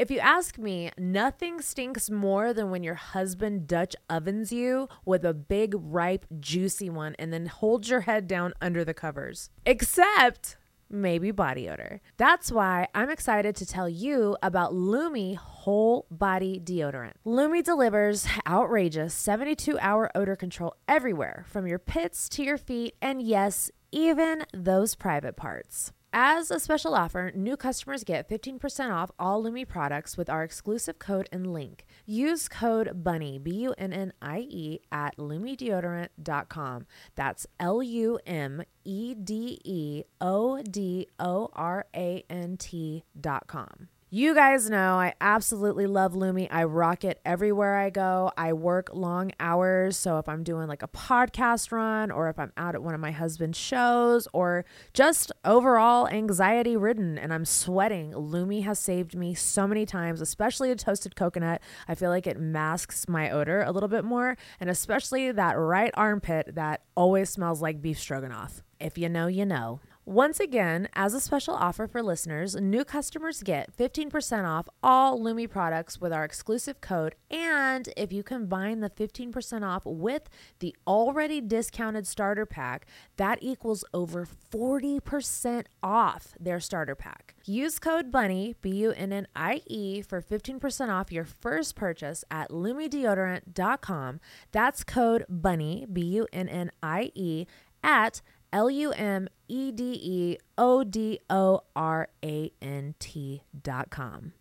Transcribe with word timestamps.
If 0.00 0.10
you 0.10 0.18
ask 0.18 0.56
me, 0.56 0.90
nothing 0.96 1.60
stinks 1.60 2.08
more 2.08 2.54
than 2.54 2.70
when 2.70 2.82
your 2.82 2.94
husband 2.94 3.66
Dutch 3.66 3.94
ovens 4.08 4.50
you 4.50 4.88
with 5.04 5.26
a 5.26 5.34
big, 5.34 5.74
ripe, 5.76 6.24
juicy 6.40 6.88
one 6.88 7.14
and 7.18 7.30
then 7.34 7.44
holds 7.44 7.90
your 7.90 8.00
head 8.00 8.26
down 8.26 8.54
under 8.62 8.82
the 8.82 8.94
covers. 8.94 9.50
Except 9.66 10.56
maybe 10.88 11.32
body 11.32 11.68
odor. 11.68 12.00
That's 12.16 12.50
why 12.50 12.88
I'm 12.94 13.10
excited 13.10 13.54
to 13.56 13.66
tell 13.66 13.90
you 13.90 14.38
about 14.42 14.72
Lume 14.72 15.34
Whole 15.34 16.06
Body 16.10 16.58
Deodorant. 16.58 17.16
Lume 17.26 17.62
delivers 17.62 18.26
outrageous 18.46 19.12
72 19.12 19.78
hour 19.80 20.10
odor 20.14 20.34
control 20.34 20.76
everywhere, 20.88 21.44
from 21.46 21.66
your 21.66 21.78
pits 21.78 22.26
to 22.30 22.42
your 22.42 22.56
feet, 22.56 22.94
and 23.02 23.20
yes, 23.20 23.70
even 23.92 24.46
those 24.54 24.94
private 24.94 25.36
parts. 25.36 25.92
As 26.12 26.50
a 26.50 26.58
special 26.58 26.96
offer, 26.96 27.30
new 27.36 27.56
customers 27.56 28.02
get 28.02 28.28
15% 28.28 28.90
off 28.90 29.12
all 29.16 29.40
Lume 29.44 29.64
products 29.64 30.16
with 30.16 30.28
our 30.28 30.42
exclusive 30.42 30.98
code 30.98 31.28
and 31.30 31.52
link. 31.52 31.86
Use 32.04 32.48
code 32.48 33.04
BUNNIE, 33.04 33.38
B 33.38 33.50
U 33.52 33.74
N 33.78 33.92
N 33.92 34.12
I 34.20 34.40
E, 34.48 34.80
at 34.90 35.16
lumedeodorant.com. 35.18 36.86
That's 37.14 37.46
L 37.60 37.80
U 37.80 38.18
M 38.26 38.62
E 38.84 39.14
D 39.14 39.60
E 39.64 40.02
O 40.20 40.60
D 40.62 41.06
O 41.20 41.48
R 41.52 41.86
A 41.94 42.24
N 42.28 42.56
T.com. 42.56 43.88
You 44.12 44.34
guys 44.34 44.68
know 44.68 44.94
I 44.94 45.14
absolutely 45.20 45.86
love 45.86 46.16
Lume. 46.16 46.48
I 46.50 46.64
rock 46.64 47.04
it 47.04 47.20
everywhere 47.24 47.76
I 47.76 47.90
go. 47.90 48.32
I 48.36 48.52
work 48.54 48.90
long 48.92 49.30
hours. 49.38 49.96
So 49.96 50.18
if 50.18 50.28
I'm 50.28 50.42
doing 50.42 50.66
like 50.66 50.82
a 50.82 50.88
podcast 50.88 51.70
run 51.70 52.10
or 52.10 52.28
if 52.28 52.36
I'm 52.36 52.52
out 52.56 52.74
at 52.74 52.82
one 52.82 52.92
of 52.92 53.00
my 53.00 53.12
husband's 53.12 53.56
shows 53.56 54.26
or 54.32 54.64
just 54.92 55.30
overall 55.44 56.08
anxiety 56.08 56.76
ridden 56.76 57.18
and 57.18 57.32
I'm 57.32 57.44
sweating, 57.44 58.10
Lume 58.10 58.62
has 58.62 58.80
saved 58.80 59.14
me 59.14 59.32
so 59.32 59.68
many 59.68 59.86
times, 59.86 60.20
especially 60.20 60.72
a 60.72 60.74
toasted 60.74 61.14
coconut. 61.14 61.62
I 61.86 61.94
feel 61.94 62.10
like 62.10 62.26
it 62.26 62.40
masks 62.40 63.08
my 63.08 63.30
odor 63.30 63.62
a 63.62 63.70
little 63.70 63.88
bit 63.88 64.04
more 64.04 64.36
and 64.58 64.68
especially 64.68 65.30
that 65.30 65.56
right 65.56 65.92
armpit 65.94 66.56
that 66.56 66.82
always 66.96 67.30
smells 67.30 67.62
like 67.62 67.80
beef 67.80 68.00
stroganoff. 68.00 68.64
If 68.80 68.98
you 68.98 69.08
know, 69.08 69.28
you 69.28 69.46
know. 69.46 69.78
Once 70.06 70.40
again, 70.40 70.88
as 70.94 71.12
a 71.12 71.20
special 71.20 71.54
offer 71.54 71.86
for 71.86 72.02
listeners, 72.02 72.56
new 72.56 72.84
customers 72.84 73.42
get 73.42 73.76
15% 73.76 74.48
off 74.48 74.66
all 74.82 75.22
Lume 75.22 75.46
products 75.46 76.00
with 76.00 76.10
our 76.10 76.24
exclusive 76.24 76.80
code. 76.80 77.14
And 77.30 77.86
if 77.98 78.10
you 78.10 78.22
combine 78.22 78.80
the 78.80 78.88
15% 78.88 79.62
off 79.62 79.82
with 79.84 80.22
the 80.60 80.74
already 80.86 81.42
discounted 81.42 82.06
starter 82.06 82.46
pack, 82.46 82.86
that 83.18 83.38
equals 83.42 83.84
over 83.92 84.26
40% 84.26 85.66
off 85.82 86.34
their 86.40 86.60
starter 86.60 86.94
pack. 86.94 87.34
Use 87.44 87.78
code 87.78 88.10
BUNNIE, 88.10 88.56
B 88.62 88.70
U 88.70 88.92
N 88.92 89.12
N 89.12 89.26
I 89.36 89.60
E, 89.66 90.00
for 90.00 90.22
15% 90.22 90.88
off 90.88 91.12
your 91.12 91.24
first 91.24 91.76
purchase 91.76 92.24
at 92.30 92.50
lumedeodorant.com. 92.50 94.20
That's 94.50 94.82
code 94.82 95.26
BUNNIE, 95.28 95.86
B 95.92 96.00
U 96.00 96.26
N 96.32 96.48
N 96.48 96.70
I 96.82 97.12
E, 97.14 97.46
at 97.82 98.22
L 98.52 98.68
U 98.68 98.92
M 98.92 99.28
E 99.48 99.70
D 99.70 99.98
E 100.02 100.38
O 100.58 100.82
D 100.84 101.20
O 101.30 101.62
R 101.76 102.08
A 102.24 102.52
N 102.60 102.94
T 102.98 103.42
dot 103.62 103.90
com. 103.90 104.32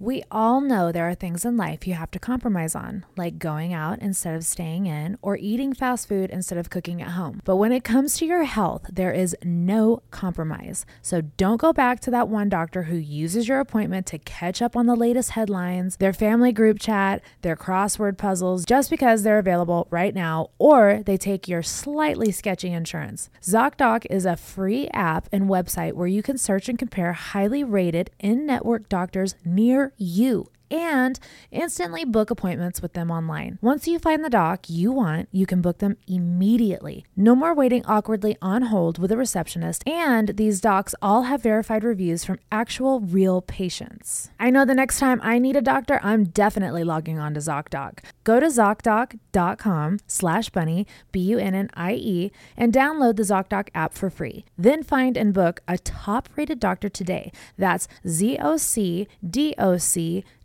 We 0.00 0.24
all 0.28 0.60
know 0.60 0.90
there 0.90 1.08
are 1.08 1.14
things 1.14 1.44
in 1.44 1.56
life 1.56 1.86
you 1.86 1.94
have 1.94 2.10
to 2.10 2.18
compromise 2.18 2.74
on, 2.74 3.06
like 3.16 3.38
going 3.38 3.72
out 3.72 4.00
instead 4.00 4.34
of 4.34 4.44
staying 4.44 4.86
in 4.86 5.16
or 5.22 5.36
eating 5.36 5.72
fast 5.72 6.08
food 6.08 6.30
instead 6.30 6.58
of 6.58 6.68
cooking 6.68 7.00
at 7.00 7.10
home. 7.10 7.40
But 7.44 7.56
when 7.56 7.70
it 7.70 7.84
comes 7.84 8.16
to 8.18 8.26
your 8.26 8.42
health, 8.42 8.90
there 8.92 9.12
is 9.12 9.36
no 9.44 10.02
compromise. 10.10 10.84
So 11.00 11.20
don't 11.20 11.60
go 11.60 11.72
back 11.72 12.00
to 12.00 12.10
that 12.10 12.28
one 12.28 12.48
doctor 12.48 12.84
who 12.84 12.96
uses 12.96 13.46
your 13.46 13.60
appointment 13.60 14.06
to 14.06 14.18
catch 14.18 14.60
up 14.60 14.74
on 14.76 14.86
the 14.86 14.96
latest 14.96 15.30
headlines, 15.30 15.96
their 15.98 16.12
family 16.12 16.50
group 16.50 16.80
chat, 16.80 17.22
their 17.42 17.56
crossword 17.56 18.18
puzzles, 18.18 18.64
just 18.64 18.90
because 18.90 19.22
they're 19.22 19.38
available 19.38 19.86
right 19.90 20.14
now 20.14 20.50
or 20.58 21.02
they 21.06 21.16
take 21.16 21.46
your 21.46 21.62
slightly 21.62 22.32
sketchy 22.32 22.72
insurance. 22.72 23.30
ZocDoc 23.40 24.06
is 24.10 24.26
a 24.26 24.36
free 24.36 24.88
app 24.88 25.28
and 25.30 25.48
website 25.48 25.92
where 25.92 26.08
you 26.08 26.22
can 26.22 26.36
search 26.36 26.68
and 26.68 26.78
compare 26.78 27.12
highly 27.12 27.62
rated 27.62 28.10
in 28.18 28.44
network 28.44 28.88
doctors 28.88 29.36
near 29.44 29.83
you 29.98 30.50
and 30.74 31.20
instantly 31.52 32.04
book 32.04 32.30
appointments 32.30 32.82
with 32.82 32.94
them 32.94 33.10
online. 33.10 33.58
Once 33.62 33.86
you 33.86 33.98
find 34.00 34.24
the 34.24 34.30
doc 34.30 34.68
you 34.68 34.90
want, 34.90 35.28
you 35.30 35.46
can 35.46 35.62
book 35.62 35.78
them 35.78 35.96
immediately. 36.08 37.04
No 37.16 37.36
more 37.36 37.54
waiting 37.54 37.84
awkwardly 37.86 38.36
on 38.42 38.62
hold 38.62 38.98
with 38.98 39.12
a 39.12 39.16
receptionist, 39.16 39.86
and 39.86 40.30
these 40.36 40.60
docs 40.60 40.94
all 41.00 41.22
have 41.22 41.42
verified 41.42 41.84
reviews 41.84 42.24
from 42.24 42.40
actual 42.50 42.98
real 43.00 43.40
patients. 43.40 44.30
I 44.40 44.50
know 44.50 44.64
the 44.64 44.74
next 44.74 44.98
time 44.98 45.20
I 45.22 45.38
need 45.38 45.54
a 45.54 45.62
doctor, 45.62 46.00
I'm 46.02 46.24
definitely 46.24 46.82
logging 46.82 47.20
on 47.20 47.34
to 47.34 47.40
ZocDoc. 47.40 48.00
Go 48.24 48.40
to 48.40 48.46
ZocDoc.com 48.46 49.98
slash 50.06 50.50
bunnie, 50.50 50.86
B-U-N-N-I-E, 51.12 52.32
and 52.56 52.72
download 52.72 53.16
the 53.16 53.22
ZocDoc 53.22 53.68
app 53.74 53.94
for 53.94 54.10
free. 54.10 54.44
Then 54.58 54.82
find 54.82 55.16
and 55.16 55.32
book 55.32 55.60
a 55.68 55.78
top-rated 55.78 56.58
doctor 56.58 56.88
today. 56.88 57.30
That's 57.56 57.86
Z-O-C-D-O-C 58.06 58.64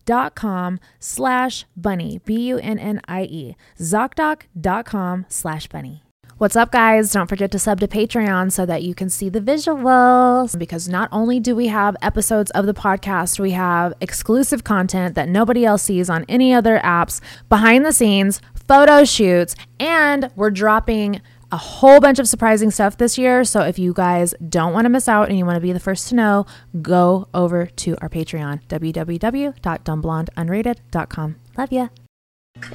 dot 0.09 0.33
com 0.33 0.79
slash 0.99 1.67
bunnie 1.77 2.19
b-u-n-n-i-e 2.25 3.55
zocdoc.com 3.77 5.25
slash 5.29 5.67
bunnie 5.67 6.01
What's 6.39 6.55
up, 6.55 6.71
guys? 6.71 7.11
Don't 7.11 7.27
forget 7.27 7.51
to 7.51 7.59
sub 7.59 7.81
to 7.81 7.87
Patreon 7.89 8.49
so 8.53 8.65
that 8.65 8.81
you 8.81 8.95
can 8.95 9.09
see 9.09 9.27
the 9.27 9.41
visuals. 9.41 10.57
Because 10.57 10.87
not 10.87 11.09
only 11.11 11.37
do 11.37 11.53
we 11.53 11.67
have 11.67 11.97
episodes 12.01 12.49
of 12.51 12.65
the 12.65 12.73
podcast, 12.73 13.41
we 13.41 13.51
have 13.51 13.93
exclusive 13.99 14.63
content 14.63 15.15
that 15.15 15.27
nobody 15.27 15.65
else 15.65 15.83
sees 15.83 16.09
on 16.09 16.23
any 16.29 16.53
other 16.53 16.79
apps, 16.79 17.19
behind 17.49 17.85
the 17.85 17.91
scenes, 17.91 18.39
photo 18.69 19.03
shoots, 19.03 19.53
and 19.81 20.31
we're 20.37 20.49
dropping 20.49 21.21
a 21.51 21.57
whole 21.57 21.99
bunch 21.99 22.19
of 22.19 22.27
surprising 22.27 22.69
stuff 22.71 22.97
this 22.97 23.17
year. 23.17 23.43
So 23.43 23.61
if 23.61 23.77
you 23.79 23.93
guys 23.93 24.33
don't 24.47 24.73
want 24.73 24.85
to 24.85 24.89
miss 24.89 25.07
out 25.07 25.29
and 25.29 25.37
you 25.37 25.45
want 25.45 25.57
to 25.57 25.61
be 25.61 25.73
the 25.73 25.79
first 25.79 26.09
to 26.09 26.15
know, 26.15 26.45
go 26.81 27.27
over 27.33 27.65
to 27.67 27.95
our 28.01 28.09
Patreon, 28.09 28.65
www.dumbblondeunrated.com. 28.67 31.35
Love 31.57 31.71
ya. 31.71 31.87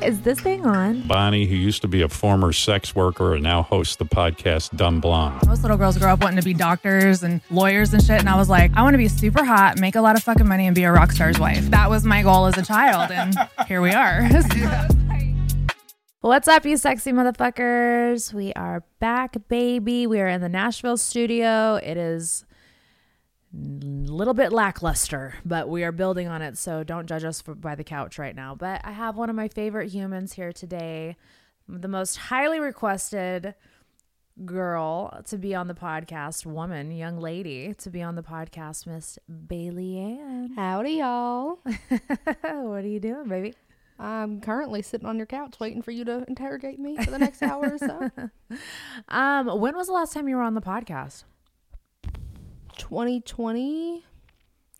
Is 0.02 0.22
this 0.22 0.40
thing 0.40 0.64
on? 0.64 1.02
Bunnie, 1.02 1.46
who 1.46 1.54
used 1.54 1.82
to 1.82 1.88
be 1.88 2.00
a 2.02 2.08
former 2.08 2.52
sex 2.52 2.94
worker 2.94 3.34
and 3.34 3.42
now 3.42 3.62
hosts 3.62 3.96
the 3.96 4.06
podcast 4.06 4.74
Dumb 4.76 5.00
Blonde. 5.00 5.46
Most 5.46 5.62
little 5.62 5.76
girls 5.76 5.98
grow 5.98 6.12
up 6.12 6.22
wanting 6.22 6.38
to 6.38 6.44
be 6.44 6.54
doctors 6.54 7.22
and 7.22 7.40
lawyers 7.50 7.92
and 7.92 8.02
shit. 8.02 8.18
And 8.18 8.28
I 8.28 8.36
was 8.36 8.48
like, 8.48 8.70
I 8.74 8.82
want 8.82 8.94
to 8.94 8.98
be 8.98 9.08
super 9.08 9.44
hot, 9.44 9.78
make 9.78 9.94
a 9.94 10.00
lot 10.00 10.16
of 10.16 10.22
fucking 10.22 10.48
money, 10.48 10.66
and 10.66 10.74
be 10.74 10.84
a 10.84 10.92
rock 10.92 11.12
star's 11.12 11.38
wife. 11.38 11.68
That 11.70 11.90
was 11.90 12.04
my 12.04 12.22
goal 12.22 12.46
as 12.46 12.56
a 12.56 12.62
child. 12.62 13.10
And 13.10 13.34
here 13.68 13.82
we 13.82 13.90
are. 13.90 14.26
What's 16.24 16.48
up, 16.48 16.64
you 16.64 16.78
sexy 16.78 17.12
motherfuckers? 17.12 18.32
We 18.32 18.54
are 18.54 18.82
back, 18.98 19.36
baby. 19.48 20.06
We 20.06 20.22
are 20.22 20.26
in 20.26 20.40
the 20.40 20.48
Nashville 20.48 20.96
studio. 20.96 21.74
It 21.74 21.98
is 21.98 22.46
a 23.52 23.60
little 23.60 24.32
bit 24.32 24.50
lackluster, 24.50 25.34
but 25.44 25.68
we 25.68 25.84
are 25.84 25.92
building 25.92 26.26
on 26.26 26.40
it. 26.40 26.56
So 26.56 26.82
don't 26.82 27.06
judge 27.06 27.24
us 27.24 27.42
for, 27.42 27.54
by 27.54 27.74
the 27.74 27.84
couch 27.84 28.18
right 28.18 28.34
now. 28.34 28.54
But 28.54 28.80
I 28.84 28.92
have 28.92 29.18
one 29.18 29.28
of 29.28 29.36
my 29.36 29.48
favorite 29.48 29.90
humans 29.90 30.32
here 30.32 30.50
today, 30.50 31.16
the 31.68 31.88
most 31.88 32.16
highly 32.16 32.58
requested 32.58 33.54
girl 34.46 35.22
to 35.26 35.36
be 35.36 35.54
on 35.54 35.68
the 35.68 35.74
podcast, 35.74 36.46
woman, 36.46 36.90
young 36.90 37.20
lady 37.20 37.74
to 37.74 37.90
be 37.90 38.00
on 38.00 38.14
the 38.14 38.22
podcast, 38.22 38.86
Miss 38.86 39.18
Bailee 39.30 40.18
Ann. 40.18 40.52
Howdy, 40.56 40.92
y'all. 40.92 41.58
what 41.90 42.82
are 42.82 42.88
you 42.88 42.98
doing, 42.98 43.28
baby? 43.28 43.52
I'm 43.98 44.40
currently 44.40 44.82
sitting 44.82 45.06
on 45.06 45.16
your 45.16 45.26
couch 45.26 45.54
waiting 45.60 45.80
for 45.82 45.90
you 45.92 46.04
to 46.04 46.24
interrogate 46.26 46.78
me 46.80 46.96
for 46.96 47.10
the 47.10 47.18
next 47.18 47.42
hour 47.42 47.72
or 47.74 47.78
so. 47.78 48.10
Um, 49.08 49.60
when 49.60 49.74
was 49.76 49.86
the 49.88 49.92
last 49.92 50.12
time 50.12 50.28
you 50.28 50.36
were 50.36 50.42
on 50.42 50.54
the 50.54 50.60
podcast? 50.60 51.24
2020, 52.78 54.04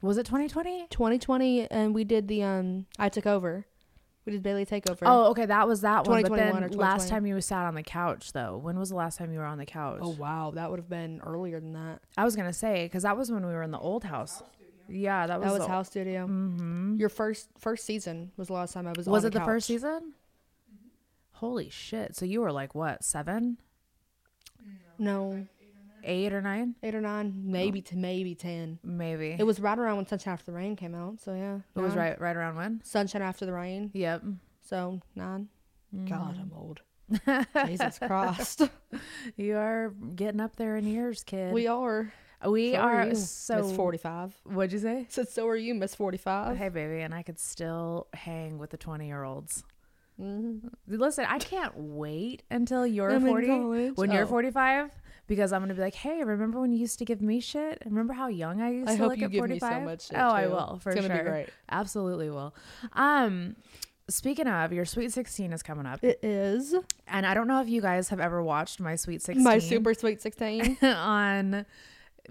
Was 0.03 0.19
it 0.19 0.27
2020? 0.27 0.87
2020, 0.91 1.71
and 1.71 1.95
we 1.95 2.05
did 2.05 2.29
the 2.29 2.43
um. 2.43 2.87
I 2.99 3.09
took 3.09 3.27
over. 3.27 3.67
We 4.27 4.33
did 4.33 4.43
Bailee 4.43 4.67
takeover. 4.67 5.03
Oh, 5.03 5.31
okay, 5.31 5.47
that 5.47 5.69
was 5.69 5.83
that 5.83 6.07
one. 6.07 6.23
But 6.23 6.29
2021 6.29 6.63
then 6.63 6.65
or 6.65 6.69
last 6.81 7.09
2020. 7.09 7.11
time 7.11 7.27
you 7.27 7.41
sat 7.41 7.67
on 7.67 7.75
the 7.75 7.83
couch, 7.83 8.33
though, 8.33 8.57
when 8.57 8.79
was 8.79 8.89
the 8.89 8.97
last 8.97 9.19
time 9.19 9.33
you 9.33 9.39
were 9.39 9.45
on 9.45 9.59
the 9.59 9.67
couch? 9.67 10.01
Oh 10.03 10.11
wow, 10.19 10.51
that 10.55 10.71
would 10.71 10.79
have 10.79 10.89
been 10.89 11.21
earlier 11.25 11.61
than 11.61 11.73
that. 11.75 12.01
I 12.17 12.25
was 12.25 12.35
gonna 12.37 12.53
say 12.53 12.85
because 12.87 13.03
that 13.03 13.17
was 13.17 13.31
when 13.31 13.47
we 13.47 13.53
were 13.53 13.63
in 13.63 13.71
the 13.71 13.79
old 13.79 14.05
house. 14.05 14.43
Yeah, 14.89 15.27
that 15.27 15.41
was. 15.41 15.47
That 15.47 15.53
was 15.53 15.63
the- 15.63 15.69
house 15.69 15.89
studio. 15.89 16.27
Mhm. 16.27 16.99
Your 16.99 17.09
first 17.09 17.49
first 17.59 17.85
season 17.87 18.33
was 18.37 18.49
the 18.49 18.55
last 18.55 18.73
time 18.75 18.87
I 18.87 18.93
was. 18.97 19.07
Was 19.09 19.25
on 19.25 19.29
it 19.29 19.35
the 19.35 19.41
first 19.41 19.65
couch. 19.69 19.75
season? 19.75 20.15
Holy 21.33 21.69
shit! 21.71 22.15
So 22.17 22.25
you 22.25 22.41
were 22.41 22.53
like 22.53 22.75
what, 22.75 23.03
seven, 23.05 23.59
No, 24.99 25.47
eight, 26.05 26.33
or 26.33 26.41
nine, 26.41 26.75
eight 26.83 26.95
or 26.95 27.01
nine, 27.01 27.33
maybe 27.47 27.83
to 27.83 27.97
maybe 27.97 28.35
ten. 28.35 28.79
maybe. 28.85 29.37
It 29.39 29.45
was 29.45 29.59
right 29.61 29.79
around 29.79 29.97
when 29.97 30.07
Sunshine 30.07 30.33
After 30.35 30.47
the 30.47 30.57
Rain 30.57 30.77
came 30.77 30.95
out. 30.95 31.21
So 31.21 31.35
yeah, 31.35 31.59
It 31.77 31.81
was 31.81 31.95
right, 31.97 32.19
right 32.21 32.37
around 32.37 32.57
when. 32.57 32.81
Sunshine 32.85 33.23
After 33.23 33.47
the 33.47 33.53
Rain. 33.53 33.91
Yep. 33.95 34.23
So 34.63 35.01
9 35.17 35.49
God, 36.07 36.39
I'm 36.41 36.53
old. 36.57 36.81
Mm. 37.11 37.67
Jesus 37.69 37.99
Christ. 37.99 38.63
You 39.37 39.57
are 39.57 39.93
getting 40.15 40.41
up 40.41 40.57
there 40.57 40.77
in 40.77 40.87
years, 40.87 41.23
kid. 41.25 41.53
We 41.53 41.67
are. 41.67 42.13
We 42.47 42.73
So 42.73 42.79
are 42.79 43.07
you, 43.07 43.15
so. 43.15 43.57
Miss 43.63 43.73
45. 43.73 44.35
What'd 44.45 44.73
you 44.73 44.79
say? 44.79 45.07
Said, 45.09 45.29
so 45.29 45.47
are 45.49 45.57
you, 45.57 45.75
Miss 45.75 45.95
45? 45.95 46.57
Hey, 46.57 46.69
baby, 46.69 47.01
and 47.03 47.15
I 47.15 47.23
could 47.23 47.39
still 47.39 48.07
hang 48.15 48.59
with 48.59 48.71
the 48.71 48.77
20 48.77 49.07
year 49.07 49.23
olds. 49.25 49.65
Mhm. 50.21 50.71
Listen, 50.87 51.25
I 51.29 51.39
can't 51.41 51.73
wait 51.77 52.45
until 52.51 52.87
you're 52.87 53.11
I'm 53.11 53.27
40 53.27 53.47
college. 53.49 53.97
when 53.97 54.13
you're 54.13 54.23
Oh. 54.25 54.27
45 54.29 54.91
because 55.27 55.53
I'm 55.53 55.61
going 55.61 55.71
to 55.71 55.75
be 55.75 55.81
like, 55.81 55.95
hey, 55.95 56.23
remember 56.23 56.61
when 56.61 56.71
you 56.71 56.79
used 56.79 56.99
to 57.01 57.05
give 57.05 57.21
me 57.21 57.41
shit? 57.41 57.83
Remember 57.85 58.13
how 58.13 58.29
young 58.29 58.61
I 58.61 58.71
used 58.71 58.91
I 58.91 58.93
to 58.93 58.99
hope 58.99 59.09
look 59.11 59.19
you 59.19 59.25
at 59.25 59.31
give 59.33 59.39
45? 59.41 59.71
me 59.73 59.79
so 59.81 59.85
much 59.85 60.07
shit. 60.09 60.19
oh, 60.19 60.31
I 60.31 60.45
too. 60.45 60.51
will, 60.51 60.79
for 60.81 60.91
it's 60.91 61.01
gonna 61.01 61.13
sure. 61.13 61.25
be 61.25 61.31
great. 61.31 61.49
Absolutely 61.69 62.31
will. 62.31 62.55
Um, 62.93 63.57
speaking 64.09 64.47
of, 64.47 64.73
your 64.73 64.85
Sweet 64.85 65.13
16 65.13 65.53
is 65.53 65.65
coming 65.65 65.87
up. 65.87 66.05
It 66.05 66.21
is 66.23 66.77
And 67.09 67.27
I 67.27 67.35
don't 67.35 67.49
know 67.49 67.61
if 67.61 67.69
you 67.69 67.81
guys 67.81 68.11
have 68.11 68.21
ever 68.21 68.41
watched 68.41 68.79
My 68.79 68.95
Sweet 68.95 69.21
16 69.21 69.43
my 69.43 69.59
super 69.59 69.95
sweet 69.95 70.23
16. 70.23 70.77
on 70.83 71.67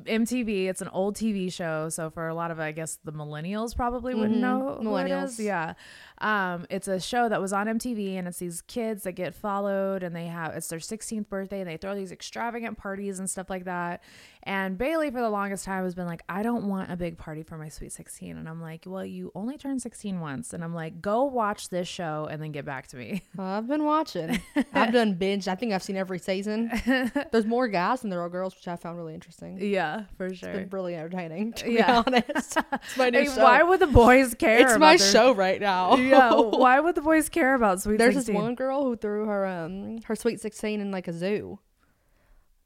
MTV. 0.06 0.68
It's 0.68 0.81
an 0.81 0.88
old 0.90 1.16
TV 1.16 1.51
show, 1.51 1.90
so 1.90 2.10
for 2.10 2.28
a 2.28 2.34
lot 2.34 2.50
of 2.51 2.60
I 2.60 2.72
guess 2.72 2.98
the 3.04 3.12
millennials 3.13 3.75
probably 3.75 4.16
wouldn't 4.16 4.38
Mhm. 4.38 4.42
know 4.42 4.69
it 4.69 4.81
Millennials. 4.81 5.38
Yeah, 5.44 5.74
um, 6.19 6.66
it's 6.69 6.88
a 6.88 7.00
show 7.00 7.30
that 7.30 7.40
was 7.40 7.54
on 7.54 7.68
MTV, 7.68 8.18
and 8.18 8.28
it's 8.28 8.40
these 8.40 8.62
kids 8.62 9.04
that 9.04 9.12
get 9.13 9.36
followed, 9.36 10.01
and 10.04 10.16
they 10.16 10.25
have 10.28 10.54
it's 10.56 10.68
their 10.68 10.80
16th 10.80 11.30
birthday, 11.30 11.60
and 11.62 11.69
they 11.69 11.78
throw 11.78 11.94
these 11.95 12.12
extravagant 12.12 12.78
parties 12.78 13.19
and 13.19 13.30
stuff 13.30 13.50
like 13.50 13.66
that. 13.66 14.01
And 14.45 14.78
Bailee, 14.78 15.10
for 15.10 15.22
the 15.22 15.30
longest 15.30 15.63
time, 15.63 15.86
has 15.86 15.95
been 15.95 16.06
like, 16.06 16.22
I 16.28 16.44
don't 16.44 16.68
want 16.68 16.92
a 16.92 16.98
big 16.98 17.18
party 17.18 17.44
for 17.44 17.57
my 17.57 17.69
sweet 17.69 17.94
16, 17.94 18.36
and 18.38 18.50
I'm 18.50 18.62
like, 18.62 18.84
well, 18.86 19.06
you 19.06 19.31
only 19.36 19.57
turned 19.57 19.81
16 19.81 20.19
once, 20.19 20.51
and 20.54 20.62
I'm 20.62 20.75
like, 20.75 21.01
go 21.01 21.24
watch 21.24 21.69
this 21.69 21.88
show 21.88 22.28
and 22.30 22.42
then 22.42 22.51
get 22.51 22.66
back 22.66 22.88
to 22.88 22.98
me. 22.98 23.24
I've 23.40 23.68
been 23.69 23.86
watching. 23.86 24.42
I've 24.74 24.92
done 24.92 25.13
binge. 25.13 25.48
I 25.48 25.56
think 25.56 25.72
I've 25.72 25.81
seen 25.81 25.95
every 25.95 26.19
season. 26.19 26.69
There's 27.31 27.45
more 27.45 27.69
guys 27.69 28.01
than 28.01 28.10
there 28.10 28.19
are 28.19 28.28
girls, 28.28 28.54
which 28.54 28.68
I 28.68 28.75
found 28.75 28.98
really 28.98 29.13
interesting. 29.13 29.60
yeah, 29.62 30.04
for 30.18 30.25
It's 30.25 30.40
sure. 30.40 30.51
been 30.51 30.68
really 30.72 30.95
entertaining, 30.95 31.54
to 31.54 31.72
Yeah. 31.72 32.01
be 32.01 32.12
honest. 32.18 32.57
It's 32.74 32.98
my 32.98 33.10
new 33.12 33.19
Hey, 33.19 33.25
show. 33.28 33.44
why 33.44 33.63
would 33.63 33.80
the 33.80 33.88
boys 33.88 34.34
care? 34.34 34.60
it's 34.60 34.78
my 34.78 34.98
their- 34.98 35.07
show 35.07 35.34
right 35.34 35.62
now. 35.62 35.95
yeah, 35.95 36.34
why 36.34 36.81
would 36.81 36.95
the 36.95 37.01
boys 37.01 37.30
care 37.30 37.56
about 37.56 37.81
Sweet 37.81 37.98
There's 37.98 38.16
16? 38.16 38.36
this 38.36 38.42
one 38.44 38.56
girl 38.56 38.84
who 38.84 38.98
threw 38.98 39.25
her 39.25 39.45
um 39.45 40.01
her 40.04 40.18
sweet 40.18 40.42
16 40.42 40.81
in 40.81 40.92
like 40.92 41.07
a 41.07 41.13
zoo. 41.13 41.60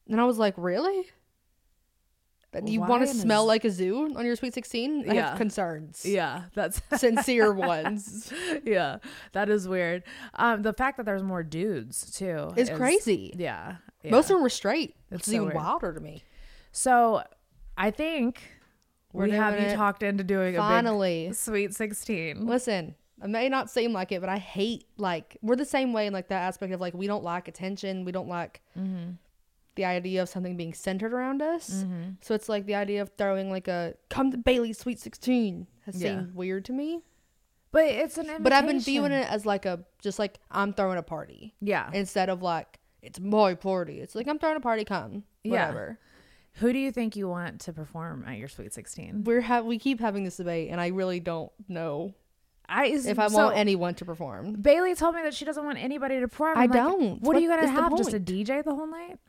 And 0.10 0.20
I 0.20 0.24
was 0.24 0.40
like, 0.40 0.56
"Really? 0.58 1.06
Do 2.65 2.71
you 2.71 2.81
Why 2.81 2.88
want 2.89 3.04
in 3.04 3.09
to 3.09 3.15
a 3.15 3.18
smell 3.18 3.45
like 3.45 3.65
a 3.65 3.71
zoo 3.71 4.13
on 4.15 4.25
your 4.25 4.36
sweet 4.36 4.54
16? 4.54 5.09
I 5.09 5.13
Yeah. 5.13 5.30
have 5.30 5.38
concerns. 5.38 6.06
Yeah, 6.06 6.44
that's 6.56 6.81
Sincere 6.98 7.54
ones. 7.54 8.31
yeah, 8.65 8.98
that 9.33 9.50
is 9.50 9.68
weird. 9.68 10.04
Um, 10.36 10.62
the 10.62 10.74
fact 10.74 10.98
that 10.98 11.06
there's 11.06 11.24
more 11.24 11.44
dudes 11.44 12.12
too 12.12 12.51
It's 12.56 12.69
is- 12.69 12.77
crazy. 12.77 13.33
Yeah, 13.38 13.75
yeah. 14.04 14.12
Most 14.12 14.25
of 14.30 14.36
them 14.36 14.44
were 14.44 14.50
straight. 14.50 14.95
It's 15.12 15.25
so 15.27 15.31
even 15.33 15.44
weird. 15.45 15.56
wilder 15.56 15.94
to 15.94 16.00
me. 16.00 16.24
So, 16.71 17.24
I 17.77 17.92
think 17.92 18.42
We're 19.13 19.25
we 19.25 19.31
have 19.31 19.54
doing 19.54 19.65
you 19.68 19.71
it. 19.71 19.75
talked 19.75 20.04
into 20.04 20.24
doing 20.24 20.56
a 20.56 20.59
Finally. 20.59 21.27
big 21.27 21.36
Sweet 21.36 21.74
16. 21.75 22.45
Listen, 22.45 22.95
it 23.24 23.30
may 23.30 23.50
not 23.50 23.69
seem 23.69 23.94
like 23.94 24.12
it, 24.12 24.19
but 24.21 24.30
I 24.30 24.38
hate 24.38 24.86
like 24.98 25.38
we're 25.42 25.56
the 25.56 25.65
same 25.65 25.92
way 25.94 26.06
in 26.07 26.13
like 26.13 26.27
that 26.27 26.42
aspect 26.44 26.71
of 26.74 26.80
like 26.81 26.94
we 26.94 27.07
don't 27.07 27.24
like 27.24 27.48
attention. 27.48 28.06
We 28.06 28.12
don't 28.12 28.27
like 28.27 28.62
Mm-hmm. 28.77 29.12
The 29.78 29.86
idea 29.86 30.22
of 30.22 30.28
something 30.28 30.58
being 30.58 30.74
centered 30.74 31.14
around 31.14 31.42
us. 31.42 31.70
Mm-hmm. 31.86 32.10
So 32.22 32.36
it's 32.36 32.50
like 32.50 32.66
the 32.66 32.76
idea 32.76 33.02
of 33.02 33.12
throwing 33.18 33.50
like 33.50 33.68
a 33.70 33.94
come 34.10 34.32
to 34.32 34.38
Bailee's 34.38 34.78
Sweet 34.78 35.00
Sixteen 35.00 35.68
has 35.86 35.96
Yeah. 36.02 36.10
seemed 36.20 36.36
weird 36.36 36.66
to 36.66 36.74
me. 36.74 37.04
But 37.72 37.86
it's 37.86 38.18
an 38.18 38.22
invitation. 38.24 38.44
But 38.44 38.54
I've 38.54 38.66
been 38.68 38.80
viewing 38.82 39.12
it 39.12 39.30
as 39.32 39.46
like 39.46 39.66
a 39.66 39.86
just 40.02 40.20
like 40.20 40.40
I'm 40.52 40.74
throwing 40.74 40.98
a 40.98 41.04
party 41.04 41.56
Yeah. 41.62 41.90
instead 41.94 42.30
of 42.30 42.42
like 42.42 42.80
it's 43.02 43.20
my 43.20 43.54
party. 43.54 44.02
It's 44.02 44.16
like 44.16 44.28
I'm 44.28 44.40
throwing 44.40 44.58
a 44.58 44.62
party. 44.62 44.84
Come, 44.84 45.24
Yeah. 45.44 45.52
whatever. 45.68 46.00
Who 46.56 46.74
do 46.74 46.80
you 46.80 46.92
think 46.92 47.16
you 47.16 47.30
want 47.30 47.62
to 47.62 47.74
perform 47.74 48.26
at 48.28 48.38
your 48.38 48.48
Sweet 48.48 48.74
16? 48.74 49.24
We're 49.26 49.42
have 49.42 49.64
we 49.66 49.78
keep 49.78 50.00
having 50.00 50.24
this 50.24 50.38
debate, 50.38 50.70
and 50.72 50.82
I 50.82 50.88
really 50.88 51.20
don't 51.20 51.52
know 51.68 52.16
I 52.68 52.88
if 52.88 53.20
I 53.20 53.28
so 53.28 53.36
want 53.46 53.58
anyone 53.58 53.94
to 53.96 54.06
perform. 54.06 54.56
Bailee 54.58 54.98
told 54.98 55.16
me 55.16 55.22
that 55.22 55.34
she 55.34 55.46
doesn't 55.46 55.64
want 55.64 55.78
anybody 55.78 56.20
to 56.20 56.28
perform. 56.28 56.58
I 56.58 56.64
I'm 56.64 56.70
like, 56.72 56.78
don't. 56.78 57.22
What 57.22 57.36
are 57.36 57.40
you 57.40 57.48
gonna 57.48 57.68
have? 57.68 57.96
Just 57.96 58.14
a? 58.14 58.20
DJ 58.20 58.64
the 58.64 58.74
whole 58.76 58.88
night? 58.88 59.20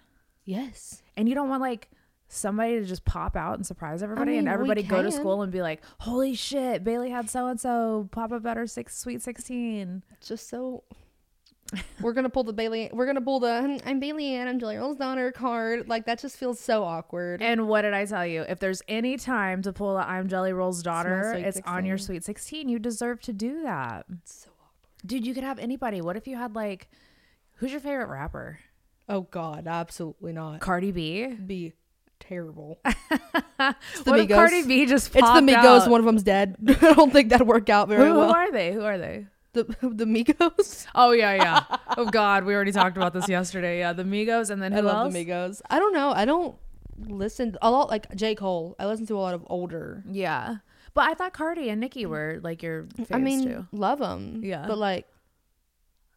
Yes. 0.49 1.03
And 1.15 1.29
you 1.29 1.35
don't 1.35 1.51
want 1.51 1.61
like 1.61 1.91
somebody 2.29 2.81
to 2.81 2.87
just 2.87 3.05
pop 3.05 3.37
out 3.37 3.57
and 3.57 3.67
surprise 3.67 4.03
everybody 4.03 4.31
mean, 4.33 4.39
and 4.41 4.49
everybody 4.49 4.83
go 4.83 5.03
to 5.03 5.13
school 5.13 5.43
and 5.43 5.53
be 5.53 5.61
like, 5.61 5.83
"Holy 6.01 6.35
shit, 6.35 6.83
Bailee 6.83 7.11
had 7.11 7.29
so 7.29 7.49
and 7.49 7.61
so 7.61 8.09
pop 8.13 8.33
up 8.33 8.47
at 8.47 8.57
her 8.57 8.67
six 8.67 8.97
sweet 8.97 9.21
16." 9.21 10.03
Just 10.23 10.49
so. 10.49 10.85
we're 12.01 12.15
gonna 12.15 12.31
pull 12.31 12.45
the 12.45 12.55
Bailee. 12.55 12.91
We're 12.95 13.05
gonna 13.05 13.21
pull 13.21 13.41
the 13.41 13.61
"Hmm, 13.61 13.77
I'm 13.87 14.01
Bailee 14.01 14.31
Ann. 14.31 14.49
I'm 14.49 14.59
Jelly 14.59 14.79
Roll's 14.79 14.97
daughter 14.97 15.31
card. 15.33 15.87
Like 15.87 16.07
that 16.07 16.19
just 16.19 16.39
feels 16.39 16.59
so 16.59 16.83
awkward. 16.83 17.43
And 17.43 17.69
what 17.69 17.83
did 17.83 17.93
I 17.93 18.07
tell 18.07 18.27
you? 18.27 18.41
If 18.49 18.59
there's 18.59 18.81
any 18.89 19.19
time 19.19 19.61
to 19.63 19.73
pull 19.75 19.97
the 19.97 20.09
I'm 20.09 20.29
Jelly 20.29 20.55
Roll's 20.55 20.83
daughter, 20.83 21.35
it's 21.35 21.61
on 21.67 21.85
your 21.85 21.99
sweet 21.99 22.25
16. 22.25 22.71
You 22.71 22.79
deserve 22.79 23.21
to 23.21 23.35
do 23.35 23.65
that. 23.65 24.07
It's 24.23 24.45
so 24.45 24.51
awkward. 24.63 25.07
Dude, 25.07 25.27
you 25.27 25.35
could 25.35 25.45
have 25.45 25.59
anybody. 25.59 26.01
What 26.01 26.17
if 26.17 26.27
you 26.27 26.37
had 26.37 26.55
like 26.55 26.89
who's 27.57 27.71
your 27.71 27.81
favorite 27.81 28.09
rapper? 28.09 28.61
Oh 29.09 29.23
God, 29.23 29.67
absolutely 29.67 30.33
not. 30.33 30.61
Cardi 30.61 30.93
B? 30.93 31.27
Be 31.27 31.73
terrible. 32.21 32.81
It's 33.61 34.03
the 34.05 34.13
What 34.13 34.21
Migos. 34.21 34.35
Cardi 34.37 34.63
B 34.63 34.87
just 34.87 35.09
It's 35.09 35.15
the 35.33 35.41
Migos. 35.41 35.83
out? 35.83 35.91
One 35.91 35.99
of 36.01 36.07
them's 36.07 36.23
dead. 36.23 36.57
I 36.69 36.93
don't 36.93 37.13
think 37.13 37.31
that'd 37.31 37.47
work 37.47 37.69
out 37.69 37.89
very 37.89 38.07
who 38.09 38.15
well. 38.15 38.29
Who 38.29 38.35
are 38.35 38.53
they? 38.53 38.73
Who 38.73 38.83
are 38.85 38.99
they? 38.99 39.27
The 39.55 39.65
the 39.83 40.05
Migos. 40.05 40.87
Oh 40.95 41.11
yeah, 41.11 41.33
yeah. 41.35 41.77
oh 41.97 42.05
God, 42.07 42.45
we 42.45 42.55
already 42.55 42.71
talked 42.71 42.97
about 42.97 43.13
this 43.15 43.29
yesterday. 43.29 43.79
Yeah, 43.81 43.93
the 43.95 44.05
Migos, 44.05 44.51
and 44.51 44.63
then 44.63 44.71
who 44.73 44.79
I 44.79 44.83
love 44.83 45.07
else? 45.07 45.15
the 45.15 45.25
Migos. 45.25 45.61
I 45.71 45.79
don't 45.81 45.93
know. 45.93 46.11
I 46.13 46.25
don't 46.25 46.55
listen 47.09 47.57
a 47.63 47.71
lot 47.71 47.89
like 47.89 48.15
J 48.15 48.35
Cole. 48.37 48.77
I 48.79 48.87
listen 48.87 49.07
to 49.07 49.17
a 49.17 49.21
lot 49.21 49.35
of 49.35 49.45
older. 49.49 50.05
Yeah, 50.09 50.57
but 50.95 51.09
I 51.09 51.15
thought 51.15 51.33
Cardi 51.33 51.69
and 51.71 51.81
Nicki 51.81 52.07
were 52.07 52.39
like 52.45 52.63
your 52.63 52.87
I 53.11 53.19
mean, 53.19 53.43
too. 53.45 53.67
love 53.73 53.99
them. 53.99 54.43
Yeah. 54.45 54.67
but 54.69 54.79
like, 54.79 55.09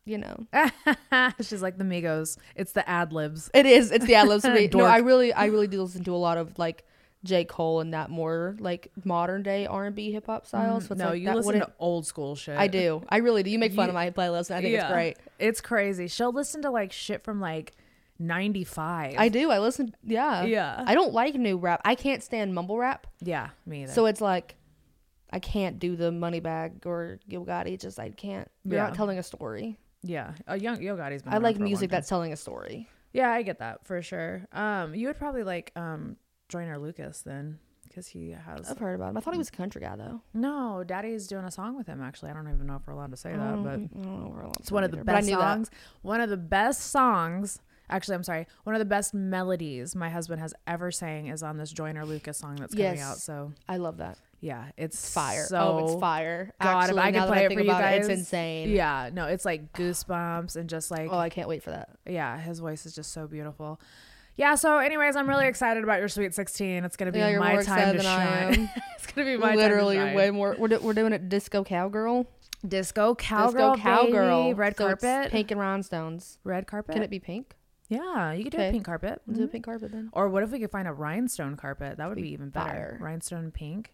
you 0.05 0.17
know, 0.17 0.47
She's 1.41 1.61
like 1.61 1.77
the 1.77 1.83
Migos. 1.83 2.37
It's 2.55 2.71
the 2.71 2.87
ad 2.89 3.13
libs. 3.13 3.49
it 3.53 3.65
is. 3.65 3.91
It's 3.91 4.05
the 4.05 4.15
ad 4.15 4.27
libs. 4.27 4.43
No, 4.73 4.85
I 4.85 4.97
really, 4.97 5.31
I 5.33 5.45
really 5.45 5.67
do 5.67 5.81
listen 5.81 6.03
to 6.05 6.15
a 6.15 6.17
lot 6.17 6.37
of 6.37 6.57
like 6.57 6.85
J 7.23 7.45
Cole 7.45 7.81
and 7.81 7.93
that 7.93 8.09
more 8.09 8.55
like 8.59 8.91
modern 9.03 9.43
day 9.43 9.67
R 9.67 9.85
and 9.85 9.95
B 9.95 10.11
hip 10.11 10.25
hop 10.25 10.43
mm, 10.43 10.47
style. 10.47 10.81
So 10.81 10.93
it's 10.93 10.99
no, 10.99 11.09
like 11.09 11.21
you 11.21 11.31
listen 11.31 11.59
to 11.59 11.71
old 11.77 12.07
school 12.07 12.35
shit. 12.35 12.57
I 12.57 12.67
do. 12.67 13.03
I 13.09 13.17
really 13.17 13.43
do. 13.43 13.51
You 13.51 13.59
make 13.59 13.73
fun 13.73 13.85
You- 13.85 13.89
of 13.89 13.93
my 13.93 14.09
playlist, 14.09 14.49
and 14.49 14.57
I 14.57 14.61
think 14.61 14.73
it's 14.75 14.91
great. 14.91 15.17
It's 15.37 15.61
crazy. 15.61 16.07
She'll 16.07 16.33
listen 16.33 16.63
to 16.63 16.71
like 16.71 16.91
shit 16.91 17.23
from 17.23 17.39
like 17.39 17.73
'95. 18.17 19.15
I 19.17 19.29
do. 19.29 19.51
I 19.51 19.59
listen. 19.59 19.93
Yeah. 20.03 20.43
Yeah. 20.43 20.83
I 20.85 20.95
don't 20.95 21.13
like 21.13 21.35
new 21.35 21.57
rap. 21.57 21.81
I 21.85 21.95
can't 21.95 22.23
stand 22.23 22.55
mumble 22.55 22.77
rap. 22.77 23.05
yeah, 23.19 23.49
me 23.65 23.83
either. 23.83 23.93
So 23.93 24.07
it's 24.07 24.21
like 24.21 24.55
I 25.31 25.39
can't 25.39 25.77
do 25.79 25.95
the 25.95 26.11
money 26.11 26.39
bag 26.39 26.85
or 26.85 27.19
Gil 27.29 27.45
Gotti. 27.45 27.79
Just 27.79 27.99
I 27.99 28.09
can't. 28.09 28.49
You're 28.63 28.77
Yeah. 28.77 28.83
not 28.87 28.95
telling 28.95 29.19
a 29.19 29.23
story. 29.23 29.77
Yeah, 30.03 30.33
a 30.47 30.59
young 30.59 30.81
Yo 30.81 30.95
Gotti's 30.95 31.21
been. 31.23 31.31
I 31.33 31.35
around 31.35 31.43
like 31.43 31.55
for 31.55 31.61
a 31.61 31.65
long 31.65 31.69
music 31.69 31.89
time. 31.89 31.97
that's 31.97 32.09
telling 32.09 32.33
a 32.33 32.37
story. 32.37 32.87
Yeah, 33.13 33.29
I 33.31 33.41
get 33.41 33.59
that 33.59 33.85
for 33.85 34.01
sure. 34.01 34.47
Um, 34.53 34.95
you 34.95 35.07
would 35.07 35.17
probably 35.17 35.43
like 35.43 35.71
um 35.75 36.15
Joyner 36.49 36.77
Lucas 36.79 37.21
then, 37.21 37.59
because 37.87 38.07
he 38.07 38.31
has. 38.31 38.69
I've 38.69 38.77
heard 38.77 38.95
about 38.95 39.09
him. 39.11 39.17
I 39.17 39.21
thought 39.21 39.33
he 39.33 39.37
was 39.37 39.49
a 39.49 39.53
country 39.53 39.81
guy 39.81 39.95
though. 39.95 40.21
No, 40.33 40.83
Daddy's 40.83 41.27
doing 41.27 41.45
a 41.45 41.51
song 41.51 41.75
with 41.77 41.87
him. 41.87 42.01
Actually, 42.01 42.31
I 42.31 42.33
don't 42.35 42.47
even 42.47 42.65
know 42.67 42.75
if 42.77 42.87
we're 42.87 42.93
allowed 42.93 43.11
to 43.11 43.17
say 43.17 43.33
I 43.33 43.37
that, 43.37 43.51
don't, 43.51 43.63
but 43.63 43.73
I 43.73 44.03
don't 44.03 44.23
know 44.23 44.29
where 44.33 44.45
it's 44.59 44.71
one 44.71 44.83
of 44.83 44.91
the 44.91 44.97
either, 44.97 45.03
but 45.05 45.15
I 45.15 45.17
best 45.19 45.27
knew 45.27 45.37
that. 45.37 45.53
songs. 45.53 45.71
One 46.01 46.21
of 46.21 46.29
the 46.29 46.37
best 46.37 46.81
songs. 46.91 47.59
Actually, 47.91 48.15
I'm 48.15 48.23
sorry. 48.23 48.47
One 48.63 48.73
of 48.73 48.79
the 48.79 48.85
best 48.85 49.13
melodies 49.13 49.95
my 49.95 50.09
husband 50.09 50.41
has 50.41 50.53
ever 50.65 50.91
sang 50.91 51.27
is 51.27 51.43
on 51.43 51.57
this 51.57 51.71
Joyner 51.71 52.05
Lucas 52.05 52.37
song 52.37 52.55
that's 52.55 52.73
coming 52.73 52.95
Yes. 52.95 53.01
out. 53.01 53.17
So 53.17 53.51
I 53.67 53.77
love 53.77 53.97
that. 53.97 54.17
yeah, 54.39 54.69
it's 54.77 54.95
It's 54.97 55.13
fire. 55.13 55.43
So, 55.45 55.57
oh, 55.59 55.85
it's 55.85 55.99
fire. 55.99 56.51
God, 56.61 56.83
Actually, 56.85 56.99
if 56.99 57.03
I 57.05 57.11
could 57.11 57.27
play 57.27 57.45
it 57.45 57.53
for 57.53 57.59
you 57.59 57.67
guys, 57.67 58.07
it's 58.07 58.19
insane. 58.19 58.69
Yeah, 58.71 59.09
no, 59.13 59.25
it's 59.27 59.45
like 59.45 59.73
goosebumps 59.73 60.55
and 60.55 60.69
just 60.69 60.89
like 60.89 61.09
Oh, 61.11 61.17
I 61.17 61.29
can't 61.29 61.47
wait 61.49 61.61
for 61.63 61.71
that. 61.71 61.89
yeah, 62.07 62.39
his 62.39 62.59
voice 62.59 62.85
is 62.85 62.95
just 62.95 63.11
so 63.11 63.27
beautiful. 63.27 63.79
Yeah. 64.37 64.55
So, 64.55 64.77
anyways, 64.79 65.17
I'm 65.17 65.27
really 65.27 65.45
excited 65.45 65.83
about 65.83 65.99
your 65.99 66.07
Sweet 66.07 66.33
16. 66.33 66.85
It's 66.85 66.95
gonna 66.95 67.11
be 67.11 67.19
Yeah, 67.19 67.37
my 67.37 67.61
time 67.61 67.97
to 67.97 68.01
shine. 68.01 68.69
it's 68.95 69.05
gonna 69.07 69.27
be 69.27 69.37
my 69.37 69.53
Literally, 69.55 69.97
time 69.97 70.11
to 70.11 70.15
way 70.15 70.31
more. 70.31 70.55
We're, 70.57 70.69
do, 70.69 70.79
we're 70.79 70.93
doing 70.93 71.11
it 71.13 71.27
disco 71.27 71.63
cowgirl. 71.65 72.25
disco 72.67 73.13
cowgirl, 73.15 73.73
disco 73.75 73.83
cowgirl. 73.83 74.43
baby, 74.45 74.53
red 74.53 74.77
So 74.77 74.85
carpet, 74.87 75.31
pink 75.31 75.51
and 75.51 75.59
rhinestones. 75.59 76.39
red 76.45 76.65
carpet. 76.65 76.93
Can 76.93 77.03
it 77.03 77.09
be 77.09 77.19
pink? 77.19 77.55
Yeah, 77.91 78.31
you 78.31 78.43
could 78.43 78.53
do 78.53 78.59
a 78.61 78.71
pink 78.71 78.85
carpet. 78.85 79.21
We'll 79.27 79.35
do 79.37 79.43
a 79.43 79.47
Mhm. 79.47 79.51
pink 79.51 79.65
carpet 79.65 79.91
then. 79.91 80.09
Or 80.13 80.29
what 80.29 80.43
if 80.43 80.51
we 80.51 80.59
could 80.59 80.71
find 80.71 80.87
a 80.87 80.93
rhinestone 80.93 81.57
carpet? 81.57 81.97
That 81.97 82.07
would 82.07 82.15
Be 82.15 82.21
be 82.23 82.29
even 82.31 82.49
better. 82.49 82.69
fire. 82.69 82.97
Rhinestone 83.01 83.51
pink. 83.51 83.93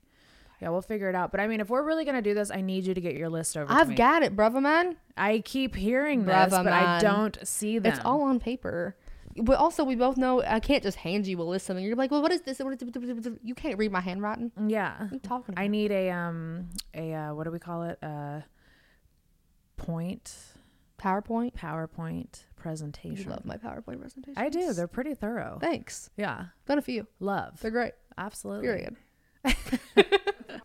Yeah, 0.62 0.70
we'll 0.70 0.82
figure 0.82 1.10
it 1.10 1.16
out. 1.16 1.32
But 1.32 1.40
I 1.40 1.48
mean, 1.48 1.60
if 1.60 1.70
we're 1.70 1.84
really 1.84 2.06
gonna 2.06 2.22
do 2.22 2.34
this, 2.34 2.50
I 2.52 2.62
need 2.62 2.86
you 2.86 2.94
to 2.94 3.02
get 3.02 3.16
your 3.16 3.30
list 3.30 3.58
over. 3.58 3.72
I've 3.72 3.90
me. 3.90 3.96
got 3.96 4.24
it, 4.24 4.36
brother 4.36 4.62
man. 4.62 4.98
I 5.16 5.40
keep 5.40 5.76
hearing 5.76 6.26
this, 6.26 6.50
Brava, 6.50 6.64
but 6.64 6.74
I 6.74 7.00
don't 7.00 7.38
see 7.48 7.80
them. 7.80 7.92
It's 7.94 8.02
all 8.06 8.22
on 8.22 8.40
paper. 8.40 8.96
But 9.40 9.58
also, 9.60 9.84
we 9.84 9.96
both 9.96 10.18
know 10.18 10.42
I 10.42 10.60
can't 10.60 10.82
just 10.82 10.98
hand 10.98 11.28
you 11.28 11.40
a 11.40 11.44
list 11.44 11.70
of 11.70 11.76
them. 11.76 11.86
You're 11.86 11.96
like, 11.96 12.10
well, 12.10 12.24
what 12.24 12.32
is 12.32 12.42
this? 12.42 12.58
What 12.58 12.74
is 12.74 12.80
this? 12.80 13.34
You 13.44 13.54
can't 13.54 13.78
read 13.78 13.92
my 13.92 14.00
handwriting. 14.02 14.52
Yeah. 14.68 14.96
are 15.00 15.10
you 15.12 15.20
talking 15.20 15.54
about? 15.54 15.62
I 15.62 15.68
need 15.68 15.92
a 15.92 16.10
um 16.10 16.70
a 16.96 17.14
uh, 17.14 17.34
what 17.36 17.44
do 17.44 17.52
we 17.52 17.60
call 17.60 17.84
it? 17.84 18.00
Uh 18.02 18.42
point 19.76 20.36
PowerPoint. 21.00 21.54
PowerPoint 21.54 22.46
You 22.58 22.62
presentation. 22.64 23.30
love 23.32 23.46
my 23.46 23.58
PowerPoint 23.58 24.00
presentations. 24.00 24.36
I 24.38 24.50
do. 24.50 24.74
They're 24.74 24.88
pretty 24.88 25.14
thorough. 25.14 25.58
Thanks. 25.62 26.10
Yeah. 26.18 26.46
Done 26.66 26.78
a 26.78 26.82
few. 26.82 27.08
Love. 27.20 27.60
They're 27.62 27.72
great. 27.72 27.94
Absolutely. 28.18 28.68
Period. 28.68 28.96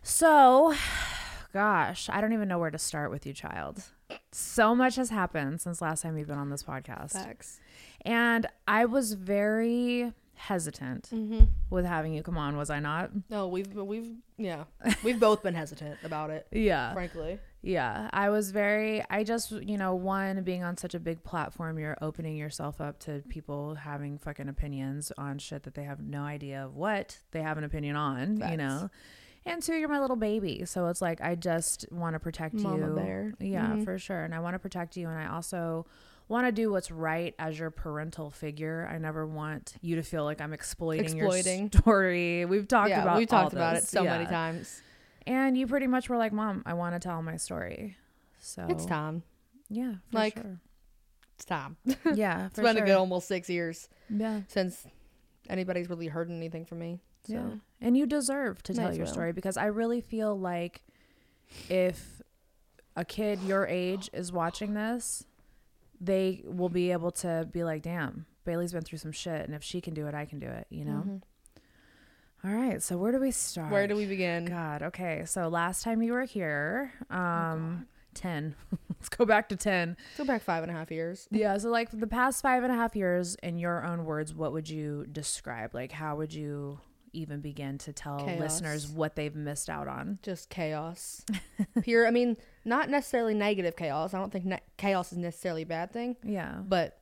So, 0.05 0.73
gosh, 1.53 2.09
I 2.09 2.19
don't 2.19 2.33
even 2.33 2.47
know 2.49 2.57
where 2.59 2.71
to 2.71 2.77
start 2.77 3.09
with 3.09 3.25
you, 3.25 3.31
child. 3.33 3.83
So 4.33 4.75
much 4.75 4.95
has 4.97 5.09
happened 5.09 5.61
since 5.61 5.81
last 5.81 6.01
time 6.01 6.17
you've 6.17 6.27
been 6.27 6.37
on 6.37 6.49
this 6.49 6.63
podcast. 6.63 7.11
Facts. 7.13 7.59
And 8.01 8.47
I 8.67 8.85
was 8.85 9.13
very 9.13 10.11
hesitant 10.35 11.09
Mm-hmm. 11.13 11.45
with 11.69 11.85
having 11.85 12.13
you 12.13 12.21
come 12.23 12.37
on, 12.37 12.57
was 12.57 12.69
I 12.69 12.79
not? 12.79 13.11
No, 13.29 13.47
we've 13.47 13.73
we've 13.73 14.09
yeah, 14.37 14.65
we've 15.03 15.19
both 15.19 15.41
been 15.43 15.53
hesitant 15.53 15.97
about 16.03 16.29
it. 16.31 16.47
Yeah. 16.51 16.91
Frankly. 16.93 17.39
Yeah. 17.63 18.09
I 18.11 18.29
was 18.29 18.51
very, 18.51 19.03
I 19.09 19.23
just, 19.23 19.51
you 19.51 19.77
know, 19.77 19.95
one, 19.95 20.43
being 20.43 20.63
on 20.63 20.75
such 20.77 20.93
a 20.93 20.99
big 20.99 21.23
platform, 21.23 21.79
you're 21.79 21.97
opening 22.01 22.35
yourself 22.35 22.81
up 22.81 22.99
to 23.01 23.23
people 23.29 23.75
having 23.75 24.17
fucking 24.17 24.49
opinions 24.49 25.11
on 25.17 25.39
shit 25.39 25.63
that 25.63 25.73
they 25.73 25.83
have 25.83 26.01
no 26.01 26.23
idea 26.23 26.65
of 26.65 26.75
what 26.75 27.17
they 27.31 27.41
have 27.41 27.57
an 27.57 27.63
opinion 27.63 27.95
on, 27.95 28.37
you 28.51 28.57
know? 28.57 28.89
And 29.45 29.61
two, 29.63 29.75
you're 29.75 29.89
my 29.89 29.99
little 29.99 30.15
baby. 30.17 30.63
So 30.65 30.87
it's 30.87 31.01
like, 31.01 31.21
I 31.21 31.35
just 31.35 31.85
want 31.91 32.13
to 32.15 32.19
protect 32.19 32.53
Mama 32.53 32.87
you. 32.89 32.93
bear. 32.95 33.33
Yeah, 33.39 33.67
Mhm. 33.73 33.85
for 33.85 33.97
sure. 33.97 34.23
And 34.23 34.35
I 34.35 34.39
want 34.39 34.55
to 34.55 34.59
protect 34.59 34.95
you. 34.97 35.07
And 35.09 35.17
I 35.17 35.27
also 35.27 35.85
want 36.29 36.47
to 36.47 36.51
do 36.53 36.71
what's 36.71 36.91
right 36.91 37.35
as 37.39 37.59
your 37.59 37.69
parental 37.69 38.29
figure. 38.31 38.89
I 38.89 38.97
never 38.97 39.25
want 39.27 39.75
you 39.81 39.95
to 39.97 40.03
feel 40.03 40.23
like 40.25 40.39
I'm 40.39 40.53
exploiting, 40.53 41.05
Exploiting. 41.17 41.69
your 41.73 41.81
story. 41.81 42.45
We've 42.45 42.67
talked 42.67 42.89
yeah, 42.89 43.01
about 43.03 43.17
we've 43.17 43.27
talked 43.27 43.51
about 43.53 43.75
it 43.75 43.81
this. 43.81 43.89
so 43.89 44.03
many 44.03 44.25
times. 44.25 44.81
And 45.25 45.57
you 45.57 45.67
pretty 45.67 45.87
much 45.87 46.09
were 46.09 46.17
like, 46.17 46.33
Mom, 46.33 46.63
I 46.65 46.73
want 46.73 46.95
to 46.95 46.99
tell 46.99 47.21
my 47.21 47.37
story. 47.37 47.95
So 48.39 48.65
It's 48.69 48.85
time. 48.85 49.23
Yeah, 49.69 49.93
for 50.11 50.17
Like, 50.17 50.35
sure. 50.35 50.59
It's 51.35 51.45
time. 51.45 51.77
Yeah, 52.13 52.47
it's 52.47 52.59
been 52.59 52.75
sure. 52.75 52.83
a 52.83 52.87
good 52.87 52.95
almost 52.95 53.27
six 53.27 53.49
years 53.49 53.87
Yeah, 54.09 54.41
since 54.47 54.85
anybody's 55.49 55.89
really 55.89 56.07
heard 56.07 56.29
anything 56.29 56.65
from 56.65 56.79
me. 56.79 56.99
So 57.25 57.33
yeah. 57.33 57.49
And 57.81 57.97
you 57.97 58.05
deserve 58.05 58.61
to 58.63 58.73
Might 58.73 58.81
tell 58.83 58.93
your 58.95 59.05
well. 59.05 59.13
story 59.13 59.31
because 59.31 59.55
I 59.57 59.65
really 59.65 60.01
feel 60.01 60.37
like 60.37 60.83
if 61.69 62.21
a 62.95 63.05
kid 63.05 63.41
your 63.43 63.65
age 63.65 64.09
is 64.13 64.31
watching 64.31 64.73
this, 64.73 65.23
they 65.99 66.43
will 66.45 66.69
be 66.69 66.91
able 66.91 67.11
to 67.11 67.47
be 67.51 67.63
like, 67.63 67.81
"Damn, 67.81 68.25
Bailee's 68.45 68.73
been 68.73 68.83
through 68.83 68.99
some 68.99 69.11
shit, 69.13 69.41
and 69.45 69.55
if 69.55 69.63
she 69.63 69.79
can 69.81 69.93
do 69.93 70.05
it, 70.07 70.13
I 70.13 70.25
can 70.25 70.39
do 70.39 70.47
it." 70.47 70.67
You 70.69 70.85
know. 70.85 71.03
Mhm. 71.07 71.21
All 72.45 72.51
right. 72.51 72.81
So 72.83 72.97
where 72.97 73.11
do 73.11 73.19
we 73.19 73.31
start? 73.31 73.71
where 73.71 73.87
do 73.87 73.95
we 73.95 74.05
begin? 74.05 74.45
God. 74.45 74.81
Okay. 74.83 75.23
So 75.25 75.47
last 75.47 75.83
time 75.83 76.01
you 76.01 76.13
were 76.13 76.25
here, 76.25 76.91
Oh, 77.09 77.15
um, 77.17 77.87
ten. 78.13 78.55
Let's 78.89 79.09
go 79.09 79.25
back 79.25 79.49
to 79.49 79.55
ten. 79.55 79.95
Let's 79.97 80.17
Go 80.17 80.25
back 80.25 80.41
five 80.43 80.63
and 80.63 80.71
a 80.71 80.75
half 80.75 80.91
years. 80.91 81.27
Yeah, 81.31 81.57
so 81.57 81.69
like 81.69 81.89
the 81.91 82.07
past 82.07 82.41
five 82.41 82.63
and 82.63 82.71
a 82.71 82.75
half 82.75 82.95
years, 82.95 83.35
in 83.43 83.57
your 83.57 83.85
own 83.85 84.05
words, 84.05 84.33
what 84.33 84.51
would 84.53 84.69
you 84.69 85.05
describe? 85.11 85.73
Like, 85.73 85.91
how 85.91 86.15
would 86.17 86.33
you 86.33 86.79
even 87.15 87.41
begin 87.41 87.77
to 87.77 87.93
tell 87.93 88.19
Chaos. 88.25 88.39
listeners 88.39 88.87
what 88.87 89.15
they've 89.15 89.35
missed 89.35 89.69
out 89.69 89.87
on? 89.87 90.19
Just 90.23 90.49
chaos. 90.49 91.23
Pure. 91.83 92.07
I 92.07 92.11
mean, 92.11 92.37
not 92.65 92.89
necessarily 92.89 93.35
negative 93.35 93.75
chaos. 93.75 94.13
I 94.13 94.19
don't 94.19 94.31
think 94.31 94.45
ne- 94.45 94.61
chaos 94.77 95.11
is 95.11 95.17
necessarily 95.19 95.61
a 95.61 95.65
bad 95.67 95.91
thing, 95.91 96.15
Yeah, 96.23 96.55
but 96.67 96.97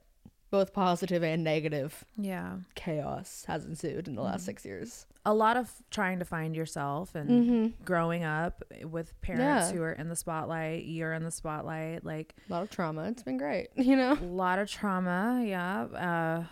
both 0.52 0.74
positive 0.74 1.24
and 1.24 1.44
negative 1.44 2.04
yeah. 2.18 2.58
chaos 2.76 3.46
has 3.48 3.66
ensued 3.66 4.08
in 4.08 4.16
the 4.16 4.22
Mm-hmm. 4.22 4.32
last 4.32 4.46
six 4.46 4.64
years. 4.66 5.06
A 5.26 5.34
lot 5.34 5.56
of 5.58 5.72
trying 5.92 6.20
to 6.20 6.26
find 6.26 6.56
yourself 6.56 7.16
and 7.16 7.30
Mm-hmm. 7.30 7.84
growing 7.86 8.24
up 8.24 8.64
with 8.84 9.20
parents 9.22 9.72
Yeah. 9.72 9.78
who 9.78 9.82
are 9.82 9.94
in 9.94 10.10
the 10.10 10.16
spotlight. 10.16 10.86
You're 10.86 11.14
in 11.14 11.24
the 11.24 11.32
spotlight. 11.32 12.04
Like 12.06 12.36
A 12.50 12.54
lot 12.54 12.64
of 12.64 12.70
trauma. 12.70 13.04
It's 13.06 13.24
been 13.24 13.38
great. 13.38 13.70
You 13.76 13.96
know. 13.96 14.14
a 14.14 14.26
lot 14.26 14.60
of 14.60 14.70
trauma. 14.70 15.44
Yeah. 15.46 15.84
Uh, 15.84 16.44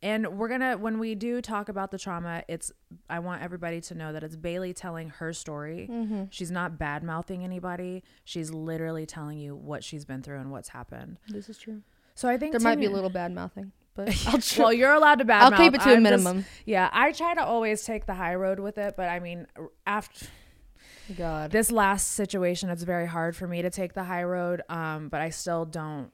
and 0.00 0.38
we're 0.38 0.48
gonna 0.48 0.76
when 0.78 1.00
we 1.00 1.16
do 1.16 1.40
talk 1.40 1.68
about 1.68 1.90
the 1.90 1.98
trauma, 1.98 2.44
it's 2.46 2.70
I 3.10 3.18
want 3.18 3.42
everybody 3.42 3.80
to 3.80 3.94
know 3.96 4.12
that 4.12 4.22
it's 4.22 4.36
Bailee 4.36 4.72
telling 4.76 5.08
her 5.10 5.32
story. 5.32 5.88
Mm-hmm. 5.90 6.24
She's 6.30 6.52
not 6.52 6.78
bad 6.78 7.02
mouthing 7.02 7.42
anybody. 7.42 8.04
She's 8.24 8.52
literally 8.52 9.06
telling 9.06 9.38
you 9.38 9.56
what 9.56 9.82
she's 9.82 10.04
been 10.04 10.22
through 10.22 10.38
and 10.38 10.52
what's 10.52 10.68
happened. 10.68 11.16
This 11.28 11.48
is 11.48 11.58
true. 11.58 11.82
So 12.18 12.28
I 12.28 12.36
think 12.36 12.50
There 12.50 12.60
might 12.60 12.80
be 12.80 12.86
a 12.86 12.90
little 12.90 13.10
bad 13.10 13.32
mouthing, 13.32 13.70
but 13.94 14.08
I'll 14.26 14.38
try. 14.40 14.64
Well, 14.64 14.72
you're 14.72 14.92
allowed 14.92 15.20
to 15.20 15.24
bad. 15.24 15.40
I'll 15.52 15.56
keep 15.56 15.72
it 15.72 15.80
to 15.82 15.90
a 15.90 15.92
I'm 15.94 16.02
just- 16.02 16.24
minimum. 16.24 16.44
yeah, 16.66 16.90
I 16.92 17.12
try 17.12 17.32
to 17.34 17.44
always 17.44 17.84
take 17.84 18.06
the 18.06 18.14
high 18.14 18.34
road 18.34 18.58
with 18.58 18.76
it, 18.76 18.94
but 18.96 19.08
I 19.08 19.20
mean, 19.20 19.46
after 19.86 20.26
God. 21.16 21.52
this 21.52 21.70
last 21.70 22.08
situation, 22.14 22.70
it's 22.70 22.82
very 22.82 23.06
hard 23.06 23.36
for 23.36 23.46
me 23.46 23.62
to 23.62 23.70
take 23.70 23.92
the 23.92 24.02
high 24.02 24.24
road. 24.24 24.62
Um, 24.68 25.08
but 25.10 25.20
I 25.20 25.30
still 25.30 25.64
don't 25.64 26.10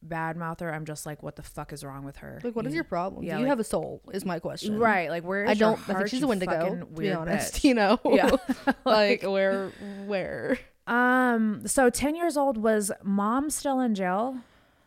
bad 0.00 0.38
mouth 0.38 0.60
her. 0.60 0.72
I'm 0.72 0.86
just 0.86 1.04
like, 1.04 1.22
what 1.22 1.36
the 1.36 1.42
fuck 1.42 1.70
is 1.74 1.84
wrong 1.84 2.02
with 2.06 2.16
her? 2.16 2.40
Like, 2.42 2.56
what 2.56 2.66
is 2.66 2.72
You 2.72 2.76
your 2.76 2.84
problem? 2.84 3.22
Yeah, 3.22 3.34
Do 3.34 3.40
you 3.40 3.44
like- 3.44 3.50
have 3.50 3.60
a 3.60 3.64
soul? 3.64 4.00
Is 4.14 4.24
my 4.24 4.38
question. 4.38 4.78
Right, 4.78 5.10
like 5.10 5.22
where 5.22 5.44
is 5.44 5.50
I 5.50 5.54
don't. 5.54 5.78
I 5.80 5.92
heart, 5.92 5.96
think 5.98 6.08
she's 6.08 6.22
a 6.22 6.26
Wendigo. 6.28 6.76
To 6.76 6.86
be 6.86 7.12
honest, 7.12 7.56
bitch? 7.56 7.64
you 7.64 7.74
know. 7.74 8.00
Yeah. 8.06 8.36
like 8.86 9.22
where? 9.22 9.68
Where? 10.06 10.58
Um, 10.86 11.66
so 11.66 11.90
ten 11.90 12.14
years 12.16 12.38
old 12.38 12.56
was 12.56 12.90
mom 13.02 13.50
still 13.50 13.80
in 13.80 13.94
jail? 13.94 14.38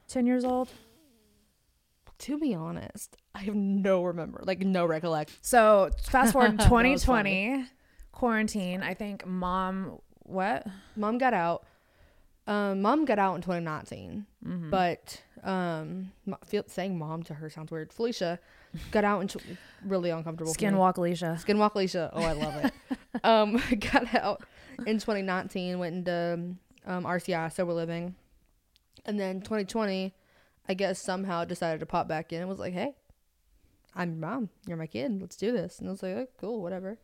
Ten 0.10 0.26
years 0.26 0.44
old. 0.44 0.68
To 2.20 2.38
be 2.38 2.54
honest, 2.54 3.16
I 3.34 3.40
have 3.44 3.56
no 3.56 4.04
remember, 4.04 4.42
like 4.44 4.60
no 4.60 4.86
recollection. 4.86 5.38
So 5.42 5.90
fast 6.04 6.34
forward 6.34 6.60
2020 6.60 7.66
quarantine. 8.12 8.82
I 8.84 8.94
think 8.94 9.26
mom 9.26 10.00
what? 10.24 10.68
Mom 10.98 11.18
got 11.18 11.34
out. 11.34 11.66
Um, 12.46 12.82
mom 12.82 13.06
got 13.06 13.20
out 13.20 13.36
in 13.36 13.42
2019, 13.42 14.26
Mm-hmm. 14.46 14.70
but 14.70 15.22
um, 15.44 16.12
feel, 16.46 16.64
saying 16.68 16.98
mom 16.98 17.24
to 17.24 17.36
her 17.36 17.50
sounds 17.50 17.72
weird. 17.72 17.94
Felicia 17.94 18.40
got 18.92 19.04
out 19.06 19.22
and 19.22 19.36
really 19.86 20.10
uncomfortable. 20.10 20.54
Skinwalk 20.54 20.98
Alicia. 20.98 21.38
Skinwalk 21.46 21.76
Alicia. 21.76 22.10
Oh, 22.14 22.24
I 22.24 22.32
love 22.34 22.56
it. 22.66 22.74
um, 23.24 23.62
got 23.94 24.14
out 24.16 24.42
in 24.88 24.96
2019, 24.98 25.78
went 25.80 25.96
into 25.96 26.56
um, 26.88 27.04
RCI, 27.06 27.52
sober 27.54 27.74
living, 27.74 28.16
and 29.06 29.20
then 29.20 29.42
2020, 29.42 30.14
I 30.68 30.74
guess 30.74 31.00
somehow 31.02 31.46
decided 31.46 31.80
to 31.80 31.86
pop 31.86 32.08
back 32.08 32.32
in 32.32 32.42
and 32.42 32.50
was 32.50 32.60
like, 32.60 32.74
"Hey, 32.74 32.96
I'm 33.96 34.12
your 34.12 34.20
mom. 34.20 34.50
You're 34.68 34.78
my 34.78 34.88
kid. 34.88 35.20
Let's 35.20 35.36
do 35.36 35.52
this." 35.52 35.80
And 35.80 35.88
I 35.88 35.92
was 35.92 36.04
like, 36.04 36.16
oh, 36.16 36.28
"Cool, 36.40 36.62
whatever." 36.62 36.98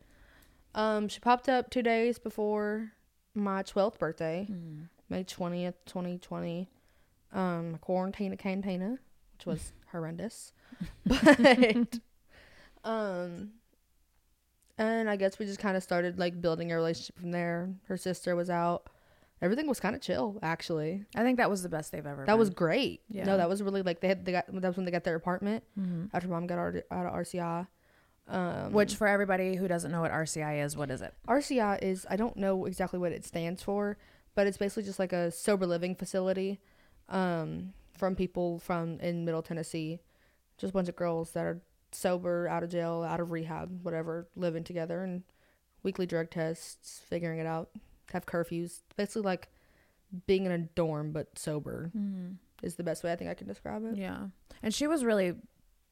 Um, 0.74 1.08
she 1.08 1.20
popped 1.20 1.48
up 1.48 1.70
two 1.70 1.82
days 1.82 2.18
before 2.18 2.92
my 3.34 3.62
12th 3.62 3.98
birthday, 3.98 4.46
May 5.08 5.24
20th, 5.24 5.74
2020. 5.86 6.68
Um, 7.32 7.78
quarantine 7.80 8.32
a 8.32 8.36
Cantina, 8.36 8.98
which 9.34 9.46
was 9.46 9.72
horrendous, 9.92 10.52
but 11.04 11.98
um 12.84 13.50
and 14.78 15.08
I 15.08 15.16
guess 15.16 15.38
we 15.38 15.46
just 15.46 15.58
kind 15.58 15.76
of 15.76 15.82
started 15.82 16.18
like 16.18 16.40
building 16.40 16.70
a 16.70 16.76
relationship 16.76 17.18
from 17.18 17.30
there. 17.30 17.70
Her 17.88 17.96
sister 17.96 18.36
was 18.36 18.50
out. 18.50 18.88
Everything 19.42 19.66
was 19.68 19.80
kind 19.80 19.94
of 19.94 20.00
chill, 20.00 20.38
actually. 20.42 21.04
I 21.14 21.22
think 21.22 21.36
that 21.36 21.50
was 21.50 21.62
the 21.62 21.68
best 21.68 21.92
they've 21.92 22.06
ever. 22.06 22.24
That 22.24 22.38
was 22.38 22.48
great. 22.50 23.02
Yeah. 23.08 23.24
No, 23.24 23.36
that 23.36 23.48
was 23.48 23.62
really 23.62 23.82
like 23.82 24.00
they 24.00 24.08
had 24.08 24.24
they 24.24 24.32
got 24.32 24.46
that 24.46 24.62
was 24.68 24.76
when 24.76 24.86
they 24.86 24.90
got 24.90 25.04
their 25.04 25.14
apartment 25.16 25.62
Mhm. 25.78 26.08
after 26.14 26.28
mom 26.28 26.46
got 26.46 26.58
out 26.58 26.74
out 26.90 27.06
of 27.06 27.12
RCI. 27.12 27.66
Um, 28.28 28.72
Which, 28.72 28.96
for 28.96 29.06
everybody 29.06 29.54
who 29.54 29.68
doesn't 29.68 29.92
know 29.92 30.00
what 30.00 30.10
RCI 30.10 30.64
is, 30.64 30.76
what 30.76 30.90
is 30.90 31.00
it? 31.00 31.14
RCI 31.28 31.78
is 31.82 32.06
I 32.10 32.16
don't 32.16 32.36
know 32.36 32.64
exactly 32.64 32.98
what 32.98 33.12
it 33.12 33.24
stands 33.24 33.62
for, 33.62 33.98
but 34.34 34.46
it's 34.46 34.56
basically 34.58 34.82
just 34.82 34.98
like 34.98 35.12
a 35.12 35.30
sober 35.30 35.66
living 35.66 35.94
facility 35.94 36.60
um, 37.08 37.72
from 37.96 38.16
people 38.16 38.58
from 38.58 38.98
in 39.00 39.24
Middle 39.24 39.42
Tennessee, 39.42 40.00
just 40.58 40.70
a 40.70 40.74
bunch 40.74 40.88
of 40.88 40.96
girls 40.96 41.32
that 41.32 41.44
are 41.44 41.60
sober, 41.92 42.48
out 42.48 42.62
of 42.64 42.70
jail, 42.70 43.02
out 43.08 43.20
of 43.20 43.30
rehab, 43.30 43.84
whatever, 43.84 44.26
living 44.34 44.64
together 44.64 45.02
and 45.04 45.22
weekly 45.84 46.04
drug 46.06 46.30
tests, 46.30 47.00
figuring 47.08 47.38
it 47.38 47.46
out, 47.46 47.70
have 48.12 48.26
curfews, 48.26 48.82
basically 48.96 49.22
like 49.22 49.48
being 50.26 50.46
in 50.46 50.52
a 50.52 50.58
dorm 50.58 51.12
but 51.12 51.36
sober 51.38 51.90
mm-hmm. 51.96 52.32
is 52.62 52.76
the 52.76 52.84
best 52.84 53.02
way 53.02 53.12
I 53.12 53.16
think 53.16 53.30
I 53.30 53.34
can 53.34 53.46
describe 53.46 53.84
it. 53.84 53.96
Yeah, 53.96 54.26
and 54.62 54.74
she 54.74 54.86
was 54.86 55.04
really 55.04 55.34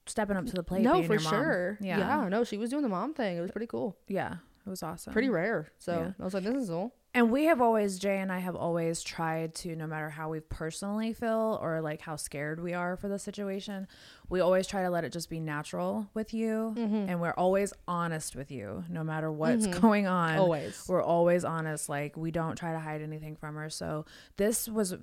stepping 0.07 0.37
up 0.37 0.47
to 0.47 0.53
the 0.53 0.63
plate. 0.63 0.83
no, 0.83 1.03
for 1.03 1.19
sure. 1.19 1.79
Yeah. 1.81 1.99
yeah, 1.99 2.29
no, 2.29 2.45
she 2.45 2.59
was 2.59 2.71
doing 2.71 2.83
the 2.83 2.89
mom 2.89 3.15
thing. 3.15 3.37
It 3.37 3.41
was 3.41 3.51
pretty 3.51 3.67
cool, 3.67 3.97
Yeah, 4.09 4.35
it 4.67 4.71
was 4.71 4.83
awesome. 4.83 5.13
pretty 5.13 5.31
rare. 5.31 5.69
So 5.79 5.93
Yeah. 5.93 6.13
I 6.21 6.25
was 6.25 6.35
like, 6.35 6.45
this 6.45 6.55
is 6.55 6.69
cool. 6.69 6.95
And 7.17 7.31
we 7.31 7.45
have 7.45 7.61
always, 7.61 8.01
Jay 8.01 8.19
and 8.19 8.33
I 8.33 8.41
have 8.41 8.57
always 8.57 9.01
tried 9.01 9.55
to, 9.57 9.77
no 9.77 9.87
matter 9.87 10.11
how 10.11 10.31
we 10.31 10.41
personally 10.41 11.13
feel 11.13 11.61
or 11.63 11.81
like 11.81 12.01
how 12.01 12.17
scared 12.17 12.61
we 12.61 12.75
are 12.75 12.97
for 12.97 13.07
the 13.09 13.21
situation, 13.21 13.87
we 14.29 14.41
always 14.41 14.67
try 14.67 14.83
to 14.83 14.91
let 14.91 15.05
it 15.05 15.13
just 15.13 15.31
be 15.31 15.39
natural 15.39 16.09
with 16.13 16.35
you. 16.35 16.75
Mm-hmm. 16.77 17.09
And 17.09 17.21
we're 17.21 17.35
always 17.35 17.73
honest 17.87 18.35
with 18.35 18.51
you, 18.51 18.83
no 18.89 19.05
matter 19.05 19.31
what's 19.31 19.67
going 19.69 20.09
on. 20.09 20.39
Always. 20.39 20.85
We're 20.89 21.03
always 21.05 21.45
honest. 21.45 21.89
Like, 21.89 22.17
we 22.17 22.33
don't 22.33 22.57
try 22.57 22.73
to 22.73 22.81
hide 22.81 23.01
anything 23.01 23.37
from 23.37 23.55
her. 23.55 23.71
So 23.71 24.07
this 24.37 24.69
was 24.69 24.97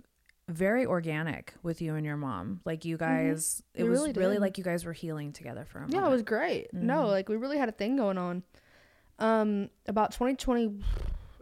very 0.50 0.86
organic 0.86 1.54
with 1.64 1.82
you 1.82 1.96
and 1.96 2.06
your 2.06 2.18
mom. 2.18 2.60
Like, 2.66 2.84
you 2.84 2.98
guys, 2.98 3.64
it 3.74 3.78
Mm-hmm. 3.80 3.84
We 3.86 3.90
was 3.90 4.00
really 4.02 4.12
really, 4.14 4.38
like 4.38 4.58
you 4.58 4.66
guys 4.66 4.84
were 4.84 4.92
healing 4.92 5.32
together 5.32 5.64
for 5.64 5.78
a 5.78 5.82
moment. 5.84 5.96
Yeah, 5.96 6.08
it 6.08 6.12
was 6.12 6.24
great. 6.24 6.74
No, 6.74 7.04
Mhm. 7.04 7.08
like 7.08 7.30
we 7.30 7.38
really 7.38 7.58
had 7.58 7.70
a 7.70 7.72
thing 7.72 7.96
going 7.96 8.18
on. 8.18 8.44
Um, 9.18 9.70
about 9.88 10.12
2020, 10.12 10.84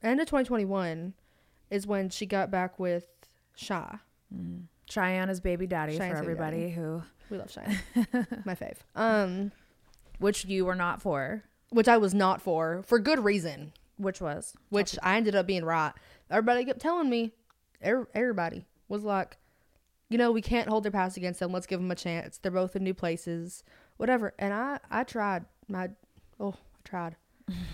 end 0.08 0.20
of 0.20 0.28
2021 0.28 1.14
is 1.70 1.86
when 1.88 2.10
she 2.10 2.26
got 2.26 2.50
back 2.52 2.80
with 2.80 3.06
Shy. 3.56 3.98
Mm-hmm. 4.34 4.62
Cheyenne 4.90 5.30
is 5.30 5.40
baby 5.40 5.68
daddy 5.68 5.98
Cheyenne's 5.98 6.18
for 6.18 6.24
everybody 6.24 6.62
daddy. 6.62 6.72
who, 6.72 7.04
We 7.30 7.38
love 7.38 7.52
Cheyenne. 7.52 7.78
My 8.46 8.56
fave. 8.56 8.78
Um, 8.96 9.52
which 10.18 10.46
you 10.46 10.66
were 10.66 10.76
not 10.76 11.02
for, 11.02 11.44
which 11.70 11.88
I 11.88 11.98
was 11.98 12.14
not 12.14 12.42
for 12.42 12.82
for 12.86 12.98
good 13.00 13.20
reason. 13.24 13.74
which 13.98 14.20
was 14.22 14.54
Which 14.70 14.98
I 15.04 15.18
ended 15.18 15.36
up 15.36 15.46
being 15.46 15.64
right. 15.66 15.94
Everybody 16.32 16.66
kept 16.66 16.80
telling 16.82 17.10
me. 17.10 17.34
er- 17.86 18.08
Everybody 18.16 18.66
was 18.88 19.04
like, 19.04 19.38
you 20.10 20.18
know, 20.18 20.32
we 20.32 20.42
can't 20.42 20.68
hold 20.70 20.84
their 20.84 20.92
past 20.92 21.18
against 21.18 21.40
them. 21.40 21.52
Let's 21.52 21.68
give 21.68 21.80
them 21.80 21.92
a 21.92 21.96
chance. 21.96 22.40
They're 22.40 22.52
both 22.52 22.76
in 22.76 22.84
new 22.84 22.96
places, 22.96 23.64
whatever. 23.98 24.34
And 24.40 24.54
I, 24.54 24.80
I 24.90 25.04
tried. 25.04 25.46
My, 25.68 25.90
oh, 26.40 26.56
I 26.58 26.80
tried, 26.90 27.16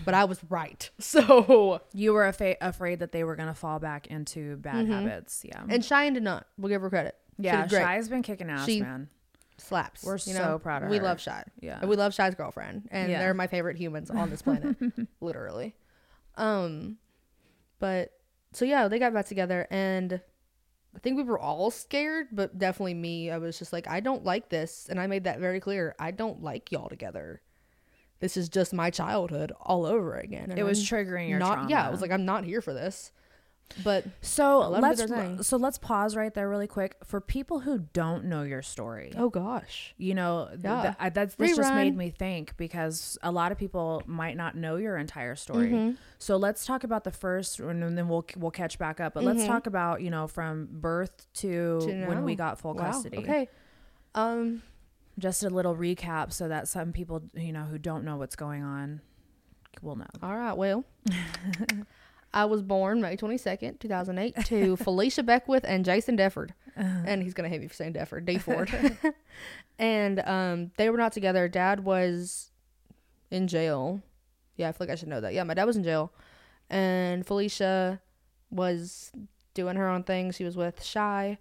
but 0.05 0.13
I 0.13 0.25
was 0.25 0.39
right. 0.49 0.89
So, 0.99 1.81
you 1.93 2.13
were 2.13 2.25
afa- 2.25 2.57
afraid 2.61 2.99
that 2.99 3.11
they 3.11 3.23
were 3.23 3.35
gonna 3.35 3.53
fall 3.55 3.79
back 3.79 4.07
into 4.07 4.57
bad 4.57 4.87
habits. 4.87 5.43
Yeah, 5.43 5.63
and 5.67 5.83
Cheyenne 5.83 6.13
did 6.13 6.23
not. 6.23 6.47
We'll 6.57 6.69
give 6.69 6.81
her 6.81 6.89
credit. 6.89 7.15
Yeah. 7.37 7.67
Shy's 7.67 8.07
been 8.07 8.21
kicking 8.23 8.49
ass, 8.49 8.65
She- 8.65 8.81
man. 8.81 9.09
slaps. 9.57 10.03
We're 10.03 10.13
you 10.13 10.19
so 10.33 10.43
know? 10.45 10.59
proud 10.59 10.83
of 10.83 10.89
We 10.89 10.97
her. 10.97 11.01
We 11.03 11.07
love 11.07 11.19
Shy. 11.21 11.43
Yeah. 11.61 11.79
And 11.79 11.89
we 11.89 11.95
love 11.95 12.13
Shy's 12.13 12.35
girlfriend, 12.35 12.87
and 12.91 13.09
Yeah. 13.11 13.19
they're 13.19 13.33
my 13.33 13.47
favorite 13.47 13.77
humans 13.77 14.09
on 14.09 14.29
this 14.29 14.41
planet, 14.41 14.75
literally. 15.21 15.75
Um, 16.35 16.97
but 17.79 18.11
so 18.53 18.65
yeah, 18.65 18.87
they 18.87 18.99
got 18.99 19.13
back 19.13 19.25
together, 19.25 19.67
and 19.69 20.21
I 20.95 20.99
think 20.99 21.17
we 21.17 21.23
were 21.23 21.39
all 21.39 21.71
scared, 21.71 22.27
but 22.31 22.57
definitely 22.57 22.93
me. 22.93 23.29
I 23.31 23.37
was 23.37 23.59
just 23.59 23.73
like, 23.73 23.87
I 23.87 23.99
don't 23.99 24.23
like 24.23 24.49
this, 24.49 24.87
and 24.89 24.99
I 24.99 25.07
made 25.07 25.25
that 25.25 25.39
very 25.39 25.59
clear. 25.59 25.93
I 25.99 26.11
don't 26.11 26.41
like 26.41 26.71
y'all 26.71 26.87
together. 26.89 27.41
This 28.25 28.37
is 28.37 28.49
just 28.49 28.73
my 28.73 28.89
childhood 28.89 29.51
all 29.61 29.85
over 29.85 30.15
again. 30.17 30.49
and 30.49 30.57
It 30.59 30.63
was 30.63 30.79
I'm 30.79 30.85
triggering 30.97 31.29
your 31.29 31.37
not. 31.39 31.69
Yeah, 31.69 31.75
trauma. 31.77 31.87
I 31.89 31.91
was 31.91 32.01
like, 32.01 32.11
I'm 32.11 32.25
not 32.25 32.43
here 32.43 32.59
for 32.61 32.73
this. 32.73 33.11
But 33.83 34.05
So 34.21 34.61
I 34.61 34.65
love 34.67 34.81
what 34.83 35.09
let's 35.09 35.47
so 35.47 35.57
let's 35.57 35.79
pause 35.79 36.15
right 36.15 36.31
there 36.33 36.47
really 36.47 36.67
quick 36.67 36.95
for 37.03 37.19
people 37.19 37.59
who 37.59 37.79
don't 37.93 38.25
know 38.25 38.43
your 38.43 38.61
story. 38.61 39.11
oh 39.17 39.29
gosh, 39.29 39.93
You 39.97 40.13
know, 40.13 40.49
Yeah. 40.63 40.93
th- 40.99 41.13
that's 41.13 41.33
this 41.35 41.55
just 41.55 41.73
made 41.73 41.95
me 41.97 42.11
think 42.11 42.55
because 42.57 43.17
a 43.23 43.31
lot 43.31 43.51
of 43.51 43.57
people 43.57 44.03
might 44.05 44.37
not 44.37 44.55
know 44.55 44.75
your 44.75 44.97
entire 44.97 45.35
story. 45.35 45.67
Mm-hmm. 45.69 45.91
So 46.19 46.37
let's 46.37 46.63
talk 46.65 46.83
about 46.83 47.03
the 47.05 47.11
first, 47.11 47.59
and 47.59 47.97
then 47.97 48.07
we'll 48.07 48.25
we'll 48.37 48.51
catch 48.51 48.77
back 48.77 48.99
up. 48.99 49.13
But 49.15 49.23
let's 49.23 49.45
talk 49.45 49.65
about 49.67 50.01
you 50.01 50.11
know 50.11 50.27
from 50.27 50.67
birth 50.71 51.25
to, 51.41 51.47
Mm-hmm. 51.81 52.01
To 52.03 52.07
when 52.07 52.23
we 52.23 52.35
got 52.35 52.59
full 52.59 52.75
wow. 52.75 52.91
custody. 52.91 53.17
Okay. 53.17 53.49
Um. 54.13 54.61
Just 55.17 55.43
a 55.43 55.49
little 55.49 55.75
recap 55.75 56.33
so 56.33 56.47
that 56.47 56.67
some 56.67 56.91
people 56.91 57.23
you 57.33 57.53
know 57.53 57.63
who 57.63 57.77
don't 57.77 58.03
know 58.03 58.17
what's 58.17 58.35
going 58.35 58.63
on 58.63 59.01
will 59.81 59.95
know. 59.95 60.05
All 60.21 60.35
right. 60.35 60.55
Well, 60.57 60.83
I 62.33 62.45
was 62.45 62.61
born 62.61 63.01
May 63.01 63.15
22nd, 63.15 63.79
2008, 63.79 64.45
to 64.47 64.75
Felicia 64.83 65.23
Beckwith 65.23 65.63
and 65.65 65.85
Jason 65.85 66.17
DeFord. 66.17 66.49
And 66.75 67.23
he's 67.23 67.33
going 67.33 67.49
to 67.49 67.49
hate 67.49 67.61
me 67.61 67.67
for 67.69 67.73
saying 67.73 67.93
DeFord, 67.93 68.25
D 68.25 68.37
Ford. 68.39 68.69
and 69.79 70.19
um, 70.19 70.71
they 70.77 70.89
were 70.89 70.97
not 70.97 71.13
together. 71.13 71.47
Dad 71.47 71.85
was 71.85 72.51
in 73.31 73.47
jail. 73.47 74.01
Yeah, 74.57 74.67
I 74.67 74.71
feel 74.73 74.87
like 74.87 74.89
I 74.89 74.95
should 74.95 75.07
know 75.07 75.21
that. 75.21 75.33
Yeah, 75.33 75.43
my 75.43 75.53
dad 75.53 75.63
was 75.63 75.77
in 75.77 75.83
jail. 75.83 76.11
And 76.69 77.25
Felicia 77.25 78.01
was 78.49 79.13
doing 79.53 79.77
her 79.77 79.87
own 79.87 80.03
thing. 80.03 80.31
She 80.31 80.43
was 80.43 80.57
with 80.57 80.83
Shy, 80.83 81.37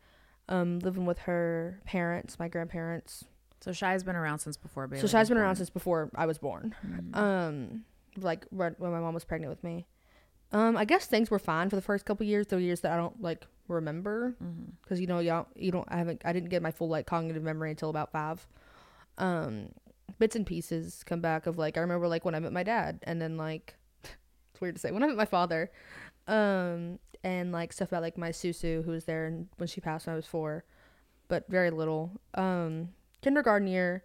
um, 0.48 0.78
living 0.78 1.06
with 1.06 1.18
her 1.20 1.80
parents, 1.84 2.38
my 2.38 2.46
grandparents. 2.46 3.24
So 3.64 3.72
Shy's 3.72 4.02
been 4.04 4.14
around 4.14 4.40
since 4.40 4.58
before 4.58 4.86
Bailee. 4.86 5.00
So 5.00 5.06
Shy's 5.06 5.30
been 5.30 5.38
around 5.38 5.56
since 5.56 5.70
before 5.70 6.10
I 6.14 6.26
was 6.26 6.36
born. 6.36 6.74
Mm-hmm. 6.86 7.18
Um, 7.18 7.84
like 8.18 8.44
when 8.50 8.74
my 8.78 9.00
mom 9.00 9.14
was 9.14 9.24
pregnant 9.24 9.48
with 9.50 9.64
me. 9.64 9.86
Um, 10.52 10.76
I 10.76 10.84
guess 10.84 11.06
things 11.06 11.30
were 11.30 11.38
fine 11.38 11.70
for 11.70 11.76
the 11.76 11.82
first 11.82 12.04
couple 12.04 12.26
years. 12.26 12.46
The 12.48 12.60
years 12.60 12.82
that 12.82 12.92
I 12.92 12.96
don't 12.96 13.22
like 13.22 13.46
remember, 13.66 14.36
Mm-hmm. 14.42 14.72
because 14.82 15.00
you 15.00 15.06
know 15.06 15.18
y'all 15.20 15.46
you 15.56 15.72
don't 15.72 15.88
I 15.90 15.96
haven't 15.96 16.20
I 16.26 16.34
didn't 16.34 16.50
get 16.50 16.60
my 16.60 16.72
full 16.72 16.88
like 16.90 17.06
cognitive 17.06 17.42
memory 17.42 17.70
until 17.70 17.88
about 17.88 18.12
five. 18.12 18.46
Um, 19.16 19.70
bits 20.18 20.36
and 20.36 20.44
pieces 20.46 21.02
come 21.06 21.22
back 21.22 21.46
of 21.46 21.56
like 21.56 21.78
I 21.78 21.80
remember 21.80 22.06
like 22.06 22.26
when 22.26 22.34
I 22.34 22.40
met 22.40 22.52
my 22.52 22.64
dad, 22.64 22.98
and 23.04 23.18
then 23.18 23.38
like 23.38 23.76
it's 24.04 24.60
weird 24.60 24.74
to 24.74 24.80
say 24.80 24.90
when 24.90 25.02
I 25.02 25.06
met 25.06 25.16
my 25.16 25.24
father, 25.24 25.70
um, 26.28 26.98
and 27.24 27.50
like 27.50 27.72
stuff 27.72 27.88
about 27.88 28.02
like 28.02 28.18
my 28.18 28.28
Susu 28.28 28.84
who 28.84 28.90
was 28.90 29.06
there 29.06 29.24
and 29.24 29.48
when 29.56 29.68
she 29.68 29.80
passed 29.80 30.06
when 30.06 30.12
I 30.12 30.16
was 30.16 30.26
four, 30.26 30.64
but 31.28 31.48
very 31.48 31.70
little. 31.70 32.12
Um, 32.34 32.90
kindergarten 33.24 33.66
year, 33.66 34.04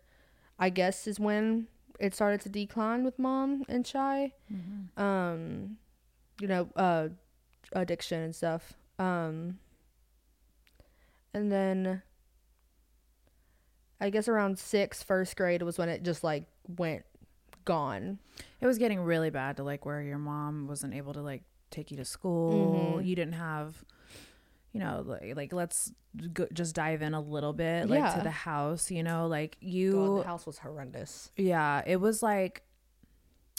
I 0.58 0.70
guess 0.70 1.06
is 1.06 1.20
when 1.20 1.68
it 2.00 2.16
started 2.16 2.40
to 2.42 2.50
decline 2.50 3.04
with 3.04 3.20
mom 3.20 3.66
and 3.68 3.86
shy. 3.86 4.34
Um, 4.98 5.78
you 6.40 6.48
know, 6.48 6.70
uh, 6.76 7.10
addiction 7.74 8.22
and 8.22 8.34
stuff. 8.36 8.74
Um, 8.98 9.60
and 11.34 11.52
then 11.52 12.02
I 14.00 14.10
guess 14.10 14.28
around 14.30 14.58
six, 14.58 15.04
first 15.04 15.36
grade 15.36 15.62
was 15.62 15.78
when 15.78 15.90
it 15.90 16.04
just 16.04 16.24
like 16.24 16.46
went 16.78 17.04
gone. 17.66 18.20
It 18.62 18.68
was 18.68 18.78
getting 18.78 19.02
really 19.02 19.30
bad 19.30 19.58
to 19.58 19.64
like 19.64 19.86
where 19.86 20.02
your 20.02 20.18
mom 20.18 20.68
wasn't 20.68 20.94
able 20.94 21.14
to 21.14 21.22
like 21.22 21.44
take 21.72 21.92
you 21.92 21.98
to 21.98 22.06
school. 22.06 22.98
Mhm. 23.00 23.06
You 23.06 23.16
didn't 23.16 23.34
have, 23.34 23.84
you 24.72 24.80
know, 24.80 25.04
like, 25.06 25.36
like 25.36 25.54
let's 25.54 25.92
go, 26.34 26.48
just 26.54 26.76
dive 26.76 27.02
in 27.02 27.14
a 27.14 27.22
little 27.22 27.54
bit, 27.54 27.90
like 27.90 28.16
to 28.16 28.22
the 28.22 28.30
house. 28.32 28.92
You 28.92 29.04
know, 29.04 29.28
like 29.28 29.58
God, 29.62 29.68
you, 29.68 30.18
the 30.20 30.24
house 30.28 30.46
was 30.46 30.58
horrendous. 30.60 31.32
yeah, 31.38 31.82
it 31.86 31.98
was 31.98 32.22
like, 32.24 32.64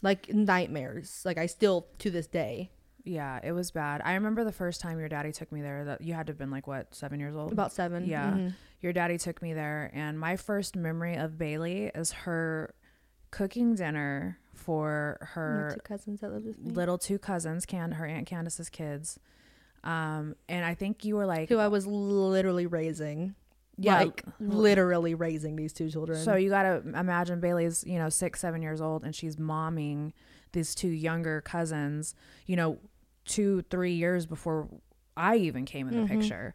Like 0.02 0.32
nightmares. 0.32 1.22
Like 1.24 1.38
I 1.38 1.46
still 1.46 1.86
to 1.98 2.10
this 2.10 2.26
day. 2.26 2.70
yeah, 3.04 3.40
it 3.42 3.52
was 3.52 3.70
bad. 3.70 4.02
I 4.04 4.14
remember 4.14 4.44
the 4.44 4.52
first 4.52 4.80
time 4.80 4.98
your 4.98 5.08
daddy 5.08 5.32
took 5.32 5.50
me 5.52 5.62
there. 5.62 5.84
That 5.84 6.00
you 6.00 6.14
had 6.14 6.26
to 6.26 6.30
have 6.32 6.38
been 6.38 6.50
like 6.50 6.66
what 6.66 6.94
seven 6.94 7.18
years 7.20 7.34
old. 7.34 7.52
About 7.52 7.72
seven. 7.72 8.04
Yeah. 8.06 8.30
Mhm. 8.32 8.54
Your 8.80 8.92
daddy 8.94 9.18
took 9.18 9.42
me 9.42 9.52
there, 9.52 9.90
and 9.92 10.18
my 10.18 10.36
first 10.36 10.74
memory 10.74 11.14
of 11.16 11.32
Bailee 11.32 11.90
is 11.94 12.12
her 12.12 12.74
cooking 13.30 13.74
dinner 13.74 14.38
for 14.54 15.18
her 15.34 15.72
two 15.74 15.80
cousins 15.82 16.20
that 16.20 16.32
lived 16.32 16.46
with 16.46 16.58
me. 16.58 16.72
little 16.72 16.96
two 16.98 17.18
cousins, 17.18 17.66
Can 17.66 17.92
her 17.92 18.06
aunt 18.06 18.26
Candace's 18.26 18.68
kids. 18.70 19.18
Um, 19.84 20.36
and 20.48 20.64
I 20.64 20.74
think 20.74 21.04
you 21.04 21.16
were 21.16 21.26
like, 21.26 21.48
who 21.48 21.58
I 21.58 21.68
was 21.68 21.86
literally 21.86 22.66
raising. 22.66 23.34
Yeah, 23.78 23.96
Like 24.00 24.24
literally 24.38 25.14
raising 25.14 25.56
these 25.56 25.72
two 25.72 25.88
children. 25.88 26.22
so 26.22 26.34
you 26.36 26.50
gotta 26.50 26.82
imagine 26.94 27.40
Bailee's, 27.40 27.82
you 27.86 27.98
know, 27.98 28.10
six, 28.10 28.38
seven 28.40 28.60
years 28.60 28.80
old, 28.82 29.04
and 29.04 29.14
she's 29.14 29.36
momming 29.36 30.12
these 30.52 30.74
two 30.74 30.88
younger 30.88 31.40
cousins, 31.40 32.14
you 32.44 32.56
know, 32.56 32.76
two, 33.24 33.62
three 33.70 33.92
years 33.94 34.26
before 34.26 34.68
I 35.16 35.36
even 35.36 35.64
came 35.64 35.88
in 35.88 35.96
the 35.96 36.02
Mm-hmm. 36.02 36.20
picture. 36.20 36.54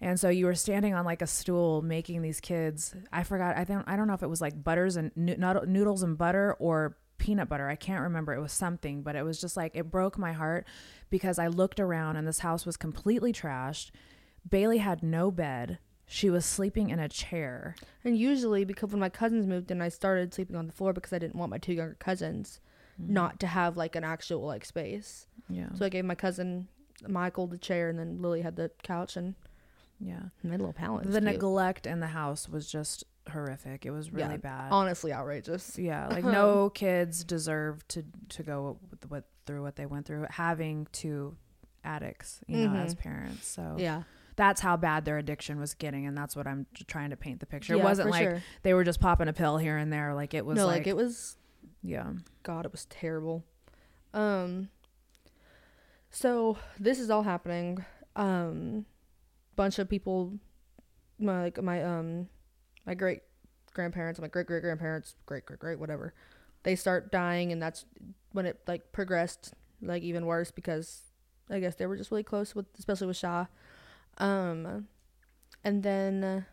And 0.00 0.18
so 0.20 0.28
you 0.28 0.46
were 0.46 0.54
standing 0.54 0.94
on 0.94 1.04
like 1.04 1.22
a 1.22 1.26
stool 1.26 1.82
making 1.82 2.22
these 2.22 2.40
kids. 2.40 2.94
I 3.12 3.24
forgot. 3.24 3.56
I 3.56 3.64
think 3.64 3.82
I 3.88 3.96
don't 3.96 4.06
know 4.06 4.14
if 4.14 4.22
it 4.22 4.30
was 4.30 4.40
like 4.40 4.62
butters 4.62 4.96
and 4.96 5.10
noo- 5.16 5.36
noodles 5.66 6.02
and 6.04 6.16
butter 6.16 6.54
or 6.60 6.96
peanut 7.20 7.48
butter. 7.48 7.68
I 7.68 7.76
can't 7.76 8.02
remember. 8.02 8.34
It 8.34 8.40
was 8.40 8.52
something, 8.52 9.02
but 9.02 9.14
it 9.14 9.22
was 9.22 9.40
just 9.40 9.56
like 9.56 9.76
it 9.76 9.90
broke 9.90 10.18
my 10.18 10.32
heart 10.32 10.66
because 11.10 11.38
I 11.38 11.46
looked 11.46 11.78
around 11.78 12.16
and 12.16 12.26
this 12.26 12.40
house 12.40 12.66
was 12.66 12.76
completely 12.76 13.32
trashed. 13.32 13.90
Bailee 14.48 14.80
had 14.80 15.02
no 15.04 15.30
bed. 15.30 15.78
She 16.06 16.28
was 16.30 16.44
sleeping 16.44 16.90
in 16.90 16.98
a 16.98 17.08
chair. 17.08 17.76
And 18.02 18.18
usually, 18.18 18.64
because 18.64 18.90
when 18.90 18.98
my 18.98 19.10
cousins 19.10 19.46
moved 19.46 19.70
in, 19.70 19.80
I 19.80 19.88
started 19.90 20.34
sleeping 20.34 20.56
on 20.56 20.66
the 20.66 20.72
floor 20.72 20.92
because 20.92 21.12
I 21.12 21.18
didn't 21.20 21.36
want 21.36 21.50
my 21.50 21.58
two 21.58 21.74
younger 21.74 21.96
cousins 22.00 22.58
Mm-hmm. 23.00 23.14
not 23.14 23.40
to 23.40 23.46
have 23.46 23.76
like 23.78 23.94
an 23.96 24.04
actual 24.04 24.42
like 24.44 24.64
space. 24.64 25.26
Yeah. 25.48 25.68
So 25.74 25.86
I 25.86 25.88
gave 25.88 26.04
my 26.04 26.16
cousin 26.16 26.66
Michael 27.08 27.46
the 27.46 27.56
chair, 27.56 27.88
and 27.88 27.98
then 27.98 28.20
Lily 28.20 28.42
had 28.42 28.56
the 28.56 28.70
couch 28.82 29.16
and 29.16 29.36
Yeah. 30.00 30.24
my 30.42 30.50
little 30.56 30.72
pallet. 30.74 31.04
The 31.04 31.12
cute. 31.12 31.22
neglect 31.24 31.86
in 31.86 32.00
the 32.00 32.08
house 32.08 32.46
was 32.48 32.70
just 32.70 33.04
horrific. 33.30 33.86
It 33.86 33.90
was 33.90 34.12
really 34.12 34.32
Yeah, 34.32 34.36
bad. 34.36 34.72
honestly 34.72 35.12
outrageous. 35.12 35.78
yeah, 35.78 36.06
like 36.10 36.24
no 36.24 36.70
kids 36.70 37.24
deserve 37.24 37.86
to 37.88 38.04
to 38.30 38.42
go 38.42 38.78
with 38.90 39.10
what 39.10 39.24
through 39.46 39.62
what 39.62 39.76
they 39.76 39.86
went 39.86 40.06
through, 40.06 40.26
having 40.30 40.86
two 40.92 41.36
addicts, 41.82 42.40
you 42.46 42.68
know, 42.68 42.76
as 42.76 42.94
parents. 42.94 43.46
So 43.48 43.62
Mm-hmm. 43.62 43.78
Yeah, 43.80 44.02
that's 44.36 44.60
how 44.60 44.76
bad 44.76 45.04
their 45.04 45.18
addiction 45.18 45.58
was 45.58 45.74
getting, 45.74 46.06
and 46.06 46.16
that's 46.16 46.36
what 46.36 46.46
I'm 46.46 46.66
trying 46.86 47.10
to 47.10 47.16
paint 47.16 47.40
the 47.40 47.46
picture. 47.46 47.74
it 47.74 47.82
wasn't 47.82 48.10
like 48.10 48.22
sure. 48.22 48.42
they 48.62 48.74
were 48.74 48.84
just 48.84 49.00
popping 49.00 49.28
a 49.28 49.32
pill 49.32 49.56
here 49.58 49.76
and 49.76 49.92
there. 49.92 50.14
Like 50.14 50.34
it 50.34 50.44
was 50.46 50.56
no, 50.56 50.66
like, 50.66 50.78
like, 50.80 50.86
it 50.86 50.96
was. 50.96 51.36
yeah, 51.82 52.12
God, 52.42 52.64
it 52.66 52.72
was 52.72 52.84
terrible. 52.86 53.44
Um. 54.14 54.68
So 56.10 56.58
this 56.78 56.98
is 56.98 57.10
all 57.10 57.22
happening. 57.22 57.84
Um, 58.16 58.84
bunch 59.56 59.78
of 59.78 59.88
people, 59.88 60.38
my 61.18 61.42
like 61.44 61.62
my 61.62 61.82
um, 61.82 62.28
my 62.90 62.94
great 62.94 63.22
grandparents, 63.72 64.20
my 64.20 64.26
great 64.26 64.48
great 64.48 64.62
grandparents, 64.62 65.14
great 65.24 65.46
great 65.46 65.60
great 65.60 65.78
whatever, 65.78 66.12
they 66.64 66.74
start 66.74 67.12
dying, 67.12 67.52
and 67.52 67.62
that's 67.62 67.84
when 68.32 68.46
it 68.46 68.58
like 68.66 68.90
progressed 68.90 69.54
like 69.80 70.02
even 70.02 70.26
worse 70.26 70.50
because 70.50 71.02
I 71.48 71.60
guess 71.60 71.76
they 71.76 71.86
were 71.86 71.96
just 71.96 72.10
really 72.10 72.24
close 72.24 72.52
with, 72.52 72.66
especially 72.80 73.06
with 73.06 73.16
Shy. 73.16 73.46
Um, 74.18 74.88
and 75.62 75.84
then 75.84 76.46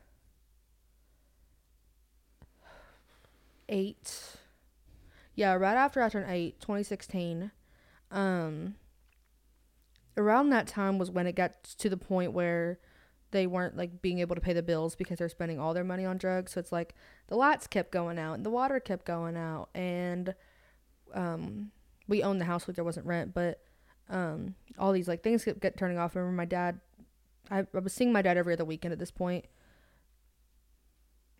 eight 3.68 4.38
yeah, 5.34 5.54
right 5.54 5.76
after 5.76 6.04
I 6.04 6.10
turned 6.10 6.30
eight, 6.30 6.60
2016, 6.62 7.50
um, 8.12 8.76
around 10.16 10.52
that 10.52 10.68
time 10.68 11.00
was 11.00 11.10
when 11.10 11.26
it 11.26 11.36
got 11.36 11.64
to 11.64 11.90
the 11.90 11.98
point 11.98 12.32
where 12.32 12.80
they 13.32 13.46
weren't 13.48 13.76
like 13.76 14.02
being 14.02 14.20
able 14.20 14.36
to 14.36 14.42
pay 14.42 14.54
the 14.54 14.64
bills 14.64 14.96
because 14.96 15.18
they're 15.20 15.28
spending 15.30 15.60
all 15.60 15.74
their 15.74 15.84
money 15.84 16.06
on 16.06 16.18
drugs. 16.18 16.54
So 16.54 16.60
it's 16.60 16.72
like 16.72 16.96
the 17.28 17.36
lights 17.36 17.68
kept 17.68 17.92
going 17.92 18.18
out 18.18 18.34
and 18.34 18.46
the 18.46 18.50
water 18.50 18.80
kept 18.80 19.06
going 19.06 19.36
out 19.36 19.70
and 19.76 20.34
um 21.14 21.72
we 22.08 22.24
owned 22.24 22.40
the 22.40 22.46
house 22.46 22.68
like 22.68 22.76
there 22.76 22.86
wasn't 22.86 23.06
rent, 23.06 23.34
but 23.34 23.62
um 24.10 24.56
all 24.80 24.94
these 24.94 25.08
like 25.08 25.24
things 25.24 25.44
kept, 25.44 25.60
kept 25.62 25.78
turning 25.78 25.98
off. 25.98 26.16
I 26.16 26.20
remember 26.20 26.38
my 26.38 26.46
dad 26.46 26.80
I, 27.52 27.66
I 27.74 27.80
was 27.80 27.94
seeing 27.94 28.12
my 28.14 28.22
dad 28.22 28.38
every 28.38 28.54
other 28.54 28.66
weekend 28.66 28.92
at 28.94 29.00
this 29.00 29.12
point, 29.12 29.46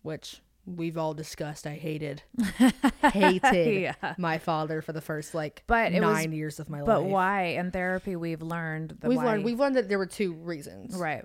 which 0.02 0.40
we've 0.66 0.98
all 0.98 1.14
discussed. 1.14 1.66
I 1.66 1.74
hated, 1.76 2.22
hated 3.12 3.80
Yeah. 3.82 4.14
my 4.18 4.38
father 4.38 4.82
for 4.82 4.92
the 4.92 5.00
first 5.00 5.34
like 5.34 5.62
But 5.66 5.92
it 5.92 6.00
was- 6.02 6.14
nine 6.16 6.32
years 6.32 6.60
of 6.60 6.68
my 6.68 6.80
But 6.80 6.86
life. 6.86 7.04
But 7.04 7.04
why? 7.04 7.42
In 7.42 7.70
therapy, 7.70 8.16
we've 8.16 8.42
learned 8.42 8.96
the 9.00 9.08
we've 9.08 9.18
why. 9.18 9.24
learned 9.26 9.44
we've 9.44 9.58
learned 9.58 9.76
that 9.76 9.88
there 9.88 9.98
were 9.98 10.06
two 10.06 10.32
reasons. 10.34 10.94
right. 10.96 11.24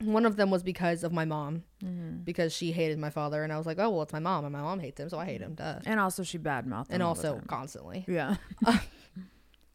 One 0.00 0.26
of 0.26 0.36
them 0.36 0.50
was 0.50 0.62
because 0.62 1.04
of 1.04 1.12
my 1.12 1.24
mom, 1.24 1.62
Mm-hmm. 1.84 2.18
because 2.24 2.52
she 2.52 2.72
hated 2.72 2.98
my 2.98 3.10
father, 3.10 3.44
and 3.44 3.52
I 3.52 3.56
was 3.58 3.66
like, 3.66 3.78
oh 3.78 3.90
well, 3.90 4.02
it's 4.02 4.12
my 4.12 4.18
mom, 4.18 4.44
and 4.44 4.52
my 4.52 4.60
mom 4.60 4.80
hates 4.80 4.98
him, 5.00 5.08
so 5.08 5.18
I 5.18 5.24
hate 5.24 5.40
him. 5.40 5.54
Duh. 5.54 5.78
And 5.86 6.00
also, 6.00 6.22
she 6.22 6.38
badmouthed. 6.38 6.86
And 6.90 6.96
him 7.00 7.02
all 7.02 7.08
also 7.10 7.40
constantly, 7.46 8.04
yeah. 8.08 8.36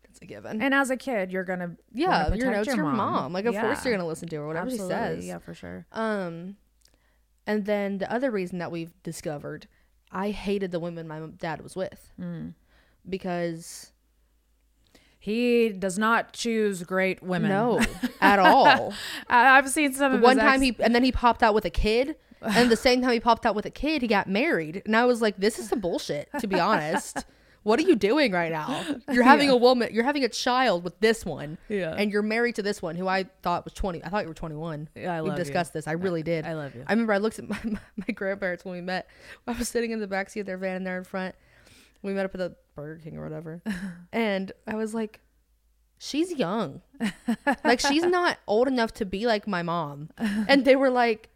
it's 0.04 0.20
a 0.22 0.26
given. 0.26 0.62
And 0.62 0.74
as 0.74 0.90
a 0.90 0.98
kid, 0.98 1.32
you're 1.32 1.44
gonna 1.46 1.76
yeah, 1.94 2.34
you 2.34 2.44
know, 2.44 2.60
it's 2.60 2.68
your 2.68 2.78
mom. 2.84 2.98
mom. 2.98 3.34
Like, 3.34 3.46
of 3.46 3.56
course 3.56 3.86
you're 3.86 3.94
gonna 3.94 4.08
listen 4.08 4.28
to 4.30 4.36
her, 4.38 4.48
whatever 4.48 4.68
Absolutely. 4.68 4.96
she 4.96 5.00
says. 5.00 5.26
Yeah, 5.28 5.38
for 5.38 5.54
sure. 5.54 5.86
Um, 5.92 6.58
and 7.48 7.66
then 7.66 7.98
the 8.00 8.12
other 8.12 8.30
reason 8.32 8.58
that 8.60 8.72
we've 8.72 8.92
discovered, 9.04 9.68
I 10.12 10.32
hated 10.32 10.72
the 10.72 10.80
women 10.80 11.08
my 11.08 11.20
dad 11.38 11.62
was 11.62 11.76
with 11.76 12.12
Mm. 12.20 12.54
because 13.08 13.92
He 15.22 15.70
does 15.70 16.00
not 16.00 16.32
choose 16.34 16.84
great 16.84 17.22
women. 17.22 17.50
no, 17.50 17.82
at 18.22 18.40
all. 18.40 18.94
I've 19.28 19.70
seen 19.70 19.94
some 19.94 20.14
of 20.14 20.22
One 20.22 20.38
time 20.38 20.64
ex- 20.64 20.78
he 20.78 20.84
and 20.84 20.96
then 20.96 21.04
he 21.04 21.12
popped 21.12 21.44
out 21.44 21.54
with 21.54 21.66
a 21.66 21.70
kid, 21.70 22.16
and 22.42 22.72
the 22.72 22.78
same 22.78 23.02
time 23.02 23.12
he 23.12 23.20
popped 23.20 23.46
out 23.46 23.54
with 23.54 23.66
a 23.66 23.70
kid, 23.70 24.02
he 24.02 24.08
got 24.08 24.28
married, 24.30 24.82
and 24.86 24.96
I 24.96 25.04
was 25.06 25.22
like, 25.22 25.36
this 25.38 25.60
is 25.60 25.68
some 25.70 25.80
bullshit. 25.82 26.30
To 26.40 26.48
be 26.48 26.60
honest. 26.60 27.26
What 27.64 27.78
are 27.78 27.84
you 27.84 27.98
doing 27.98 28.32
right 28.32 28.54
now? 28.54 28.86
You're 29.12 29.26
having 29.26 29.50
a 29.50 29.56
woman, 29.56 29.90
you're 29.94 30.06
having 30.06 30.24
a 30.24 30.30
child 30.30 30.82
with 30.82 30.98
this 31.02 31.26
one, 31.26 31.58
Yeah. 31.68 31.94
and 31.94 32.10
you're 32.10 32.22
married 32.24 32.56
to 32.56 32.64
this 32.64 32.82
one 32.82 32.96
who 32.96 33.06
I 33.06 33.26
thought 33.44 33.66
was 33.66 33.74
20. 33.74 34.02
I 34.02 34.08
thought 34.08 34.22
you 34.24 34.30
were 34.30 34.34
21. 34.34 34.88
Yeah, 34.96 35.14
I 35.18 35.22
we 35.22 35.28
love 35.30 35.38
you. 35.38 35.44
discussed 35.44 35.74
this. 35.74 35.86
I 35.86 35.92
really 35.92 36.24
did. 36.24 36.46
I 36.46 36.54
love 36.54 36.74
you. 36.74 36.86
I 36.88 36.94
remember 36.94 37.12
I 37.12 37.18
looked 37.18 37.38
at 37.38 37.50
my, 37.50 37.60
my 37.64 38.14
grandparents 38.14 38.64
when 38.64 38.76
we 38.76 38.82
met. 38.82 39.08
I 39.46 39.52
was 39.52 39.68
sitting 39.68 39.92
in 39.92 40.00
the 40.00 40.08
backseat 40.08 40.40
of 40.40 40.46
their 40.46 40.58
van 40.58 40.78
and 40.78 40.88
they're 40.88 40.98
in 41.00 41.04
front. 41.04 41.36
We 42.02 42.14
met 42.14 42.26
up 42.26 42.34
at 42.36 42.40
the 42.40 42.56
Burger 42.76 43.02
King 43.04 43.18
or 43.18 43.24
whatever. 43.24 43.62
and 44.14 44.52
I 44.68 44.76
was 44.76 44.94
like, 44.94 45.20
she's 45.98 46.32
young. 46.34 46.82
like, 47.64 47.80
she's 47.80 48.04
not 48.06 48.38
old 48.48 48.68
enough 48.68 48.94
to 48.96 49.06
be 49.06 49.26
like 49.28 49.48
my 49.48 49.64
mom. 49.64 50.10
And 50.18 50.64
they 50.66 50.76
were 50.76 50.90
like, 50.90 51.30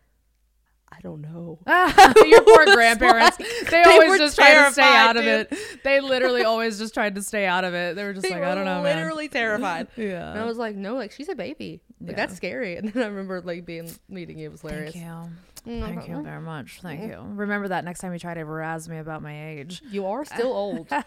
I 0.89 0.99
don't 1.01 1.21
know. 1.21 1.59
Your 1.67 2.41
poor 2.43 2.65
grandparents. 2.75 3.37
They 3.37 3.45
They 3.69 3.83
always 3.83 4.09
were 4.11 4.17
just 4.19 4.35
try 4.37 4.53
to 4.53 4.71
stay 4.71 4.83
out 4.95 5.17
of 5.17 5.25
it. 5.25 5.51
They 5.83 5.99
literally 5.99 6.43
always 6.43 6.77
just 6.77 6.93
tried 6.93 7.15
to 7.15 7.23
stay 7.23 7.45
out 7.47 7.63
of 7.63 7.73
it. 7.73 7.95
They 7.95 8.03
were 8.03 8.13
just 8.13 8.23
They 8.23 8.29
like, 8.29 8.39
were 8.41 8.45
I 8.45 8.53
don't 8.55 8.65
know, 8.65 8.83
man. 8.83 8.97
literally 8.97 9.27
terrified. 9.27 9.87
Yeah. 9.97 10.29
And 10.31 10.39
I 10.39 10.45
was 10.45 10.57
like, 10.57 10.75
no, 10.75 10.95
like 10.95 11.11
she's 11.11 11.29
a 11.29 11.35
baby. 11.35 11.81
Like 12.03 12.11
Yeah. 12.11 12.25
that's 12.25 12.35
scary. 12.35 12.75
And 12.77 12.91
then 12.93 13.01
I 13.03 13.07
remember 13.07 13.41
like 13.41 13.65
being 13.65 13.89
meeting 14.09 14.37
you. 14.37 14.49
It 14.49 14.51
was 14.51 14.61
hilarious. 14.61 14.93
Thank 14.93 15.05
you. 15.05 15.71
Mm, 15.71 15.81
Thank 15.81 16.09
you 16.09 16.21
very 16.21 16.41
much. 16.41 16.81
Thank 16.81 17.09
you. 17.09 17.21
Remember 17.25 17.69
that 17.69 17.85
next 17.85 17.99
time 18.01 18.11
you 18.11 18.19
try 18.19 18.33
to 18.33 18.43
razz 18.43 18.89
me 18.89 18.97
about 18.97 19.21
my 19.21 19.51
age. 19.51 19.81
You 19.89 20.05
are 20.07 20.25
still 20.25 20.51
old. 20.51 20.87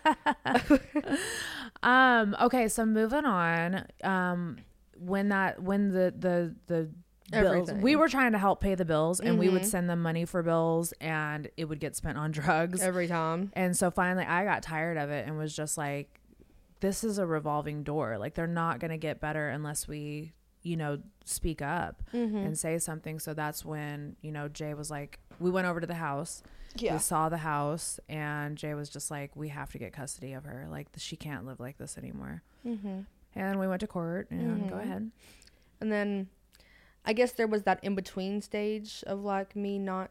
Um. 1.83 2.37
Okay. 2.41 2.69
So 2.69 2.85
moving 2.87 3.25
on. 3.25 3.87
Um. 4.03 4.59
When 4.99 5.29
that 5.29 5.63
when 5.63 5.91
the 5.93 6.13
the 6.19 6.55
the 6.67 6.89
bills, 7.31 7.69
Everything. 7.69 7.81
we 7.83 7.97
were 7.97 8.09
trying 8.09 8.33
to 8.33 8.39
help 8.39 8.61
pay 8.61 8.75
the 8.75 8.85
bills, 8.85 9.21
and 9.21 9.39
we 9.39 9.49
would 9.51 9.63
Mhm. 9.63 9.67
send 9.67 9.91
them 9.91 10.01
money 10.01 10.25
for 10.25 10.43
bills, 10.43 10.93
and 11.01 11.49
it 11.57 11.67
would 11.67 11.81
get 11.81 11.95
spent 11.97 12.17
on 12.17 12.31
drugs. 12.33 12.81
Every 12.81 13.07
time. 13.09 13.51
And 13.55 13.77
so 13.77 13.91
finally, 13.91 14.25
I 14.25 14.45
got 14.45 14.63
tired 14.63 14.97
of 14.97 15.11
it 15.11 15.27
and 15.27 15.37
was 15.37 15.55
just 15.55 15.77
like, 15.77 16.21
this 16.81 17.05
is 17.05 17.19
a 17.19 17.27
revolving 17.27 17.83
door. 17.83 18.17
Like, 18.17 18.35
they're 18.35 18.47
not 18.47 18.79
going 18.81 18.91
to 18.93 18.97
get 18.97 19.21
better 19.21 19.49
unless 19.51 19.87
we, 19.89 20.33
you 20.67 20.77
know, 20.77 20.99
speak 21.25 21.63
up 21.63 22.03
Mm-hmm. 22.13 22.37
and 22.37 22.59
say 22.59 22.79
something. 22.79 23.19
So 23.19 23.35
that's 23.35 23.65
when, 23.65 24.17
you 24.23 24.33
know, 24.33 24.49
Jay 24.49 24.75
was 24.75 24.91
like, 24.91 25.19
we 25.39 25.51
went 25.51 25.67
over 25.67 25.81
to 25.81 25.87
the 25.87 25.95
house. 25.95 26.43
Yeah. 26.77 26.95
We 26.95 26.99
saw 26.99 27.29
the 27.31 27.39
house, 27.39 27.99
and 28.09 28.57
Jay 28.59 28.75
was 28.75 28.91
just 28.91 29.11
like, 29.11 29.35
we 29.35 29.49
have 29.49 29.71
to 29.73 29.79
get 29.79 29.93
custody 29.95 30.33
of 30.35 30.45
her. 30.45 30.67
Like, 30.71 30.89
she 30.99 31.17
can't 31.17 31.47
live 31.47 31.59
like 31.59 31.79
this 31.79 31.97
anymore. 31.97 32.43
Mm-hmm. 32.67 33.01
And 33.35 33.59
we 33.61 33.67
went 33.69 33.81
to 33.81 33.87
court, 33.87 34.31
and 34.31 34.69
go 34.69 34.77
Mhm. 34.77 34.83
ahead. 34.83 35.11
And 35.81 35.91
then 35.93 36.29
I 37.05 37.13
guess 37.13 37.33
there 37.33 37.47
was 37.47 37.63
that 37.63 37.83
in 37.85 37.95
between 37.95 38.43
stage 38.43 39.05
of 39.07 39.23
like 39.23 39.55
me 39.55 39.79
not 39.79 40.11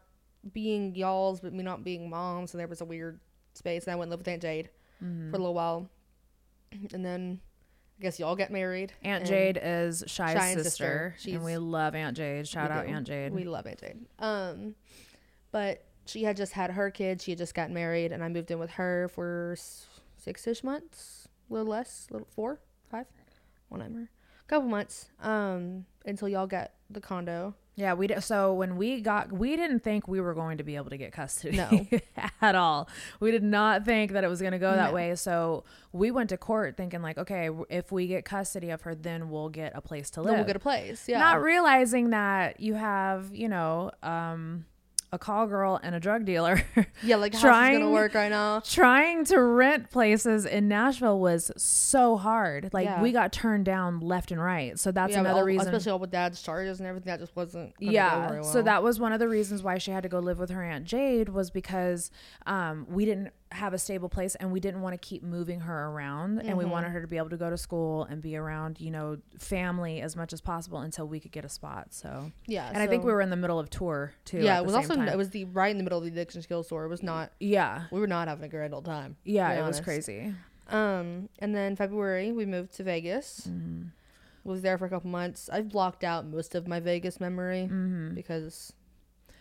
being 0.52 0.94
y'all's, 0.94 1.40
but 1.40 1.52
me 1.52 1.62
not 1.62 1.84
being 1.84 2.08
mom. 2.08 2.46
So 2.46 2.56
there 2.58 2.66
was 2.68 2.80
a 2.80 2.84
weird 2.84 3.20
space. 3.54 3.84
And 3.84 3.92
I 3.92 3.96
went 3.96 4.04
and 4.06 4.10
lived 4.12 4.20
with 4.20 4.28
Aunt 4.32 4.42
Jade 4.42 4.70
Mm-hmm. 5.04 5.30
for 5.30 5.36
a 5.36 5.38
little 5.38 5.54
while. 5.54 5.88
And 6.94 7.04
then 7.04 7.40
I 7.98 8.02
guess 8.02 8.18
y'all 8.20 8.36
get 8.36 8.50
married. 8.50 8.92
Aunt 9.02 9.24
Jade 9.24 9.58
is 9.62 10.04
Shy's 10.06 10.32
Shy's 10.32 10.62
sister, 10.62 11.14
sister. 11.16 11.36
and 11.36 11.44
we 11.44 11.56
love 11.56 11.94
Aunt 11.94 12.16
Jade. 12.16 12.46
Shout 12.46 12.70
out 12.70 12.86
do. 12.86 12.92
Aunt 12.92 13.06
Jade. 13.06 13.32
We 13.32 13.44
love 13.44 13.66
Aunt 13.66 13.80
Jade. 13.80 14.04
Um, 14.18 14.74
but 15.50 15.82
she 16.04 16.22
had 16.22 16.36
just 16.36 16.52
had 16.52 16.70
her 16.72 16.90
kids. 16.90 17.24
She 17.24 17.30
had 17.30 17.38
just 17.38 17.54
gotten 17.54 17.72
married, 17.72 18.12
and 18.12 18.22
I 18.22 18.28
moved 18.28 18.50
in 18.50 18.58
with 18.58 18.70
her 18.72 19.08
for 19.14 19.56
six-ish 20.18 20.62
months, 20.62 21.28
a 21.48 21.54
little 21.54 21.68
less, 21.68 22.06
little 22.10 22.28
four, 22.30 22.60
five, 22.90 23.06
whatever, 23.70 24.10
couple 24.46 24.68
months. 24.68 25.08
Um, 25.22 25.86
until 26.04 26.28
y'all 26.28 26.46
got 26.46 26.72
the 26.90 27.00
condo. 27.00 27.54
Yeah, 27.78 27.92
we 27.92 28.06
did. 28.06 28.22
So 28.24 28.54
when 28.54 28.76
we 28.76 29.02
got, 29.02 29.30
we 29.30 29.54
didn't 29.54 29.80
think 29.80 30.08
we 30.08 30.18
were 30.18 30.32
going 30.32 30.56
to 30.58 30.64
be 30.64 30.76
able 30.76 30.88
to 30.88 30.96
get 30.96 31.12
custody 31.12 31.58
No. 31.58 31.86
at 32.40 32.54
all. 32.54 32.88
We 33.20 33.30
did 33.30 33.42
not 33.42 33.84
think 33.84 34.12
that 34.12 34.24
it 34.24 34.28
was 34.28 34.40
going 34.40 34.52
to 34.52 34.58
go 34.58 34.72
that 34.74 34.88
No. 34.90 34.94
way. 34.94 35.14
So 35.14 35.64
we 35.92 36.10
went 36.10 36.30
to 36.30 36.38
court 36.38 36.78
thinking 36.78 37.02
like, 37.02 37.18
okay, 37.18 37.50
if 37.68 37.92
we 37.92 38.06
get 38.06 38.24
custody 38.24 38.70
of 38.70 38.80
her, 38.82 38.94
then 38.94 39.28
we'll 39.28 39.50
get 39.50 39.72
a 39.74 39.82
place 39.82 40.08
to 40.12 40.22
live. 40.22 40.28
Then 40.30 40.36
we'll 40.38 40.46
get 40.46 40.56
a 40.56 40.60
place. 40.60 41.06
Yeah. 41.06 41.18
Not 41.18 41.42
realizing 41.42 42.10
that 42.10 42.60
you 42.60 42.74
have, 42.74 43.34
you 43.34 43.48
know, 43.50 43.90
um, 44.02 44.64
a 45.12 45.18
call 45.18 45.46
girl 45.46 45.78
and 45.82 45.94
a 45.94 46.00
drug 46.00 46.24
dealer 46.24 46.62
yeah, 47.02 47.16
like 47.16 47.32
how's 47.32 47.42
trying- 47.42 47.78
gonna 47.80 47.90
work 47.92 48.12
right 48.14 48.28
now? 48.30 48.60
trying 48.60 49.24
to 49.24 49.40
rent 49.40 49.90
places 49.90 50.44
in 50.44 50.66
Nashville 50.68 51.18
was 51.20 51.50
so 51.56 52.16
hard. 52.16 52.70
Like 52.72 52.86
Yeah. 52.86 53.00
we 53.00 53.12
got 53.12 53.32
turned 53.32 53.64
down 53.64 54.00
left 54.00 54.32
and 54.32 54.42
right. 54.42 54.78
So 54.78 54.90
that's 54.90 55.12
Yeah, 55.12 55.20
another 55.20 55.40
all- 55.40 55.46
reason. 55.46 55.68
especially 55.68 55.92
all 55.92 55.98
with 56.00 56.10
dad's 56.10 56.42
charges 56.42 56.80
and 56.80 56.88
everything. 56.88 57.06
That 57.10 57.20
just 57.20 57.36
wasn't. 57.36 57.72
yeah 57.78 58.28
very 58.28 58.44
so 58.44 58.62
that 58.62 58.82
was 58.82 58.98
one 58.98 59.12
of 59.12 59.20
the 59.20 59.28
reasons 59.28 59.62
why 59.62 59.78
she 59.78 59.90
had 59.92 60.02
to 60.02 60.08
go 60.08 60.18
live 60.18 60.38
with 60.38 60.50
her 60.50 60.62
aunt 60.62 60.84
jade 60.84 61.28
was 61.28 61.50
because 61.50 62.10
um, 62.46 62.86
we 62.90 63.04
didn't 63.04 63.30
have 63.52 63.72
a 63.72 63.78
stable 63.78 64.08
place 64.08 64.34
and 64.34 64.50
we 64.50 64.58
didn't 64.58 64.80
want 64.82 64.92
to 64.92 64.98
keep 64.98 65.22
moving 65.22 65.60
her 65.60 65.86
around 65.86 66.40
and 66.40 66.56
we 66.58 66.64
Mm-hmm. 66.64 66.72
wanted 66.72 66.88
her 66.90 67.00
to 67.00 67.06
be 67.06 67.16
able 67.16 67.30
to 67.30 67.36
go 67.36 67.48
to 67.48 67.56
school 67.56 68.02
and 68.04 68.20
be 68.20 68.36
around 68.36 68.80
you 68.80 68.90
know 68.90 69.18
family 69.38 70.00
as 70.00 70.16
much 70.16 70.32
as 70.32 70.40
possible 70.40 70.78
until 70.80 71.06
we 71.06 71.20
could 71.20 71.30
get 71.30 71.44
a 71.44 71.48
spot 71.48 71.94
so 71.94 72.32
Yeah, 72.48 72.68
and 72.68 72.82
i 72.82 72.86
think 72.88 73.04
we 73.04 73.12
were 73.12 73.20
in 73.20 73.30
the 73.30 73.36
middle 73.36 73.58
of 73.60 73.70
tour 73.70 74.12
too 74.24 74.38
Yeah, 74.42 74.58
it 74.58 74.66
was 74.66 74.74
also 74.74 74.96
time. 74.96 75.08
it 75.08 75.16
was 75.16 75.30
the 75.30 75.44
right 75.44 75.70
in 75.70 75.78
the 75.78 75.84
middle 75.84 75.98
of 75.98 76.04
the 76.04 76.10
addiction 76.10 76.42
kills 76.42 76.66
tour 76.68 76.84
It 76.84 76.88
was 76.88 77.04
not. 77.04 77.30
yeah 77.38 77.84
We 77.92 78.00
were 78.00 78.08
not 78.08 78.26
having 78.28 78.44
a 78.44 78.48
grand 78.48 78.74
old 78.74 78.84
time. 78.84 79.16
yeah 79.24 79.52
it 79.52 79.62
was 79.62 79.80
crazy 79.80 80.34
Um, 80.68 81.28
and 81.38 81.54
then 81.54 81.76
February 81.76 82.32
we 82.32 82.44
moved 82.46 82.72
to 82.74 82.82
Vegas. 82.82 83.46
Mm-hmm. 83.48 83.88
Was 84.42 84.62
there 84.62 84.76
for 84.78 84.86
a 84.86 84.90
couple 84.90 85.10
months. 85.10 85.48
I've 85.52 85.68
blocked 85.68 86.02
out 86.04 86.26
most 86.26 86.54
of 86.56 86.66
my 86.66 86.80
Vegas 86.80 87.20
memory 87.20 87.68
Mm-hmm. 87.70 88.14
because 88.14 88.72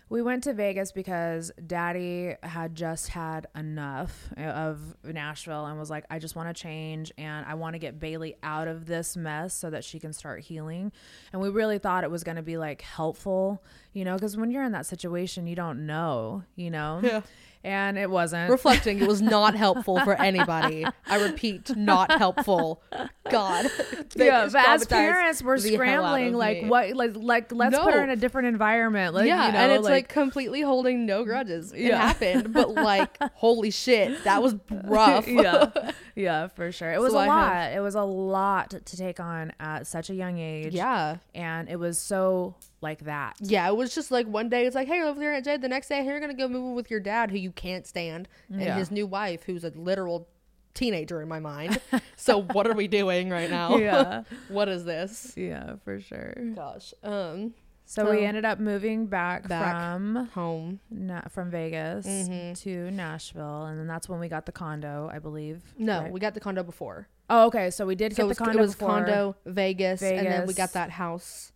We 0.08 0.22
went 0.22 0.44
to 0.44 0.54
Vegas 0.54 0.92
because 0.92 1.52
daddy 1.66 2.36
had 2.44 2.76
just 2.76 3.10
had 3.10 3.48
enough 3.56 4.30
uh, 4.38 4.42
of 4.42 4.80
Nashville 5.04 5.66
and 5.66 5.80
was 5.80 5.90
like, 5.90 6.06
I 6.10 6.20
just 6.20 6.36
want 6.36 6.56
to 6.56 6.62
change 6.62 7.12
and 7.18 7.46
I 7.46 7.56
want 7.56 7.74
to 7.74 7.80
get 7.80 8.00
Bailee 8.00 8.36
out 8.44 8.68
of 8.68 8.86
this 8.86 9.18
mess 9.18 9.56
so 9.56 9.70
that 9.72 9.84
she 9.84 10.00
can 10.00 10.14
start 10.14 10.42
healing. 10.42 10.92
And 11.34 11.42
we 11.42 11.50
really 11.50 11.80
thought 11.80 12.04
it 12.04 12.12
was 12.12 12.24
going 12.24 12.38
to 12.38 12.44
be 12.44 12.58
like 12.58 12.82
helpful, 12.82 13.64
you 13.94 14.06
know, 14.06 14.14
because 14.14 14.38
when 14.38 14.52
you're 14.52 14.64
in 14.64 14.74
that 14.74 14.86
situation, 14.86 15.48
you 15.48 15.56
don't 15.56 15.88
know, 15.88 16.44
you 16.56 16.70
know? 16.70 17.02
Yeah. 17.04 17.22
And 17.66 17.98
it 17.98 18.12
wasn't. 18.12 18.52
reflecting, 18.52 19.00
it 19.02 19.08
was 19.08 19.24
not 19.24 19.56
helpful 19.66 20.00
for 20.04 20.14
anybody. 20.14 20.86
I 21.08 21.16
repeat, 21.24 21.76
not 21.76 22.12
helpful. 22.12 22.84
God. 23.32 23.66
yeah, 24.16 24.48
but 24.52 24.68
as 24.68 24.86
parents, 24.86 25.42
we're 25.42 25.60
the 25.60 25.70
hell 25.70 26.06
out 26.06 26.14
scrambling 26.14 26.34
like 26.36 26.62
me. 26.62 26.70
what, 26.70 26.94
like, 26.96 27.16
like 27.16 27.52
let's 27.52 27.76
put 27.78 27.94
her 27.96 28.04
in 28.04 28.12
a 28.12 28.16
different 28.16 28.50
environment. 28.50 29.16
Like, 29.16 29.26
yeah, 29.26 29.48
you 29.48 29.52
know, 29.54 29.58
and 29.58 29.72
it's 29.72 29.84
like, 29.84 30.10
completely 30.10 30.62
holding 30.62 31.08
no 31.08 31.24
grudges. 31.24 31.72
It 31.74 31.82
Yeah. 31.88 31.98
happened, 31.98 32.54
but 32.54 32.70
like, 32.76 33.18
holy 33.34 33.72
shit, 33.72 34.24
that 34.26 34.44
was 34.44 34.56
rough. 34.84 35.28
yeah, 35.28 35.72
yeah, 36.16 36.48
for 36.50 36.72
sure. 36.72 36.94
It 36.94 37.02
was 37.02 37.14
So 37.14 37.18
a 37.18 37.26
lot. 37.26 37.72
It 37.72 37.80
was 37.82 37.96
a 37.96 38.04
lot 38.04 38.70
to 38.86 38.96
take 38.96 39.20
on 39.20 39.54
at 39.60 39.88
such 39.88 40.12
a 40.12 40.14
young 40.14 40.38
age. 40.38 40.74
yeah. 40.76 41.18
and 41.34 41.68
it 41.68 41.80
was 41.80 41.98
so 41.98 42.54
like 42.82 43.06
that. 43.06 43.36
Yeah, 43.40 43.68
it 43.68 43.76
was 43.76 43.94
just 43.96 44.12
like 44.12 44.28
one 44.28 44.50
day 44.50 44.66
it's 44.66 44.76
like, 44.76 44.88
hey, 44.88 44.98
you're 44.98 45.08
over 45.08 45.20
there 45.20 45.34
at 45.34 45.44
Jade. 45.44 45.62
The 45.62 45.68
next 45.70 45.88
day, 45.90 45.98
hey, 46.04 46.06
you're 46.06 46.20
gonna 46.20 46.34
go 46.34 46.48
move 46.48 46.76
with 46.76 46.90
your 46.92 47.00
dad, 47.00 47.32
who 47.32 47.38
you 47.38 47.52
can't 47.52 47.86
stand, 47.88 48.28
and 48.50 48.62
Yeah. 48.62 48.78
his 48.78 48.92
new 48.92 49.08
wife, 49.08 49.44
who's 49.44 49.64
a 49.64 49.70
literal 49.76 50.28
teenager 50.74 51.22
in 51.22 51.28
my 51.30 51.40
mind. 51.40 51.80
so 52.16 52.42
what 52.54 52.68
are 52.68 52.74
we 52.74 52.88
doing 52.88 53.30
right 53.30 53.50
now? 53.50 53.78
Yeah, 53.78 54.24
what 54.50 54.68
is 54.70 54.84
this? 54.86 55.34
yeah, 55.36 55.76
for 55.84 56.00
sure. 56.00 56.34
Gosh. 56.56 56.94
Um. 57.04 57.54
So, 57.88 58.04
So- 58.04 58.12
we 58.12 58.26
ended 58.26 58.46
up 58.46 58.60
moving 58.60 59.06
back, 59.06 59.48
Back. 59.48 59.72
from 59.76 60.28
Home. 60.34 60.80
na- 60.90 61.28
from 61.30 61.52
Vegas 61.52 62.08
Mhm. 62.08 62.60
to 62.64 62.90
Nashville, 62.90 63.66
and 63.66 63.80
then 63.80 63.86
that's 63.86 64.10
when 64.10 64.20
we 64.20 64.28
got 64.28 64.48
the 64.48 64.52
condo, 64.52 65.08
I 65.14 65.20
believe. 65.20 65.62
No, 65.78 66.02
right? 66.02 66.12
we 66.12 66.20
got 66.20 66.34
the 66.34 66.40
condo 66.40 66.64
before. 66.64 67.08
Oh, 67.30 67.46
okay. 67.46 67.70
So 67.70 67.86
we 67.86 67.94
did 67.96 68.16
So 68.16 68.24
get 68.28 68.30
the 68.38 68.44
condo 68.44 68.58
it 68.58 68.62
was 68.62 68.72
before. 68.74 68.90
condo 68.90 69.36
Vegas, 69.46 70.02
and 70.02 70.26
then 70.26 70.48
we 70.48 70.54
got 70.56 70.74
that 70.74 70.90
house 70.92 71.52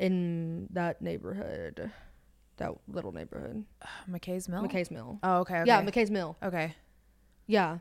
in 0.00 0.66
that 0.70 1.00
neighborhood, 1.02 1.90
that 2.56 2.70
little 2.88 3.12
neighborhood, 3.12 3.64
McKay's 4.10 4.48
Mill. 4.48 4.62
McKay's 4.62 4.90
Mill. 4.90 5.18
Oh, 5.22 5.38
okay. 5.40 5.58
okay. 5.60 5.66
Yeah, 5.66 5.82
McKay's 5.82 6.10
Mill. 6.10 6.36
okay. 6.42 6.74
Yeah, 7.46 7.78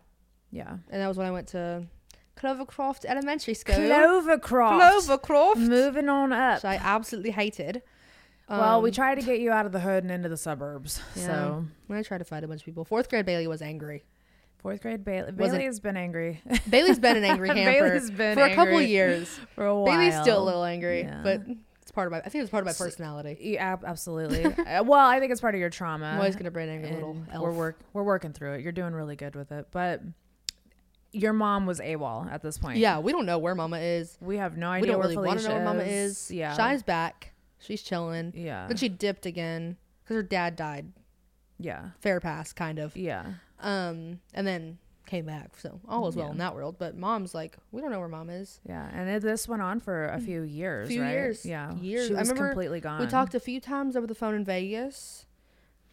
Yeah. 0.51 0.77
and 0.89 1.01
that 1.01 1.08
was 1.08 1.17
when 1.17 1.27
I 1.27 1.32
went 1.32 1.47
to 1.49 1.86
Clovercroft 2.38 3.05
Elementary 3.05 3.53
School. 3.53 3.75
Clovercroft. 3.75 4.79
Clovercroft, 4.79 5.58
Moving 5.58 6.10
on 6.10 6.32
up. 6.34 6.58
which 6.60 6.65
I 6.65 6.75
absolutely 6.75 7.32
hated. 7.32 7.82
well, 8.49 8.82
we 8.82 8.89
Um, 8.89 8.93
tried 8.95 9.15
to 9.15 9.21
get 9.21 9.39
you 9.39 9.51
out 9.51 9.65
of 9.65 9.71
the 9.71 9.82
hood 9.82 10.03
and 10.03 10.12
into 10.12 10.27
the 10.29 10.38
suburbs. 10.38 11.01
Yeah. 11.15 11.25
So 11.25 11.65
I 11.91 12.01
tried 12.03 12.17
to 12.19 12.23
fight 12.25 12.43
a 12.43 12.47
bunch 12.47 12.62
of 12.62 12.65
people, 12.65 12.84
fourth 12.86 13.10
grade 13.10 13.25
Bailee 13.25 13.47
was 13.47 13.62
angry. 13.62 14.03
fourth 14.58 14.82
grade 14.82 15.03
Bailee. 15.05 15.32
Bailee 15.36 15.63
has 15.65 15.79
been 15.79 15.95
angry 15.95 16.41
Bailee's 16.69 16.99
been 16.99 17.15
an 17.15 17.23
angry 17.32 17.47
camper 17.49 17.91
Bailee's 17.91 18.12
been 18.12 18.36
for 18.38 18.43
a 18.43 18.55
couple 18.55 18.82
years. 18.82 19.39
for 19.55 19.65
a 19.65 19.75
while. 19.75 19.88
Bailee's 19.93 20.19
still 20.19 20.41
a 20.41 20.45
little 20.45 20.63
angry, 20.65 21.01
Yeah. 21.03 21.21
but 21.23 21.41
it's 21.89 21.95
part 21.95 22.06
of 22.08 22.12
my. 22.12 22.19
I 22.19 22.30
think 22.30 22.43
it's 22.43 22.52
part 22.52 22.62
of 22.62 22.65
my 22.67 22.73
personality. 22.86 23.38
Yeah, 23.41 23.73
ab- 23.73 23.84
absolutely. 23.86 24.45
Uh, 24.45 24.84
well, 24.84 25.06
I 25.08 25.19
think 25.19 25.32
it's 25.32 25.41
part 25.41 25.56
of 25.56 25.60
your 25.60 25.71
trauma. 25.71 26.06
I'm 26.06 26.17
always 26.19 26.36
gonna 26.36 26.52
bring 26.52 26.69
angry 26.69 26.91
little 26.91 27.17
elf. 27.34 27.43
We're 27.43 27.52
work 27.52 27.80
we're 27.93 28.04
working 28.04 28.32
through 28.32 28.54
it. 28.54 28.62
You're 28.62 28.71
doing 28.71 28.93
really 28.93 29.15
good 29.15 29.36
with 29.36 29.52
it. 29.52 29.67
But 29.71 30.02
your 31.12 31.34
mom 31.34 31.65
was 31.65 31.80
AWOL 31.80 32.32
at 32.32 32.43
this 32.43 32.58
point. 32.60 32.78
Yeah, 32.78 32.99
we 32.99 33.12
don't 33.12 33.25
know 33.25 33.39
where 33.39 33.56
Mama 33.56 33.80
is. 33.80 34.15
We 34.21 34.38
have 34.38 34.56
no 34.58 34.69
idea. 34.69 34.82
We 34.84 34.88
don't 34.89 34.99
where 34.99 35.10
really 35.10 35.28
want 35.28 35.39
to 35.39 35.47
know 35.49 35.56
where 35.56 35.65
Mama 35.65 35.82
is. 35.84 36.30
Yeah. 36.30 36.56
Shy's 36.56 36.84
back. 36.84 37.34
She's 37.58 37.82
chilling. 37.82 38.32
yeah. 38.36 38.67
Then 38.67 38.78
she 38.78 38.88
dipped 38.89 39.25
again 39.25 39.78
because 40.04 40.15
her 40.17 40.23
dad 40.23 40.56
died. 40.56 40.93
yeah. 41.58 41.89
Fair 41.99 42.19
pass, 42.19 42.54
kind 42.54 42.78
of. 42.80 42.95
Yeah. 42.95 43.25
Um, 43.60 44.19
and 44.34 44.45
then 44.45 44.78
came 45.10 45.26
back. 45.26 45.58
So 45.58 45.80
all 45.89 46.08
is 46.08 46.15
well 46.15 46.28
Yeah. 46.28 46.32
in 46.34 46.38
that 46.38 46.56
world. 46.56 46.76
But 46.80 46.95
mom's 46.95 47.34
like, 47.34 47.58
we 47.72 47.82
don't 47.82 47.91
know 47.91 48.00
where 48.00 48.08
mom 48.08 48.30
is. 48.30 48.60
Yeah. 48.67 48.88
And 48.93 49.10
it, 49.10 49.22
this 49.22 49.48
went 49.48 49.62
on 49.62 49.80
for 49.80 50.06
a 50.08 50.19
few 50.19 50.41
years, 50.43 50.88
Few 50.88 51.02
right? 51.02 51.12
years. 51.12 51.45
Yeah. 51.45 51.74
Years. 51.76 52.08
She 52.08 52.13
was 52.13 52.32
completely 52.32 52.80
gone. 52.80 53.00
We 53.02 53.08
talked 53.08 53.34
a 53.36 53.39
few 53.39 53.60
times 53.60 53.95
over 53.95 54.08
the 54.08 54.15
phone 54.15 54.36
in 54.36 54.45
Vegas. 54.45 55.26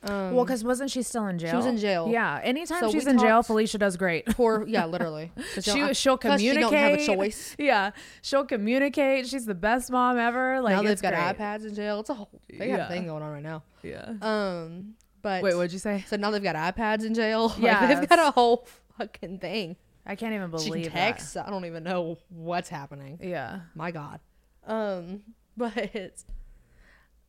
Um, 0.02 0.34
Well, 0.34 0.44
because 0.44 0.62
wasn't 0.62 0.90
she 0.90 1.02
still 1.02 1.26
in 1.26 1.38
jail? 1.38 1.50
She 1.52 1.56
was 1.56 1.66
in 1.66 1.78
jail. 1.78 2.08
Yeah. 2.10 2.38
Anytime 2.44 2.80
So 2.80 2.90
she's 2.92 3.06
in 3.06 3.18
jail, 3.18 3.42
Felicia 3.42 3.78
does 3.78 3.96
great. 3.96 4.26
poor, 4.36 4.64
yeah, 4.68 4.84
literally. 4.94 5.32
She, 5.54 5.94
she'll 5.94 6.18
plus 6.18 6.40
she 6.40 6.48
communicate. 6.48 6.60
don't 6.60 6.74
have 6.74 6.98
a 7.00 7.06
choice. 7.06 7.56
Yeah, 7.58 7.90
she'll 8.22 8.44
communicate. 8.44 9.26
She's 9.26 9.46
the 9.46 9.54
best 9.54 9.90
mom 9.90 10.18
ever. 10.18 10.60
Like 10.60 10.76
now 10.76 10.82
they've 10.82 11.00
got 11.00 11.14
great. 11.14 11.38
iPads 11.38 11.66
in 11.66 11.74
jail. 11.74 12.00
It's 12.00 12.10
a 12.10 12.14
whole 12.14 12.28
they 12.50 12.58
got 12.68 12.78
Yeah. 12.78 12.86
a 12.86 12.88
thing 12.90 13.06
going 13.06 13.22
on 13.22 13.32
right 13.32 13.42
now. 13.42 13.62
Yeah. 13.82 14.12
Um, 14.20 14.94
but 15.22 15.42
Wait, 15.42 15.54
what'd 15.56 15.72
you 15.72 15.78
say? 15.80 16.04
so 16.06 16.16
now 16.16 16.30
they've 16.30 16.42
got 16.42 16.54
iPads 16.54 17.04
in 17.04 17.14
jail. 17.14 17.48
Like, 17.48 17.58
Yeah, 17.62 17.86
they've 17.98 18.08
got 18.08 18.18
a 18.20 18.30
whole 18.30 18.68
fucking 18.98 19.38
thing. 19.38 19.76
I 20.04 20.14
can't 20.14 20.34
even 20.34 20.50
She 20.58 20.68
believe 20.70 20.84
can 20.84 20.92
text. 20.92 21.36
I 21.36 21.50
don't 21.50 21.64
even 21.64 21.82
know 21.82 22.18
what's 22.28 22.68
happening. 22.68 23.18
Yeah. 23.22 23.60
My 23.74 23.90
God. 23.90 24.20
Um, 24.66 25.22
but 25.56 26.22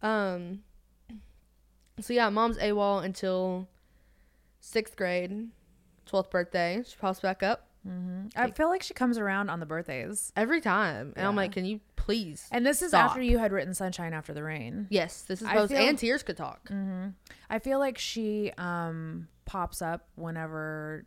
um, 0.02 0.60
so 2.00 2.14
yeah, 2.14 2.30
mom's 2.30 2.58
AWOL 2.58 3.04
until 3.04 3.68
sixth 4.60 4.96
grade, 4.96 5.48
twelfth 6.06 6.30
birthday. 6.30 6.84
She 6.86 6.96
pops 6.98 7.20
back 7.20 7.42
up 7.44 7.68
Mm-hmm. 7.88 8.28
I 8.36 8.52
feel 8.52 8.68
like 8.70 8.84
she 8.84 8.94
comes 8.94 9.18
around 9.18 9.50
on 9.50 9.60
the 9.60 9.66
birthdays. 9.66 10.34
every 10.36 10.62
time, 10.62 11.14
and 11.16 11.26
I'm 11.26 11.36
like, 11.36 11.54
can 11.54 11.64
you 11.66 11.80
please? 11.96 12.48
And 12.52 12.66
this 12.66 12.82
is 12.82 12.90
Stop. 12.90 13.12
after 13.12 13.22
you 13.22 13.38
had 13.38 13.52
written 13.52 13.74
Sunshine 13.74 14.14
After 14.14 14.34
the 14.34 14.44
Rain. 14.44 14.88
Yes, 14.90 15.22
this 15.22 15.42
is 15.42 15.48
feel- 15.50 15.72
and 15.72 15.98
tears 15.98 16.24
could 16.24 16.38
talk. 16.38 16.70
I 17.50 17.60
feel 17.60 17.80
like 17.80 17.98
she 17.98 18.52
um 18.58 19.28
pops 19.46 19.82
up 19.82 20.08
whenever 20.16 21.06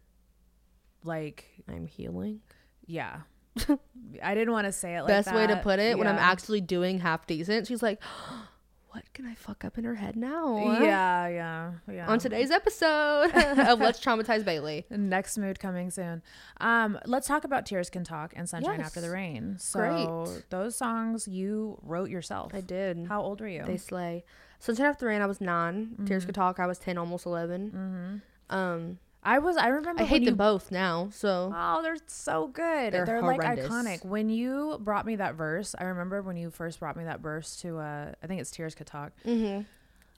like 1.04 1.44
I'm 1.68 1.86
healing. 1.86 2.40
yeah. 2.86 3.20
I 4.22 4.34
didn't 4.34 4.52
want 4.52 4.66
to 4.66 4.72
say 4.72 4.94
it 4.96 5.00
like 5.02 5.08
Best 5.08 5.34
way 5.34 5.46
to 5.46 5.56
put 5.56 5.80
it 5.80 5.98
when 5.98 6.06
I'm 6.06 6.18
actually 6.18 6.60
doing 6.60 7.00
half 7.00 7.26
decent. 7.26 7.66
She's 7.66 7.82
like, 7.82 8.00
"What 8.90 9.02
can 9.12 9.26
I 9.26 9.34
fuck 9.34 9.64
up 9.64 9.76
in 9.76 9.82
her 9.84 9.96
head 9.96 10.14
now?" 10.14 10.56
Yeah, 10.80 11.26
yeah, 11.28 11.72
yeah. 11.92 12.06
On 12.08 12.18
today's 12.20 12.52
episode 12.52 13.32
of 13.34 13.80
Let's 13.80 13.98
Traumatize 14.04 14.44
Bailee. 14.44 14.88
Next 14.90 15.36
mood 15.36 15.58
coming 15.58 15.90
soon. 15.90 16.22
Um, 16.60 16.96
let's 17.06 17.26
talk 17.26 17.42
about 17.44 17.66
Tears 17.66 17.90
Can 17.90 18.04
Talk 18.04 18.32
and 18.36 18.48
Sunshine 18.48 18.78
Yes. 18.78 18.86
After 18.86 19.00
the 19.00 19.10
Rain. 19.10 19.56
So 19.58 19.80
Great. 19.80 20.44
those 20.50 20.76
songs 20.76 21.26
you 21.26 21.78
wrote 21.82 22.08
yourself. 22.08 22.54
I 22.54 22.60
did. 22.60 23.06
How 23.08 23.20
old 23.20 23.40
were 23.40 23.48
you? 23.48 23.64
They 23.64 23.76
slay. 23.78 24.24
Sunshine 24.60 24.86
After 24.86 25.06
the 25.06 25.08
Rain, 25.08 25.22
I 25.22 25.26
was 25.26 25.40
9 25.40 25.86
Mm-hmm. 25.94 26.04
Tears 26.04 26.24
Can 26.24 26.34
Talk, 26.34 26.60
I 26.60 26.66
was 26.66 26.78
ten, 26.78 26.98
almost 26.98 27.26
11 27.26 28.22
Um, 28.48 28.98
I 29.22 29.38
was. 29.38 29.56
I 29.56 29.68
remember. 29.68 30.02
I 30.02 30.06
hate 30.06 30.20
when 30.20 30.24
them 30.24 30.36
both 30.36 30.70
now. 30.70 31.08
So 31.12 31.52
Oh, 31.54 31.82
they're 31.82 31.96
so 32.06 32.48
good. 32.48 32.92
They're, 32.92 33.04
They're 33.04 33.22
like 33.22 33.40
iconic. 33.40 34.04
When 34.04 34.30
you 34.30 34.78
brought 34.80 35.04
me 35.04 35.16
that 35.16 35.34
verse, 35.34 35.74
I 35.78 35.84
remember 35.84 36.22
when 36.22 36.36
you 36.36 36.50
first 36.50 36.80
brought 36.80 36.96
me 36.96 37.04
that 37.04 37.20
verse 37.20 37.56
to. 37.62 37.78
Uh, 37.78 38.12
I 38.22 38.26
think 38.26 38.40
it's 38.40 38.50
Tears 38.50 38.74
Could 38.74 38.86
Talk. 38.86 39.12
mm-hmm. 39.24 39.62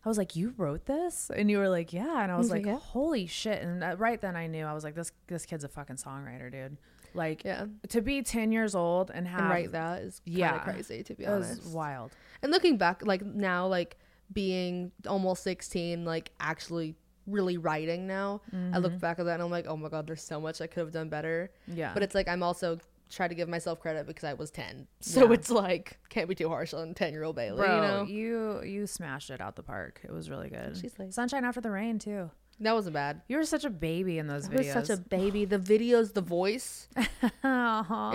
I 0.05 0.09
was 0.09 0.19
like, 0.19 0.35
"You 0.35 0.53
wrote 0.57 0.87
this?" 0.87 1.31
And 1.35 1.51
you 1.51 1.59
were 1.59 1.69
like, 1.69 1.93
"Yeah." 1.93 2.23
And 2.23 2.33
I 2.33 2.37
was 2.37 2.45
was 2.45 2.51
like, 2.51 2.67
like, 2.67 2.75
"Yeah." 2.75 2.79
"Holy 2.81 3.27
shit!" 3.27 3.63
And 3.63 3.83
that, 3.83 3.99
right 3.99 4.21
then 4.21 4.35
I 4.37 4.47
knew 4.49 4.65
I 4.65 4.73
was 4.73 4.85
like, 4.85 4.95
"This 4.95 5.13
this 5.29 5.47
kid's 5.47 5.65
a 5.65 5.69
fucking 5.69 5.97
songwriter, 5.97 6.51
dude." 6.51 6.77
Like, 7.15 7.45
yeah, 7.45 7.67
to 7.91 8.01
be 8.01 8.23
ten 8.23 8.53
years 8.53 8.75
old 8.75 9.11
and 9.13 9.29
have 9.29 9.41
and 9.41 9.51
write 9.51 9.73
that 9.73 10.03
is 10.03 10.21
yeah, 10.25 10.59
crazy 10.61 11.03
to 11.05 11.15
be 11.15 11.25
it 11.25 11.31
was 11.31 11.51
honest. 11.51 11.67
wild. 11.75 12.11
And 12.43 12.51
looking 12.51 12.79
back, 12.79 13.05
like 13.07 13.25
now, 13.25 13.67
like 13.67 13.97
being 14.33 14.91
almost 15.07 15.43
sixteen, 15.45 16.05
like 16.05 16.31
actually 16.41 16.97
really 17.27 17.57
writing 17.59 18.07
now, 18.07 18.41
I 18.53 18.57
Mm-hmm. 18.57 18.77
look 18.79 18.99
back 19.01 19.19
at 19.19 19.27
that 19.27 19.35
and 19.35 19.43
I'm 19.43 19.51
like, 19.51 19.67
oh 19.67 19.77
my 19.77 19.89
god, 19.89 20.07
there's 20.07 20.23
so 20.23 20.41
much 20.41 20.61
I 20.61 20.67
could 20.67 20.81
have 20.81 20.93
done 20.93 21.09
better. 21.09 21.51
Yeah, 21.67 21.93
But 21.95 22.03
it's 22.03 22.15
like 22.15 22.29
I'm 22.29 22.43
also 22.43 22.79
try 23.11 23.29
to 23.29 23.35
give 23.35 23.49
myself 23.49 23.79
credit 23.79 24.07
because 24.07 24.25
I 24.25 24.33
was 24.33 24.51
ten, 24.51 24.87
so 25.01 25.27
Yeah. 25.27 25.33
it's 25.35 25.51
like 25.51 25.99
can't 26.09 26.29
be 26.29 26.35
too 26.35 26.49
harsh 26.49 26.73
on 26.73 26.95
ten 26.95 27.13
year 27.13 27.25
old 27.25 27.37
Bailee. 27.37 27.57
bro, 27.57 27.75
you 27.77 27.81
know, 27.83 28.03
you 28.05 28.63
you 28.63 28.87
smashed 28.87 29.31
it 29.31 29.41
out 29.41 29.55
the 29.57 29.63
park. 29.63 30.01
It 30.03 30.11
was 30.13 30.31
really 30.31 30.49
good. 30.49 30.77
She's 30.79 30.99
like- 30.99 31.13
Sunshine 31.13 31.45
After 31.45 31.61
the 31.61 31.71
Rain 31.71 31.99
too. 31.99 32.31
that 32.61 32.75
wasn't 32.75 32.95
bad. 32.95 33.21
You 33.29 33.37
were 33.37 33.45
such 33.45 33.65
a 33.65 33.71
baby 33.71 34.19
in 34.19 34.27
those 34.29 34.49
I 34.49 34.53
was 34.55 34.67
videos. 34.67 34.73
such 34.87 34.91
a 34.91 34.97
baby. 34.97 35.45
The 35.45 35.59
videos, 35.59 36.15
the 36.15 36.21
voice 36.23 36.89
Aw. 37.45 38.13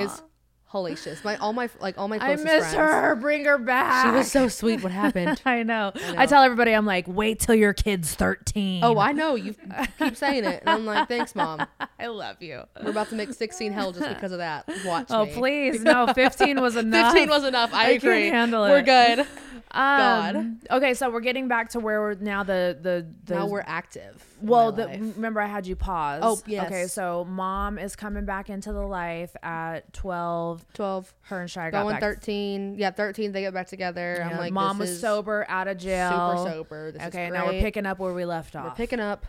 Is 0.68 0.74
hellacious. 0.74 1.24
My 1.24 1.36
all 1.38 1.54
my 1.54 1.70
like 1.80 1.98
all 1.98 2.08
my 2.08 2.16
I 2.18 2.20
closest 2.36 2.44
miss 2.46 2.60
friends. 2.74 2.76
her. 2.76 3.16
Bring 3.16 3.46
her 3.46 3.58
back. 3.58 4.06
She 4.06 4.12
was 4.12 4.32
so 4.32 4.48
sweet. 4.48 4.84
What 4.84 4.92
happened? 5.04 5.42
I 5.46 5.64
know. 5.64 5.92
I 5.96 6.24
I, 6.24 6.26
tell 6.26 6.42
everybody, 6.44 6.72
I'm 6.74 6.86
like, 6.86 7.06
wait 7.08 7.40
till 7.40 7.56
your 7.56 7.74
kid's 7.74 8.14
13. 8.16 8.84
oh, 8.84 8.98
I 9.00 9.12
know. 9.12 9.36
You 9.36 9.56
keep 10.00 10.16
saying 10.16 10.44
it, 10.46 10.62
and 10.62 10.70
I'm 10.70 10.86
like, 10.86 11.08
thanks, 11.08 11.36
mom. 11.36 11.66
I 12.00 12.08
love 12.08 12.42
you. 12.42 12.64
We're 12.84 12.92
about 12.92 13.10
to 13.10 13.16
make 13.16 13.34
16 13.34 13.72
hell 13.72 13.92
just 13.92 14.08
because 14.10 14.32
of 14.32 14.38
that. 14.40 14.68
Watch 14.86 15.08
Oh, 15.10 15.26
me. 15.26 15.34
please. 15.34 15.82
No, 15.82 16.08
15 16.14 16.62
was 16.62 16.76
enough. 16.78 17.14
15 17.14 17.30
was 17.30 17.44
enough. 17.44 17.74
I, 17.74 17.78
I 17.78 17.86
can't 17.94 18.04
agree. 18.04 18.28
handle 18.28 18.64
We're 18.64 18.82
good. 18.84 19.26
Um, 19.72 20.60
Okay, 20.72 20.94
so 20.94 21.10
we're 21.10 21.20
getting 21.20 21.48
back 21.48 21.70
to 21.72 21.80
where 21.80 22.02
we're 22.02 22.14
now 22.16 22.44
the, 22.44 22.78
the, 22.82 23.08
the 23.26 23.36
now 23.36 23.48
we're 23.48 23.64
active. 23.66 24.24
well, 24.42 24.72
the, 24.72 24.88
remember 24.88 25.42
I 25.42 25.48
had 25.48 25.68
you 25.68 25.76
pause. 25.76 26.22
Oh, 26.24 26.42
yes. 26.46 26.68
Okay, 26.68 26.88
so 26.88 27.26
mom 27.26 27.78
is 27.78 27.96
coming 27.96 28.26
back 28.26 28.50
into 28.50 28.72
the 28.72 28.86
life 28.86 29.36
at 29.44 29.92
12. 29.94 30.66
12, 30.74 31.14
Her 31.22 31.42
and 31.42 31.52
Shy 31.52 31.70
got 31.70 31.84
going. 31.84 32.00
13. 32.00 32.76
Yeah, 32.78 32.92
13. 32.92 33.32
They 33.32 33.42
get 33.42 33.54
back 33.54 33.68
together. 33.68 34.24
I'm 34.24 34.38
like, 34.38 34.54
mom 34.54 34.80
was 34.80 34.92
is 34.92 35.02
sober, 35.02 35.46
out 35.50 35.68
of 35.68 35.78
jail. 35.78 36.12
Super 36.12 36.52
sober. 36.52 36.92
This 36.92 37.04
okay, 37.04 37.30
now 37.30 37.48
we're 37.48 37.62
picking 37.62 37.86
up 37.86 38.00
where 38.00 38.14
we 38.14 38.26
left 38.26 38.56
off. 38.56 38.66
We're 38.66 38.72
picking 38.72 39.00
up 39.00 39.26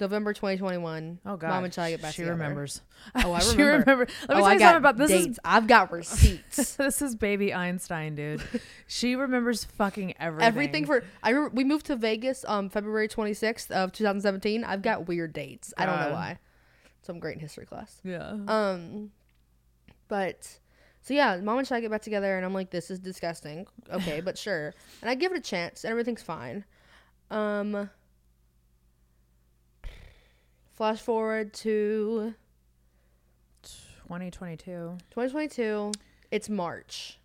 November 0.00 0.32
2021. 0.32 1.20
Oh 1.26 1.36
God, 1.36 1.48
Mom 1.48 1.64
and 1.64 1.74
Shy 1.74 1.90
get 1.90 2.02
back 2.02 2.12
together. 2.12 2.12
She 2.12 2.22
together. 2.22 2.32
remembers. 2.32 2.80
Oh, 3.14 3.32
I 3.32 3.40
she 3.40 3.56
remember. 3.56 3.90
remember. 3.92 4.12
Let 4.28 4.36
me 4.36 4.42
oh, 4.42 4.44
tell 4.44 4.52
you 4.52 4.60
something 4.60 4.76
about 4.76 4.96
this. 4.98 5.10
dates. 5.10 5.38
I've 5.44 5.66
got 5.66 5.90
receipts. 5.92 6.76
This 6.76 7.00
is 7.00 7.14
baby 7.16 7.54
Einstein, 7.54 8.14
dude. 8.14 8.42
she 8.86 9.16
remembers 9.16 9.64
fucking 9.64 10.14
everything. 10.20 10.46
Everything 10.46 10.86
for 10.86 11.02
I 11.22 11.30
remember 11.30 11.54
we 11.56 11.64
moved 11.64 11.86
to 11.86 11.96
Vegas 11.96 12.44
um 12.46 12.68
February 12.68 13.08
26th 13.08 13.70
of 13.70 13.92
2017. 13.92 14.64
I've 14.64 14.82
got 14.82 15.08
weird 15.08 15.32
dates. 15.32 15.72
I 15.78 15.86
don't 15.86 15.98
know 16.00 16.12
why. 16.12 16.38
So 17.02 17.12
I'm 17.14 17.20
great 17.20 17.34
in 17.34 17.40
history 17.40 17.64
class. 17.66 17.98
yeah. 18.04 18.36
Um 18.46 19.10
but 20.08 20.58
so 21.02 21.14
yeah, 21.14 21.38
mom 21.38 21.58
and 21.58 21.66
Shy 21.66 21.80
get 21.80 21.90
back 21.90 22.02
together 22.02 22.36
and 22.36 22.44
I'm 22.44 22.52
like 22.52 22.70
this 22.70 22.90
is 22.90 22.98
disgusting. 22.98 23.66
Okay, 23.90 24.20
but 24.20 24.36
sure. 24.36 24.74
And 25.00 25.10
I 25.10 25.14
give 25.14 25.32
it 25.32 25.38
a 25.38 25.42
chance 25.42 25.84
and 25.84 25.90
everything's 25.90 26.22
fine. 26.22 26.64
Um 27.30 27.88
Flash 30.80 31.00
forward 31.02 31.52
to 31.52 32.32
2022. 33.62 34.96
2022. 35.10 35.92
It's 36.30 36.48
March. 36.48 37.18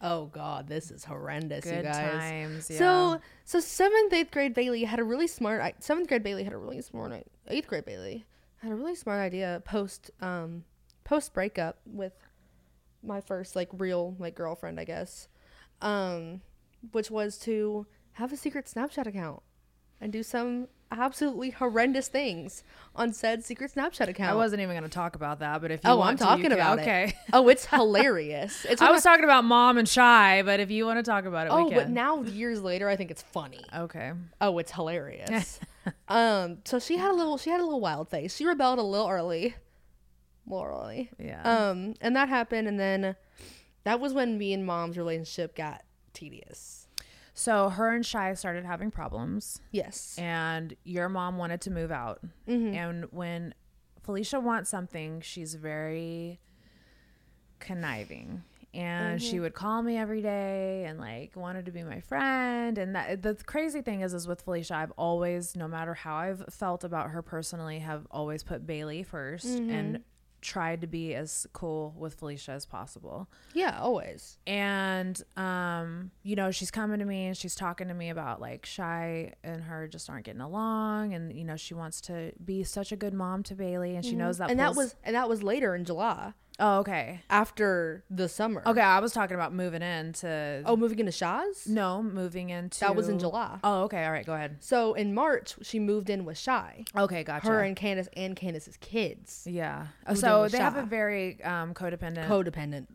Oh 0.00 0.24
God, 0.32 0.68
this 0.68 0.90
is 0.90 1.04
horrendous, 1.04 1.66
you 1.66 1.72
Mm-hmm. 1.72 1.82
Guys. 1.82 1.96
times. 2.30 2.70
Yeah. 2.70 2.78
So, 2.78 3.20
so 3.44 3.60
seventh, 3.60 4.10
eighth 4.14 4.30
grade 4.30 4.54
Bailee 4.54 4.86
had 4.86 5.00
a 5.00 5.04
really 5.04 5.26
smart. 5.26 5.60
Seventh 5.84 6.08
grade 6.08 6.24
Bailee 6.24 6.44
had 6.44 6.54
a 6.54 6.56
really 6.56 6.80
smart. 6.80 7.12
i- 7.12 7.24
Eighth 7.48 7.66
grade 7.66 7.84
Bailee 7.84 8.22
had 8.62 8.72
a 8.72 8.74
really 8.74 8.94
smart 8.94 9.20
idea 9.20 9.60
post 9.66 10.10
um 10.22 10.64
post 11.04 11.34
breakup 11.34 11.80
with 11.84 12.14
my 13.02 13.20
first 13.20 13.54
like 13.54 13.68
real 13.74 14.16
like 14.18 14.34
girlfriend, 14.34 14.80
I 14.80 14.84
guess. 14.84 15.28
Um, 15.82 16.40
which 16.92 17.10
was 17.10 17.36
to 17.40 17.86
have 18.12 18.32
a 18.32 18.36
secret 18.38 18.64
Snapchat 18.64 19.06
account 19.06 19.42
and 20.00 20.10
do 20.10 20.22
some 20.22 20.68
absolutely 20.90 21.50
horrendous 21.50 22.08
things 22.08 22.62
on 22.94 23.12
said 23.12 23.44
secret 23.44 23.72
Snapchat 23.74 24.08
account. 24.08 24.30
I 24.30 24.34
wasn't 24.34 24.62
even 24.62 24.74
going 24.74 24.84
to 24.84 24.88
talk 24.94 25.16
about 25.16 25.40
that, 25.40 25.60
but 25.60 25.70
if 25.70 25.82
you 25.82 25.90
Oh, 25.90 25.96
want 25.96 26.10
I'm 26.10 26.16
to, 26.18 26.24
talking 26.24 26.42
can. 26.44 26.52
about 26.52 26.78
okay. 26.80 27.04
it. 27.08 27.14
Oh, 27.32 27.48
it's 27.48 27.66
hilarious. 27.70 28.64
It's 28.64 28.80
I 28.80 28.90
was 28.90 29.00
of 29.00 29.04
talking 29.04 29.24
about 29.24 29.44
mom 29.44 29.78
and 29.78 29.88
shy, 29.88 30.42
but 30.44 30.60
if 30.60 30.70
you 30.70 30.86
want 30.86 30.98
to 30.98 31.02
talk 31.02 31.24
about 31.24 31.46
it, 31.46 31.50
oh, 31.50 31.64
we 31.64 31.70
can. 31.70 31.78
but 31.78 31.90
now 31.90 32.22
years 32.22 32.60
later, 32.62 32.88
I 32.88 32.96
think 32.96 33.10
it's 33.10 33.22
funny. 33.22 33.64
okay. 33.76 34.12
Oh, 34.40 34.58
it's 34.58 34.70
hilarious. 34.72 35.58
um, 36.08 36.58
so 36.64 36.78
she 36.78 36.96
had 36.96 37.10
a 37.10 37.14
little, 37.14 37.38
she 37.38 37.50
had 37.50 37.60
a 37.60 37.64
little 37.64 37.80
wild 37.80 38.08
face. 38.08 38.36
She 38.36 38.44
rebelled 38.46 38.78
a 38.78 38.82
little 38.82 39.08
early, 39.08 39.54
more 40.46 40.70
early. 40.70 41.10
Yeah. 41.18 41.42
Um, 41.42 41.94
and 42.00 42.14
that 42.14 42.28
happened, 42.28 42.68
and 42.68 42.78
then 42.78 43.16
that 43.82 43.98
was 43.98 44.12
when 44.12 44.38
me 44.38 44.52
and 44.52 44.64
mom's 44.64 44.96
relationship 44.96 45.56
got 45.56 45.82
tedious. 46.12 46.83
So 47.34 47.68
her 47.68 47.92
and 47.92 48.06
Shy 48.06 48.32
started 48.34 48.64
having 48.64 48.90
problems, 48.92 49.60
Yes. 49.72 50.14
and 50.18 50.74
your 50.84 51.08
mom 51.08 51.36
wanted 51.36 51.60
to 51.62 51.70
move 51.70 51.90
out. 51.90 52.20
Mm-hmm. 52.48 52.74
And 52.74 53.04
when 53.10 53.54
Felicia 54.02 54.38
wants 54.38 54.70
something, 54.70 55.20
she's 55.20 55.54
very 55.56 56.38
conniving. 57.60 58.42
And 58.72 59.20
Mm-hmm. 59.20 59.30
she 59.30 59.38
would 59.38 59.54
call 59.54 59.82
me 59.82 59.96
every 59.96 60.20
day 60.20 60.84
and 60.86 60.98
like 60.98 61.36
wanted 61.36 61.66
to 61.66 61.70
be 61.72 61.84
my 61.84 62.00
friend. 62.00 62.76
And 62.76 62.96
that 62.96 63.22
the 63.22 63.34
crazy 63.46 63.82
thing 63.82 64.00
is, 64.00 64.12
is 64.14 64.26
with 64.26 64.42
Felicia, 64.42 64.74
I've 64.74 64.90
always, 64.92 65.54
no 65.54 65.68
matter 65.68 65.94
how 65.94 66.16
I've 66.16 66.44
felt 66.50 66.82
about 66.82 67.10
her 67.10 67.22
personally, 67.22 67.78
have 67.80 68.06
always 68.10 68.42
put 68.42 68.66
Bailee 68.66 69.06
1st 69.06 69.44
Mm-hmm. 69.46 69.70
and 69.70 70.00
tried 70.44 70.82
to 70.82 70.86
be 70.86 71.14
as 71.14 71.46
cool 71.52 71.94
with 71.98 72.14
Felicia 72.14 72.52
as 72.52 72.66
possible 72.66 73.28
Yeah, 73.54 73.78
always. 73.80 74.38
and 74.46 75.20
um 75.36 76.10
you 76.22 76.36
know 76.36 76.50
she's 76.50 76.70
coming 76.70 76.98
to 77.00 77.04
me 77.04 77.26
and 77.26 77.36
she's 77.36 77.54
talking 77.54 77.88
to 77.88 77.94
me 77.94 78.10
about 78.10 78.40
like 78.40 78.66
shy 78.66 79.32
and 79.42 79.62
her 79.64 79.88
just 79.88 80.08
aren't 80.10 80.26
getting 80.26 80.40
along 80.42 81.14
and 81.14 81.32
you 81.32 81.44
know 81.44 81.56
she 81.56 81.74
wants 81.74 82.00
to 82.02 82.32
be 82.44 82.62
such 82.62 82.92
a 82.92 82.96
good 82.96 83.14
mom 83.14 83.42
to 83.44 83.54
bailee 83.56 83.94
and 83.96 84.04
she 84.04 84.14
knows 84.14 84.38
that 84.38 84.44
Mm-hmm. 84.44 84.50
and 84.52 84.60
that 84.60 84.66
pulls- 84.74 84.76
was 84.76 84.96
and 85.02 85.16
that 85.16 85.28
was 85.28 85.42
later 85.42 85.74
in 85.74 85.84
July 85.84 86.32
oh 86.60 86.78
okay 86.78 87.20
after 87.30 88.04
the 88.10 88.28
summer. 88.28 88.62
okay 88.66 88.80
i 88.80 89.00
was 89.00 89.12
talking 89.12 89.34
about 89.34 89.52
moving 89.52 89.82
into 89.82 90.62
Oh, 90.66 90.76
moving 90.76 90.98
into 91.00 91.10
Shaw's? 91.12 91.66
no 91.66 92.02
moving 92.02 92.50
into 92.50 92.80
That 92.80 92.94
was 92.94 93.08
in 93.08 93.18
July. 93.18 93.58
oh 93.64 93.82
okay 93.82 94.04
all 94.04 94.12
right 94.12 94.24
go 94.24 94.34
ahead 94.34 94.56
So 94.60 94.94
in 94.94 95.14
March, 95.14 95.54
she 95.62 95.78
moved 95.80 96.10
in 96.10 96.24
with 96.24 96.38
Shy. 96.38 96.84
okay 96.96 97.24
gotcha 97.24 97.46
Her 97.48 97.60
and 97.62 97.74
Candace 97.76 98.08
and 98.16 98.36
Candace's 98.36 98.76
kids. 98.78 99.46
yeah 99.50 99.88
so 100.14 100.46
they 100.48 100.58
have 100.58 100.76
a 100.76 100.82
very 100.84 101.42
um 101.42 101.74
codependent 101.74 102.26
Codependent, 102.28 102.86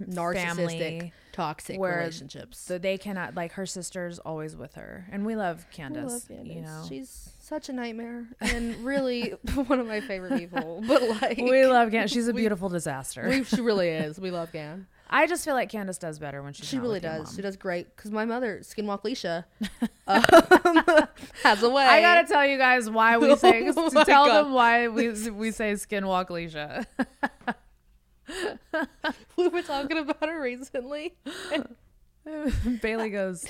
narcissistic, 0.00 0.34
family 0.56 1.12
toxic 1.32 1.80
relationships. 1.80 2.58
so 2.58 2.78
they 2.78 2.96
cannot 2.98 3.34
like 3.34 3.52
her 3.52 3.66
sister's 3.66 4.18
always 4.20 4.54
with 4.56 4.74
her 4.74 5.06
and 5.10 5.24
we 5.26 5.34
love 5.36 5.66
candace, 5.72 6.12
love 6.12 6.28
Candace. 6.28 6.54
you 6.54 6.62
know 6.62 6.84
She's 6.88 7.30
such 7.44 7.68
a 7.68 7.72
nightmare 7.72 8.26
and 8.40 8.76
really 8.84 9.30
one 9.66 9.78
of 9.80 9.86
my 9.86 10.00
favorite 10.00 10.38
people. 10.38 10.82
But 10.88 11.02
like, 11.22 11.38
we 11.38 11.66
love 11.66 11.90
Candace. 11.90 12.10
She's 12.12 12.28
a 12.28 12.32
we- 12.32 12.40
beautiful 12.42 12.68
disaster. 12.68 13.26
we, 13.28 13.44
she 13.44 13.60
really 13.60 13.88
is. 14.04 14.18
We 14.18 14.30
love 14.30 14.50
Gan. 14.52 14.86
I 15.10 15.26
just 15.26 15.44
feel 15.44 15.54
like 15.54 15.68
Candace 15.68 15.98
does 15.98 16.18
better 16.18 16.42
when 16.42 16.54
she's 16.54 16.66
She 16.66 16.78
really 16.78 16.98
does. 16.98 17.34
She 17.36 17.42
does 17.42 17.56
great. 17.56 17.94
Because 17.94 18.10
my 18.10 18.24
mother, 18.24 18.60
Skinwalk 18.62 19.02
Leisha, 19.04 19.44
um, 20.08 21.06
has 21.42 21.62
a 21.62 21.68
way. 21.68 21.84
I 21.84 22.00
gotta 22.00 22.26
tell 22.26 22.44
you 22.44 22.56
guys 22.58 22.88
why 22.90 23.18
we 23.18 23.36
say 23.36 23.70
Oh 23.76 23.90
to 23.90 24.04
tell 24.04 24.26
God. 24.26 24.44
them 24.46 24.52
why 24.54 24.88
we 24.88 25.08
we 25.30 25.50
say 25.52 25.74
skinwalk 25.74 26.28
Leisha. 26.30 26.86
we 29.36 29.48
were 29.48 29.62
talking 29.62 29.98
about 29.98 30.26
her 30.28 30.40
recently. 30.40 31.14
Bailee 32.26 33.12
goes, 33.12 33.46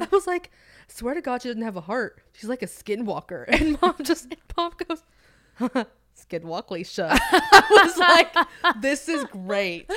I 0.00 0.06
was 0.10 0.26
like, 0.26 0.50
swear 0.88 1.14
to 1.14 1.20
God, 1.20 1.42
she 1.42 1.48
doesn't 1.48 1.62
have 1.62 1.76
a 1.76 1.80
heart. 1.82 2.20
She's 2.32 2.48
like 2.48 2.62
a 2.62 2.66
skinwalker. 2.66 3.44
And 3.60 3.80
mom 3.80 3.94
just, 4.02 4.24
and 4.26 4.36
mom 4.56 4.72
goes, 4.88 5.02
skinwalk 6.16 6.68
Leisha. 6.68 7.08
I 7.20 7.82
was 7.84 7.96
like, 7.98 8.34
this 8.80 9.08
is 9.08 9.24
great. 9.26 9.90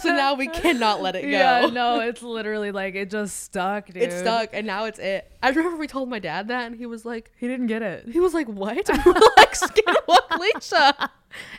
So 0.00 0.08
now 0.14 0.34
we 0.34 0.48
cannot 0.48 1.00
let 1.02 1.14
it 1.16 1.22
go. 1.22 1.28
yeah, 1.28 1.66
no, 1.72 2.00
it's 2.00 2.22
literally 2.22 2.72
like 2.72 2.94
it 2.94 3.10
just 3.10 3.40
stuck, 3.44 3.86
dude. 3.86 4.02
It 4.02 4.12
stuck, 4.12 4.50
and 4.52 4.66
now 4.66 4.84
it's 4.86 4.98
it. 4.98 5.30
I 5.42 5.50
remember 5.50 5.76
we 5.78 5.86
told 5.86 6.08
my 6.08 6.18
dad 6.18 6.48
that, 6.48 6.66
and 6.66 6.76
he 6.76 6.86
was 6.86 7.04
like, 7.04 7.30
He 7.36 7.46
didn't 7.48 7.66
get 7.68 7.82
it. 7.82 8.08
he 8.08 8.20
was 8.20 8.34
like, 8.34 8.48
what? 8.48 8.88
We 8.88 9.12
were 9.12 9.20
like, 9.36 9.52
skinwalk 9.54 10.28
Leisha. 10.30 11.08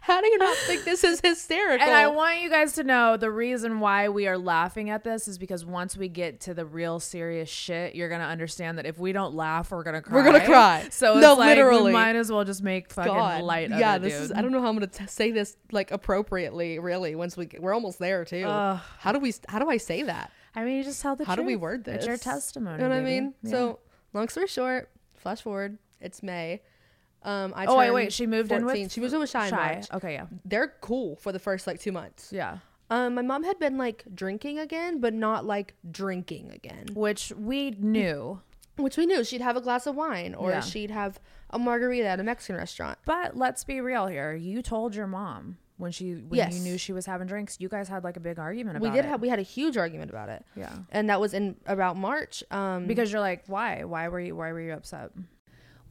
How 0.01 0.21
do 0.21 0.27
you 0.27 0.37
not 0.37 0.55
think 0.57 0.83
this 0.83 1.03
is 1.03 1.19
hysterical? 1.21 1.85
And 1.87 1.95
I 1.95 2.07
want 2.07 2.39
you 2.41 2.49
guys 2.49 2.73
to 2.73 2.83
know 2.83 3.17
the 3.17 3.31
reason 3.31 3.79
why 3.79 4.09
we 4.09 4.27
are 4.27 4.37
laughing 4.37 4.89
at 4.89 5.03
this 5.03 5.27
is 5.27 5.37
because 5.37 5.65
once 5.65 5.95
we 5.97 6.07
get 6.09 6.39
to 6.41 6.53
the 6.53 6.65
real 6.65 6.99
serious 6.99 7.49
shit, 7.49 7.95
you're 7.95 8.09
gonna 8.09 8.23
understand 8.25 8.77
that 8.77 8.85
if 8.85 8.97
we 8.99 9.11
don't 9.11 9.33
laugh, 9.35 9.71
we're 9.71 9.83
gonna 9.83 10.01
cry. 10.01 10.15
We're 10.15 10.23
gonna 10.23 10.45
cry. 10.45 10.87
So 10.91 11.19
No, 11.19 11.31
it's 11.33 11.39
like 11.39 11.47
literally. 11.57 11.83
we 11.85 11.91
might 11.93 12.15
as 12.15 12.31
well 12.31 12.43
just 12.43 12.63
make 12.63 12.91
fucking 12.91 13.11
God. 13.13 13.43
light 13.43 13.71
of 13.71 13.79
yeah, 13.79 13.95
it, 13.95 13.99
this 14.03 14.13
dude. 14.13 14.21
is. 14.23 14.31
I 14.31 14.41
don't 14.41 14.51
know 14.51 14.61
how 14.61 14.67
I'm 14.67 14.75
gonna 14.75 14.87
t- 14.87 15.07
say 15.07 15.31
this 15.31 15.57
like 15.71 15.91
appropriately. 15.91 16.79
Really, 16.79 17.15
once 17.15 17.35
we 17.37 17.45
get, 17.45 17.61
we're 17.61 17.73
almost 17.73 17.99
there 17.99 18.25
too. 18.25 18.43
Ugh. 18.45 18.79
how 18.99 19.11
do 19.11 19.19
we? 19.19 19.33
How 19.47 19.59
do 19.59 19.69
I 19.69 19.77
say 19.77 20.03
that? 20.03 20.31
I 20.55 20.63
mean, 20.63 20.77
you 20.77 20.83
just 20.83 21.01
tell 21.01 21.15
the 21.15 21.25
How 21.25 21.33
truth. 21.35 21.45
do 21.45 21.47
we 21.47 21.55
word 21.55 21.83
this? 21.83 21.95
It's 21.97 22.05
your 22.07 22.17
testimony. 22.17 22.77
You 22.83 22.87
know 22.87 22.95
what 22.95 23.01
I 23.01 23.03
mean? 23.03 23.33
Yeah. 23.41 23.49
So, 23.51 23.79
long 24.13 24.29
story 24.29 24.47
short, 24.47 24.89
flash 25.15 25.41
forward. 25.41 25.79
It's 25.99 26.21
May. 26.21 26.61
Um, 27.23 27.53
I 27.55 27.65
Oh 27.65 27.77
wait, 27.77 27.91
wait. 27.91 28.13
She 28.13 28.27
moved 28.27 28.51
in 28.51 28.61
14. 28.63 28.83
with 28.83 28.91
She 28.91 28.99
moved 29.01 29.13
in 29.13 29.19
with 29.19 29.29
Shy. 29.29 29.49
Shy. 29.49 29.55
March. 29.75 29.87
Okay, 29.93 30.13
yeah, 30.13 30.25
They're 30.45 30.73
cool 30.81 31.15
for 31.17 31.31
the 31.31 31.39
first 31.39 31.67
like 31.67 31.79
two 31.79 31.91
months. 31.91 32.31
yeah. 32.31 32.57
Um, 32.89 33.15
my 33.15 33.21
mom 33.21 33.43
had 33.43 33.57
been 33.59 33.77
like 33.77 34.03
drinking 34.13 34.59
again, 34.59 34.99
but 34.99 35.13
not 35.13 35.45
like 35.45 35.73
drinking 35.89 36.51
again, 36.51 36.87
Which 36.93 37.31
we 37.35 37.71
knew, 37.71 38.41
which 38.75 38.97
we 38.97 39.05
knew 39.05 39.23
she'd 39.23 39.41
have 39.41 39.55
a 39.57 39.61
glass 39.61 39.87
of 39.87 39.95
wine 39.95 40.35
or 40.35 40.51
Yeah. 40.51 40.59
she'd 40.59 40.91
have 40.91 41.19
a 41.49 41.57
margarita 41.57 42.05
at 42.07 42.19
a 42.19 42.23
Mexican 42.23 42.55
restaurant. 42.57 42.99
but 43.05 43.35
let's 43.37 43.63
be 43.63 43.79
real 43.81 44.07
here. 44.07 44.33
You 44.35 44.61
told 44.61 44.93
your 44.95 45.07
mom 45.07 45.57
when 45.77 45.91
she 45.91 46.13
when 46.15 46.37
Yes. 46.37 46.53
you 46.55 46.61
knew 46.61 46.77
she 46.77 46.93
was 46.93 47.05
having 47.07 47.25
drinks. 47.25 47.57
You 47.59 47.67
guys 47.69 47.87
had 47.87 48.03
like 48.03 48.17
a 48.17 48.19
big 48.19 48.37
argument 48.37 48.77
about 48.77 48.85
it. 48.85 48.89
We 48.91 48.95
did 48.95 49.05
it. 49.05 49.09
have 49.09 49.21
we 49.21 49.29
had 49.29 49.39
a 49.39 49.43
huge 49.43 49.75
argument 49.77 50.11
about 50.11 50.29
it. 50.29 50.45
yeah. 50.55 50.73
and 50.91 51.09
that 51.09 51.19
was 51.21 51.33
in 51.33 51.55
about 51.65 51.95
March. 51.97 52.43
Um, 52.51 52.85
Because 52.85 53.11
you're 53.11 53.21
like, 53.21 53.43
why? 53.47 53.85
Why 53.85 54.07
were 54.09 54.19
you? 54.19 54.35
Why 54.35 54.51
were 54.51 54.61
you 54.61 54.73
upset? 54.73 55.11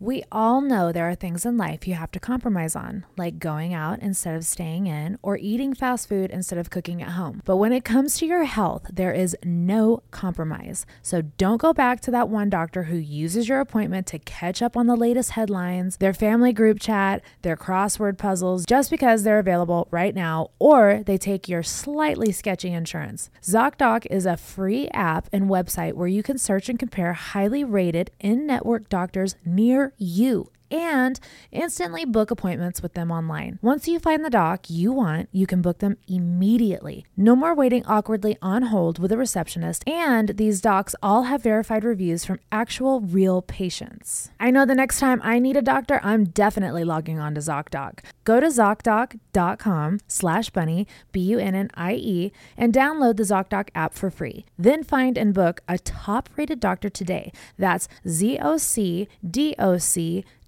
We 0.03 0.25
all 0.33 0.61
know 0.61 0.91
there 0.91 1.09
are 1.09 1.15
things 1.15 1.47
in 1.47 1.57
life 1.57 1.87
you 1.87 1.95
have 1.95 2.11
to 2.11 2.19
compromise 2.19 2.75
on, 2.75 3.07
like 3.17 3.39
going 3.39 3.73
out 3.73 4.01
instead 4.01 4.35
of 4.35 4.45
staying 4.45 4.89
in 4.89 5.17
or 5.23 5.37
eating 5.37 5.75
fast 5.75 6.09
food 6.09 6.33
instead 6.33 6.59
of 6.59 6.71
cooking 6.71 7.01
at 7.01 7.11
home. 7.11 7.41
But 7.45 7.59
when 7.59 7.73
it 7.73 7.85
comes 7.85 8.19
to 8.19 8.27
your 8.27 8.43
health, 8.43 8.91
there 8.93 9.13
is 9.13 9.37
no 9.45 10.03
compromise. 10.11 10.87
So 11.03 11.23
don't 11.23 11.61
go 11.61 11.73
back 11.73 12.01
to 12.01 12.11
that 12.11 12.29
one 12.29 12.51
doctor 12.51 12.83
who 12.83 12.97
uses 12.97 13.49
your 13.49 13.61
appointment 13.61 14.09
to 14.09 14.19
catch 14.19 14.61
up 14.61 14.77
on 14.77 14.89
the 14.89 14.97
latest 14.97 15.31
headlines, 15.31 15.99
their 15.99 16.13
family 16.13 16.53
group 16.53 16.81
chat, 16.81 17.23
their 17.43 17.57
crossword 17.57 18.19
puzzles, 18.19 18.67
just 18.67 18.91
because 18.91 19.23
they're 19.23 19.39
available 19.39 19.87
right 19.93 20.17
now 20.17 20.51
or 20.59 21.05
they 21.07 21.17
take 21.17 21.49
your 21.49 21.63
slightly 21.63 22.33
sketchy 22.33 22.73
insurance. 22.73 23.31
ZocDoc 23.41 24.07
is 24.11 24.27
a 24.27 24.37
free 24.37 24.89
app 24.89 25.29
and 25.33 25.49
website 25.49 25.93
where 25.93 26.09
you 26.09 26.25
can 26.25 26.39
search 26.39 26.69
and 26.69 26.77
compare 26.77 27.13
highly 27.13 27.63
rated 27.63 28.11
in 28.19 28.49
network 28.49 28.89
doctors 28.89 29.37
near 29.45 29.92
you 29.99 30.51
and 30.73 31.21
instantly 31.51 32.05
book 32.05 32.31
appointments 32.31 32.83
with 32.83 32.95
them 32.95 33.11
online. 33.11 33.59
Once 33.63 33.87
you 33.87 33.99
find 33.99 34.25
the 34.25 34.31
doc 34.31 34.69
you 34.69 34.91
want, 34.93 35.29
you 35.31 35.47
can 35.47 35.63
book 35.63 35.79
them 35.79 35.99
immediately. 36.09 37.05
No 37.17 37.37
more 37.37 37.55
waiting 37.55 37.85
awkwardly 37.87 38.37
on 38.41 38.63
hold 38.63 38.99
with 38.99 39.13
a 39.13 39.17
receptionist, 39.17 39.87
and 39.89 40.31
these 40.31 40.61
docs 40.61 40.95
all 41.03 41.25
have 41.25 41.43
verified 41.43 41.85
reviews 41.85 42.25
from 42.25 42.41
actual 42.51 43.01
real 43.01 43.43
patients. 43.43 44.31
I 44.41 44.51
know 44.51 44.65
the 44.65 44.75
next 44.75 44.99
time 44.99 45.21
I 45.23 45.39
need 45.39 45.57
a 45.57 45.63
doctor, 45.63 46.01
I'm 46.03 46.25
definitely 46.25 46.85
logging 46.85 47.19
on 47.19 47.35
to 47.35 47.41
ZocDoc. 47.41 47.99
Go 48.25 48.41
to 48.41 48.47
ZocDoc.com 48.47 50.01
slash 50.09 50.51
bunnie, 50.51 50.87
B-U-N-N-I-E, 51.13 52.33
and 52.57 52.73
download 52.73 53.17
the 53.17 53.25
ZocDoc 53.25 53.69
app 53.75 53.95
for 53.95 54.11
free. 54.11 54.47
Then 54.59 54.83
find 54.83 55.19
and 55.19 55.35
book 55.35 55.61
a 55.69 55.79
top-rated 55.79 56.61
doctor 56.61 56.89
today. 56.89 57.33
That's 57.59 57.89
Z-O-C-D-O-C 58.09 59.13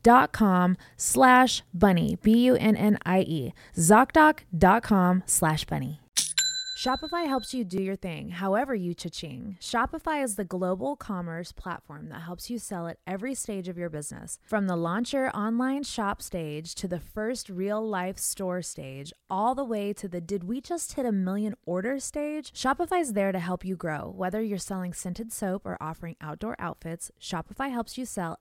dot 0.05 0.33
com 0.33 0.77
slash 0.97 1.65
bunnie 1.75 2.17
b-u-n-n-i-e 2.23 3.53
zocdoc.com 3.77 5.23
slash 5.27 5.65
bunnie 5.65 6.01
Shopify 6.77 7.27
helps 7.29 7.55
you 7.55 7.65
do 7.65 7.81
your 7.81 7.95
thing, 7.95 8.31
however 8.31 8.75
you 8.75 8.95
cha-ching. 8.95 9.57
Shopify 9.61 10.23
is 10.23 10.35
the 10.35 10.45
global 10.45 10.97
commerce 10.97 11.53
platform 11.53 12.09
that 12.09 12.23
helps 12.23 12.51
you 12.51 12.59
sell 12.59 12.89
at 12.89 12.99
every 13.07 13.33
stage 13.33 13.69
of 13.69 13.79
your 13.79 13.89
business. 13.89 14.41
From 14.45 14.67
the 14.67 14.75
launch 14.75 15.13
your 15.13 15.31
online 15.35 15.85
shop 15.85 16.21
stage 16.21 16.75
to 16.75 16.89
the 16.89 16.99
first 16.99 17.49
real 17.49 17.81
life 17.81 18.19
store 18.19 18.61
stage, 18.61 19.13
all 19.31 19.55
the 19.55 19.65
way 19.65 19.93
to 19.93 20.09
the 20.09 20.21
did 20.21 20.45
we 20.45 20.61
just 20.61 20.95
hit 20.95 21.07
a 21.07 21.13
million 21.13 21.55
order 21.65 22.01
stage? 22.01 22.53
Shopify's 22.53 23.13
there 23.13 23.31
to 23.31 23.39
help 23.39 23.65
you 23.65 23.77
grow. 23.77 24.13
Whether 24.15 24.43
you're 24.43 24.59
selling 24.59 24.93
scented 24.93 25.33
soap 25.33 25.65
or 25.65 25.79
offering 25.81 26.17
outdoor 26.21 26.57
outfits, 26.59 27.13
Shopify 27.21 27.71
helps 27.71 27.97
you 27.97 28.05
sell 28.05 28.41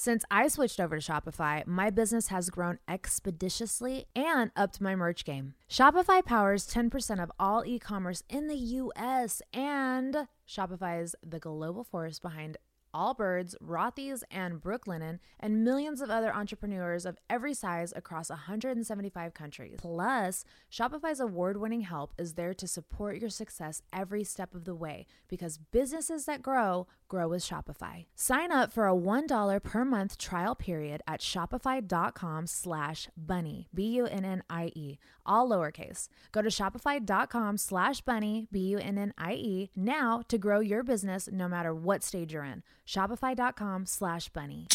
Since 0.00 0.24
I 0.30 0.46
switched 0.46 0.78
over 0.78 1.00
to 1.00 1.12
Shopify, 1.12 1.66
my 1.66 1.90
business 1.90 2.28
has 2.28 2.50
grown 2.50 2.78
expeditiously 2.86 4.04
and 4.14 4.52
upped 4.54 4.80
my 4.80 4.94
merch 4.94 5.24
game. 5.24 5.54
Shopify 5.68 6.24
powers 6.24 6.68
10% 6.72 7.20
of 7.20 7.32
all 7.36 7.64
e 7.66 7.80
commerce 7.80 8.22
in 8.28 8.46
the 8.46 8.54
US, 8.54 9.42
and 9.52 10.28
Shopify 10.48 11.02
is 11.02 11.16
the 11.20 11.40
global 11.40 11.82
force 11.82 12.20
behind 12.20 12.58
Allbirds, 12.94 13.54
Rothy's, 13.62 14.24
and 14.30 14.60
Brooklinen, 14.60 15.18
and 15.38 15.64
millions 15.64 16.00
of 16.00 16.10
other 16.10 16.34
entrepreneurs 16.34 17.04
of 17.06 17.18
every 17.28 17.54
size 17.54 17.92
across 17.94 18.30
175 18.30 19.34
countries. 19.34 19.76
Plus, 19.78 20.44
Shopify's 20.70 21.20
award 21.20 21.56
winning 21.58 21.82
help 21.82 22.12
is 22.18 22.34
there 22.34 22.54
to 22.54 22.66
support 22.66 23.18
your 23.18 23.30
success 23.30 23.82
every 23.92 24.24
step 24.24 24.54
of 24.54 24.64
the 24.64 24.74
way 24.74 25.06
because 25.28 25.58
businesses 25.58 26.24
that 26.24 26.42
grow, 26.42 26.86
grow 27.08 27.28
with 27.28 27.44
Shopify. 27.44 28.06
Sign 28.14 28.52
up 28.52 28.72
for 28.72 28.86
a 28.86 28.94
$1 28.94 29.62
per 29.62 29.84
month 29.84 30.18
trial 30.18 30.54
period 30.54 31.02
at 31.06 31.20
shopify.com 31.20 32.46
slash 32.46 33.08
bunnie, 33.16 33.68
B-U-N-N-I-E, 33.74 34.98
all 35.26 35.48
lowercase. 35.48 36.08
Go 36.32 36.42
to 36.42 36.48
shopify.com 36.48 37.56
slash 37.58 38.00
bunnie, 38.02 38.46
B-U-N-N-I-E, 38.52 39.70
now 39.76 40.22
to 40.28 40.38
grow 40.38 40.60
your 40.60 40.82
business 40.82 41.28
no 41.32 41.48
matter 41.48 41.74
what 41.74 42.02
stage 42.02 42.32
you're 42.32 42.44
in. 42.44 42.62
Shopify.com 42.88 43.84
slash 43.86 44.28
bunnie. 44.30 44.66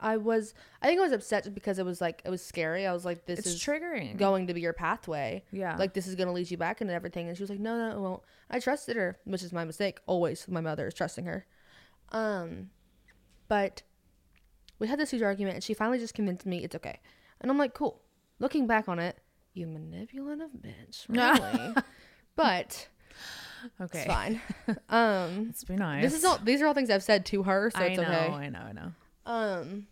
I 0.00 0.16
was, 0.16 0.54
I 0.80 0.86
think 0.86 1.00
I 1.00 1.02
was 1.02 1.12
upset 1.12 1.42
just 1.44 1.54
because 1.54 1.78
it 1.80 1.84
was 1.84 2.00
like, 2.00 2.22
it 2.24 2.30
was 2.30 2.44
scary. 2.44 2.86
I 2.86 2.92
was 2.92 3.04
like, 3.04 3.26
this 3.26 3.40
It's 3.40 3.48
is 3.48 3.60
triggering. 3.60 4.16
going 4.16 4.46
to 4.46 4.54
be 4.54 4.60
your 4.60 4.72
pathway. 4.72 5.42
Yeah. 5.50 5.76
Like, 5.76 5.92
this 5.94 6.06
is 6.06 6.14
going 6.14 6.28
to 6.28 6.32
lead 6.32 6.50
you 6.50 6.56
back 6.56 6.80
into 6.80 6.92
everything. 6.94 7.26
And 7.26 7.36
she 7.36 7.42
was 7.42 7.50
like, 7.50 7.58
no, 7.58 7.76
no, 7.76 7.96
it 7.96 8.00
won't. 8.00 8.22
I 8.48 8.60
trusted 8.60 8.96
her, 8.96 9.18
which 9.24 9.42
is 9.42 9.52
my 9.52 9.64
mistake. 9.64 9.98
Always 10.06 10.46
my 10.46 10.60
mother 10.60 10.86
is 10.86 10.94
trusting 10.94 11.24
her. 11.24 11.46
Um, 12.12 12.70
but 13.48 13.82
we 14.78 14.86
had 14.86 15.00
this 15.00 15.10
huge 15.10 15.22
argument 15.22 15.56
and 15.56 15.64
she 15.64 15.74
finally 15.74 15.98
just 15.98 16.14
convinced 16.14 16.46
me 16.46 16.62
it's 16.62 16.76
okay. 16.76 17.00
And 17.40 17.50
I'm 17.50 17.58
like, 17.58 17.74
cool. 17.74 18.00
Looking 18.38 18.66
back 18.68 18.88
on 18.88 19.00
it, 19.00 19.18
you 19.54 19.66
manipulative 19.66 20.50
bitch. 20.60 21.06
Really? 21.08 21.74
but 22.36 22.86
okay. 23.80 23.98
it's 24.00 24.06
fine. 24.06 24.40
Um, 24.88 25.46
Let's 25.46 25.64
be 25.64 25.76
nice. 25.76 26.02
this 26.02 26.14
is 26.14 26.24
all, 26.24 26.38
these 26.42 26.60
are 26.62 26.66
all 26.66 26.74
things 26.74 26.90
I've 26.90 27.02
said 27.02 27.26
to 27.26 27.42
her. 27.44 27.70
So 27.70 27.80
I 27.80 27.84
it's 27.86 27.96
know, 27.98 28.04
okay. 28.04 28.16
I 28.32 28.48
know, 28.48 28.58
I 28.60 28.72
know. 28.72 28.92
Um, 29.26 29.86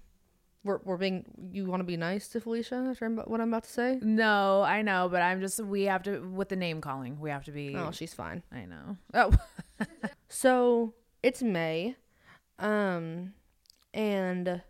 we're, 0.64 0.80
we're 0.84 0.96
being, 0.96 1.24
you 1.52 1.66
want 1.66 1.80
to 1.80 1.84
be 1.84 1.96
nice 1.96 2.28
to 2.28 2.40
Felicia 2.40 2.86
after 2.90 3.08
what 3.08 3.40
I'm 3.40 3.48
about 3.48 3.64
to 3.64 3.70
say? 3.70 3.98
No, 4.02 4.62
I 4.62 4.82
know, 4.82 5.08
but 5.10 5.22
I'm 5.22 5.40
just, 5.40 5.60
we 5.60 5.84
have 5.84 6.02
to, 6.04 6.18
with 6.20 6.48
the 6.48 6.56
name 6.56 6.80
calling, 6.80 7.20
we 7.20 7.30
have 7.30 7.44
to 7.44 7.52
be, 7.52 7.74
Oh, 7.76 7.90
she's 7.92 8.14
fine. 8.14 8.42
I 8.52 8.64
know. 8.64 8.96
Oh, 9.14 9.32
So 10.28 10.94
it's 11.22 11.42
May, 11.42 11.96
um, 12.58 13.32
and 13.94 14.62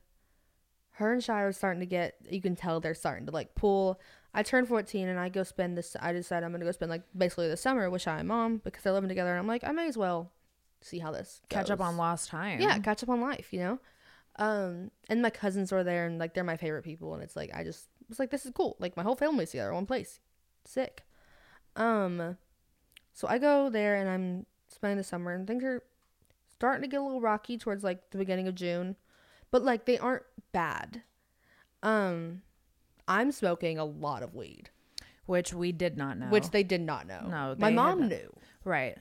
her 0.92 1.12
and 1.12 1.22
Shy 1.22 1.40
are 1.42 1.52
starting 1.52 1.80
to 1.80 1.86
get. 1.86 2.14
You 2.30 2.40
can 2.40 2.56
tell 2.56 2.80
they're 2.80 2.94
starting 2.94 3.26
to 3.26 3.32
like 3.32 3.54
pull. 3.54 4.00
I 4.36 4.42
turned 4.42 4.68
fourteen 4.68 5.08
and 5.08 5.18
I 5.18 5.30
go 5.30 5.42
spend 5.42 5.76
this. 5.76 5.96
I 5.98 6.12
decide 6.12 6.44
I'm 6.44 6.52
gonna 6.52 6.64
go 6.64 6.70
spend 6.70 6.90
like 6.90 7.02
basically 7.16 7.48
the 7.48 7.56
summer 7.56 7.88
with 7.88 8.02
Shy 8.02 8.18
and 8.18 8.28
Mom 8.28 8.60
because 8.62 8.82
they're 8.82 8.92
living 8.92 9.08
together. 9.08 9.30
And 9.30 9.38
I'm 9.38 9.46
like, 9.46 9.64
I 9.64 9.72
may 9.72 9.88
as 9.88 9.96
well 9.96 10.30
see 10.82 10.98
how 10.98 11.10
this 11.10 11.40
catch 11.48 11.70
up 11.70 11.80
on 11.80 11.96
lost 11.96 12.28
time. 12.28 12.60
Yeah, 12.60 12.78
catch 12.78 13.02
up 13.02 13.08
on 13.08 13.20
life, 13.20 13.48
you 13.52 13.60
know. 13.60 13.78
Um, 14.38 14.90
and 15.08 15.22
my 15.22 15.30
cousins 15.30 15.72
are 15.72 15.82
there, 15.82 16.06
and 16.06 16.18
like 16.18 16.34
they're 16.34 16.44
my 16.44 16.58
favorite 16.58 16.84
people, 16.84 17.14
and 17.14 17.22
it's 17.22 17.34
like 17.34 17.50
I 17.54 17.64
just 17.64 17.88
was 18.08 18.18
like, 18.18 18.30
this 18.30 18.44
is 18.44 18.52
cool. 18.54 18.76
Like 18.78 18.94
my 18.96 19.02
whole 19.02 19.16
family's 19.16 19.50
together, 19.50 19.72
one 19.72 19.86
place, 19.86 20.20
sick. 20.66 21.02
Um, 21.74 22.36
so 23.14 23.26
I 23.26 23.38
go 23.38 23.70
there, 23.70 23.96
and 23.96 24.08
I'm 24.10 24.46
spending 24.68 24.98
the 24.98 25.04
summer, 25.04 25.32
and 25.32 25.46
things 25.46 25.64
are 25.64 25.82
starting 26.58 26.82
to 26.82 26.88
get 26.88 27.00
a 27.00 27.02
little 27.02 27.22
rocky 27.22 27.56
towards 27.56 27.82
like 27.82 28.10
the 28.10 28.18
beginning 28.18 28.46
of 28.46 28.54
June, 28.54 28.96
but 29.50 29.62
like 29.62 29.86
they 29.86 29.96
aren't 29.96 30.24
bad. 30.52 31.02
Um, 31.82 32.42
I'm 33.08 33.32
smoking 33.32 33.78
a 33.78 33.84
lot 33.84 34.22
of 34.22 34.34
weed, 34.34 34.70
Which 35.26 35.52
we 35.54 35.72
did 35.72 35.96
not 35.96 36.18
know. 36.18 36.26
which 36.26 36.50
they 36.50 36.62
did 36.62 36.80
not 36.80 37.06
know. 37.06 37.20
No, 37.28 37.54
my 37.58 37.70
they 37.70 37.76
mom 37.76 38.08
knew, 38.08 38.32
right. 38.64 38.96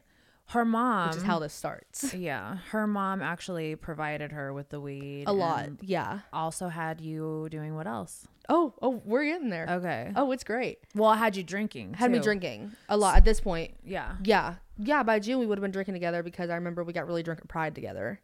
Her 0.50 0.64
mom, 0.64 1.08
which 1.10 1.18
is 1.18 1.24
how 1.24 1.40
this 1.40 1.54
starts. 1.54 2.14
yeah, 2.14 2.58
her 2.70 2.86
mom 2.86 3.24
actually 3.24 3.76
provided 3.76 4.32
her 4.32 4.54
with 4.54 4.70
the 4.70 4.80
weed. 4.80 5.24
A 5.28 5.34
lot, 5.34 5.66
and 5.66 5.80
yeah. 5.82 6.20
Also 6.32 6.68
had 6.68 7.02
you 7.02 7.48
doing 7.50 7.74
what 7.76 7.88
else? 7.88 8.28
Oh, 8.48 8.76
oh, 8.80 9.02
we're 9.06 9.26
getting 9.26 9.50
there. 9.50 9.66
Okay. 9.68 10.12
Oh, 10.16 10.32
it's 10.32 10.44
great. 10.44 10.78
Well, 10.94 11.10
I 11.10 11.18
had 11.18 11.36
you 11.36 11.42
drinking. 11.42 11.96
had 11.96 12.12
me 12.12 12.20
too. 12.20 12.26
drinking 12.26 12.74
a 12.90 12.96
lot 12.96 13.16
at 13.18 13.26
this 13.26 13.40
point. 13.42 13.74
Yeah. 13.84 14.18
Yeah, 14.24 14.56
yeah. 14.78 15.02
By 15.02 15.18
June, 15.18 15.40
we 15.40 15.48
would 15.48 15.58
have 15.58 15.64
been 15.64 15.72
drinking 15.72 15.96
together 15.96 16.22
because 16.22 16.52
I 16.52 16.56
remember 16.56 16.84
we 16.84 16.94
got 16.94 17.08
really 17.08 17.24
drunk 17.24 17.40
at 17.42 17.48
Pride 17.48 17.74
together. 17.74 18.20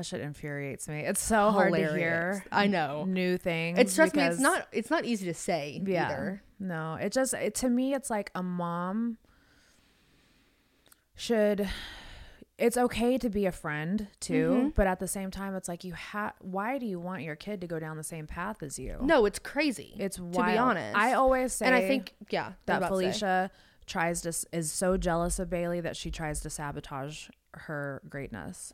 That 0.00 0.06
shit 0.06 0.22
infuriates 0.22 0.88
me. 0.88 1.00
It's 1.00 1.20
so 1.20 1.50
hard 1.50 1.74
to 1.74 1.92
hear 1.92 2.42
I 2.50 2.68
know. 2.68 3.04
new 3.04 3.36
things. 3.36 3.78
It's 3.78 3.94
trust 3.94 4.14
me, 4.16 4.22
it's 4.22 4.40
not. 4.40 4.66
It's 4.72 4.88
not 4.88 5.04
easy 5.04 5.26
to 5.26 5.34
say 5.34 5.78
Yeah. 5.84 6.06
either. 6.06 6.42
No, 6.58 6.94
it 6.94 7.12
just 7.12 7.34
it, 7.34 7.54
to 7.56 7.68
me 7.68 7.92
it's 7.92 8.08
like 8.08 8.30
a 8.34 8.42
mom 8.42 9.18
should 11.14 11.68
it's 12.56 12.78
okay 12.78 13.18
to 13.18 13.28
be 13.28 13.44
a 13.44 13.52
friend 13.52 14.06
too, 14.20 14.48
Mm-hmm. 14.52 14.68
but 14.70 14.86
at 14.86 15.00
the 15.00 15.08
same 15.08 15.30
time 15.30 15.54
it's 15.54 15.68
like 15.68 15.84
you 15.84 15.92
have 15.92 16.32
why 16.40 16.78
do 16.78 16.86
you 16.86 16.98
want 16.98 17.20
your 17.22 17.36
kid 17.36 17.60
to 17.60 17.66
go 17.66 17.78
down 17.78 17.98
the 17.98 18.02
same 18.02 18.26
path 18.26 18.62
as 18.62 18.78
you? 18.78 18.96
No, 19.02 19.26
it's 19.26 19.38
crazy. 19.38 19.94
It's 19.98 20.16
to 20.16 20.22
be 20.22 20.56
honest. 20.56 20.96
I 20.96 21.12
always 21.12 21.52
say 21.52 21.66
and 21.66 21.74
I 21.74 21.86
think 21.86 22.14
yeah, 22.30 22.52
that. 22.64 22.88
Felicia 22.88 23.50
tries 23.84 24.22
to 24.22 24.32
is 24.56 24.72
so 24.72 24.96
jealous 24.96 25.38
of 25.38 25.50
Bailee 25.50 25.82
that 25.82 25.94
she 25.94 26.10
tries 26.10 26.40
to 26.40 26.48
sabotage 26.48 27.28
her 27.52 28.00
greatness 28.08 28.72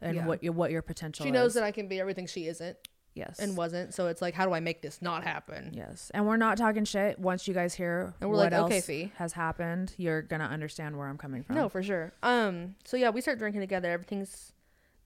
and 0.00 0.16
Yeah. 0.16 0.26
what 0.26 0.42
your 0.42 0.52
what 0.52 0.70
your 0.70 0.82
potential 0.82 1.24
she 1.24 1.30
knows 1.30 1.50
is. 1.50 1.54
that 1.54 1.64
I 1.64 1.70
can 1.70 1.88
be 1.88 2.00
everything 2.00 2.26
she 2.26 2.46
isn't 2.46 2.76
yes. 3.14 3.38
and 3.40 3.56
wasn't. 3.56 3.94
So 3.94 4.06
it's 4.06 4.22
like, 4.22 4.34
how 4.34 4.46
do 4.46 4.52
I 4.52 4.60
make 4.60 4.80
this 4.82 5.02
not 5.02 5.24
happen? 5.24 5.72
Yes, 5.74 6.10
and 6.14 6.26
we're 6.26 6.36
not 6.36 6.56
talking 6.56 6.84
shit. 6.84 7.18
Once 7.18 7.48
you 7.48 7.54
guys 7.54 7.74
hear 7.74 8.14
And 8.20 8.30
we're 8.30 8.36
what 8.36 8.52
like, 8.52 8.62
okay, 8.62 8.76
else 8.76 8.86
Fee. 8.86 9.12
has 9.16 9.32
happened, 9.32 9.92
you're 9.96 10.22
gonna 10.22 10.44
understand 10.44 10.96
where 10.96 11.08
I'm 11.08 11.18
coming 11.18 11.42
from. 11.42 11.56
No, 11.56 11.68
for 11.68 11.82
sure. 11.82 12.12
Um. 12.22 12.76
So 12.84 12.96
yeah, 12.96 13.10
we 13.10 13.20
start 13.20 13.38
drinking 13.38 13.60
together. 13.60 13.90
Everything's, 13.90 14.52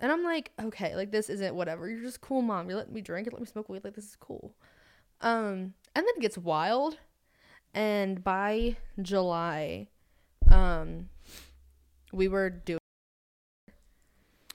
and 0.01 0.13
I'm 0.13 0.25
like, 0.25 0.51
okay, 0.63 0.95
like 0.97 1.11
this 1.11 1.31
isn't 1.31 1.55
whatever. 1.55 1.89
You're 1.89 2.03
just 2.03 2.21
cool, 2.21 2.43
mom. 2.43 2.69
You 2.69 2.77
let 2.77 2.93
me 2.93 3.01
drink 3.01 3.27
and 3.27 3.33
let 3.35 3.41
me 3.41 3.47
smoke 3.47 3.69
weed. 3.69 3.85
Like 3.85 3.95
this 3.95 4.05
is 4.07 4.17
cool. 4.21 4.55
Um. 5.21 5.75
And 5.95 6.07
then 6.07 6.15
it 6.17 6.21
gets 6.21 6.39
wild, 6.39 6.97
and 7.75 8.25
by 8.25 8.77
July, 9.01 9.89
um, 10.51 11.11
we 12.13 12.29
were 12.29 12.49
doing, 12.49 12.79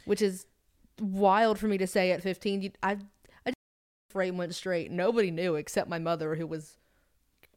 which 0.07 0.21
is 0.21 0.45
wild 1.01 1.59
for 1.59 1.67
me 1.67 1.77
to 1.77 1.85
say 1.87 2.11
at 2.11 2.23
15. 2.23 2.73
I, 2.81 2.97
I 3.45 3.53
eight 4.21 4.33
months 4.33 4.57
straight. 4.57 4.89
Nobody 4.89 5.29
knew 5.29 5.55
except 5.55 5.89
my 5.89 5.99
mother, 5.99 6.35
who 6.35 6.47
was, 6.47 6.77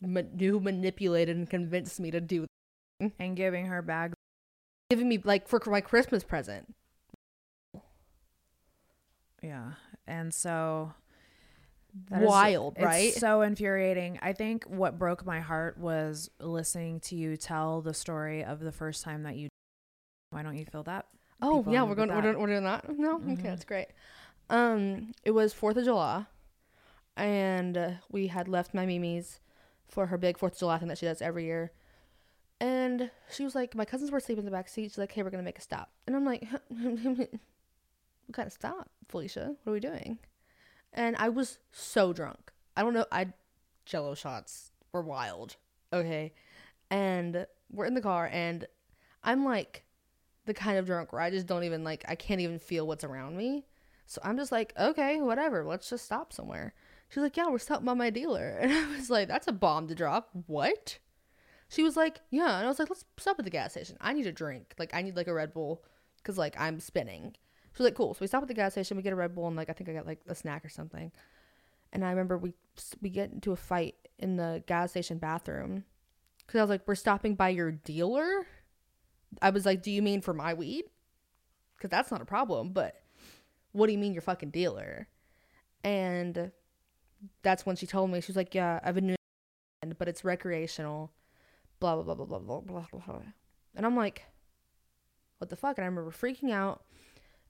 who 0.03 0.61
manipulated 0.61 1.37
and 1.37 1.49
convinced 1.49 2.01
me 2.01 2.11
to 2.11 2.21
do 2.21 2.47
and 3.19 3.37
giving 3.37 3.67
her 3.67 3.81
bags. 3.81 4.15
giving 4.91 5.09
me 5.09 5.19
like 5.25 5.49
for 5.49 5.61
my 5.67 5.81
Christmas 5.81 6.23
present. 6.23 6.75
Yeah, 9.43 9.73
and 10.07 10.35
so 10.35 10.93
that 12.11 12.23
is- 12.23 12.29
Wild, 12.29 12.75
it's 12.77 12.85
right? 12.85 13.13
so 13.15 13.41
infuriating. 13.41 14.19
I 14.21 14.35
think 14.35 14.65
what 14.65 14.99
broke 14.99 15.25
my 15.25 15.41
heart 15.41 15.79
was 15.79 16.31
listening 16.39 17.01
to 17.01 17.17
you 17.17 17.37
tell 17.39 17.81
the 17.81 17.95
story 17.95 18.45
of 18.45 18.61
the 18.61 18.73
first 18.73 19.03
time 19.03 19.23
that 19.23 19.37
you. 19.37 19.49
Why 20.31 20.43
don't 20.43 20.57
you 20.59 20.67
feel 20.67 20.83
that? 20.83 21.07
Oh 21.43 21.65
yeah, 21.69 21.83
we're 21.83 21.95
going. 21.95 22.09
We're 22.15 22.23
doing, 22.23 22.39
we're 22.39 22.47
doing 22.47 22.65
that. 22.65 22.89
No, 22.99 23.19
Mhm. 23.19 23.33
okay, 23.35 23.49
that's 23.49 23.65
great. 23.65 23.89
Um, 24.49 25.13
it 25.25 25.31
was 25.31 25.53
Fourth 25.53 25.77
of 25.77 25.85
July, 25.85 26.27
and 27.17 27.77
uh, 27.77 27.91
we 28.11 28.27
had 28.29 28.49
left 28.49 28.75
my 28.75 28.87
Mimi's 28.87 29.41
for 29.89 30.07
her 30.07 30.19
big 30.19 30.39
Fourth 30.39 30.55
of 30.55 30.59
July 30.59 30.79
thing 30.79 30.89
that 30.89 30.99
she 30.99 31.07
does 31.07 31.23
every 31.23 31.45
year. 31.45 31.73
And 32.61 33.11
she 33.31 33.43
was 33.45 33.55
like, 33.55 33.75
my 33.75 33.85
cousins 33.87 34.11
were 34.11 34.21
sleeping 34.21 34.41
in 34.43 34.45
the 34.45 34.51
back 34.51 34.69
seat. 34.69 34.85
She's 34.91 34.99
like, 34.99 35.13
hey, 35.13 35.23
we're 35.23 35.31
gonna 35.31 35.43
make 35.43 35.59
a 35.59 35.63
stop. 35.63 35.91
And 36.07 36.15
I'm 36.15 36.25
like, 36.27 36.47
what 36.69 37.29
kind 38.33 38.47
of 38.47 38.53
stop, 38.53 38.91
Felicia? 39.09 39.55
What 39.65 39.71
are 39.71 39.75
we 39.75 39.81
doing? 39.81 40.19
And 40.93 41.17
I 41.17 41.29
was 41.29 41.59
so 41.73 42.13
drunk. 42.13 42.51
I 42.77 42.83
don't 42.83 42.95
know. 42.95 43.07
I 43.11 43.29
Jello 43.87 44.15
shots 44.15 44.73
were 44.93 45.03
wild. 45.03 45.57
Okay, 45.93 46.33
and 46.91 47.47
we're 47.73 47.87
in 47.87 47.95
the 47.95 48.01
car, 48.03 48.29
and 48.33 48.67
I'm 49.25 49.45
like 49.45 49.85
the 50.51 50.55
kind 50.55 50.79
of 50.79 50.87
drunk 50.87 51.13
where 51.13 51.23
I 51.23 51.31
just 51.31 51.47
don't 51.47 51.63
even 51.63 51.85
like 51.85 52.05
I 52.09 52.17
can't 52.17 52.41
even 52.41 52.59
feel 52.59 52.87
what's 52.87 53.05
around 53.05 53.37
me. 53.37 53.67
So 54.07 54.21
I'm 54.25 54.37
just 54.37 54.51
like, 54.51 54.73
okay, 54.77 55.21
whatever, 55.21 55.65
let's 55.65 55.89
just 55.89 56.05
stop 56.05 56.33
somewhere. 56.33 56.75
She's 57.09 57.23
like, 57.23 57.37
yeah, 57.37 57.49
we're 57.49 57.59
stopping 57.59 57.87
by 57.87 57.95
my 57.95 58.11
dealer. 58.11 58.59
And 58.61 58.73
I 58.73 58.97
was 58.97 59.11
like, 59.11 59.29
that's 59.29 59.47
a 59.47 59.53
bomb 59.53 59.87
to 59.87 59.95
drop. 59.95 60.31
What? 60.49 60.99
She 61.69 61.85
was 61.85 61.97
like, 61.97 62.21
yeah. 62.31 62.57
And 62.57 62.65
I 62.65 62.69
was 62.69 62.81
like, 62.81 62.91
let's 62.91 63.05
stop 63.19 63.39
at 63.39 63.45
the 63.45 63.51
gas 63.51 63.73
station. 63.73 63.97
I 64.01 64.13
need 64.13 64.27
a 64.27 64.33
drink. 64.33 64.75
Like, 64.79 64.93
I 64.93 65.03
need 65.03 65.17
like 65.17 65.29
a 65.29 65.35
Red 65.35 65.53
Bull 65.53 65.85
because 66.17 66.37
like 66.37 66.59
I'm 66.59 66.81
spinning. 66.81 67.37
She 67.73 67.83
was 67.83 67.85
like, 67.85 67.95
cool. 67.95 68.15
So 68.15 68.19
we 68.23 68.27
stop 68.27 68.43
at 68.43 68.49
the 68.49 68.55
gas 68.55 68.73
station. 68.73 68.97
We 68.97 69.05
get 69.05 69.13
a 69.13 69.17
Red 69.17 69.37
Bull 69.37 69.47
and 69.47 69.57
like 69.57 69.71
I 69.71 69.73
think 69.73 69.89
I 69.89 69.93
got 69.93 70.07
like 70.07 70.21
a 70.27 70.35
snack 70.35 70.65
or 70.65 70.69
something. 70.69 71.13
And 71.93 72.05
I 72.05 72.11
remember 72.11 72.37
we 72.37 72.55
we 73.01 73.11
get 73.11 73.31
into 73.31 73.53
a 73.53 73.57
fight 73.57 73.95
in 74.19 74.37
the 74.37 74.65
gas 74.67 74.91
station 74.91 75.19
bathroom 75.19 75.85
because 76.45 76.59
I 76.59 76.63
was 76.63 76.71
like, 76.71 76.83
we're 76.87 76.97
stopping 76.97 77.37
by 77.37 77.51
your 77.51 77.71
dealer. 77.71 78.47
I 79.41 79.51
was 79.51 79.67
like, 79.67 79.83
do 79.83 79.91
you 79.91 80.03
mean 80.03 80.21
for 80.21 80.35
my 80.35 80.55
weed? 80.55 80.85
Because 81.77 81.91
that's 81.91 82.11
not 82.11 82.21
a 82.21 82.27
problem. 82.27 82.73
But 82.73 83.01
what 83.73 83.87
do 83.87 83.93
you 83.93 83.99
mean 83.99 84.13
your 84.13 84.23
fucking 84.23 84.51
dealer? 84.51 85.09
And 85.85 86.51
that's 87.43 87.65
when 87.65 87.77
she 87.77 87.87
told 87.87 88.11
me 88.11 88.21
she 88.21 88.31
was 88.31 88.37
like, 88.37 88.55
yeah, 88.55 88.81
I've 88.83 88.95
been 88.95 89.07
doing, 89.07 89.95
but 89.99 90.09
it's 90.09 90.25
recreational. 90.25 91.13
Blah 91.79 91.97
blah 91.97 92.15
blah 92.15 92.27
blah 92.27 92.39
blah 92.39 92.61
blah 92.61 92.87
blah 92.91 93.01
blah. 93.07 93.23
And 93.75 93.87
I'm 93.87 93.97
like, 93.97 94.25
what 95.39 95.49
the 95.49 95.57
fuck? 95.57 95.79
And 95.79 95.85
I 95.85 95.89
remember 95.89 96.11
freaking 96.11 96.53
out. 96.53 96.83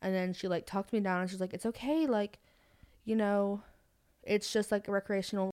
And 0.02 0.14
then 0.14 0.32
she 0.32 0.48
like 0.48 0.66
talked 0.66 0.92
me 0.92 1.00
down 1.00 1.22
and 1.22 1.30
she's 1.30 1.40
like, 1.40 1.52
it's 1.52 1.66
okay, 1.66 2.06
like, 2.06 2.38
you 3.04 3.16
know, 3.16 3.62
it's 4.22 4.52
just 4.52 4.70
like 4.72 4.88
recreational 4.88 5.50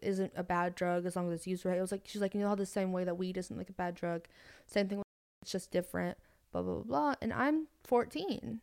isn't 0.00 0.32
a 0.36 0.44
bad 0.44 0.74
drug 0.74 1.06
as 1.06 1.16
long 1.16 1.28
as 1.28 1.34
it's 1.34 1.46
used 1.46 1.64
right. 1.66 1.76
It 1.76 1.80
was 1.80 1.92
like 1.92 2.02
she's 2.04 2.22
like, 2.22 2.34
you 2.34 2.40
know 2.40 2.54
the 2.54 2.66
same 2.66 2.92
way 2.92 3.04
that 3.04 3.18
weed 3.18 3.36
isn't 3.36 3.56
like 3.56 3.68
a 3.68 3.72
bad 3.72 3.94
drug. 3.94 4.26
Same 4.66 4.88
thing 4.88 5.02
it's 5.48 5.52
just 5.52 5.70
different. 5.70 6.18
Blah 6.52 6.62
blah 6.62 6.74
blah 6.74 6.82
blah. 6.82 7.14
And 7.22 7.32
I'm 7.32 7.68
14. 7.84 8.60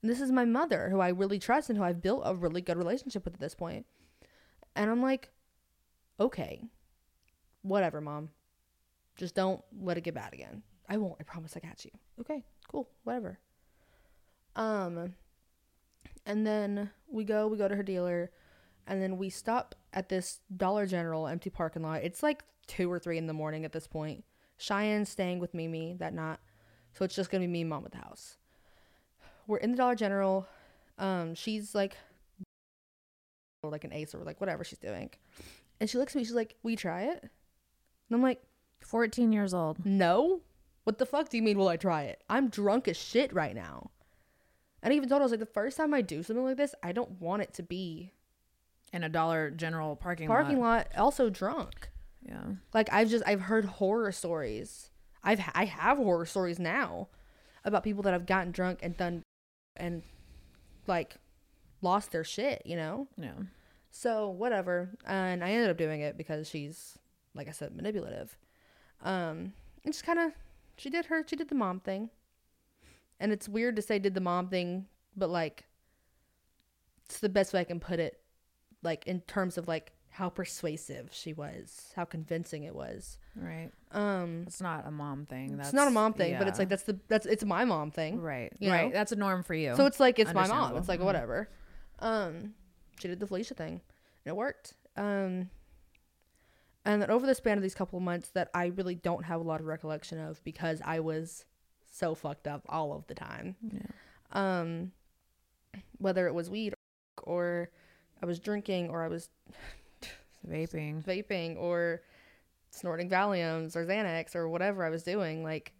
And 0.00 0.10
this 0.10 0.20
is 0.20 0.30
my 0.30 0.44
mother, 0.44 0.88
who 0.90 1.00
I 1.00 1.08
really 1.08 1.40
trust 1.40 1.68
and 1.68 1.76
who 1.76 1.84
I've 1.84 2.00
built 2.00 2.22
a 2.24 2.34
really 2.34 2.60
good 2.60 2.76
relationship 2.76 3.24
with 3.24 3.34
at 3.34 3.40
this 3.40 3.54
point. 3.54 3.84
And 4.76 4.90
I'm 4.90 5.02
like, 5.02 5.30
okay, 6.20 6.62
whatever, 7.62 8.00
mom. 8.00 8.30
Just 9.16 9.34
don't 9.34 9.60
let 9.80 9.98
it 9.98 10.04
get 10.04 10.14
bad 10.14 10.32
again. 10.32 10.62
I 10.88 10.98
won't. 10.98 11.16
I 11.20 11.24
promise 11.24 11.56
I 11.56 11.60
got 11.60 11.84
you. 11.84 11.90
Okay, 12.20 12.44
cool, 12.68 12.88
whatever. 13.02 13.38
Um, 14.54 15.14
and 16.24 16.46
then 16.46 16.90
we 17.08 17.24
go, 17.24 17.48
we 17.48 17.58
go 17.58 17.68
to 17.68 17.76
her 17.76 17.82
dealer, 17.82 18.30
and 18.86 19.02
then 19.02 19.18
we 19.18 19.30
stop 19.30 19.74
at 19.92 20.08
this 20.08 20.40
Dollar 20.56 20.86
General 20.86 21.26
empty 21.26 21.50
parking 21.50 21.82
lot. 21.82 22.02
It's 22.02 22.22
like 22.22 22.44
two 22.68 22.90
or 22.90 23.00
three 23.00 23.18
in 23.18 23.26
the 23.26 23.32
morning 23.32 23.64
at 23.64 23.72
this 23.72 23.86
point. 23.86 24.24
Cheyenne's 24.62 25.08
staying 25.08 25.38
with 25.40 25.54
Mimi 25.54 25.94
that 25.98 26.14
night, 26.14 26.38
so 26.94 27.04
it's 27.04 27.14
just 27.14 27.30
gonna 27.30 27.42
be 27.42 27.48
me 27.48 27.62
and 27.62 27.70
mom 27.70 27.84
at 27.84 27.92
the 27.92 27.98
house. 27.98 28.36
We're 29.46 29.58
in 29.58 29.72
the 29.72 29.76
Dollar 29.76 29.94
General. 29.96 30.46
Um, 30.98 31.34
she's 31.34 31.74
like, 31.74 31.96
or 33.62 33.70
like 33.70 33.84
an 33.84 33.92
ace 33.92 34.14
or 34.14 34.18
like 34.18 34.40
whatever 34.40 34.64
she's 34.64 34.78
doing, 34.78 35.10
and 35.80 35.88
she 35.90 35.98
looks 35.98 36.14
at 36.14 36.18
me. 36.18 36.24
She's 36.24 36.34
like, 36.34 36.56
"We 36.62 36.76
try 36.76 37.02
it," 37.02 37.22
and 37.22 37.30
I'm 38.12 38.22
like, 38.22 38.42
14 38.80 39.32
years 39.32 39.54
old. 39.54 39.84
no. 39.84 40.40
What 40.84 40.98
the 40.98 41.06
fuck 41.06 41.28
do 41.28 41.36
you 41.36 41.44
mean 41.44 41.58
will 41.58 41.68
I 41.68 41.76
try 41.76 42.02
it? 42.02 42.24
I'm 42.28 42.48
drunk 42.48 42.88
as 42.88 42.96
shit 42.96 43.32
right 43.32 43.54
now. 43.54 43.92
And 44.82 44.92
I 44.92 44.96
even 44.96 45.08
told 45.08 45.20
her 45.20 45.22
I 45.22 45.26
was 45.26 45.30
like, 45.30 45.38
the 45.38 45.46
first 45.46 45.76
time 45.76 45.94
I 45.94 46.00
do 46.00 46.24
something 46.24 46.44
like 46.44 46.56
this, 46.56 46.74
I 46.82 46.90
don't 46.90 47.20
want 47.20 47.42
it 47.42 47.54
to 47.54 47.62
be 47.62 48.10
In 48.92 49.04
a 49.04 49.08
Dollar 49.08 49.52
General 49.52 49.94
parking, 49.94 50.26
parking 50.26 50.58
lot. 50.58 50.88
Parking 50.88 50.96
lot 50.96 51.00
also 51.00 51.30
drunk. 51.30 51.88
Yeah. 52.26 52.44
Like 52.72 52.88
I've 52.92 53.08
just 53.08 53.24
I've 53.26 53.42
heard 53.42 53.64
horror 53.64 54.12
stories. 54.12 54.90
I've 55.22 55.40
I 55.54 55.64
have 55.64 55.98
horror 55.98 56.26
stories 56.26 56.58
now 56.58 57.08
about 57.64 57.84
people 57.84 58.02
that 58.04 58.12
have 58.12 58.26
gotten 58.26 58.52
drunk 58.52 58.80
and 58.82 58.96
done 58.96 59.22
and 59.76 60.02
like 60.86 61.16
lost 61.80 62.12
their 62.12 62.24
shit, 62.24 62.62
you 62.64 62.76
know? 62.76 63.08
Yeah. 63.16 63.34
So 63.90 64.28
whatever. 64.28 64.90
And 65.06 65.44
I 65.44 65.50
ended 65.50 65.70
up 65.70 65.76
doing 65.76 66.00
it 66.00 66.16
because 66.16 66.48
she's 66.48 66.96
like 67.34 67.48
I 67.48 67.52
said, 67.52 67.74
manipulative. 67.74 68.36
Um 69.02 69.52
and 69.84 69.92
just 69.92 70.04
kinda 70.04 70.32
she 70.76 70.90
did 70.90 71.06
her 71.06 71.24
she 71.26 71.36
did 71.36 71.48
the 71.48 71.54
mom 71.54 71.80
thing. 71.80 72.10
And 73.20 73.32
it's 73.32 73.48
weird 73.48 73.76
to 73.76 73.82
say 73.82 73.98
did 73.98 74.14
the 74.14 74.20
mom 74.20 74.48
thing, 74.48 74.86
but 75.16 75.30
like 75.30 75.64
it's 77.04 77.18
the 77.18 77.28
best 77.28 77.52
way 77.52 77.60
I 77.60 77.64
can 77.64 77.80
put 77.80 78.00
it, 78.00 78.20
like 78.82 79.06
in 79.06 79.20
terms 79.22 79.58
of 79.58 79.68
like 79.68 79.92
how 80.14 80.28
persuasive 80.28 81.08
she 81.10 81.32
was, 81.32 81.90
how 81.96 82.04
convincing 82.04 82.64
it 82.64 82.74
was. 82.74 83.18
Right. 83.34 83.70
Um 83.92 84.44
It's 84.46 84.60
not 84.60 84.86
a 84.86 84.90
mom 84.90 85.24
thing. 85.26 85.56
That's, 85.56 85.68
it's 85.70 85.74
not 85.74 85.88
a 85.88 85.90
mom 85.90 86.12
thing, 86.12 86.36
but 86.38 86.48
it's 86.48 86.58
like 86.58 86.68
that's 86.68 86.82
the 86.82 86.98
that's 87.08 87.24
it's 87.26 87.44
my 87.44 87.64
mom 87.64 87.90
thing. 87.90 88.20
right. 88.20 88.52
right. 88.60 88.86
know? 88.86 88.90
That's 88.92 89.12
a 89.12 89.16
norm 89.16 89.42
for 89.42 89.54
you. 89.54 89.74
So 89.74 89.86
it's 89.86 89.98
like 90.00 90.18
it's 90.18 90.34
my 90.34 90.46
mom. 90.46 90.76
It's 90.76 90.88
like 90.88 91.00
Mhm. 91.00 91.04
whatever. 91.04 91.48
Um, 91.98 92.54
she 92.98 93.08
did 93.08 93.20
the 93.20 93.26
Felicia 93.26 93.54
thing, 93.54 93.80
and 94.24 94.32
it 94.32 94.36
worked. 94.36 94.74
Um, 94.96 95.48
and 96.84 97.00
then 97.00 97.10
over 97.10 97.26
the 97.26 97.34
span 97.34 97.56
of 97.56 97.62
these 97.62 97.74
couple 97.74 97.96
of 97.96 98.02
months, 98.02 98.28
that 98.30 98.50
I 98.52 98.66
really 98.66 98.96
don't 98.96 99.24
have 99.24 99.40
a 99.40 99.44
lot 99.44 99.60
of 99.60 99.66
recollection 99.66 100.18
of 100.18 100.42
because 100.44 100.82
I 100.84 101.00
was 101.00 101.44
so 101.90 102.14
fucked 102.14 102.46
up 102.46 102.62
all 102.68 102.92
of 102.92 103.06
the 103.06 103.14
time. 103.14 103.56
Yeah. 103.62 103.80
Um, 104.32 104.92
whether 105.98 106.26
it 106.26 106.34
was 106.34 106.50
weed 106.50 106.74
or 107.22 107.70
I 108.22 108.26
was 108.26 108.40
drinking 108.40 108.90
or 108.90 109.02
I 109.02 109.08
was 109.08 109.30
vaping. 110.48 111.04
vaping 111.04 111.56
or 111.58 112.02
snorting 112.70 113.08
Valiums 113.10 113.76
or 113.76 113.84
Xanax 113.86 114.34
or 114.34 114.48
whatever 114.48 114.84
I 114.84 114.90
was 114.90 115.02
doing, 115.02 115.42
like. 115.42 115.72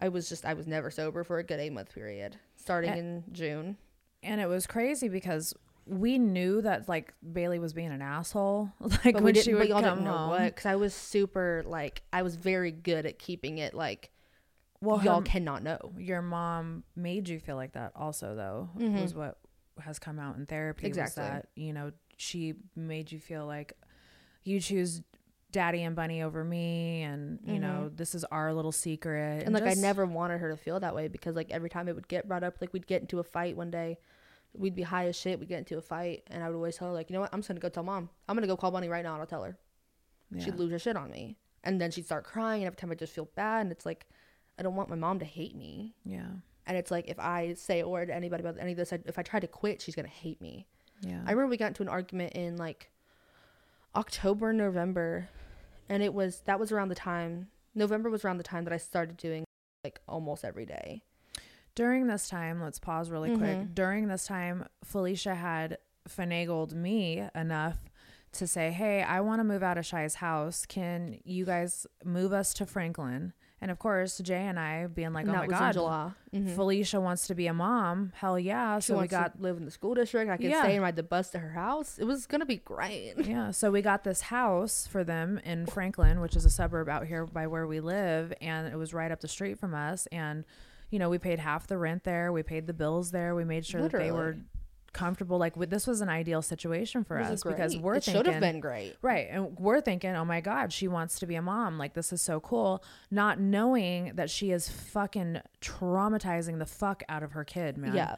I 0.00 0.08
was 0.08 0.28
just 0.28 0.44
I 0.44 0.54
was 0.54 0.66
never 0.66 0.90
sober 0.90 1.22
for 1.22 1.38
a 1.38 1.44
good 1.44 1.60
eight 1.60 1.72
month 1.72 1.94
period, 1.94 2.36
starting 2.56 2.90
Eh. 2.90 2.96
in 2.96 3.24
June. 3.30 3.76
And 4.24 4.40
it 4.40 4.46
was 4.48 4.66
crazy 4.66 5.08
because 5.08 5.54
we 5.86 6.18
knew 6.18 6.60
that 6.62 6.88
like 6.88 7.14
Bailee 7.24 7.60
was 7.60 7.72
being 7.72 7.92
an 7.92 8.02
asshole. 8.02 8.72
Like 8.80 9.02
but 9.04 9.14
we 9.16 9.20
when 9.22 9.34
didn't, 9.34 9.44
she 9.44 9.52
would 9.54 9.60
but 9.60 9.68
y'all 9.68 9.80
come 9.80 9.98
didn't 9.98 10.04
know 10.06 10.16
home. 10.16 10.30
what 10.30 10.42
because 10.46 10.66
I 10.66 10.74
was 10.74 10.92
super 10.92 11.62
like 11.66 12.02
I 12.12 12.22
was 12.22 12.34
very 12.34 12.72
good 12.72 13.06
at 13.06 13.20
keeping 13.20 13.58
it 13.58 13.74
like 13.74 14.10
Well, 14.80 15.00
y'all 15.04 15.22
cannot 15.22 15.62
know. 15.62 15.92
your 15.96 16.22
mom 16.22 16.82
made 16.96 17.28
you 17.28 17.38
feel 17.38 17.54
like 17.54 17.74
that 17.74 17.92
also 17.94 18.34
though 18.34 18.70
Mhm. 18.76 19.02
was 19.02 19.14
what 19.14 19.38
has 19.78 20.00
come 20.00 20.18
out 20.18 20.34
in 20.36 20.46
therapy 20.46 20.86
Exactly. 20.88 21.22
that 21.22 21.46
you 21.54 21.72
know 21.72 21.92
she 22.16 22.54
made 22.74 23.12
you 23.12 23.20
feel 23.20 23.46
like 23.46 23.74
you 24.44 24.60
choose 24.60 25.02
daddy 25.50 25.82
and 25.82 25.94
bunnie 25.94 26.22
over 26.22 26.42
me 26.42 27.02
and 27.02 27.38
you 27.44 27.58
know 27.58 27.90
this 27.94 28.14
is 28.14 28.24
our 28.24 28.54
little 28.54 28.72
secret 28.72 29.40
Mm-hmm. 29.40 29.46
And 29.46 29.54
like 29.54 29.64
just- 29.64 29.78
I 29.78 29.80
never 29.80 30.06
wanted 30.06 30.40
her 30.40 30.48
to 30.50 30.56
feel 30.56 30.80
that 30.80 30.94
way 30.94 31.08
because 31.08 31.36
like 31.36 31.50
every 31.50 31.68
time 31.68 31.88
it 31.88 31.94
would 31.94 32.08
get 32.08 32.26
brought 32.26 32.42
up, 32.42 32.56
like 32.60 32.72
we'd 32.72 32.86
get 32.86 33.02
into 33.02 33.18
a 33.18 33.22
fight 33.24 33.54
one 33.56 33.70
day, 33.70 33.98
we'd 34.54 34.74
be 34.74 34.82
high 34.82 35.06
as 35.08 35.16
shit, 35.16 35.38
we'd 35.38 35.48
get 35.50 35.58
into 35.58 35.76
a 35.76 35.82
fight, 35.82 36.22
and 36.28 36.42
I 36.42 36.48
would 36.48 36.56
always 36.56 36.76
tell 36.76 36.88
her 36.88 36.94
like, 36.94 37.10
you 37.10 37.14
know 37.14 37.20
what, 37.20 37.30
I'm 37.34 37.40
just 37.40 37.48
gonna 37.48 37.60
go 37.60 37.68
tell 37.68 37.82
mom. 37.82 38.08
I'm 38.28 38.34
gonna 38.36 38.46
go 38.46 38.56
call 38.56 38.70
Bunnie 38.70 38.88
right 38.88 39.02
now 39.04 39.12
and 39.12 39.20
I'll 39.20 39.26
tell 39.26 39.44
her. 39.44 39.56
yeah. 40.30 40.42
She'd 40.44 40.56
lose 40.56 40.70
her 40.72 40.78
shit 40.78 40.96
on 40.96 41.10
me, 41.10 41.36
and 41.64 41.78
then 41.80 41.90
she'd 41.90 42.06
start 42.06 42.24
crying, 42.24 42.62
and 42.62 42.66
every 42.68 42.76
time 42.76 42.90
I 42.90 42.94
just 42.94 43.12
feel 43.14 43.28
bad, 43.34 43.60
and 43.62 43.72
it's 43.72 43.84
like, 43.84 44.06
I 44.58 44.62
don't 44.62 44.74
want 44.74 44.88
my 44.88 44.96
mom 44.96 45.18
to 45.18 45.24
hate 45.26 45.54
me. 45.56 45.94
yeah 46.04 46.28
And 46.66 46.76
it's 46.78 46.90
like 46.90 47.08
if 47.08 47.18
I 47.18 47.54
say 47.54 47.80
a 47.80 47.88
word 47.88 48.08
to 48.08 48.14
anybody 48.14 48.42
about 48.42 48.58
any 48.58 48.72
of 48.72 48.78
this, 48.78 48.92
I- 48.92 49.00
if 49.04 49.18
I 49.18 49.22
try 49.22 49.38
to 49.40 49.46
quit, 49.48 49.82
she's 49.82 49.94
gonna 49.94 50.08
hate 50.08 50.40
me. 50.40 50.66
yeah 51.02 51.20
I 51.26 51.32
remember 51.32 51.48
we 51.48 51.56
got 51.58 51.68
into 51.68 51.82
an 51.82 51.88
argument 51.90 52.32
in 52.34 52.56
like 52.56 52.90
October, 53.94 54.52
November, 54.52 55.28
and 55.88 56.02
it 56.02 56.14
was 56.14 56.40
that 56.46 56.58
was 56.58 56.72
around 56.72 56.88
the 56.88 56.94
time 56.94 57.48
November 57.74 58.10
was 58.10 58.24
around 58.24 58.36
the 58.38 58.42
time 58.44 58.64
that 58.64 58.72
I 58.72 58.76
started 58.78 59.16
doing 59.16 59.44
like 59.84 60.00
almost 60.08 60.44
every 60.44 60.66
day. 60.66 61.02
during 61.74 62.06
this 62.06 62.28
time 62.28 62.60
let's 62.62 62.78
pause 62.78 63.08
really 63.10 63.30
Mhm. 63.30 63.38
quick 63.38 63.74
during 63.74 64.06
this 64.08 64.26
time 64.26 64.66
felicia 64.84 65.34
had 65.34 65.78
finagled 66.06 66.74
me 66.74 67.26
enough 67.34 67.78
to 68.32 68.46
say 68.46 68.70
hey 68.70 69.02
i 69.02 69.20
want 69.22 69.40
to 69.40 69.44
move 69.44 69.62
out 69.62 69.78
of 69.78 69.86
shy's 69.86 70.16
house 70.16 70.66
can 70.66 71.18
you 71.24 71.46
guys 71.46 71.86
move 72.04 72.30
us 72.34 72.52
to 72.52 72.66
franklin 72.66 73.32
and 73.62 73.70
of 73.70 73.78
course 73.78 74.18
jay 74.18 74.46
and 74.46 74.60
i 74.60 74.86
being 74.86 75.14
like 75.14 75.24
and 75.26 75.34
oh 75.34 75.38
my 75.38 75.46
god 75.46 75.72
July. 75.72 76.10
Mhm. 76.34 76.54
felicia 76.54 77.00
wants 77.00 77.26
to 77.28 77.34
be 77.34 77.46
a 77.46 77.54
mom 77.54 78.12
hell 78.16 78.38
yeah 78.38 78.78
She 78.80 78.88
so 78.88 78.98
we 79.00 79.06
got 79.06 79.36
to 79.36 79.42
live 79.42 79.56
in 79.56 79.64
the 79.64 79.70
school 79.70 79.94
district. 79.94 80.30
I 80.30 80.36
could 80.36 80.46
Yeah. 80.50 80.62
stay 80.62 80.74
and 80.74 80.82
ride 80.82 80.96
the 80.96 81.02
bus 81.02 81.30
to 81.30 81.38
her 81.38 81.50
house. 81.52 81.98
It 81.98 82.04
was 82.04 82.26
gonna 82.26 82.44
be 82.44 82.56
great. 82.56 83.14
yeah 83.24 83.50
so 83.52 83.70
we 83.70 83.80
got 83.80 84.04
this 84.04 84.20
house 84.22 84.86
for 84.86 85.04
them 85.04 85.38
in 85.44 85.64
franklin 85.66 86.20
which 86.20 86.36
is 86.36 86.44
a 86.44 86.50
suburb 86.50 86.88
out 86.90 87.06
here 87.06 87.24
by 87.24 87.46
where 87.46 87.66
we 87.66 87.80
live 87.80 88.32
and 88.42 88.66
it 88.66 88.76
was 88.76 88.92
right 88.92 89.10
up 89.12 89.20
the 89.20 89.28
street 89.28 89.58
from 89.58 89.72
us 89.74 90.06
and 90.12 90.44
you 90.90 90.98
know 90.98 91.08
we 91.08 91.16
paid 91.18 91.38
half 91.38 91.66
the 91.66 91.78
rent 91.78 92.04
there 92.04 92.32
we 92.32 92.42
paid 92.42 92.66
the 92.66 92.74
bills 92.74 93.12
there 93.12 93.34
we 93.34 93.44
made 93.44 93.64
sure 93.64 93.80
that 93.82 93.92
they 93.92 94.10
were 94.10 94.18
Literally. 94.34 94.42
Comfortable 94.92 95.38
like 95.38 95.56
with, 95.56 95.70
this 95.70 95.86
was 95.86 96.02
an 96.02 96.08
ideal 96.10 96.42
situation 96.42 97.02
for 97.02 97.18
us 97.18 97.42
because 97.42 97.78
we're 97.78 97.94
it 97.94 98.04
thinking 98.04 98.18
should 98.24 98.26
have 98.32 98.40
been 98.42 98.60
great. 98.60 98.94
right 99.00 99.26
and 99.30 99.58
we're 99.58 99.80
thinking 99.80 100.14
oh 100.14 100.24
my 100.24 100.42
god 100.42 100.70
she 100.70 100.86
wants 100.86 101.18
to 101.20 101.26
be 101.26 101.34
a 101.34 101.40
mom 101.40 101.78
like 101.78 101.94
this 101.94 102.12
is 102.12 102.20
so 102.20 102.40
cool 102.40 102.84
not 103.10 103.40
knowing 103.40 104.12
that 104.16 104.28
she 104.28 104.50
is 104.50 104.68
fucking 104.68 105.40
traumatizing 105.62 106.58
the 106.58 106.66
fuck 106.66 107.02
out 107.08 107.22
of 107.22 107.32
her 107.32 107.44
kid 107.44 107.76
man 107.78 107.94
Yeah. 107.94 108.16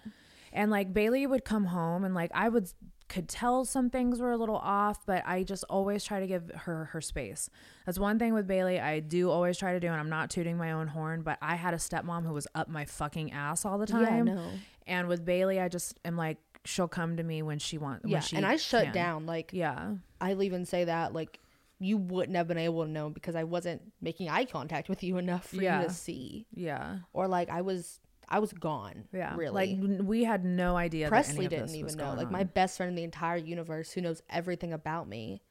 and 0.53 0.71
like 0.71 0.93
Bailee 0.93 1.29
would 1.29 1.45
come 1.45 1.67
home 1.67 2.05
and 2.05 2.15
like 2.15 2.31
I 2.35 2.49
would 2.49 2.69
could 3.09 3.29
tell 3.29 3.65
some 3.65 3.91
things 3.91 4.19
were 4.19 4.33
a 4.33 4.37
little 4.37 4.57
off, 4.57 5.05
but 5.05 5.23
I 5.27 5.43
just 5.43 5.63
always 5.69 6.03
try 6.05 6.21
to 6.21 6.27
give 6.27 6.51
her 6.63 6.87
her 6.87 7.03
space. 7.03 7.51
That's 7.85 7.99
one 7.99 8.19
thing 8.19 8.33
with 8.33 8.49
Bailee 8.49 8.83
I 8.83 9.01
do 9.01 9.31
always 9.31 9.59
try 9.59 9.75
to 9.75 9.79
do 9.81 9.89
and 9.89 9.97
I'm 10.01 10.09
not 10.09 10.31
tooting 10.31 10.57
my 10.57 10.73
own 10.73 10.89
horn, 10.89 11.21
but 11.23 11.37
I 11.43 11.55
had 11.57 11.75
a 11.75 11.77
stepmom 11.77 12.25
who 12.27 12.33
was 12.33 12.49
up 12.55 12.67
my 12.69 12.87
fucking 12.87 13.31
ass 13.31 13.65
all 13.67 13.77
the 13.79 13.87
time 13.87 14.27
Yeah, 14.27 14.35
time. 14.35 14.61
And 14.87 15.07
with 15.09 15.25
Bailee 15.25 15.63
I 15.63 15.69
just 15.69 15.99
am 16.05 16.17
like 16.17 16.39
she'll 16.65 16.89
come 16.89 17.17
to 17.17 17.23
me 17.23 17.43
when 17.43 17.59
she 17.59 17.79
wants. 17.79 18.05
yeah, 18.07 18.15
when 18.17 18.23
she 18.23 18.37
and 18.37 18.47
I 18.47 18.57
shut 18.57 18.85
can. 18.85 18.95
down. 18.95 19.27
Like 19.27 19.51
Yeah, 19.53 19.95
I'll 20.21 20.43
even 20.43 20.65
say 20.65 20.85
that 20.85 21.13
like 21.13 21.41
you 21.81 21.97
wouldn't 21.99 22.37
have 22.37 22.47
been 22.49 22.59
able 22.59 22.85
to 22.85 22.91
know 22.91 23.11
because 23.11 23.35
I 23.35 23.45
wasn't 23.45 23.83
making 24.01 24.29
eye 24.31 24.45
contact 24.45 24.89
with 24.89 25.03
you 25.03 25.19
enough 25.19 25.49
for 25.49 25.57
Yeah. 25.63 25.83
you 25.83 25.89
to 25.89 25.93
see, 25.95 26.47
yeah, 26.55 26.99
or 27.13 27.29
like 27.29 27.51
I 27.51 27.61
was 27.63 28.01
I 28.29 28.39
was 28.39 28.53
gone. 28.53 29.05
yeah. 29.13 29.35
really. 29.37 29.77
Like 29.77 30.07
we 30.07 30.25
had 30.25 30.45
no 30.45 30.77
idea. 30.77 31.09
Presley 31.09 31.47
didn't 31.47 31.75
even 31.75 31.95
know. 31.97 32.15
Like 32.15 32.29
on. 32.29 32.33
my 32.33 32.45
best 32.45 32.77
friend 32.79 32.89
in 32.91 32.95
the 32.97 33.05
entire 33.05 33.37
universe, 33.37 33.93
who 33.93 34.01
knows 34.01 34.23
everything 34.31 34.73
about 34.73 35.09
me, 35.09 35.43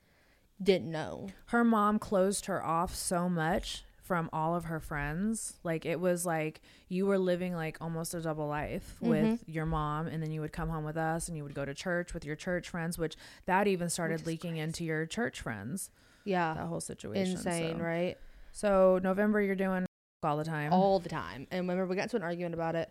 didn't 0.62 0.90
know. 0.92 1.28
her 1.48 1.64
mom 1.64 2.00
closed 2.00 2.46
her 2.48 2.64
off 2.66 2.96
so 2.96 3.30
much 3.30 3.84
from 4.04 4.30
all 4.34 4.54
of 4.56 4.66
her 4.66 4.80
friends. 4.80 5.54
Like 5.64 5.86
it 5.86 6.00
was 6.00 6.26
like 6.26 6.62
you 6.90 7.06
were 7.06 7.18
living 7.18 7.56
like 7.56 7.78
almost 7.82 8.14
a 8.14 8.22
double 8.22 8.48
life 8.48 8.96
Mm-hmm. 9.02 9.10
with 9.10 9.44
your 9.48 9.66
mom 9.66 10.08
and 10.08 10.22
then 10.22 10.30
you 10.32 10.42
would 10.42 10.52
come 10.52 10.70
home 10.70 10.84
with 10.84 10.98
us 10.98 11.28
and 11.30 11.38
you 11.38 11.44
would 11.44 11.54
go 11.54 11.64
to 11.66 11.74
church 11.74 12.14
with 12.14 12.26
your 12.26 12.36
church 12.36 12.70
friends, 12.70 12.98
which 12.98 13.16
that 13.46 13.68
even 13.68 13.90
started 13.90 14.26
leaking 14.26 14.58
into 14.58 14.84
your 14.84 15.06
church 15.06 15.40
friends. 15.42 15.90
Yeah. 16.26 16.54
That 16.54 16.68
whole 16.68 16.82
situation. 16.82 17.32
insane, 17.38 17.78
so. 17.78 17.84
right? 17.84 18.18
So 18.52 19.00
November 19.02 19.42
you're 19.42 19.56
doing 19.56 19.86
all 20.24 20.38
the 20.38 20.44
time. 20.44 20.72
All 20.74 21.00
the 21.00 21.10
time. 21.10 21.48
And 21.50 21.62
remember, 21.62 21.86
we 21.86 21.96
got 21.96 22.04
into 22.04 22.18
an 22.18 22.24
argument 22.24 22.54
about 22.54 22.76
it, 22.76 22.90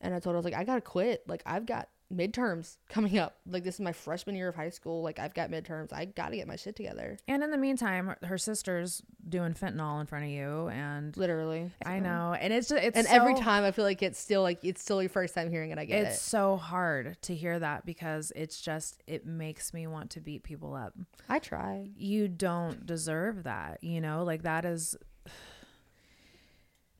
and 0.00 0.14
I 0.14 0.18
told 0.20 0.34
her 0.34 0.36
I 0.36 0.40
was 0.40 0.44
like, 0.44 0.54
I 0.54 0.64
gotta 0.64 0.80
quit. 0.80 1.22
Like 1.26 1.42
I've 1.46 1.66
got 1.66 1.88
midterms 2.12 2.76
coming 2.88 3.18
up. 3.18 3.36
Like 3.46 3.64
this 3.64 3.74
is 3.74 3.80
my 3.80 3.92
freshman 3.92 4.36
year 4.36 4.48
of 4.48 4.54
high 4.54 4.70
school. 4.70 5.02
Like 5.02 5.18
I've 5.18 5.34
got 5.34 5.50
midterms. 5.50 5.92
I 5.92 6.04
gotta 6.04 6.36
get 6.36 6.46
my 6.46 6.56
shit 6.56 6.76
together. 6.76 7.18
and 7.28 7.42
in 7.42 7.50
the 7.50 7.58
meantime, 7.58 8.14
her 8.22 8.38
sister's 8.38 9.02
doing 9.28 9.54
fentanyl 9.54 10.00
in 10.00 10.06
front 10.06 10.24
of 10.24 10.30
you 10.30 10.68
and 10.68 11.16
Literally. 11.16 11.70
I 11.86 12.00
know. 12.00 12.36
And 12.38 12.52
it's 12.52 12.68
just 12.68 12.82
it's 12.82 12.96
And 12.96 13.06
every 13.08 13.34
time 13.34 13.64
I 13.64 13.70
feel 13.70 13.84
like 13.84 14.02
it's 14.02 14.18
still 14.18 14.42
like 14.42 14.64
it's 14.64 14.82
still 14.82 15.02
your 15.02 15.08
first 15.08 15.34
time 15.34 15.50
hearing 15.50 15.70
it. 15.70 15.78
I 15.78 15.84
get 15.84 16.04
it's 16.06 16.16
it. 16.16 16.20
so 16.20 16.56
hard 16.56 17.16
to 17.22 17.34
hear 17.34 17.58
that 17.58 17.86
because 17.86 18.32
it's 18.34 18.60
just 18.60 19.02
it 19.06 19.26
makes 19.26 19.72
me 19.72 19.86
want 19.86 20.10
to 20.10 20.20
beat 20.20 20.42
people 20.42 20.74
up. 20.74 20.94
I 21.28 21.38
try. 21.38 21.88
You 21.96 22.28
don't 22.28 22.84
deserve 22.86 23.44
that, 23.44 23.82
you 23.82 24.00
know? 24.00 24.24
Like 24.24 24.42
that 24.42 24.64
is 24.64 24.96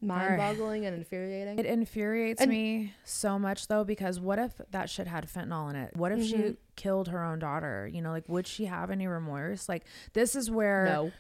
Mind 0.02 0.36
boggling 0.36 0.84
and 0.84 0.96
infuriating. 0.96 1.58
it 1.58 1.64
infuriates 1.66 2.40
And- 2.40 2.50
me 2.50 2.92
so 3.04 3.38
much 3.38 3.68
though 3.68 3.84
because 3.84 4.18
what 4.20 4.38
if 4.38 4.60
that 4.72 4.90
shit 4.90 5.06
had 5.06 5.26
fentanyl 5.28 5.70
in 5.70 5.76
it? 5.76 5.96
What 5.96 6.10
if 6.12 6.18
Mm-hmm. 6.18 6.42
she 6.50 6.56
killed 6.76 7.08
her 7.08 7.22
own 7.22 7.38
daughter? 7.38 7.88
You 7.92 8.02
know, 8.02 8.10
like 8.10 8.28
would 8.28 8.46
she 8.46 8.64
have 8.66 8.90
any 8.90 9.06
remorse? 9.06 9.68
Like 9.68 9.84
this 10.12 10.34
is 10.34 10.50
where 10.50 10.84
no. 10.86 11.12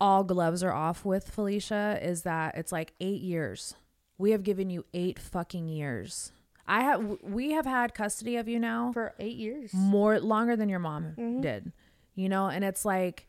all 0.00 0.24
gloves 0.24 0.62
are 0.62 0.72
off 0.72 1.04
with 1.04 1.28
Felicia 1.30 1.98
is 2.02 2.22
that 2.22 2.56
it's 2.56 2.72
like 2.72 2.94
8 3.00 3.20
years. 3.20 3.74
We 4.16 4.30
have 4.30 4.42
given 4.42 4.70
you 4.70 4.84
8 4.94 5.18
fucking 5.18 5.68
years. 5.68 6.32
I 6.66 6.80
have 6.82 7.18
we 7.22 7.50
have 7.52 7.66
had 7.66 7.92
custody 7.92 8.36
of 8.36 8.48
you 8.48 8.58
now 8.58 8.90
For 8.92 9.12
eight 9.18 9.36
years. 9.36 9.74
more 9.74 10.18
longer 10.18 10.56
than 10.56 10.70
your 10.70 10.78
mom 10.78 11.12
Mm-hmm. 11.18 11.40
did 11.42 11.72
you 12.14 12.30
know 12.30 12.46
and 12.48 12.64
it's 12.64 12.86
like 12.86 13.26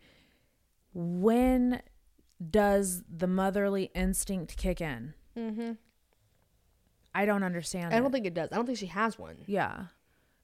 when 0.93 1.81
does 2.51 3.03
the 3.09 3.27
motherly 3.27 3.91
instinct 3.95 4.57
kick 4.57 4.81
in 4.81 5.13
Mm-hmm. 5.37 5.73
i 7.13 7.25
don't 7.25 7.43
understand 7.43 7.93
I 7.93 7.97
don't 7.97 8.07
it. 8.07 8.11
think 8.13 8.25
it 8.25 8.33
does. 8.33 8.49
I 8.51 8.55
don't 8.55 8.65
think 8.65 8.77
she 8.77 8.85
has 8.87 9.17
one. 9.19 9.37
yeah 9.47 9.85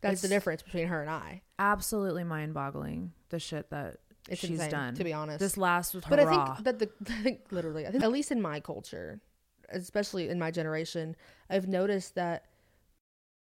That's 0.02 0.22
the 0.22 0.28
difference 0.28 0.62
between 0.64 0.88
her 0.88 1.02
and 1.02 1.10
I. 1.10 1.42
absolutely 1.60 2.24
mind-boggling 2.24 3.14
the 3.30 3.40
shit 3.40 3.70
that 3.70 3.98
It's 4.30 4.42
she's 4.42 4.52
insane, 4.52 4.70
done 4.72 4.96
to 4.96 5.04
be 5.04 5.14
honest. 5.14 5.40
this 5.40 5.58
last 5.58 5.94
was 5.94 6.04
but 6.10 6.20
I 6.20 6.26
think 6.26 6.64
that 6.66 6.80
the 6.80 6.90
I 7.10 7.22
think 7.24 7.40
literally, 7.52 7.88
I 7.88 7.92
think 7.92 8.04
at 8.04 8.12
least 8.12 8.32
in 8.32 8.42
my 8.42 8.60
culture, 8.60 9.22
especially 9.70 10.28
in 10.30 10.38
my 10.40 10.52
generation, 10.52 11.16
I've 11.50 11.68
noticed 11.68 12.16
that 12.16 12.46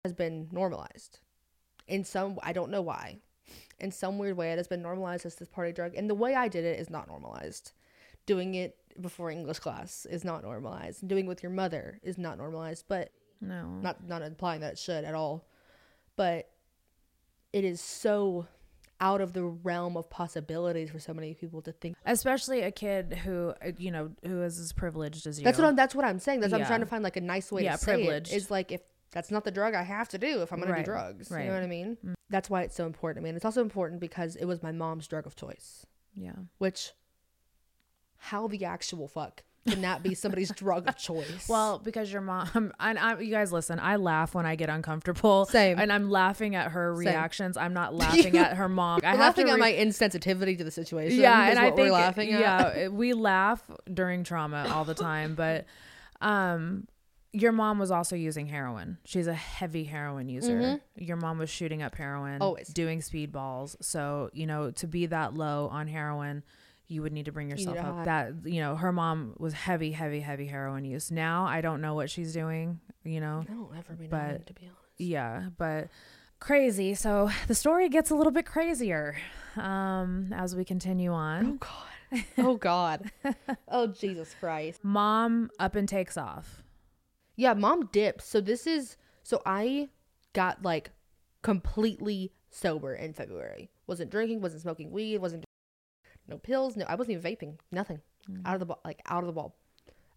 has 0.05 0.12
been 0.14 0.49
normalized. 0.53 1.20
In 1.86 2.05
some, 2.05 2.38
I 2.42 2.53
don't 2.55 2.70
know 2.70 2.80
why. 2.82 3.18
In 3.78 3.90
some 3.90 4.16
weird 4.18 4.36
way, 4.38 4.53
it 4.53 4.57
has 4.57 4.68
been 4.68 4.80
normalized 4.82 5.26
as 5.26 5.34
this 5.34 5.49
party 5.49 5.72
drug, 5.72 5.95
and 5.95 6.09
the 6.09 6.14
way 6.14 6.34
I 6.34 6.49
did 6.49 6.64
it 6.64 6.78
is 6.80 6.88
not 6.88 7.09
normalized. 7.09 7.72
Doing 8.26 8.54
it 8.54 8.76
before 9.00 9.30
English 9.30 9.58
class 9.58 10.06
is 10.08 10.24
not 10.24 10.42
normalized. 10.42 11.06
Doing 11.06 11.26
it 11.26 11.28
with 11.28 11.42
your 11.42 11.52
mother 11.52 12.00
is 12.02 12.18
not 12.18 12.38
normalized. 12.38 12.84
But 12.88 13.10
no. 13.40 13.66
not 13.82 14.06
not 14.06 14.22
implying 14.22 14.60
that 14.60 14.72
it 14.72 14.78
should 14.78 15.04
at 15.04 15.14
all. 15.14 15.46
But 16.16 16.48
it 17.52 17.64
is 17.64 17.80
so 17.80 18.46
out 19.00 19.20
of 19.20 19.32
the 19.32 19.42
realm 19.44 19.96
of 19.96 20.08
possibilities 20.08 20.90
for 20.90 20.98
so 20.98 21.12
many 21.12 21.34
people 21.34 21.60
to 21.62 21.72
think. 21.72 21.96
Especially 22.06 22.62
a 22.62 22.70
kid 22.70 23.12
who 23.24 23.52
uh, 23.64 23.72
you 23.76 23.90
know 23.90 24.10
who 24.24 24.42
is 24.42 24.58
as 24.58 24.72
privileged 24.72 25.26
as 25.26 25.38
you. 25.38 25.44
that's 25.44 25.58
what 25.58 25.66
I'm, 25.68 25.76
that's 25.76 25.94
what 25.94 26.04
I'm 26.04 26.18
saying. 26.18 26.40
That's 26.40 26.52
what 26.52 26.60
I'm 26.60 26.66
trying 26.66 26.80
to 26.80 26.86
find 26.86 27.02
like 27.02 27.16
a 27.16 27.20
nice 27.20 27.50
way 27.52 27.64
Yeah, 27.64 27.72
to 27.72 27.78
say 27.78 27.94
privileged. 27.94 28.32
it 28.32 28.36
is 28.36 28.50
like 28.50 28.72
if 28.72 28.80
that's 29.10 29.30
not 29.30 29.44
the 29.44 29.50
drug 29.50 29.74
I 29.74 29.82
have 29.82 30.08
to 30.10 30.18
do 30.18 30.42
if 30.42 30.52
I'm 30.52 30.58
gonna 30.58 30.72
Right, 30.72 30.84
do 30.84 30.90
drugs. 30.90 31.30
You 31.30 31.38
know 31.38 31.54
what 31.54 31.62
I 31.62 31.66
mean? 31.66 31.96
That's 32.30 32.48
why 32.50 32.62
it's 32.62 32.74
so 32.74 32.86
important 32.86 33.18
to 33.18 33.24
me. 33.24 33.28
And 33.30 33.36
it's 33.36 33.44
also 33.44 33.60
important 33.60 34.00
because 34.00 34.36
it 34.36 34.46
was 34.46 34.62
my 34.62 34.72
mom's 34.72 35.06
drug 35.06 35.26
of 35.26 35.36
choice. 35.36 35.86
Yeah. 36.16 36.32
Which 36.58 36.92
how 38.30 38.46
the 38.48 38.64
actual 38.64 39.06
fuck 39.08 39.42
can 39.68 39.80
that 39.80 40.02
be 40.02 40.14
somebody's 40.14 40.50
drug 40.56 40.86
of 40.88 40.96
choice 40.96 41.48
Well, 41.48 41.78
because 41.78 42.12
your 42.12 42.20
mom, 42.20 42.72
and 42.80 42.98
I, 42.98 43.18
you 43.18 43.30
guys 43.30 43.50
listen, 43.52 43.78
I 43.80 43.96
laugh 43.96 44.34
when 44.34 44.44
I 44.44 44.56
get 44.56 44.68
uncomfortable. 44.68 45.46
Same. 45.46 45.78
And 45.78 45.90
I'm 45.90 46.10
laughing 46.10 46.54
at 46.54 46.72
her 46.72 46.94
Same. 46.96 47.06
reactions. 47.06 47.56
I'm 47.56 47.72
not 47.72 47.94
laughing 48.04 48.36
at 48.36 48.56
her 48.58 48.68
mom. 48.68 49.00
I 49.04 49.12
to 49.12 49.18
laughing 49.18 49.48
at 49.48 49.58
my 49.58 49.72
insensitivity 49.72 50.58
to 50.58 50.64
the 50.64 50.70
situation 50.70 51.18
yeah, 51.18 51.44
is 51.46 51.50
and 51.50 51.58
I 51.58 51.66
think 51.70 51.78
we're 51.78 51.92
laughing 51.92 52.32
at 52.32 52.40
yeah, 52.40 52.88
we 52.88 53.14
laugh 53.14 53.62
during 53.92 54.22
trauma 54.24 54.68
all 54.70 54.84
the 54.84 54.94
time, 54.94 55.34
but 55.34 55.64
um 56.20 56.86
your 57.32 57.50
mom 57.50 57.80
was 57.80 57.90
also 57.90 58.14
using 58.14 58.46
heroin. 58.46 58.98
She's 59.04 59.26
a 59.26 59.34
heavy 59.34 59.82
heroin 59.84 60.28
user. 60.28 60.80
Your 60.96 61.16
mom 61.16 61.38
was 61.38 61.50
shooting 61.50 61.82
up 61.82 61.96
heroin, 61.96 62.34
Mm-hmm. 62.34 62.42
Always. 62.42 62.68
doing 62.68 63.00
speedballs. 63.00 63.74
So, 63.82 64.30
you 64.32 64.46
know, 64.46 64.70
to 64.70 64.86
be 64.86 65.06
that 65.06 65.34
low 65.34 65.68
on 65.72 65.88
heroin, 65.88 66.44
you 66.95 67.03
would 67.03 67.12
need 67.12 67.26
to 67.26 67.32
bring 67.32 67.51
yourself 67.51 67.76
up. 67.78 67.84
high- 67.84 68.05
That, 68.05 68.32
you 68.45 68.61
know, 68.61 68.76
her 68.76 68.92
mom 68.92 69.34
was 69.38 69.53
heavy, 69.53 69.92
heavy, 69.92 70.20
heavy 70.20 70.47
heroin 70.47 70.84
use. 70.84 71.11
Now 71.11 71.45
I 71.45 71.61
don't 71.61 71.80
know 71.80 71.95
what 71.95 72.09
she's 72.09 72.32
doing, 72.32 72.80
you 73.05 73.20
know. 73.20 73.45
I 73.49 73.53
don't 73.53 73.76
ever 73.76 73.92
be 73.95 74.07
But- 74.07 74.47
to 74.47 74.53
be 74.55 74.62
honest 74.66 74.78
Yeah, 74.99 75.49
but 75.59 75.88
crazy. 76.38 76.95
So 76.95 77.30
the 77.49 77.55
story 77.55 77.88
gets 77.88 78.11
a 78.11 78.14
little 78.14 78.32
bit 78.32 78.47
crazier 78.47 79.16
um, 79.57 80.32
as 80.32 80.55
we 80.57 80.64
continue 80.64 81.12
on. 81.12 81.47
Oh 81.47 81.53
God. 81.59 82.24
Oh 82.38 82.57
God. 82.57 83.11
oh 83.68 83.88
Jesus 83.88 84.34
Christ. 84.38 84.84
Mom 84.84 85.51
up 85.59 85.74
and 85.74 85.88
takes 85.88 86.16
off. 86.16 86.62
Yeah, 87.36 87.55
mom 87.55 87.86
dips. 87.92 88.24
So 88.26 88.40
this 88.40 88.66
is 88.66 88.97
so 89.24 89.42
I 89.45 89.88
got 90.32 90.62
like 90.62 90.90
completely 91.42 92.32
sober 92.51 92.95
in 92.95 93.12
February. 93.12 93.70
Wasn't 93.86 94.11
drinking, 94.11 94.40
wasn't 94.40 94.62
smoking 94.62 94.90
weed, 94.92 95.18
wasn't 95.18 95.45
no 96.28 96.38
pills, 96.38 96.76
no 96.76 96.84
I 96.88 96.94
wasn't 96.94 97.18
even 97.18 97.32
vaping, 97.36 97.58
nothing. 97.72 98.00
Out 98.46 98.54
of 98.54 98.60
the 98.60 98.66
ball 98.66 98.80
like 98.84 99.02
out 99.06 99.22
of 99.22 99.26
the 99.26 99.32
ball 99.32 99.54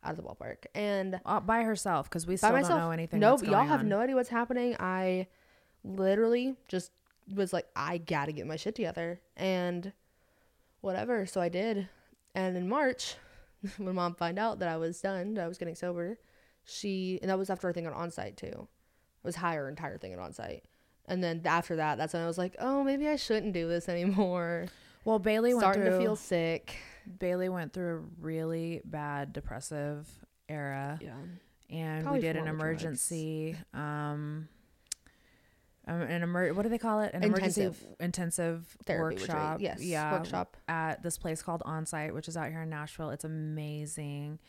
out 0.03 0.11
of 0.11 0.17
the 0.17 0.23
ballpark. 0.23 0.65
And 0.73 1.19
Uh, 1.25 1.39
by 1.41 1.63
herself 1.63 2.09
because 2.09 2.25
we 2.25 2.37
still 2.37 2.51
myself, 2.53 2.69
don't 2.71 2.79
know 2.79 2.91
anything. 2.91 3.19
no, 3.19 3.37
y'all 3.39 3.65
have 3.65 3.81
on. 3.81 3.89
no 3.89 3.99
idea 3.99 4.15
what's 4.15 4.29
happening. 4.29 4.75
I 4.79 5.27
literally 5.83 6.55
just 6.67 6.91
was 7.33 7.51
like, 7.51 7.67
I 7.75 7.97
gotta 7.97 8.31
get 8.31 8.47
my 8.47 8.55
shit 8.55 8.75
together 8.75 9.19
and 9.35 9.91
whatever. 10.81 11.25
So 11.25 11.41
I 11.41 11.49
did. 11.49 11.89
And 12.35 12.55
in 12.55 12.69
March, 12.69 13.15
when 13.77 13.95
mom 13.95 14.15
found 14.15 14.39
out 14.39 14.59
that 14.59 14.69
I 14.69 14.77
was 14.77 15.01
done, 15.01 15.33
that 15.33 15.43
I 15.43 15.47
was 15.47 15.57
getting 15.57 15.75
sober, 15.75 16.19
she 16.63 17.19
and 17.21 17.29
that 17.29 17.37
was 17.37 17.49
after 17.49 17.67
I 17.69 17.73
think 17.73 17.87
on 17.87 17.93
onsite 18.09 18.35
too. 18.37 18.67
I 19.23 19.27
was 19.27 19.35
higher 19.35 19.67
entire 19.67 19.97
thing 19.97 20.13
at 20.13 20.19
onsite. 20.19 20.61
And 21.05 21.23
then 21.23 21.41
after 21.45 21.77
that, 21.77 21.97
that's 21.97 22.13
when 22.13 22.21
I 22.23 22.27
was 22.27 22.37
like, 22.37 22.55
oh, 22.59 22.83
maybe 22.83 23.07
I 23.07 23.15
shouldn't 23.15 23.53
do 23.53 23.67
this 23.67 23.89
anymore. 23.89 24.67
Well, 25.07 25.21
Bailee 25.21 25.51
went 25.53 25.59
Starting 25.59 25.83
through. 25.83 25.91
to 25.91 25.99
feel 25.99 26.15
sick. 26.17 26.75
Bailee 27.19 27.49
went 27.49 27.71
through 27.71 27.95
a 27.95 28.21
really 28.21 28.81
bad 28.83 29.31
depressive 29.31 30.05
era, 30.49 30.99
Yeah. 31.01 31.13
and 31.69 32.03
Probably 32.03 32.19
we 32.19 32.27
did 32.27 32.35
an 32.35 32.39
all 32.41 32.43
the 32.43 32.51
drugs. 32.51 32.61
emergency. 32.83 33.55
Um, 33.73 34.49
um, 35.87 36.01
an 36.01 36.23
emer- 36.23 36.53
What 36.53 36.63
do 36.63 36.69
they 36.69 36.77
call 36.77 36.99
it? 37.03 37.13
An 37.13 37.23
emergency 37.23 37.61
Intensive. 37.61 37.95
intensive 38.01 38.77
Therapy 38.85 39.15
workshop. 39.15 39.61
Yes, 39.61 39.81
Yeah, 39.81 40.11
workshop. 40.11 40.57
at 40.67 41.01
this 41.03 41.17
place 41.17 41.41
called 41.41 41.63
Onsite, 41.65 42.13
which 42.13 42.27
is 42.27 42.35
out 42.35 42.49
here 42.51 42.63
in 42.63 42.69
Nashville. 42.69 43.11
It's 43.11 43.23
amazing. 43.23 44.39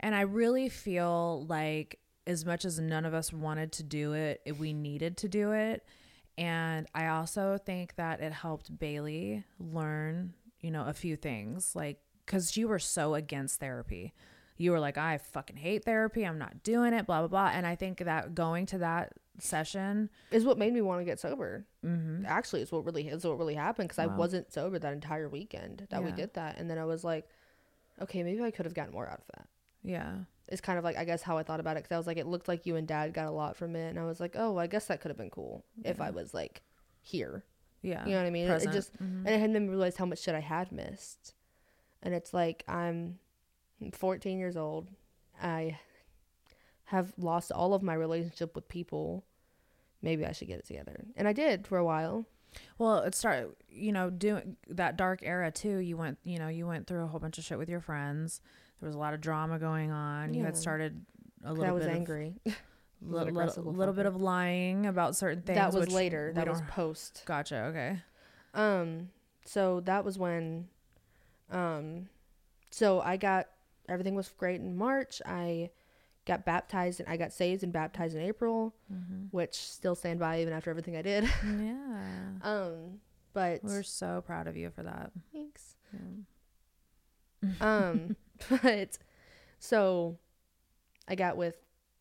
And 0.00 0.14
I 0.14 0.22
really 0.22 0.70
feel 0.70 1.44
like 1.46 1.98
as 2.26 2.46
much 2.46 2.64
as 2.64 2.80
none 2.80 3.04
of 3.04 3.12
us 3.12 3.34
wanted 3.34 3.70
to 3.72 3.82
do 3.82 4.14
it- 4.14 4.40
we 4.58 4.72
needed 4.72 5.18
to 5.18 5.28
do 5.28 5.52
it. 5.52 5.84
And 6.38 6.86
I 6.94 7.06
also 7.08 7.58
think 7.58 7.96
that 7.96 8.20
it 8.20 8.32
helped 8.32 8.76
Bailee 8.78 9.44
learn, 9.58 10.34
you 10.60 10.70
know, 10.70 10.84
a 10.86 10.92
few 10.92 11.16
things. 11.16 11.74
Like, 11.74 11.98
because 12.24 12.56
you 12.56 12.68
were 12.68 12.78
so 12.78 13.14
against 13.14 13.60
therapy. 13.60 14.12
You 14.58 14.72
were 14.72 14.80
like, 14.80 14.98
I 14.98 15.18
fucking 15.18 15.56
hate 15.56 15.84
therapy. 15.84 16.26
I'm 16.26 16.38
not 16.38 16.62
doing 16.62 16.92
it, 16.92 17.06
blah, 17.06 17.20
blah, 17.20 17.28
blah. 17.28 17.50
And 17.52 17.66
I 17.66 17.74
think 17.76 17.98
that 17.98 18.34
going 18.34 18.66
to 18.66 18.78
that 18.78 19.12
session, 19.38 20.10
Is 20.30 20.44
what 20.44 20.58
made 20.58 20.72
me 20.72 20.80
want 20.80 21.00
to 21.00 21.04
get 21.04 21.20
sober. 21.20 21.66
mm-hmm. 21.84 22.24
actually 22.26 22.62
it's 22.62 22.72
what 22.72 22.84
really 22.86 23.08
is 23.08 23.24
what 23.24 23.38
really 23.38 23.54
happened 23.54 23.88
because 23.88 23.98
I 23.98 24.06
wasn't 24.06 24.52
sober 24.52 24.78
that 24.78 24.92
entire 24.92 25.28
weekend 25.28 25.86
that 25.90 26.02
we 26.02 26.10
did 26.12 26.34
that, 26.34 26.58
and 26.58 26.70
then 26.70 26.78
I 26.78 26.84
was 26.84 27.04
like, 27.04 27.28
okay, 28.00 28.22
maybe 28.22 28.42
I 28.42 28.50
could 28.50 28.64
have 28.66 28.74
gotten 28.74 28.92
more 28.92 29.06
out 29.06 29.18
of 29.18 29.26
that. 29.36 29.48
Yeah. 29.82 30.14
Is 30.48 30.60
kind 30.60 30.78
of 30.78 30.84
like 30.84 30.96
I 30.96 31.04
guess 31.04 31.22
how 31.22 31.36
I 31.38 31.42
thought 31.42 31.58
about 31.60 31.76
it 31.76 31.82
because 31.82 31.94
I 31.94 31.98
was 31.98 32.06
like, 32.06 32.18
it 32.18 32.26
looked 32.26 32.46
like 32.46 32.66
you 32.66 32.76
and 32.76 32.86
dad 32.86 33.12
got 33.12 33.26
a 33.26 33.30
lot 33.32 33.56
from 33.56 33.74
it, 33.74 33.88
and 33.88 33.98
I 33.98 34.04
was 34.04 34.20
like, 34.20 34.36
oh, 34.38 34.56
I 34.58 34.66
guess 34.68 34.86
that 34.86 35.00
could 35.00 35.10
have 35.10 35.16
been 35.18 35.30
cool 35.30 35.64
if 35.84 36.00
I 36.00 36.10
was 36.10 36.32
like 36.34 36.62
here. 37.02 37.44
Yeah. 37.82 38.04
You 38.04 38.12
know 38.12 38.18
what 38.18 38.26
I 38.26 38.30
mean? 38.30 38.48
It- 38.48 38.62
It 38.62 38.72
just 38.72 38.92
Mhm. 38.96 39.24
and 39.26 39.28
it 39.28 39.40
had 39.40 39.50
made 39.50 39.62
me 39.62 39.68
realize 39.68 39.96
how 39.96 40.06
much 40.06 40.20
shit 40.20 40.34
I 40.34 40.40
had 40.40 40.70
missed. 40.72 41.34
And 42.02 42.14
it's 42.14 42.32
like 42.32 42.62
I'm 42.68 43.18
14 43.92 44.38
years 44.38 44.56
old. 44.56 44.88
I 45.42 45.78
have 46.84 47.12
lost 47.18 47.50
all 47.50 47.74
of 47.74 47.82
my 47.82 47.94
relationship 47.94 48.54
with 48.54 48.68
people. 48.68 49.24
Maybe 50.02 50.24
I 50.24 50.32
should 50.32 50.48
get 50.48 50.60
it 50.60 50.66
together. 50.66 51.04
And 51.16 51.26
I 51.26 51.32
did 51.32 51.66
for 51.66 51.78
a 51.78 51.84
while. 51.84 52.26
Well, 52.78 52.98
it 52.98 53.14
started, 53.14 53.54
you 53.68 53.92
know, 53.92 54.08
doing 54.08 54.56
that 54.68 54.96
dark 54.96 55.20
era 55.22 55.50
too. 55.50 55.78
You 55.78 55.96
went, 55.96 56.18
you 56.22 56.38
know, 56.38 56.48
you 56.48 56.66
went 56.66 56.86
through 56.86 57.02
a 57.02 57.06
whole 57.08 57.20
bunch 57.20 57.38
of 57.38 57.44
shit 57.44 57.58
with 57.58 57.68
your 57.68 57.80
friends. 57.80 58.40
There 58.80 58.86
was 58.88 58.94
a 58.94 58.98
lot 58.98 59.14
of 59.14 59.20
drama 59.20 59.58
going 59.58 59.90
on. 59.90 60.34
You 60.34 60.44
had 60.44 60.56
started 60.56 61.04
a 61.44 61.50
little 61.52 61.64
I 61.66 61.72
was 61.72 61.84
bit 61.86 61.94
angry. 61.94 62.34
of, 62.46 62.52
an 63.02 63.12
li- 63.12 63.24
li- 63.24 63.30
little 63.32 63.72
little 63.72 63.94
bit 63.94 64.06
of 64.06 64.20
lying 64.20 64.86
about 64.86 65.16
certain 65.16 65.42
things. 65.42 65.56
that 65.56 65.72
was 65.72 65.90
later. 65.90 66.32
That 66.34 66.48
was 66.48 66.60
post. 66.68 67.22
Gotcha. 67.26 67.56
Okay. 67.70 67.98
Um, 68.54 69.10
so 69.44 69.80
that 69.80 70.04
was 70.04 70.18
when, 70.18 70.68
um, 71.50 72.08
so 72.70 73.00
I 73.00 73.16
got 73.16 73.48
everything 73.88 74.14
was 74.14 74.28
great 74.36 74.60
in 74.60 74.76
March. 74.76 75.20
I 75.24 75.70
got 76.26 76.44
baptized 76.44 76.98
and 77.00 77.08
I 77.08 77.16
got 77.16 77.32
saved 77.32 77.62
and 77.62 77.72
baptized 77.72 78.16
in 78.16 78.22
April, 78.22 78.74
which 79.30 79.54
still 79.54 79.94
stand 79.94 80.18
by 80.18 80.40
even 80.40 80.52
after 80.52 80.70
everything 80.70 80.96
I 80.96 81.02
did. 81.02 81.24
Yeah. 81.44 82.28
um, 82.42 83.00
but 83.32 83.62
We're 83.62 83.82
so 83.82 84.22
proud 84.26 84.48
of 84.48 84.56
you 84.56 84.70
for 84.70 84.82
that. 84.82 85.12
thanks. 85.32 85.76
Yeah. 85.92 87.50
Um, 87.60 88.16
but 88.62 88.98
so 89.58 90.18
I 91.08 91.14
got 91.14 91.36
with 91.36 91.56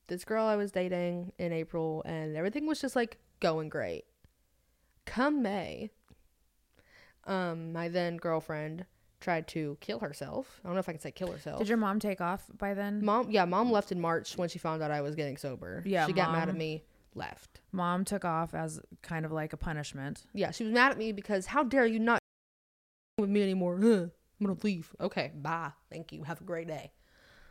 this 0.07 0.23
girl 0.23 0.45
I 0.45 0.55
was 0.55 0.71
dating 0.71 1.31
in 1.37 1.51
April, 1.51 2.03
and 2.05 2.35
everything 2.35 2.65
was 2.65 2.79
just 2.79 2.95
like 2.95 3.17
going 3.39 3.69
great. 3.69 4.05
Come 5.05 5.41
May, 5.41 5.91
um, 7.25 7.73
my 7.73 7.89
then 7.89 8.17
girlfriend 8.17 8.85
tried 9.19 9.47
to 9.49 9.77
kill 9.81 9.99
herself. 9.99 10.59
I 10.63 10.67
don't 10.67 10.75
know 10.75 10.79
if 10.79 10.89
I 10.89 10.93
can 10.93 11.01
say 11.01 11.11
kill 11.11 11.31
herself. 11.31 11.59
Did 11.59 11.67
your 11.67 11.77
mom 11.77 11.99
take 11.99 12.21
off 12.21 12.43
by 12.57 12.73
then? 12.73 13.03
mom? 13.03 13.29
Yeah, 13.31 13.45
mom 13.45 13.71
left 13.71 13.91
in 13.91 13.99
March 13.99 14.37
when 14.37 14.49
she 14.49 14.59
found 14.59 14.83
out 14.83 14.91
I 14.91 15.01
was 15.01 15.15
getting 15.15 15.37
sober. 15.37 15.83
Yeah, 15.85 16.05
she 16.05 16.13
got 16.13 16.31
mad 16.31 16.49
at 16.49 16.55
me. 16.55 16.83
Left. 17.17 17.61
Mom 17.71 18.03
took 18.03 18.25
off 18.25 18.53
as 18.53 18.81
kind 19.01 19.25
of 19.25 19.31
like 19.31 19.53
a 19.53 19.57
punishment. 19.57 20.25
Yeah, 20.33 20.51
she 20.51 20.65
was 20.65 20.73
mad 20.73 20.91
at 20.91 20.97
me 20.97 21.13
because 21.13 21.45
how 21.45 21.63
dare 21.63 21.85
you 21.85 21.97
not 21.97 22.19
with 23.17 23.29
me 23.29 23.41
anymore? 23.41 23.77
Huh, 24.41 24.45
I'm 24.47 24.47
gonna 24.47 24.59
leave. 24.63 24.89
Okay, 24.99 25.31
bye. 25.35 25.71
Thank 25.91 26.11
you. 26.11 26.23
Have 26.23 26.41
a 26.41 26.43
great 26.43 26.67
day. 26.67 26.91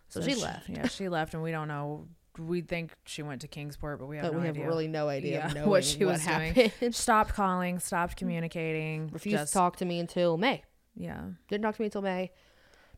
So, 0.08 0.20
she 0.22 0.34
left. 0.34 0.68
Yeah, 0.68 0.86
she 0.88 1.08
left, 1.08 1.34
and 1.34 1.42
we 1.42 1.50
don't 1.50 1.68
know. 1.68 2.08
We 2.38 2.62
think 2.62 2.92
she 3.04 3.22
went 3.22 3.42
to 3.42 3.48
Kingsport, 3.48 4.00
but 4.00 4.06
we 4.06 4.16
have 4.16 4.24
but 4.26 4.32
no 4.34 4.40
we 4.40 4.46
have 4.46 4.56
idea. 4.56 4.66
really 4.66 4.88
no 4.88 5.08
idea 5.08 5.50
Yeah, 5.54 5.64
what 5.66 5.84
she 5.84 6.04
was 6.04 6.24
doing. 6.24 6.52
happened. 6.54 6.94
stopped 6.94 7.32
calling, 7.32 7.78
stopped 7.78 8.16
communicating. 8.16 9.08
Refused 9.12 9.38
just, 9.38 9.52
to 9.52 9.58
talk 9.58 9.76
to 9.76 9.84
me 9.84 10.00
until 10.00 10.36
May. 10.36 10.62
Yeah. 10.96 11.22
Didn't 11.48 11.62
talk 11.62 11.76
to 11.76 11.82
me 11.82 11.86
until 11.86 12.02
May. 12.02 12.32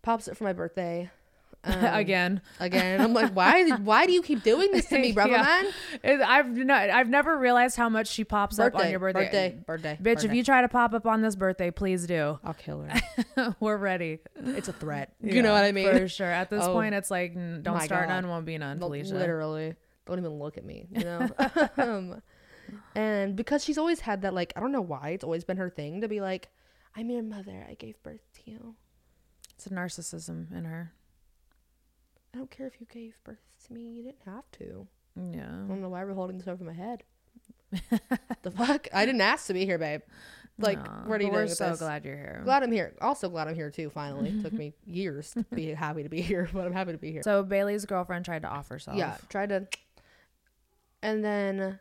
Pops 0.03 0.27
it 0.29 0.37
for 0.37 0.45
my 0.45 0.53
birthday. 0.55 1.11
Um, 1.67 1.85
Again, 1.95 2.41
Again. 2.61 3.01
I'm 3.01 3.13
like, 3.13 3.33
why 3.35 3.69
why 3.77 4.07
do 4.07 4.13
you 4.13 4.23
keep 4.23 4.43
doing 4.43 4.71
this 4.73 4.87
to 4.87 4.99
me, 4.99 5.13
brother 5.15 5.33
Yeah. 5.33 5.43
man? 5.43 5.67
It- 6.05 6.21
I've 6.21 6.49
no, 6.49 6.75
I've 6.75 7.09
never 7.09 7.37
realized 7.37 7.77
how 7.77 7.89
much 7.89 8.09
she 8.09 8.25
pops 8.25 8.59
up 8.59 8.75
on 8.75 8.89
your 8.91 8.99
birthday. 9.01 9.57
Birthday. 9.67 9.97
Birthday. 9.97 9.99
Bitch, 10.03 10.25
if 10.25 10.33
you 10.33 10.45
try 10.45 10.63
to 10.63 10.69
pop 10.69 10.95
up 10.95 11.07
on 11.07 11.23
this 11.23 11.37
birthday, 11.37 11.71
please 11.71 12.07
do. 12.07 12.39
I'll 12.45 12.55
kill 12.55 12.83
her. 12.83 13.55
We're 13.61 13.77
ready. 13.77 14.21
It's 14.37 14.69
a 14.69 14.73
threat. 14.73 15.15
You 15.23 15.43
know 15.43 15.53
what 15.53 15.65
I 15.65 15.73
mean? 15.73 15.91
For 15.91 16.09
sure. 16.09 16.27
At 16.31 16.51
this 16.51 16.65
Oh, 16.65 16.73
point, 16.73 16.95
it's 16.95 17.11
like 17.11 17.35
don't 17.35 17.81
start 17.83 18.09
God. 18.09 18.15
none, 18.15 18.29
won't 18.29 18.47
be 18.47 18.57
none, 18.59 18.79
Felicia. 18.79 19.15
Literally. 19.15 19.75
Don't 20.07 20.19
even 20.19 20.39
look 20.39 20.57
at 20.57 20.65
me, 20.65 20.87
you 20.93 21.03
know? 21.05 21.29
um, 21.79 22.23
and 22.95 23.35
because 23.35 23.65
she's 23.65 23.77
always 23.79 24.01
had 24.01 24.23
that, 24.23 24.35
like, 24.35 24.53
I 24.57 24.61
don't 24.61 24.71
know 24.73 24.81
why, 24.81 25.11
it's 25.11 25.25
always 25.25 25.43
been 25.45 25.57
her 25.57 25.69
thing 25.69 26.01
to 26.03 26.09
be 26.09 26.21
like, 26.21 26.49
I'm 26.95 27.11
your 27.11 27.23
mother. 27.25 27.67
I 27.69 27.75
gave 27.75 28.01
birth 28.03 28.23
to 28.35 28.51
you. 28.51 28.77
It's 29.55 29.67
a 29.67 29.71
narcissism 29.71 30.57
in 30.57 30.65
her. 30.65 30.93
I 32.37 32.39
don't 32.39 32.51
care 32.51 32.67
if 32.67 32.79
you 32.79 32.87
gave 32.93 33.19
birth 33.25 33.39
to 33.67 33.73
me. 33.73 33.81
You 33.81 34.03
didn't 34.03 34.27
have 34.27 34.45
to. 34.59 34.87
Yeah. 35.17 35.47
I 35.47 35.69
don't 35.69 35.81
know 35.81 35.89
why 35.89 36.05
we're 36.05 36.13
holding 36.13 36.37
this 36.37 36.47
over 36.47 36.63
my 36.65 36.75
head. 36.75 37.03
the 38.43 38.51
fuck? 38.51 38.89
I 38.93 39.07
didn't 39.07 39.23
ask 39.23 39.47
to 39.47 39.55
be 39.55 39.65
here, 39.65 39.79
babe. 39.79 40.03
Like, 40.59 40.79
Aw, 40.79 41.05
what 41.07 41.19
are 41.19 41.25
you 41.25 41.31
We're 41.31 41.47
so 41.49 41.71
this? 41.71 41.79
glad 41.79 42.05
you're 42.05 42.17
here. 42.17 42.43
Glad 42.45 42.63
I'm 42.63 42.73
here. 42.73 42.95
Also 43.01 43.31
glad 43.31 43.49
I'm 43.49 43.55
here 43.55 43.71
too. 43.71 43.89
Finally, 43.89 44.31
it 44.31 44.43
took 44.43 44.53
me 44.53 44.75
years 44.85 45.31
to 45.31 45.45
be 45.45 45.73
happy 45.73 46.03
to 46.03 46.11
be 46.11 46.21
here, 46.21 46.47
but 46.53 46.67
I'm 46.67 46.75
happy 46.75 46.93
to 46.93 46.99
be 46.99 47.11
here. 47.11 47.23
So 47.23 47.43
Bailee's 47.43 47.87
girlfriend 47.87 48.27
tried 48.27 48.43
to 48.43 48.49
off 48.49 48.69
herself. 48.69 48.99
Yeah, 48.99 49.17
tried 49.31 49.49
to, 49.49 49.67
and 51.03 51.25
then, 51.25 51.81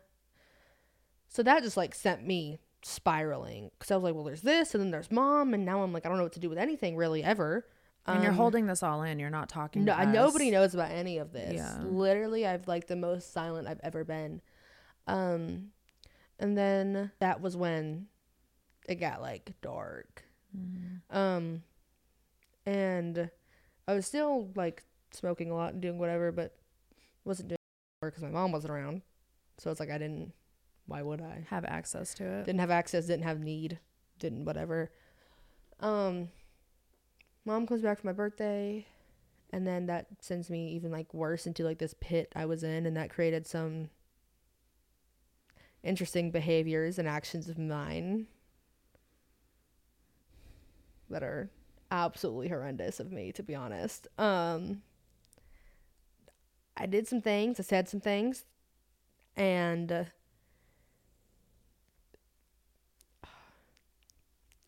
so 1.28 1.42
that 1.42 1.64
just 1.64 1.76
like 1.76 1.94
sent 1.94 2.26
me 2.26 2.60
spiraling 2.80 3.70
because 3.78 3.90
I 3.90 3.96
was 3.96 4.04
like, 4.04 4.14
well, 4.14 4.24
there's 4.24 4.40
this, 4.40 4.74
and 4.74 4.82
then 4.82 4.90
there's 4.90 5.10
mom, 5.10 5.52
and 5.52 5.66
now 5.66 5.82
I'm 5.82 5.92
like, 5.92 6.06
I 6.06 6.08
don't 6.08 6.16
know 6.16 6.24
what 6.24 6.32
to 6.32 6.40
do 6.40 6.48
with 6.48 6.58
anything 6.58 6.96
really 6.96 7.22
ever. 7.22 7.66
And 8.06 8.22
you're 8.22 8.32
Um, 8.32 8.36
holding 8.38 8.66
this 8.66 8.82
all 8.82 9.02
in. 9.02 9.18
You're 9.18 9.30
not 9.30 9.48
talking. 9.48 9.84
No, 9.84 10.02
nobody 10.04 10.50
knows 10.50 10.74
about 10.74 10.90
any 10.90 11.18
of 11.18 11.32
this. 11.32 11.54
Yeah. 11.54 11.78
Literally, 11.82 12.46
I've 12.46 12.68
like 12.68 12.86
the 12.86 12.96
most 12.96 13.32
silent 13.32 13.66
I've 13.66 13.80
ever 13.82 14.04
been. 14.04 14.40
Um, 15.06 15.72
and 16.38 16.56
then 16.56 17.10
that 17.18 17.40
was 17.40 17.56
when 17.56 18.06
it 18.88 18.96
got 18.96 19.20
like 19.20 19.52
dark. 19.60 20.24
Mm-hmm. 20.56 21.16
Um, 21.16 21.62
and 22.64 23.30
I 23.88 23.94
was 23.94 24.06
still 24.06 24.50
like 24.54 24.84
smoking 25.12 25.50
a 25.50 25.54
lot 25.54 25.72
and 25.72 25.82
doing 25.82 25.98
whatever, 25.98 26.30
but 26.32 26.56
wasn't 27.24 27.48
doing 27.48 27.58
because 28.00 28.22
my 28.22 28.30
mom 28.30 28.52
wasn't 28.52 28.72
around. 28.72 29.02
So 29.58 29.70
it's 29.70 29.80
like 29.80 29.90
I 29.90 29.98
didn't. 29.98 30.32
Why 30.86 31.02
would 31.02 31.20
I? 31.20 31.44
Have 31.50 31.64
access 31.64 32.14
to 32.14 32.24
it. 32.24 32.44
Didn't 32.44 32.60
have 32.60 32.70
access. 32.70 33.06
Didn't 33.06 33.24
have 33.24 33.40
need. 33.40 33.80
Didn't 34.20 34.44
whatever. 34.44 34.92
Um, 35.80 36.28
mom 37.46 37.66
comes 37.66 37.82
back 37.82 38.00
for 38.00 38.06
my 38.06 38.12
birthday, 38.12 38.86
and 39.50 39.66
then 39.66 39.86
that 39.86 40.06
sends 40.20 40.50
me 40.50 40.68
even 40.72 40.90
like 40.90 41.14
worse 41.14 41.46
into 41.46 41.64
like 41.64 41.78
this 41.78 41.94
pit 42.00 42.32
I 42.36 42.44
was 42.46 42.62
in, 42.62 42.84
and 42.86 42.96
that 42.96 43.10
created 43.10 43.46
some 43.46 43.90
interesting 45.82 46.30
behaviors 46.30 46.98
and 46.98 47.06
actions 47.08 47.48
of 47.48 47.58
mine 47.58 48.26
that 51.08 51.22
are 51.22 51.48
absolutely 51.90 52.48
horrendous 52.48 52.98
of 52.98 53.12
me 53.12 53.30
to 53.32 53.42
be 53.42 53.54
honest. 53.54 54.08
Um 54.18 54.82
i 56.76 56.84
did 56.86 57.08
some 57.08 57.20
things 57.20 57.58
i 57.58 57.62
said 57.62 57.88
some 57.88 58.00
things 58.00 58.44
and 59.36 59.90
uh, 59.90 60.04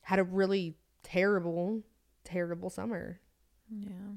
had 0.03 0.18
a 0.18 0.24
really 0.24 0.74
terrible 1.03 1.83
terrible 2.29 2.70
summer. 2.70 3.20
Yeah. 3.70 4.14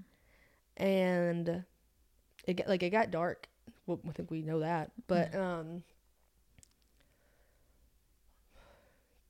and 0.78 1.64
it 2.48 2.54
got 2.56 2.68
like 2.68 2.84
it 2.84 2.90
got 2.90 3.12
dark. 3.12 3.48
Well, 3.86 4.00
i 4.08 4.12
think 4.12 4.32
we 4.32 4.42
know 4.42 4.60
that. 4.60 4.92
But 5.08 5.34
um 5.36 5.84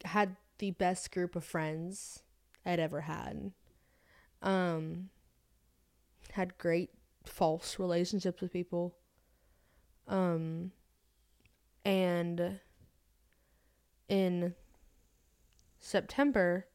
had 0.06 0.36
the 0.58 0.72
best 0.72 1.12
group 1.12 1.36
of 1.36 1.44
friends 1.44 2.24
i'd 2.66 2.80
ever 2.80 3.02
had. 3.02 3.52
Um 4.42 5.10
had 6.34 6.58
great 6.58 6.90
false 7.26 7.78
relationships 7.78 8.42
with 8.42 8.54
people. 8.54 8.96
Um 10.08 10.72
and 11.84 12.60
in 14.08 14.54
september 15.80 16.68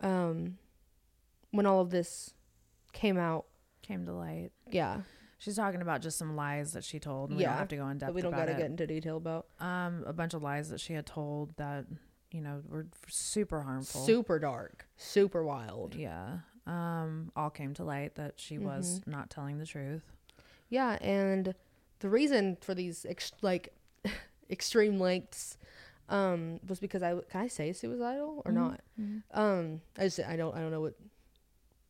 um 0.00 0.58
when 1.50 1.66
all 1.66 1.80
of 1.80 1.90
this 1.90 2.34
came 2.92 3.18
out 3.18 3.46
Came 3.82 4.04
to 4.06 4.12
light. 4.12 4.50
yeah 4.70 5.00
She's 5.38 5.54
talking 5.56 5.80
about 5.82 6.02
just 6.02 6.18
some 6.18 6.34
lies 6.34 6.72
that 6.72 6.82
she 6.82 6.98
told. 6.98 7.30
And 7.30 7.36
We 7.38 7.44
Yeah, 7.44 7.50
don't 7.50 7.58
have 7.60 7.68
to 7.68 7.76
go 7.76 7.88
in 7.88 7.98
depth 7.98 8.12
we 8.14 8.22
don't 8.22 8.32
gotta 8.32 8.54
get 8.54 8.66
into 8.66 8.86
detail 8.86 9.16
about 9.18 9.46
Um, 9.60 10.02
a 10.06 10.12
bunch 10.12 10.34
of 10.34 10.42
lies 10.42 10.68
that 10.70 10.80
she 10.80 10.94
had 10.94 11.06
told 11.06 11.56
that 11.56 11.86
you 12.30 12.40
know 12.42 12.60
were 12.68 12.86
super 13.08 13.62
harmful. 13.62 14.00
super 14.02 14.38
dark 14.38 14.86
super 14.96 15.42
wild 15.44 15.94
Yeah. 15.94 16.38
Um, 16.66 17.32
all 17.34 17.48
came 17.50 17.72
to 17.74 17.84
light 17.84 18.16
that 18.16 18.34
she 18.38 18.58
was 18.58 19.00
Mm-hmm. 19.00 19.10
not 19.10 19.30
telling 19.30 19.58
the 19.58 19.64
truth. 19.64 20.02
Yeah, 20.68 20.98
and 21.00 21.54
the 22.00 22.10
reason 22.10 22.58
for 22.60 22.74
these 22.74 23.06
ex- 23.08 23.32
like 23.40 23.72
extreme 24.50 24.98
lengths 25.00 25.56
um 26.10 26.58
was 26.66 26.78
because 26.80 27.02
I 27.02 27.12
can 27.30 27.40
I 27.42 27.46
say 27.48 27.72
suicidal 27.72 28.42
or 28.44 28.52
not? 28.52 28.80
Um 29.32 29.80
I 29.96 30.04
just 30.04 30.20
I 30.20 30.36
don't 30.36 30.54
I 30.54 30.60
don't 30.60 30.70
know 30.72 30.80
what 30.80 30.94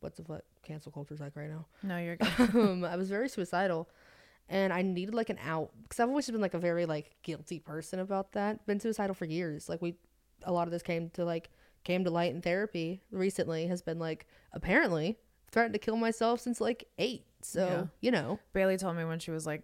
what's 0.01 0.17
the 0.19 0.23
what 0.25 0.45
cancel 0.63 0.93
culture's 0.93 1.21
like 1.21 1.35
right 1.37 1.51
now. 1.51 1.67
No, 1.83 1.99
you're 1.99 2.17
good. 2.17 2.55
um 2.55 2.85
I 2.85 2.97
was 2.97 3.09
very 3.09 3.29
suicidal 3.29 3.89
and 4.49 4.73
I 4.73 4.83
needed 4.83 5.15
like 5.15 5.31
an 5.31 5.39
out 5.45 5.71
because 5.83 6.01
I've 6.01 6.09
always 6.09 6.31
been 6.31 6.41
like 6.41 6.55
a 6.55 6.59
very 6.59 6.87
like 6.87 7.17
guilty 7.23 7.59
person 7.59 7.99
about 7.99 8.33
that. 8.33 8.65
Been 8.67 8.81
suicidal 8.81 9.15
for 9.15 9.25
years. 9.25 9.69
Like 9.69 9.83
we 9.83 9.95
a 10.45 10.53
lot 10.53 10.67
of 10.69 10.73
this 10.73 10.83
came 10.83 11.11
to 11.11 11.25
like 11.25 11.51
came 11.85 12.05
to 12.05 12.11
light 12.11 12.35
in 12.35 12.43
therapy 12.43 13.01
recently 13.11 13.67
has 13.67 13.83
been 13.83 13.99
like 13.99 14.27
apparently 14.53 15.17
threatened 15.51 15.73
to 15.75 15.79
kill 15.79 15.97
myself 15.97 16.41
since 16.41 16.61
like 16.61 16.85
8 16.99 17.25
So 17.43 17.61
Yeah. 17.67 17.85
you 18.01 18.11
know, 18.11 18.39
Bailee 18.55 18.79
told 18.79 18.97
me 18.97 19.05
when 19.05 19.19
she 19.19 19.31
was 19.31 19.47
like 19.47 19.63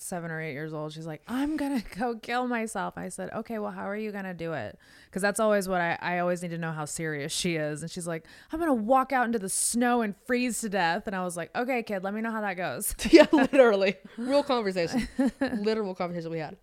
seven 0.00 0.30
or 0.30 0.40
eight 0.40 0.52
years 0.52 0.72
old, 0.72 0.92
she's 0.92 1.06
like, 1.06 1.22
I'm 1.28 1.56
gonna 1.56 1.82
go 1.98 2.16
kill 2.16 2.46
myself. 2.48 2.94
I 2.96 3.08
said, 3.08 3.30
okay, 3.32 3.58
well, 3.58 3.70
how 3.70 3.88
are 3.88 3.96
you 3.96 4.12
gonna 4.12 4.34
do 4.34 4.52
it? 4.52 4.78
Because 5.06 5.22
that's 5.22 5.40
always 5.40 5.68
what 5.68 5.80
I, 5.80 5.98
I 6.00 6.18
always 6.18 6.42
need 6.42 6.50
to 6.50 6.58
know 6.58 6.72
how 6.72 6.84
serious 6.84 7.32
she 7.32 7.56
is. 7.56 7.82
And 7.82 7.90
she's 7.90 8.06
like, 8.06 8.24
I'm 8.52 8.58
gonna 8.58 8.74
walk 8.74 9.12
out 9.12 9.26
into 9.26 9.38
the 9.38 9.48
snow 9.48 10.02
and 10.02 10.14
freeze 10.26 10.60
to 10.60 10.68
death. 10.68 11.06
And 11.06 11.14
I 11.14 11.24
was 11.24 11.36
like, 11.36 11.54
okay, 11.56 11.82
kid, 11.82 12.02
let 12.02 12.14
me 12.14 12.20
know 12.20 12.30
how 12.30 12.40
that 12.40 12.54
goes. 12.56 12.94
yeah, 13.10 13.26
literally, 13.32 13.96
real 14.16 14.42
conversation, 14.42 15.08
literal 15.40 15.94
conversation 15.94 16.30
we 16.30 16.38
had. 16.38 16.56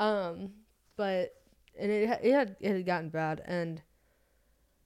Um, 0.00 0.50
but 0.96 1.34
and 1.78 1.90
it 1.90 2.20
it 2.22 2.32
had 2.32 2.56
it 2.60 2.72
had 2.72 2.86
gotten 2.86 3.08
bad, 3.08 3.42
and 3.46 3.82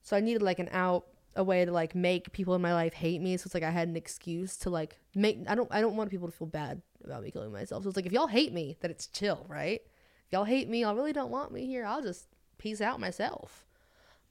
so 0.02 0.16
I 0.16 0.20
needed 0.20 0.42
like 0.42 0.58
an 0.58 0.68
out, 0.72 1.06
a 1.38 1.44
way 1.44 1.64
to 1.64 1.72
like 1.72 1.94
make 1.94 2.32
people 2.32 2.54
in 2.54 2.60
my 2.60 2.74
life 2.74 2.92
hate 2.92 3.22
me. 3.22 3.36
So 3.36 3.44
it's 3.46 3.54
like 3.54 3.62
I 3.62 3.70
had 3.70 3.88
an 3.88 3.96
excuse 3.96 4.56
to 4.58 4.70
like 4.70 4.98
make. 5.14 5.38
I 5.46 5.54
don't 5.54 5.68
I 5.72 5.80
don't 5.80 5.96
want 5.96 6.10
people 6.10 6.28
to 6.28 6.36
feel 6.36 6.48
bad 6.48 6.82
about 7.04 7.22
me 7.22 7.30
killing 7.30 7.52
myself. 7.52 7.84
So 7.84 7.88
it's 7.88 7.96
like 7.96 8.06
if 8.06 8.12
y'all 8.12 8.26
hate 8.26 8.52
me, 8.52 8.76
that 8.80 8.90
it's 8.90 9.06
chill, 9.06 9.46
right? 9.48 9.80
If 10.26 10.32
y'all 10.32 10.44
hate 10.44 10.68
me, 10.68 10.80
y'all 10.80 10.96
really 10.96 11.12
don't 11.12 11.30
want 11.30 11.52
me 11.52 11.64
here. 11.64 11.86
I'll 11.86 12.02
just 12.02 12.26
peace 12.58 12.80
out 12.80 13.00
myself. 13.00 13.64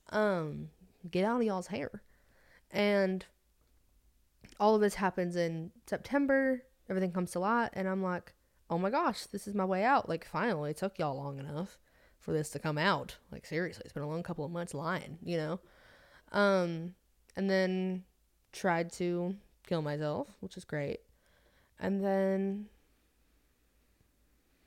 Um, 0.10 0.70
get 1.10 1.26
out 1.26 1.38
of 1.38 1.44
y'all's 1.44 1.68
hair, 1.68 2.04
and 2.70 3.26
all 4.60 4.76
of 4.76 4.82
this 4.82 4.96
happens 4.96 5.36
in 5.36 5.72
September. 5.88 6.64
Everything 6.90 7.12
comes 7.12 7.32
to 7.32 7.40
light, 7.40 7.70
and 7.74 7.88
I'm 7.88 8.04
like, 8.04 8.34
oh 8.70 8.78
my 8.78 8.90
gosh, 8.90 9.26
this 9.26 9.48
is 9.48 9.56
my 9.56 9.66
way 9.66 9.84
out. 9.84 10.08
Like, 10.08 10.26
finally, 10.26 10.72
it 10.72 10.78
took 10.78 11.00
y'all 11.00 11.18
long 11.18 11.40
enough 11.40 11.78
for 12.20 12.32
this 12.32 12.50
to 12.52 12.60
come 12.60 12.78
out. 12.78 13.18
Like, 13.32 13.46
seriously, 13.46 13.84
it's 13.86 13.94
been 13.94 14.04
a 14.04 14.10
long 14.10 14.24
couple 14.24 14.46
of 14.46 14.52
months 14.52 14.74
lying, 14.74 15.18
you 15.24 15.38
know? 15.38 15.60
Um, 16.32 16.96
and 17.36 17.50
then 17.50 18.04
tried 18.52 18.92
to 18.94 19.36
kill 19.68 19.82
myself, 19.82 20.28
which 20.40 20.58
is 20.58 20.66
great. 20.66 21.00
And 21.80 22.04
then 22.04 22.68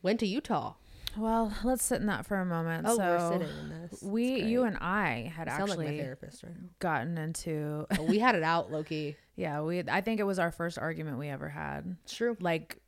went 0.03 0.21
to 0.21 0.27
Utah. 0.27 0.75
Well, 1.17 1.53
let's 1.65 1.83
sit 1.85 2.01
in 2.01 2.07
that 2.07 2.25
for 2.25 2.37
a 2.37 2.45
moment. 2.45 2.87
Oh, 2.89 2.97
so 2.97 3.03
we're 3.03 3.33
sitting 3.33 3.57
in 3.59 3.69
this. 3.69 4.03
We, 4.03 4.43
you 4.43 4.63
and 4.63 4.77
I 4.77 5.33
had 5.35 5.49
I 5.49 5.53
like 5.53 5.71
actually 5.71 5.99
therapist 5.99 6.45
right 6.45 6.53
now. 6.53 6.69
gotten 6.79 7.19
into, 7.19 7.87
Oh, 7.99 8.05
we 8.05 8.21
had 8.21 8.37
it 8.37 8.45
out, 8.45 8.71
Loki. 8.71 9.17
yeah, 9.37 9.61
we, 9.61 9.83
I 9.89 10.03
think 10.03 10.21
it 10.21 10.25
was 10.25 10.39
our 10.39 10.53
first 10.53 10.79
argument 10.79 11.19
we 11.19 11.29
ever 11.29 11.49
had. 11.49 11.97
It's 12.05 12.15
true. 12.15 12.37
Like, 12.41 12.79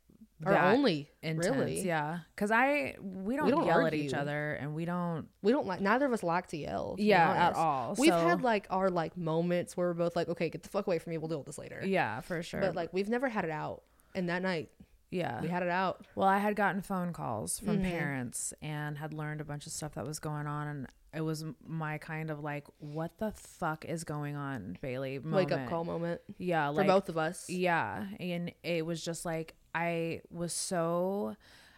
That 0.51 0.75
only, 0.75 1.11
intense. 1.23 1.47
really. 1.57 1.81
Yeah. 1.83 2.19
Cause 2.37 2.51
I, 2.51 2.97
we 3.01 3.37
don't, 3.37 3.49
don't 3.51 3.67
yell 3.67 3.87
at 3.87 3.95
each 3.95 4.13
argue. 4.13 4.19
other 4.23 4.55
and 4.55 4.75
we 4.75 4.85
don't, 4.85 5.29
We 5.43 5.53
don't 5.53 5.67
like, 5.67 5.81
neither 5.81 6.07
of 6.07 6.13
us 6.13 6.23
like 6.23 6.49
to 6.49 6.57
yell. 6.57 6.91
to 6.93 6.97
be 6.97 7.05
yeah, 7.05 7.31
at 7.31 7.41
honest. 7.55 7.59
all. 7.61 7.95
We've 7.99 8.11
So- 8.13 8.19
had 8.29 8.43
like 8.43 8.67
our 8.71 8.91
like 8.91 9.17
moments 9.17 9.77
where 9.77 9.89
we're 9.89 9.95
both 9.95 10.17
like, 10.17 10.29
okay, 10.29 10.49
get 10.51 10.63
the 10.63 10.69
fuck 10.69 10.87
away 10.87 10.99
from 10.99 11.11
me. 11.11 11.19
We'll 11.19 11.29
deal 11.29 11.39
with 11.39 11.47
this 11.47 11.59
later. 11.59 11.81
yeah, 11.85 12.21
for 12.21 12.43
sure. 12.43 12.61
But 12.61 12.75
like, 12.75 12.93
we've 12.93 13.09
never 13.09 13.29
had 13.29 13.45
it 13.45 13.51
out. 13.51 13.83
And 14.15 14.29
that 14.29 14.43
night, 14.43 14.71
yeah. 15.11 15.41
we 15.41 15.49
had 15.49 15.63
it 15.63 15.69
out. 15.69 16.07
Well, 16.15 16.29
I 16.29 16.39
had 16.39 16.57
gotten 16.57 16.81
phone 16.83 17.13
calls 17.13 17.59
from 17.59 17.79
Mhm. 17.79 17.91
parents 17.91 18.53
and 18.63 18.99
had 18.99 19.13
learned 19.15 19.41
a 19.41 19.45
bunch 19.45 19.67
of 19.67 19.73
stuff 19.73 19.95
that 19.95 20.07
was 20.07 20.19
going 20.19 20.47
on. 20.47 20.67
And 20.69 20.87
it 21.15 21.21
was 21.21 21.43
m- 21.43 21.57
my 21.67 21.99
kind 21.99 22.31
of 22.31 22.41
like, 22.41 22.67
what 22.79 23.19
the 23.19 23.31
fuck 23.33 23.85
is 23.85 24.05
going 24.05 24.35
on, 24.37 24.79
Bailee? 24.83 25.23
Wake 25.23 25.47
up 25.53 25.59
moment. 25.59 25.69
call 25.71 25.85
moment 25.85 26.21
Yeah. 26.39 26.69
for 26.71 26.77
Like, 26.77 26.87
both 26.87 27.09
of 27.11 27.19
us. 27.19 27.49
Yeah. 27.51 28.07
And 28.19 28.53
it 28.63 28.85
was 28.87 29.05
just 29.05 29.25
like, 29.27 29.55
I 29.75 30.21
was 30.31 30.53
so, 30.53 31.37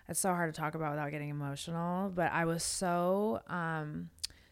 it's 0.09 0.21
so 0.21 0.31
hard 0.31 0.53
to 0.53 0.61
talk 0.61 0.75
about 0.75 0.91
without 0.93 1.11
getting 1.11 1.31
emotional, 1.31 2.11
but 2.15 2.33
I 2.33 2.45
was 2.45 2.63
so 2.63 3.41
um, 3.49 4.11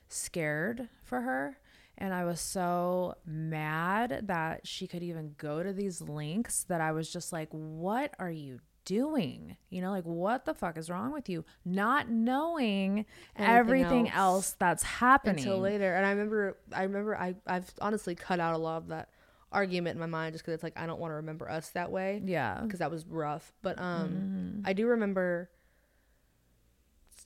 scared 0.09 0.89
for 1.03 1.21
her. 1.21 1.59
And 1.99 2.13
I 2.15 2.25
was 2.25 2.41
so 2.41 3.15
mad 3.27 4.23
that 4.27 4.67
she 4.67 4.87
could 4.87 5.03
even 5.03 5.35
go 5.39 5.63
to 5.63 5.73
these 5.73 6.01
links 6.01 6.65
that 6.65 6.81
I 6.81 6.93
was 6.93 7.13
just 7.13 7.33
like, 7.33 7.49
what 7.51 8.15
are 8.19 8.31
you 8.31 8.61
doing? 8.85 9.57
You 9.71 9.83
know, 9.83 9.91
like, 9.91 10.05
what 10.05 10.45
the 10.45 10.55
fuck 10.55 10.79
is 10.79 10.91
wrong 10.91 11.13
with 11.13 11.29
you? 11.29 11.45
Not 11.65 12.09
knowing 12.09 13.05
Anything 13.37 13.57
everything 13.57 14.09
else 14.09 14.17
else, 14.17 14.57
that's 14.59 14.83
happening. 14.83 15.45
until 15.45 15.59
later. 15.59 15.95
And 15.95 16.05
I 16.07 16.11
remember, 16.11 16.57
I 16.75 16.83
remember, 16.85 17.17
I 17.17 17.35
I've 17.47 17.71
honestly 17.81 18.15
cut 18.15 18.41
out 18.41 18.55
a 18.55 18.59
lot 18.59 18.79
of 18.79 18.89
that 18.89 19.11
argument 19.53 19.95
in 19.95 20.01
my 20.01 20.07
mind 20.07 20.35
just 20.35 20.45
because 20.45 20.55
it's 20.55 20.63
like 20.63 20.77
I 20.79 20.87
don't 20.87 20.99
want 21.01 21.11
to 21.13 21.17
remember 21.17 21.49
us 21.51 21.71
that 21.71 21.91
way 21.91 22.21
Yeah. 22.25 22.61
because 22.63 22.79
that 22.81 22.91
was 22.91 23.07
rough. 23.07 23.53
But 23.63 23.79
um, 23.79 24.09
Mm-hmm. 24.09 24.61
I 24.67 24.73
do 24.73 24.87
remember 24.89 25.51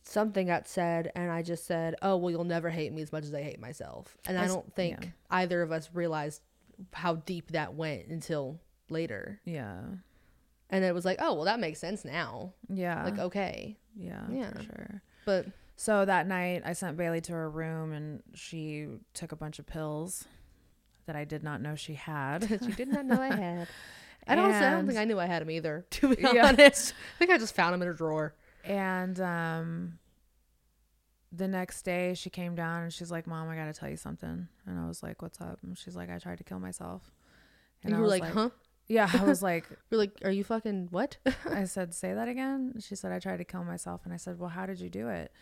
something 0.04 0.46
got 0.46 0.68
said, 0.68 1.10
and 1.14 1.30
I 1.30 1.42
just 1.42 1.66
said, 1.66 1.94
"Oh 2.02 2.16
well, 2.16 2.30
you'll 2.30 2.44
never 2.44 2.70
hate 2.70 2.92
me 2.92 3.02
as 3.02 3.12
much 3.12 3.24
as 3.24 3.34
I 3.34 3.42
hate 3.42 3.60
myself." 3.60 4.16
And 4.28 4.38
I 4.38 4.46
don't 4.46 4.72
think 4.74 4.98
yeah. 5.02 5.08
either 5.30 5.62
of 5.62 5.72
us 5.72 5.90
realized 5.92 6.42
how 6.92 7.16
deep 7.16 7.52
that 7.52 7.74
went 7.74 8.06
until 8.08 8.60
later. 8.90 9.40
Yeah. 9.44 9.80
And 10.70 10.84
it 10.84 10.94
was 10.94 11.04
like, 11.04 11.18
"Oh 11.20 11.34
well, 11.34 11.44
that 11.44 11.60
makes 11.60 11.78
sense 11.80 12.04
now." 12.04 12.52
Yeah. 12.68 13.04
Like 13.04 13.18
okay, 13.18 13.78
yeah. 13.96 14.26
yeah. 14.30 14.52
For 14.52 14.62
sure. 14.62 15.02
but 15.24 15.46
So 15.76 16.04
that 16.04 16.26
night, 16.26 16.62
I 16.64 16.72
sent 16.72 16.96
Bailee 16.96 17.22
to 17.24 17.32
her 17.32 17.50
room 17.50 17.92
and 17.92 18.22
she 18.34 18.86
took 19.14 19.32
a 19.32 19.36
bunch 19.36 19.58
of 19.58 19.66
pills 19.66 20.24
that 21.06 21.16
I 21.16 21.24
did 21.24 21.42
not 21.42 21.60
know 21.60 21.74
she 21.74 21.94
had. 21.94 22.46
she 22.64 22.72
did 22.72 22.88
not 22.88 23.04
know 23.06 23.20
I 23.20 23.34
had. 23.34 23.68
I 24.28 24.34
don't. 24.34 24.50
I 24.52 24.70
don't 24.70 24.86
think 24.86 24.98
I 24.98 25.04
knew 25.04 25.20
I 25.20 25.26
had 25.26 25.42
him 25.42 25.50
either. 25.50 25.86
To 25.90 26.14
be 26.14 26.20
Yeah. 26.22 26.48
honest, 26.48 26.94
I 27.14 27.18
think 27.18 27.30
I 27.30 27.38
just 27.38 27.54
found 27.54 27.74
him 27.74 27.82
in 27.82 27.88
a 27.88 27.94
drawer. 27.94 28.34
and 28.64 29.18
um, 29.20 29.98
the 31.32 31.48
next 31.48 31.82
day, 31.82 32.14
she 32.14 32.30
came 32.30 32.54
down 32.54 32.82
and 32.82 32.92
she's 32.92 33.10
like, 33.10 33.26
"Mom, 33.26 33.48
I 33.48 33.56
got 33.56 33.66
to 33.66 33.72
tell 33.72 33.88
you 33.88 33.96
something." 33.96 34.48
And 34.66 34.78
I 34.78 34.86
was 34.88 35.02
like, 35.02 35.22
"What's 35.22 35.40
up?" 35.40 35.58
And 35.62 35.76
she's 35.78 35.94
like, 35.96 36.10
"I 36.10 36.18
tried 36.18 36.38
to 36.38 36.44
kill 36.44 36.58
myself." 36.60 37.12
And 37.84 37.92
I 37.94 37.98
you 37.98 38.02
were 38.02 38.08
was 38.10 38.20
like, 38.20 38.32
"Huh?" 38.32 38.50
Yeah, 38.88 39.10
I 39.12 39.24
was 39.24 39.42
like, 39.42 39.66
You're 39.90 39.98
like, 39.98 40.12
"Are 40.24 40.30
you 40.30 40.44
fucking 40.44 40.88
what?" 40.90 41.16
I 41.48 41.64
said, 41.64 41.94
"Say 41.94 42.14
that 42.14 42.28
again." 42.28 42.74
She 42.80 42.94
said, 42.96 43.12
"I 43.12 43.18
tried 43.18 43.38
to 43.38 43.44
kill 43.44 43.64
myself." 43.64 44.02
And 44.04 44.14
I 44.14 44.16
said, 44.16 44.38
"Well, 44.38 44.48
how 44.50 44.64
did 44.66 44.80
you 44.80 44.88
do 44.88 45.08
it?" 45.08 45.32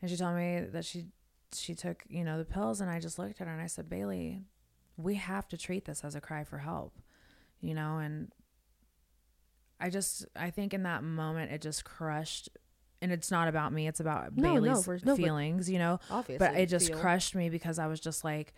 And 0.00 0.10
she 0.10 0.16
told 0.16 0.36
me 0.36 0.60
that 0.72 0.84
she 0.84 1.06
she 1.54 1.74
took, 1.74 2.04
you 2.08 2.24
know, 2.24 2.38
the 2.38 2.44
pills 2.44 2.80
and 2.80 2.90
I 2.90 2.98
just 3.00 3.18
looked 3.18 3.40
at 3.40 3.46
her 3.46 3.52
and 3.52 3.62
I 3.62 3.66
said, 3.66 3.88
"Bailee, 3.88 4.42
we 4.96 5.14
have 5.16 5.48
to 5.48 5.56
treat 5.56 5.84
this 5.84 6.04
as 6.04 6.14
a 6.14 6.20
cry 6.20 6.44
for 6.44 6.58
help." 6.58 6.94
You 7.60 7.74
know, 7.74 7.98
and 7.98 8.32
I 9.80 9.90
just 9.90 10.26
I 10.34 10.50
think 10.50 10.74
in 10.74 10.82
that 10.84 11.02
moment 11.02 11.52
it 11.52 11.60
just 11.62 11.84
crushed 11.84 12.48
and 13.02 13.12
it's 13.12 13.30
not 13.30 13.48
about 13.48 13.72
me, 13.72 13.86
it's 13.86 14.00
about 14.00 14.36
No, 14.36 14.54
no, 14.54 14.60
Bailee's 14.60 14.86
no, 15.04 15.12
but 15.12 15.16
feelings, 15.16 15.68
you 15.70 15.78
know. 15.78 16.00
Obviously, 16.10 16.46
But 16.46 16.56
it 16.56 16.68
just 16.68 16.88
feel. 16.88 16.98
crushed 16.98 17.34
me 17.34 17.50
because 17.50 17.78
I 17.78 17.86
was 17.86 18.00
just 18.00 18.24
like 18.24 18.54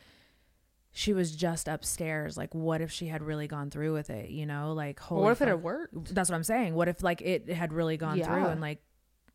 she 0.91 1.12
was 1.12 1.34
just 1.36 1.68
upstairs. 1.68 2.36
Like, 2.36 2.55
what 2.55 2.80
if 2.80 2.91
she 2.91 3.07
had 3.07 3.22
really 3.22 3.47
gone 3.47 3.70
through 3.70 3.93
with 3.93 4.11
it? 4.11 4.30
You 4.30 4.47
know, 4.47 4.72
like, 4.72 4.99
Well, 5.01 5.09
holy 5.09 5.22
what 5.24 5.32
if 5.32 5.43
it 5.43 5.49
had 5.49 5.62
worked? 5.62 6.14
That's 6.14 6.30
what 6.30 6.36
I'm 6.36 6.45
saying. 6.45 6.74
What 6.74 6.89
if 6.89 7.03
like 7.03 7.20
it 7.20 7.49
had 7.49 7.72
really 7.72 7.97
gone 7.97 8.20
through 8.22 8.47
and 8.47 8.61
like 8.61 8.80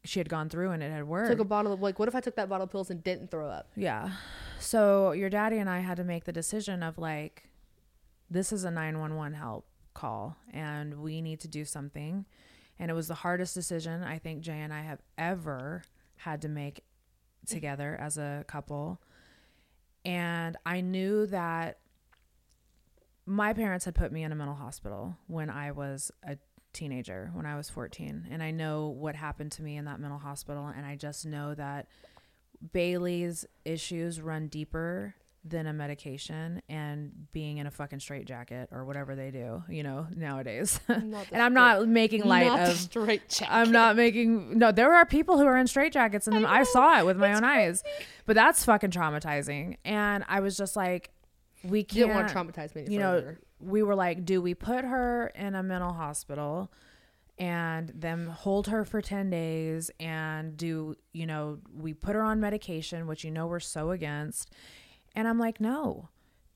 she 0.04 0.20
had 0.20 0.30
gone 0.30 0.49
through 0.49 0.72
and 0.72 0.84
it 0.84 0.91
had 0.91 1.08
worked? 1.08 1.30
Took 1.30 1.39
a 1.39 1.45
bottle 1.45 1.74
of 1.74 1.82
like, 1.82 1.99
what 1.99 2.08
if 2.08 2.16
I 2.16 2.20
took 2.22 2.36
that 2.36 2.49
bottle 2.49 2.66
of 2.66 2.72
pills 2.72 2.89
and 2.89 3.04
didn't 3.04 3.32
throw 3.32 3.47
up? 3.49 3.70
yeah. 3.76 4.12
So 4.60 5.12
your 5.12 5.30
daddy 5.30 5.58
and 5.58 5.70
I 5.70 5.80
had 5.80 5.97
to 5.97 6.06
make 6.06 6.24
the 6.24 6.32
decision 6.32 6.84
of 6.84 6.97
like, 6.97 7.49
this 8.30 8.54
is 8.54 8.64
a 8.64 8.72
911 8.72 9.34
help 9.38 9.66
call 9.93 10.38
and 10.51 11.01
we 11.01 11.22
need 11.22 11.41
to 11.41 11.47
do 11.47 11.66
something. 11.66 12.26
And 12.80 12.89
it 12.89 12.93
was 12.93 13.08
the 13.08 13.14
hardest 13.14 13.54
decision 13.54 14.04
I 14.04 14.20
think 14.20 14.41
Jay 14.41 14.60
and 14.60 14.74
I 14.74 14.82
have 14.82 14.99
ever 15.18 15.84
had 16.16 16.41
to 16.43 16.49
make 16.49 16.84
together 17.45 17.97
as 17.99 18.18
a 18.18 18.45
couple. 18.47 19.01
And 20.06 20.58
I 20.66 20.82
knew 20.82 21.26
that 21.28 21.80
my 23.26 23.54
parents 23.54 23.86
had 23.86 23.95
put 23.95 24.12
me 24.12 24.24
in 24.24 24.32
a 24.32 24.36
mental 24.36 24.56
hospital 24.56 25.18
when 25.28 25.49
I 25.49 25.72
was 25.72 26.12
a 26.28 26.38
teenager, 26.74 27.30
when 27.34 27.46
I 27.46 27.56
was 27.56 27.70
14. 27.70 28.28
And 28.32 28.42
I 28.44 28.52
know 28.52 28.88
what 28.88 29.16
happened 29.16 29.52
to 29.54 29.64
me 29.64 29.78
in 29.78 29.86
that 29.86 30.00
mental 30.00 30.20
hospital. 30.20 30.68
And 30.76 30.86
I 30.86 30.96
just 30.96 31.26
know 31.26 31.54
that 31.56 31.88
Bailee's 32.74 33.46
issues 33.66 34.22
run 34.22 34.48
deeper 34.48 35.16
than 35.46 35.68
a 35.68 35.74
medication 35.74 36.62
and 36.70 37.12
being 37.34 37.58
in 37.58 37.68
a 37.68 37.72
fucking 37.72 38.00
straitjacket 38.00 38.70
or 38.72 38.86
whatever 38.86 39.14
they 39.14 39.30
do, 39.30 39.62
you 39.68 39.84
know, 39.84 40.08
nowadays. 40.16 40.80
And 40.88 41.14
I'm 41.42 41.54
not 41.54 41.86
making 41.88 42.24
light 42.24 42.48
not 42.48 42.70
of 42.70 42.78
straight 42.78 43.28
check. 43.28 43.50
I'm 43.52 43.70
not 43.72 43.98
making 43.98 44.58
no. 44.58 44.72
There 44.72 44.94
are 44.94 45.06
people 45.06 45.38
who 45.38 45.46
are 45.46 45.58
in 45.58 45.68
straitjackets, 45.68 46.28
and 46.28 46.46
I, 46.46 46.64
saw 46.64 46.98
it 47.00 47.06
with 47.06 47.18
my 47.18 47.34
own 47.34 47.44
eyes. 47.44 47.84
But 48.26 48.36
that's 48.36 48.64
fucking 48.64 48.92
traumatizing. 48.92 49.76
And 49.84 50.24
I 50.30 50.40
was 50.40 50.56
just 50.56 50.78
like, 50.78 51.10
we 51.62 51.80
You 51.80 51.86
can't. 51.86 51.94
didn't 51.98 52.16
want 52.16 52.28
to 52.30 52.34
traumatize 52.36 52.74
me. 52.76 52.86
you 52.88 53.00
know, 53.00 53.16
further. 53.16 53.40
We 53.64 53.84
were 53.84 53.95
like, 53.95 54.26
do 54.26 54.41
we 54.41 54.53
put 54.53 54.86
her 54.86 55.28
in 55.36 55.55
a 55.55 55.64
mental 55.64 55.93
hospital? 55.93 56.72
and 57.39 57.91
then 57.95 58.28
hold 58.28 58.68
her 58.68 58.86
for 58.86 59.01
10 59.01 59.32
days 59.32 59.89
and 59.99 60.55
do 60.55 60.95
you 61.14 61.26
know 61.26 61.57
we 61.76 61.91
put 61.91 62.14
her 62.14 62.22
on 62.22 62.39
medication 62.39 63.07
which 63.07 63.24
you 63.24 63.32
know 63.32 63.47
we're 63.47 63.59
so 63.59 63.89
against 63.89 64.51
and 65.16 65.28
i'm 65.28 65.39
like 65.39 65.59
no 65.59 66.09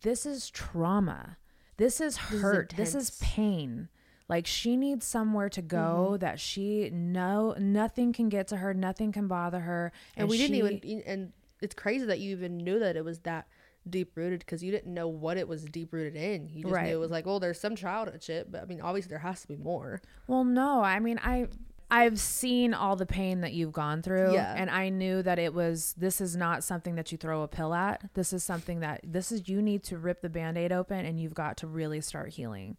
this 0.04 0.24
is 0.24 0.52
trauma 0.52 1.38
this 1.78 2.00
is 2.00 2.14
is 2.32 2.42
hurt 2.42 2.74
this 2.78 2.90
is, 2.90 3.10
intense. 3.10 3.18
pain 3.22 3.90
like 4.30 4.46
she 4.46 4.76
needs 4.78 5.04
somewhere 5.04 5.50
to 5.50 5.64
go 5.64 6.10
Mm-hmm. 6.12 6.18
that 6.18 6.40
she 6.40 6.92
no 6.92 7.56
nothing 7.58 8.14
can 8.14 8.30
get 8.30 8.48
to 8.50 8.58
her 8.58 8.74
nothing 8.74 9.12
can 9.12 9.28
bother 9.28 9.62
her 9.62 9.92
and, 10.16 10.30
we 10.30 10.38
didn't 10.38 10.58
even. 10.58 11.02
And 11.08 11.34
it's 11.60 11.74
crazy 11.74 12.06
that 12.06 12.20
you 12.20 12.32
even 12.32 12.58
knew 12.58 12.78
that 12.80 12.96
it 12.96 13.04
was 13.04 13.20
that 13.20 13.48
deep 13.88 14.12
rooted 14.16 14.40
because 14.40 14.64
you 14.64 14.72
didn't 14.72 14.94
know 14.94 15.08
what 15.08 15.38
it 15.38 15.48
was 15.48 15.64
deep 15.66 15.94
rooted 15.94 16.16
in. 16.16 16.48
You 16.50 16.64
just 16.64 16.74
Right. 16.74 16.88
knew 16.88 16.96
it 16.98 17.00
was 17.00 17.12
like, 17.12 17.26
well, 17.26 17.40
there's 17.40 17.60
some 17.60 17.76
childhood 17.76 18.22
shit, 18.24 18.52
but 18.52 18.62
I 18.62 18.66
mean, 18.66 18.82
obviously 18.82 19.10
there 19.10 19.20
has 19.20 19.42
to 19.42 19.48
be 19.48 19.56
more. 19.58 20.02
Well, 20.28 20.44
no, 20.44 20.82
I 20.84 21.00
mean, 21.00 21.20
I 21.24 21.48
I've 21.90 22.20
seen 22.20 22.74
all 22.74 22.98
the 22.98 23.06
pain 23.06 23.40
that 23.42 23.54
you've 23.54 23.72
gone 23.72 24.02
through 24.02 24.34
Yeah. 24.34 24.54
and 24.58 24.70
I 24.70 24.90
knew 24.90 25.22
that 25.24 25.40
it 25.40 25.54
was 25.54 25.94
this 25.98 26.20
is 26.20 26.36
not 26.36 26.62
something 26.66 26.96
that 26.96 27.14
you 27.14 27.18
throw 27.18 27.44
a 27.44 27.48
pill 27.48 27.74
at. 27.74 28.10
This 28.14 28.34
is 28.34 28.44
something 28.44 28.82
that 28.82 29.00
this 29.06 29.32
is 29.32 29.48
you 29.48 29.62
need 29.62 29.84
to 29.86 29.98
rip 29.98 30.22
the 30.22 30.28
band-aid 30.30 30.74
open 30.74 31.06
and 31.06 31.18
you've 31.18 31.34
got 31.34 31.56
to 31.58 31.68
really 31.68 32.02
start 32.02 32.34
healing. 32.34 32.76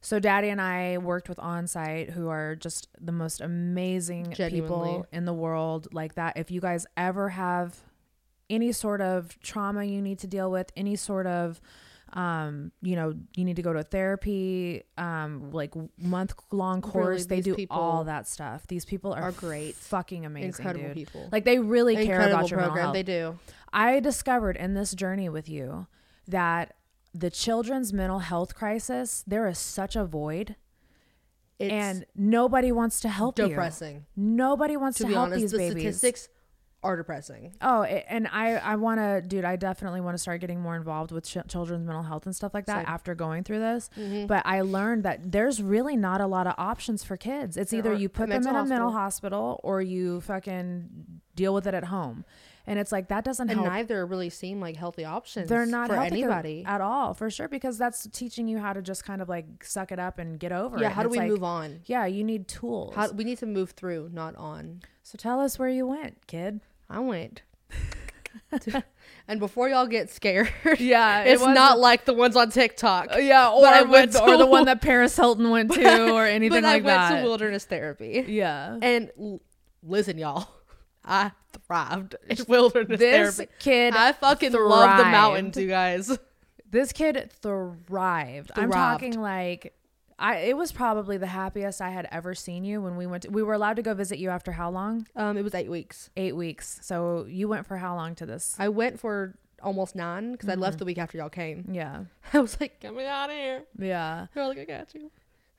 So 0.00 0.18
daddy 0.18 0.48
and 0.48 0.62
I 0.62 0.96
worked 0.96 1.28
with 1.28 1.36
Onsite 1.38 2.10
who 2.12 2.28
are 2.28 2.56
just 2.56 2.88
the 2.98 3.12
most 3.12 3.42
amazing 3.42 4.32
Genuinely. 4.32 4.60
people 4.62 5.06
in 5.12 5.26
the 5.26 5.34
world 5.34 5.88
like 5.92 6.14
that. 6.14 6.38
If 6.38 6.50
you 6.50 6.60
guys 6.62 6.86
ever 6.96 7.28
have 7.30 7.76
any 8.50 8.72
sort 8.72 9.00
of 9.00 9.40
trauma 9.42 9.84
you 9.84 10.00
need 10.02 10.18
to 10.20 10.26
deal 10.26 10.50
with, 10.50 10.72
any 10.76 10.96
sort 10.96 11.26
of 11.26 11.60
um, 12.14 12.72
you 12.80 12.96
know, 12.96 13.12
you 13.36 13.44
need 13.44 13.56
to 13.56 13.62
go 13.62 13.74
to 13.74 13.82
therapy, 13.82 14.82
um, 14.96 15.50
like 15.52 15.74
month 15.98 16.32
long 16.50 16.80
course. 16.80 17.26
they 17.26 17.42
do 17.42 17.54
all 17.70 18.04
that 18.04 18.26
stuff. 18.26 18.66
These 18.66 18.86
people 18.86 19.12
are, 19.12 19.24
are 19.24 19.32
great. 19.32 19.74
fucking 19.74 20.24
amazing, 20.24 20.48
Incredible 20.48 20.86
dude. 20.86 20.94
people. 20.94 21.28
Like 21.30 21.44
they 21.44 21.58
really 21.58 21.96
care 21.96 22.14
Incredible 22.14 22.38
about 22.38 22.50
your 22.50 22.60
mental 22.60 22.72
program. 22.72 22.84
health. 22.86 22.94
They 22.94 23.02
do. 23.02 23.38
I 23.74 24.00
discovered 24.00 24.56
in 24.56 24.72
this 24.72 24.94
journey 24.94 25.28
with 25.28 25.50
you 25.50 25.86
that 26.26 26.76
the 27.12 27.28
children's 27.28 27.92
mental 27.92 28.20
health 28.20 28.54
crisis, 28.54 29.22
there 29.26 29.46
is 29.46 29.58
such 29.58 29.94
a 29.94 30.06
void, 30.06 30.56
It's 31.58 31.70
and 31.70 32.06
nobody 32.16 32.72
wants 32.72 33.00
to 33.00 33.10
help 33.10 33.38
you. 33.38 33.48
depressing. 33.48 34.06
Nobody 34.16 34.78
wants 34.78 34.96
To 34.98 35.04
to, 35.04 35.10
help 35.12 35.26
honest, 35.26 35.40
these 35.42 35.50
the 35.52 35.58
babies. 35.58 35.98
statistics 35.98 36.28
are 36.82 36.96
depressing. 36.96 37.52
Oh, 37.60 37.82
and 37.82 38.28
I 38.28 38.54
I 38.54 38.76
want 38.76 39.00
to, 39.00 39.20
dude. 39.20 39.44
I 39.44 39.56
definitely 39.56 40.00
want 40.00 40.14
to 40.14 40.18
start 40.18 40.40
getting 40.40 40.60
more 40.60 40.76
involved 40.76 41.10
with 41.10 41.24
ch- 41.26 41.38
children's 41.48 41.84
mental 41.84 42.04
health 42.04 42.24
and 42.26 42.34
stuff 42.36 42.54
like 42.54 42.66
that 42.66 42.72
Same. 42.72 42.82
Mm-hmm. 42.84 42.94
after 42.94 43.14
going 43.16 43.42
through 43.44 43.58
this. 43.58 43.90
But 44.28 44.42
I 44.46 44.60
learned 44.60 45.02
that 45.02 45.32
there's 45.32 45.60
really 45.60 45.96
not 45.96 46.20
a 46.20 46.26
lot 46.26 46.46
of 46.46 46.54
options 46.56 47.02
for 47.02 47.16
kids. 47.16 47.56
It's 47.56 47.72
There 47.72 47.80
either 47.80 47.92
you 47.94 48.08
put 48.08 48.28
them 48.28 48.46
in 48.46 48.54
a 48.54 48.64
mental 48.64 48.92
hospital 48.92 49.60
or 49.64 49.82
you 49.82 50.20
fucking 50.20 50.88
deal 51.34 51.52
with 51.54 51.66
it 51.66 51.74
at 51.74 51.84
home, 51.84 52.24
and 52.68 52.78
it's 52.78 52.92
like 52.92 53.08
that 53.08 53.24
doesn't 53.24 53.50
And 53.50 53.60
help. 53.60 53.72
neither 53.72 54.06
really 54.06 54.30
seem 54.30 54.60
like 54.60 54.76
healthy 54.76 55.04
options 55.04 55.48
They're 55.48 55.66
not 55.66 55.88
for 55.88 55.96
anybody. 55.96 56.64
at 56.66 56.80
all, 56.80 57.14
for 57.14 57.30
sure, 57.30 57.48
because 57.48 57.78
that's 57.78 58.06
teaching 58.12 58.46
you 58.46 58.58
how 58.58 58.72
to 58.72 58.82
just 58.82 59.04
kind 59.04 59.20
of 59.22 59.28
like 59.28 59.64
suck 59.64 59.90
it 59.90 59.98
up 59.98 60.18
and 60.18 60.38
get 60.38 60.52
over 60.52 60.76
it. 60.76 60.80
Yeah, 60.80 60.86
And 60.88 60.94
how 60.94 61.02
do 61.02 61.08
we 61.08 61.18
like, 61.18 61.28
move 61.28 61.42
on? 61.42 61.80
Yeah, 61.86 62.06
you 62.06 62.22
need 62.22 62.46
tools. 62.46 62.94
How 62.94 63.10
we 63.10 63.24
need 63.24 63.38
to 63.38 63.46
move 63.46 63.70
through, 63.72 64.10
not 64.12 64.36
on. 64.36 64.82
so 65.02 65.16
tell 65.18 65.40
us 65.40 65.58
where 65.58 65.68
you 65.70 65.86
went, 65.86 66.26
kid. 66.26 66.60
I 66.90 67.00
went. 67.00 67.42
and 69.28 69.40
before 69.40 69.68
y'all 69.68 69.86
get 69.86 70.10
scared, 70.10 70.50
Yeah, 70.78 71.22
it's 71.24 71.42
not 71.42 71.78
like 71.78 72.04
the 72.04 72.12
ones 72.14 72.36
on 72.36 72.50
TikTok. 72.50 73.08
Uh, 73.14 73.18
yeah, 73.18 73.50
But 73.60 73.74
I 73.74 73.80
or 73.82 73.86
went 73.88 74.12
with, 74.12 74.20
or 74.22 74.36
the 74.36 74.46
one 74.46 74.66
that 74.66 74.80
Paris 74.82 75.16
Hilton 75.16 75.50
went 75.50 75.72
to, 75.72 76.12
or 76.12 76.24
anything 76.24 76.62
like 76.62 76.82
that. 76.82 76.82
but 76.82 76.86
like 76.86 76.98
I 76.98 77.00
went 77.00 77.10
that. 77.14 77.20
to 77.20 77.24
wilderness 77.24 77.64
therapy. 77.64 78.24
yeah, 78.28 78.78
And 78.80 79.10
l- 79.18 79.40
listen, 79.82 80.18
y'all, 80.18 80.48
I 81.08 81.32
thrived 81.66 82.14
in 82.28 82.36
wilderness 82.46 82.98
this 83.00 83.36
therapy. 83.36 83.52
kid, 83.58 83.94
I 83.96 84.12
fucking 84.12 84.52
love 84.52 84.98
the 84.98 85.04
mountains, 85.04 85.56
you 85.56 85.66
guys. 85.68 86.16
this 86.70 86.92
kid 86.92 87.30
thrived. 87.42 87.88
thrived. 87.88 88.50
I'm 88.54 88.70
talking 88.70 89.20
like. 89.20 89.74
I, 90.20 90.38
it 90.38 90.56
was 90.56 90.72
probably 90.72 91.16
the 91.16 91.28
happiest 91.28 91.80
I 91.80 91.90
had 91.90 92.08
ever 92.10 92.34
seen 92.34 92.64
you 92.64 92.80
when 92.82 92.96
we 92.96 93.06
went. 93.06 93.22
To, 93.22 93.30
we 93.30 93.40
were 93.44 93.54
allowed 93.54 93.76
to 93.76 93.82
go 93.82 93.94
visit 93.94 94.18
you 94.18 94.30
after 94.30 94.50
how 94.50 94.68
long? 94.68 95.06
Um, 95.14 95.36
it 95.38 95.42
was 95.44 95.54
eight 95.54 95.70
weeks. 95.70 96.10
Eight 96.16 96.34
weeks. 96.34 96.80
So 96.82 97.24
you 97.28 97.46
went 97.46 97.66
for 97.66 97.76
how 97.76 97.94
long 97.94 98.16
to 98.16 98.26
this? 98.26 98.56
I 98.58 98.68
went 98.68 98.98
for 98.98 99.38
almost 99.62 99.94
nine 99.94 100.32
because 100.32 100.48
I 100.48 100.52
Mm-hmm. 100.54 100.62
left 100.62 100.78
the 100.80 100.84
week 100.86 100.98
after 100.98 101.18
y'all 101.18 101.28
came. 101.28 101.68
yeah, 101.70 102.02
I 102.34 102.40
was 102.40 102.60
like, 102.60 102.80
get 102.80 102.96
me 102.96 103.06
out 103.06 103.30
of 103.30 103.36
here. 103.36 103.62
yeah. 103.78 104.26
They're 104.34 104.46
like, 104.48 104.58
I 104.58 104.64
got 104.64 104.92
you. 104.92 105.12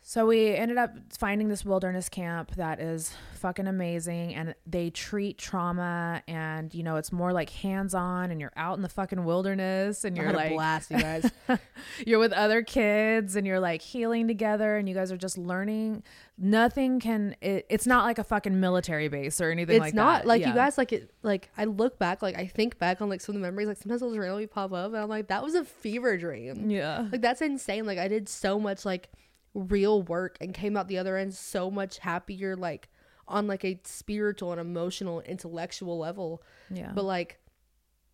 So 0.09 0.25
we 0.25 0.55
ended 0.55 0.79
up 0.79 0.95
finding 1.19 1.49
this 1.49 1.63
wilderness 1.63 2.09
camp 2.09 2.55
that 2.55 2.79
is 2.79 3.13
fucking 3.35 3.67
amazing 3.67 4.33
and 4.33 4.55
they 4.65 4.89
treat 4.89 5.37
trauma 5.37 6.23
and 6.27 6.73
you 6.73 6.81
know 6.81 6.95
it's 6.95 7.11
more 7.11 7.31
like 7.31 7.51
hands-on 7.51 8.31
and 8.31 8.41
you're 8.41 8.51
out 8.57 8.75
in 8.75 8.81
the 8.81 8.89
fucking 8.89 9.23
wilderness 9.23 10.05
and 10.05 10.17
you're 10.17 10.33
like 10.33 10.51
blast, 10.51 10.89
you 10.89 10.97
guys. 10.97 11.29
you're 12.07 12.17
with 12.17 12.33
other 12.33 12.63
kids 12.63 13.35
and 13.35 13.45
you're 13.45 13.59
like 13.59 13.83
healing 13.83 14.27
together 14.27 14.77
and 14.77 14.89
you 14.89 14.95
guys 14.95 15.11
are 15.11 15.17
just 15.17 15.37
learning 15.37 16.01
nothing 16.39 16.99
can 16.99 17.35
it, 17.39 17.67
it's 17.69 17.85
not 17.85 18.03
like 18.03 18.17
a 18.17 18.23
fucking 18.23 18.59
military 18.59 19.09
base 19.09 19.39
or 19.39 19.51
anything 19.51 19.75
it's 19.75 19.81
like 19.81 19.93
not 19.93 20.23
that 20.23 20.27
like 20.27 20.41
Yeah. 20.41 20.47
you 20.47 20.53
guys 20.55 20.75
like 20.75 20.91
it. 20.91 21.11
Like 21.21 21.51
I 21.55 21.65
look 21.65 21.99
back, 21.99 22.23
like 22.23 22.35
I 22.35 22.47
think 22.47 22.79
back 22.79 22.99
on 22.99 23.09
like 23.09 23.21
some 23.21 23.35
of 23.35 23.41
the 23.41 23.47
memories. 23.47 23.67
Like 23.67 23.77
sometimes 23.77 24.01
those 24.01 24.17
randomly 24.17 24.47
pop 24.47 24.73
up, 24.73 24.87
and 24.87 24.97
I'm 24.97 25.07
like, 25.07 25.27
that 25.27 25.43
was 25.43 25.53
a 25.53 25.63
fever 25.63 26.17
dream. 26.17 26.71
yeah 26.71 27.07
Like 27.11 27.21
that's 27.21 27.43
insane. 27.43 27.85
Like 27.85 27.99
I 27.99 28.07
did 28.07 28.27
so 28.27 28.59
much 28.59 28.85
like 28.85 29.09
real 29.53 30.01
work 30.03 30.37
and 30.41 30.53
came 30.53 30.77
out 30.77 30.87
the 30.87 30.97
other 30.97 31.17
end 31.17 31.33
so 31.33 31.69
much 31.71 31.99
happier. 31.99 32.55
Like 32.55 32.89
on 33.27 33.47
like 33.47 33.63
a 33.63 33.79
spiritual 33.83 34.51
and 34.51 34.59
emotional, 34.61 35.21
intellectual 35.21 35.97
level. 35.99 36.41
yeah 36.69 36.91
But 36.93 37.05
like. 37.05 37.39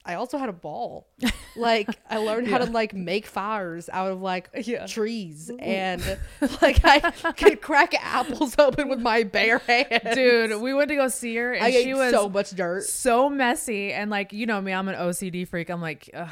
I 0.08 0.14
also 0.14 0.38
had 0.38 0.50
a 0.50 0.54
ball. 0.54 1.08
Like 1.58 1.88
I 2.10 2.18
learned 2.18 2.48
how 2.50 2.58
to 2.58 2.66
like 2.66 2.94
make 2.94 3.26
fires 3.26 3.88
out 3.90 4.12
of 4.12 4.22
like 4.22 4.50
Yeah. 4.62 4.86
trees 4.88 5.50
and 5.58 6.02
like 6.62 6.82
I 6.84 7.00
could 7.38 7.62
crack 7.62 7.94
apples 8.04 8.56
open 8.60 8.90
with 8.90 9.00
my 9.00 9.24
bare 9.24 9.60
hands. 9.60 10.14
dude 10.16 10.62
we 10.62 10.74
went 10.74 10.90
to 10.90 10.96
go 10.98 11.08
see 11.08 11.34
her 11.38 11.54
and 11.54 11.64
I 11.64 11.72
she 11.72 11.94
was 11.94 12.12
so 12.12 12.28
much 12.28 12.52
dirt. 12.52 12.84
so 12.84 13.30
messy 13.30 13.94
and 13.94 14.12
like 14.12 14.34
you 14.34 14.46
know 14.46 14.60
me 14.60 14.74
i'm 14.74 14.90
an 14.90 14.96
ocd 14.96 15.48
freak 15.48 15.70
i'm 15.70 15.80
like 15.82 16.10
Ugh, 16.14 16.28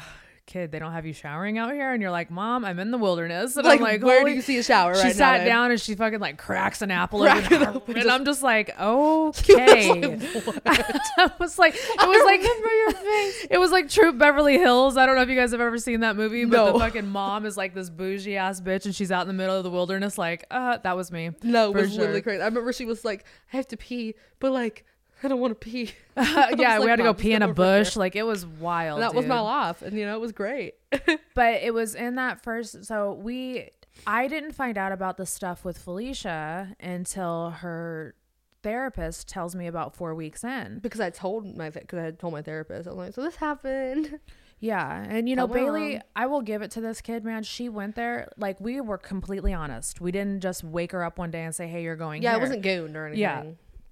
kid 0.46 0.70
they 0.70 0.78
don't 0.78 0.92
have 0.92 1.06
you 1.06 1.12
showering 1.14 1.56
out 1.56 1.72
here 1.72 1.92
and 1.92 2.02
you're 2.02 2.10
like 2.10 2.30
mom 2.30 2.64
i'm 2.66 2.78
in 2.78 2.90
the 2.90 2.98
wilderness 2.98 3.56
and 3.56 3.64
Like, 3.64 3.78
i'm 3.80 3.82
like 3.82 4.02
where 4.02 4.18
"Holy-" 4.20 4.32
do 4.32 4.36
you 4.36 4.42
see 4.42 4.58
a 4.58 4.62
shower 4.62 4.94
she 4.94 5.00
right 5.00 5.06
now? 5.08 5.12
sat 5.12 5.38
babe? 5.38 5.46
down 5.46 5.70
and 5.70 5.80
she 5.80 5.94
fucking 5.94 6.20
like 6.20 6.36
cracks 6.36 6.82
an 6.82 6.90
apple 6.90 7.20
Crack 7.22 7.50
open, 7.50 7.62
it 7.62 7.74
and 7.88 7.96
just- 7.96 8.08
i'm 8.08 8.24
just 8.26 8.42
like 8.42 8.78
okay 8.78 10.18
i 10.66 11.30
was 11.38 11.58
like 11.58 11.74
it 11.74 12.08
was 12.08 12.24
like 12.24 12.40
remember 12.40 12.68
your 12.74 12.90
face. 12.92 13.46
it 13.50 13.58
was 13.58 13.70
like 13.70 13.88
Troop 13.88 14.18
Beverly 14.18 14.58
Hills. 14.58 14.96
I 14.96 15.06
don't 15.06 15.16
know 15.16 15.22
if 15.22 15.28
you 15.28 15.36
guys 15.36 15.52
have 15.52 15.60
ever 15.60 15.78
seen 15.78 16.00
that 16.00 16.16
movie, 16.16 16.44
but 16.44 16.72
the 16.72 16.78
fucking 16.78 17.06
mom 17.08 17.46
is 17.46 17.56
like 17.56 17.74
this 17.74 17.88
bougie 17.90 18.36
ass 18.36 18.60
bitch, 18.60 18.84
and 18.84 18.94
she's 18.94 19.10
out 19.12 19.22
in 19.22 19.28
the 19.28 19.34
middle 19.34 19.56
of 19.56 19.64
the 19.64 19.70
wilderness. 19.70 20.18
Like, 20.18 20.44
uh, 20.50 20.78
that 20.78 20.96
was 20.96 21.10
me. 21.12 21.30
No, 21.42 21.70
it 21.70 21.74
was 21.74 21.96
literally 21.96 22.22
crazy. 22.22 22.42
I 22.42 22.46
remember 22.46 22.72
she 22.72 22.84
was 22.84 23.04
like, 23.04 23.24
"I 23.52 23.56
have 23.56 23.68
to 23.68 23.76
pee," 23.76 24.14
but 24.40 24.52
like, 24.52 24.84
I 25.24 25.28
don't 25.28 25.40
want 25.40 25.60
to 25.60 25.64
pee. 25.64 25.92
yeah, 26.16 26.50
we 26.50 26.64
like, 26.80 26.88
had 26.88 26.96
to 26.96 27.02
go 27.02 27.14
pee 27.14 27.32
in 27.32 27.42
a 27.42 27.46
over 27.46 27.62
here." 27.62 27.80
bush. 27.82 27.96
Like, 27.96 28.16
it 28.16 28.24
was 28.24 28.44
wild. 28.46 28.98
And 28.98 29.02
that 29.02 29.14
was 29.14 29.26
my 29.26 29.36
dude. 29.36 29.44
life, 29.44 29.82
and 29.82 29.98
you 29.98 30.06
know, 30.06 30.14
it 30.14 30.20
was 30.20 30.32
great. 30.32 30.74
but 31.34 31.62
it 31.62 31.74
was 31.74 31.94
in 31.94 32.14
that 32.14 32.40
first 32.42 32.84
so 32.84 33.14
we 33.14 33.68
i 34.06 34.28
didn't 34.28 34.52
find 34.52 34.78
out 34.78 34.92
about 34.92 35.16
the 35.16 35.26
stuff 35.26 35.64
with 35.64 35.76
felicia 35.76 36.76
until 36.78 37.50
her 37.50 38.14
therapist 38.62 39.28
tells 39.28 39.54
me 39.54 39.66
about 39.66 39.94
four 39.94 40.14
weeks 40.14 40.42
in 40.42 40.78
because 40.80 41.00
I 41.00 41.10
told 41.10 41.56
my 41.56 41.70
because 41.70 41.98
I 41.98 42.10
told 42.12 42.32
my 42.32 42.42
therapist, 42.42 42.88
I'm 42.88 42.96
like, 42.96 43.14
"So 43.14 43.22
this 43.22 43.36
happened." 43.36 44.18
yeah 44.60 45.04
and 45.08 45.28
you 45.28 45.34
know 45.36 45.46
Tell 45.46 45.56
bailee 45.56 46.00
i 46.14 46.26
will 46.26 46.40
give 46.40 46.62
it 46.62 46.70
to 46.70 46.80
this 46.80 47.00
kid 47.00 47.24
man 47.24 47.42
she 47.42 47.68
went 47.68 47.96
there 47.96 48.30
like 48.38 48.58
we 48.60 48.80
were 48.80 48.96
completely 48.96 49.52
honest 49.52 50.00
we 50.00 50.12
didn't 50.12 50.40
just 50.40 50.62
wake 50.62 50.92
her 50.92 51.02
up 51.02 51.18
one 51.18 51.32
day 51.32 51.42
and 51.42 51.54
say 51.54 51.66
hey 51.66 51.82
you're 51.82 51.96
going 51.96 52.22
Yeah, 52.22 52.30
here. 52.30 52.38
it 52.38 52.40
wasn't 52.40 52.62
gooned 52.62 52.96
or 52.96 53.06
anything. 53.06 53.20
Yeah. 53.20 53.44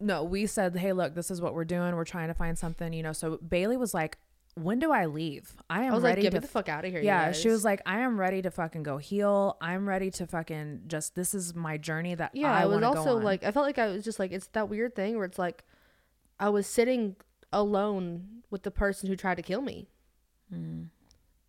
No 0.02 0.24
we 0.24 0.46
said 0.46 0.76
hey 0.76 0.92
look 0.92 1.14
this 1.14 1.30
is 1.30 1.40
what 1.40 1.54
we're 1.54 1.64
doing 1.64 1.94
we're 1.96 2.04
trying 2.04 2.28
to 2.28 2.34
find 2.34 2.58
something 2.58 2.92
you 2.92 3.02
know 3.02 3.12
so 3.12 3.36
bailee 3.38 3.78
was 3.78 3.94
like 3.94 4.18
when 4.54 4.78
do 4.78 4.90
i 4.92 5.06
leave 5.06 5.54
i 5.70 5.84
am 5.84 5.92
I 5.92 5.94
was 5.94 6.02
like, 6.02 6.10
ready 6.12 6.22
"Get 6.22 6.32
to 6.32 6.40
the 6.40 6.46
fuck 6.46 6.68
out 6.68 6.84
of 6.84 6.90
here." 6.90 7.00
Yeah, 7.00 7.32
she 7.32 7.48
was 7.48 7.64
like, 7.64 7.80
I 7.86 8.00
am 8.00 8.20
ready 8.20 8.42
to 8.42 8.50
fucking 8.50 8.82
go 8.82 8.98
heal. 8.98 9.56
I'm 9.62 9.88
ready 9.88 10.10
to 10.10 10.26
fucking 10.26 10.82
just. 10.88 11.14
This 11.14 11.32
is 11.34 11.54
my 11.54 11.78
journey 11.78 12.14
that 12.16 12.32
Yeah, 12.34 12.52
I 12.52 12.62
I 12.62 12.66
was 12.66 12.82
also 12.82 13.16
like, 13.16 13.44
I 13.44 13.50
felt 13.50 13.64
like 13.64 13.78
I 13.78 13.86
was 13.86 14.04
just 14.04 14.18
like, 14.18 14.30
it's 14.30 14.48
that 14.48 14.68
weird 14.68 14.94
thing 14.94 15.16
where 15.16 15.24
it's 15.24 15.38
like, 15.38 15.64
I 16.38 16.50
was 16.50 16.66
sitting 16.66 17.16
alone 17.50 18.42
with 18.50 18.62
the 18.62 18.70
person 18.70 19.08
who 19.08 19.16
tried 19.16 19.36
to 19.36 19.42
kill 19.42 19.62
me, 19.62 19.88
Mm. 20.52 20.88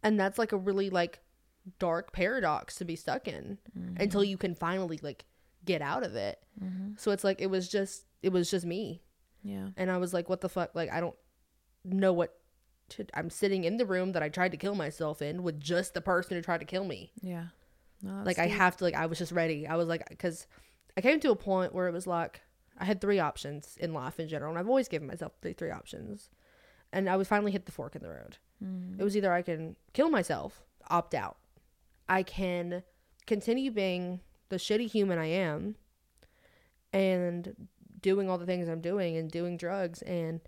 and 0.01 0.17
that's 0.19 0.37
like 0.39 0.53
a 0.53 0.57
really 0.57 0.89
like 0.89 1.19
dark 1.79 2.13
paradox 2.13 2.75
to 2.75 2.85
be 2.85 2.95
stuck 2.95 3.27
in 3.27 3.57
Mm-hmm. 3.77 4.01
until 4.01 4.23
you 4.23 4.37
can 4.37 4.55
finally 4.55 4.99
like 5.01 5.25
get 5.65 5.81
out 5.81 6.03
of 6.03 6.15
it. 6.15 6.39
So 6.97 7.11
it's 7.11 7.23
like 7.23 7.41
it 7.41 7.47
was 7.47 7.67
just 7.67 8.05
it 8.21 8.31
was 8.31 8.49
just 8.49 8.65
me, 8.65 9.01
yeah, 9.43 9.69
and 9.75 9.89
I 9.91 9.97
was 9.97 10.13
like, 10.13 10.29
what 10.29 10.41
the 10.41 10.49
fuck? 10.49 10.71
Like 10.73 10.91
I 10.91 10.99
don't 10.99 11.15
know 11.83 12.13
what. 12.13 12.33
To, 12.89 13.05
I'm 13.13 13.29
sitting 13.29 13.63
in 13.63 13.77
the 13.77 13.85
room 13.85 14.11
that 14.11 14.21
I 14.21 14.29
tried 14.29 14.51
to 14.51 14.57
kill 14.57 14.75
myself 14.75 15.21
in 15.21 15.41
with 15.41 15.59
just 15.59 15.93
the 15.93 16.01
person 16.01 16.35
who 16.35 16.43
tried 16.43 16.59
to 16.59 16.65
kill 16.65 16.83
me 16.83 17.13
yeah. 17.21 17.45
No, 18.03 18.21
like 18.25 18.37
I 18.37 18.47
have 18.47 18.75
to 18.77 18.83
like 18.83 18.95
I 18.95 19.05
was 19.05 19.17
just 19.17 19.31
ready. 19.31 19.65
I 19.65 19.77
was 19.77 19.87
like 19.87 20.07
because 20.09 20.45
I 20.97 21.01
came 21.01 21.19
to 21.21 21.31
a 21.31 21.35
point 21.35 21.73
where 21.73 21.87
it 21.87 21.93
was 21.93 22.05
like 22.05 22.41
I 22.77 22.85
had 22.85 22.99
three 22.99 23.19
options 23.19 23.77
in 23.79 23.93
life 23.93 24.19
in 24.19 24.27
general, 24.27 24.51
and 24.51 24.59
I've 24.59 24.67
always 24.67 24.89
given 24.89 25.07
myself 25.07 25.31
the 25.41 25.53
three 25.53 25.71
options. 25.71 26.29
And 26.91 27.09
I 27.09 27.15
was 27.15 27.27
finally 27.27 27.51
hit 27.51 27.65
the 27.65 27.71
fork 27.71 27.95
in 27.95 28.03
the 28.03 28.09
road. 28.09 28.37
Mm-hmm. 28.63 28.99
It 28.99 29.03
was 29.03 29.17
either 29.17 29.33
I 29.33 29.41
can 29.41 29.75
kill 29.93 30.09
myself, 30.09 30.63
opt 30.89 31.15
out. 31.15 31.37
I 32.07 32.21
can 32.21 32.83
continue 33.25 33.71
being 33.71 34.19
the 34.53 34.59
shitty 34.59 34.87
human 34.89 35.17
I 35.17 35.25
am 35.25 35.75
and 36.93 37.55
doing 38.01 38.29
all 38.29 38.37
the 38.37 38.45
things 38.45 38.69
I'm 38.69 38.81
doing 38.81 39.17
and 39.17 39.31
doing 39.31 39.57
drugs 39.57 40.03
and 40.03 40.41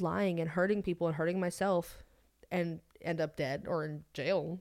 lying 0.00 0.40
and 0.40 0.48
hurting 0.48 0.82
people 0.82 1.06
and 1.06 1.16
hurting 1.16 1.38
myself 1.38 2.02
and 2.50 2.80
end 3.02 3.20
up 3.20 3.36
dead 3.36 3.66
or 3.68 3.84
in 3.84 4.04
jail, 4.14 4.60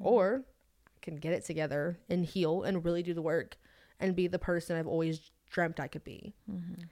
mm-hmm. 0.00 0.06
or 0.06 0.44
I 0.86 0.98
can 1.02 1.16
get 1.16 1.32
it 1.32 1.44
together 1.44 1.98
and 2.08 2.24
heal 2.24 2.62
and 2.62 2.84
really 2.84 3.02
do 3.02 3.12
the 3.12 3.22
work 3.22 3.58
and 3.98 4.14
be 4.14 4.28
the 4.28 4.38
person 4.38 4.76
I've 4.76 4.86
always 4.86 5.32
dreamt 5.50 5.80
I 5.80 5.88
could 5.88 6.04
be. 6.04 6.32
Mm-hmm. 6.48 6.82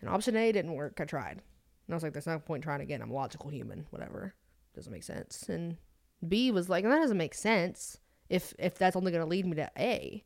And 0.00 0.10
option 0.10 0.34
A 0.34 0.50
didn't 0.50 0.72
work. 0.72 0.98
I 0.98 1.04
tried. 1.04 1.42
And 1.86 1.90
I 1.90 1.94
was 1.94 2.02
like, 2.02 2.14
there's 2.14 2.26
no 2.26 2.38
point 2.38 2.64
trying 2.64 2.80
again. 2.80 3.02
I'm 3.02 3.10
a 3.10 3.14
logical 3.14 3.50
human. 3.50 3.86
Whatever. 3.90 4.34
Doesn't 4.74 4.92
make 4.92 5.04
sense. 5.04 5.48
And 5.50 5.76
B 6.26 6.50
was 6.50 6.70
like, 6.70 6.84
that 6.84 6.96
doesn't 6.96 7.18
make 7.18 7.34
sense 7.34 7.98
if 8.32 8.54
if 8.58 8.76
that's 8.76 8.96
only 8.96 9.12
going 9.12 9.22
to 9.22 9.28
lead 9.28 9.46
me 9.46 9.56
to 9.56 9.70
A. 9.78 10.24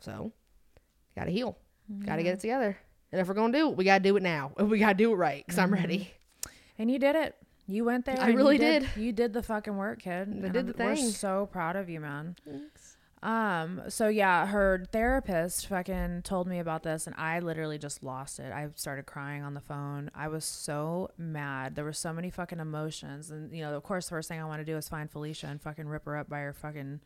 So, 0.00 0.32
got 1.16 1.24
to 1.24 1.30
heal. 1.30 1.56
Got 2.04 2.16
to 2.16 2.22
get 2.22 2.34
it 2.34 2.40
together. 2.40 2.76
And 3.12 3.20
if 3.20 3.28
we're 3.28 3.34
going 3.34 3.52
to 3.52 3.58
do 3.58 3.68
it, 3.70 3.76
we 3.76 3.84
got 3.84 3.98
to 3.98 4.02
do 4.02 4.16
it 4.16 4.22
now. 4.22 4.52
We 4.58 4.78
got 4.78 4.88
to 4.88 4.94
do 4.94 5.12
it 5.12 5.16
right 5.16 5.44
because 5.46 5.58
I'm 5.58 5.70
mm-hmm. 5.70 5.80
ready. 5.80 6.10
And 6.78 6.90
you 6.90 6.98
did 6.98 7.14
it. 7.14 7.36
You 7.68 7.84
went 7.84 8.04
there. 8.06 8.18
I 8.18 8.24
and 8.24 8.32
you 8.32 8.36
really 8.36 8.58
did. 8.58 8.88
did. 8.94 9.02
You 9.02 9.12
did 9.12 9.32
the 9.32 9.42
fucking 9.42 9.76
work, 9.76 10.02
kid. 10.02 10.42
I 10.44 10.48
did 10.48 10.66
the 10.66 10.72
thing. 10.72 11.04
We're 11.04 11.12
so 11.12 11.48
proud 11.52 11.76
of 11.76 11.88
you, 11.88 12.00
man. 12.00 12.36
Um. 13.22 13.82
So 13.88 14.08
yeah, 14.08 14.46
her 14.46 14.84
therapist 14.90 15.68
fucking 15.68 16.22
told 16.22 16.48
me 16.48 16.58
about 16.58 16.82
this, 16.82 17.06
and 17.06 17.14
I 17.16 17.38
literally 17.38 17.78
just 17.78 18.02
lost 18.02 18.40
it. 18.40 18.52
I 18.52 18.68
started 18.74 19.06
crying 19.06 19.44
on 19.44 19.54
the 19.54 19.60
phone. 19.60 20.10
I 20.12 20.26
was 20.26 20.44
so 20.44 21.08
mad. 21.16 21.76
There 21.76 21.84
were 21.84 21.92
so 21.92 22.12
many 22.12 22.30
fucking 22.30 22.58
emotions, 22.58 23.30
and 23.30 23.54
you 23.54 23.62
know, 23.62 23.76
of 23.76 23.82
course, 23.84 24.06
the 24.06 24.10
first 24.10 24.28
thing 24.28 24.40
I 24.40 24.44
want 24.44 24.60
to 24.60 24.64
do 24.64 24.76
is 24.76 24.88
find 24.88 25.08
Felicia 25.08 25.46
and 25.46 25.62
fucking 25.62 25.86
rip 25.86 26.04
her 26.06 26.16
up 26.16 26.28
by 26.28 26.40
her 26.40 26.52
fucking 26.52 27.00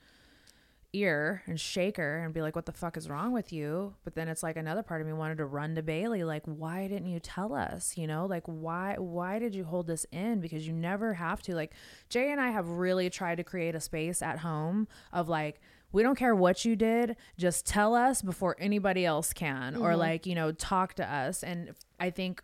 ear 0.92 1.42
and 1.46 1.60
shake 1.60 1.98
her 1.98 2.24
and 2.24 2.32
be 2.32 2.40
like, 2.40 2.56
"What 2.56 2.64
the 2.64 2.72
fuck 2.72 2.96
is 2.96 3.10
wrong 3.10 3.32
with 3.32 3.52
you?" 3.52 3.94
But 4.04 4.14
then 4.14 4.28
it's 4.28 4.42
like 4.42 4.56
another 4.56 4.82
part 4.82 5.02
of 5.02 5.06
me 5.06 5.12
wanted 5.12 5.36
to 5.38 5.44
run 5.44 5.74
to 5.74 5.82
Bailee, 5.82 6.26
like, 6.26 6.44
"Why 6.46 6.88
didn't 6.88 7.08
you 7.08 7.20
tell 7.20 7.52
us? 7.54 7.98
You 7.98 8.06
know, 8.06 8.24
like 8.24 8.44
why 8.46 8.94
why 8.98 9.38
did 9.38 9.54
you 9.54 9.64
hold 9.64 9.86
this 9.86 10.06
in? 10.12 10.40
Because 10.40 10.66
you 10.66 10.72
never 10.72 11.12
have 11.14 11.42
to." 11.42 11.54
Like 11.54 11.74
Jay 12.08 12.32
and 12.32 12.40
I 12.40 12.50
have 12.52 12.68
really 12.68 13.10
tried 13.10 13.36
to 13.36 13.44
create 13.44 13.74
a 13.74 13.80
space 13.80 14.22
at 14.22 14.38
home 14.38 14.88
of 15.12 15.28
like. 15.28 15.60
We 15.92 16.02
don't 16.02 16.16
care 16.16 16.34
what 16.34 16.64
you 16.64 16.76
did, 16.76 17.16
just 17.38 17.64
tell 17.66 17.94
us 17.94 18.20
before 18.20 18.56
anybody 18.58 19.06
else 19.06 19.32
can, 19.32 19.76
or 19.76 19.96
like, 19.96 20.26
you 20.26 20.34
know, 20.34 20.52
talk 20.52 20.94
to 20.94 21.10
us. 21.10 21.42
And 21.42 21.72
I 21.98 22.10
think 22.10 22.42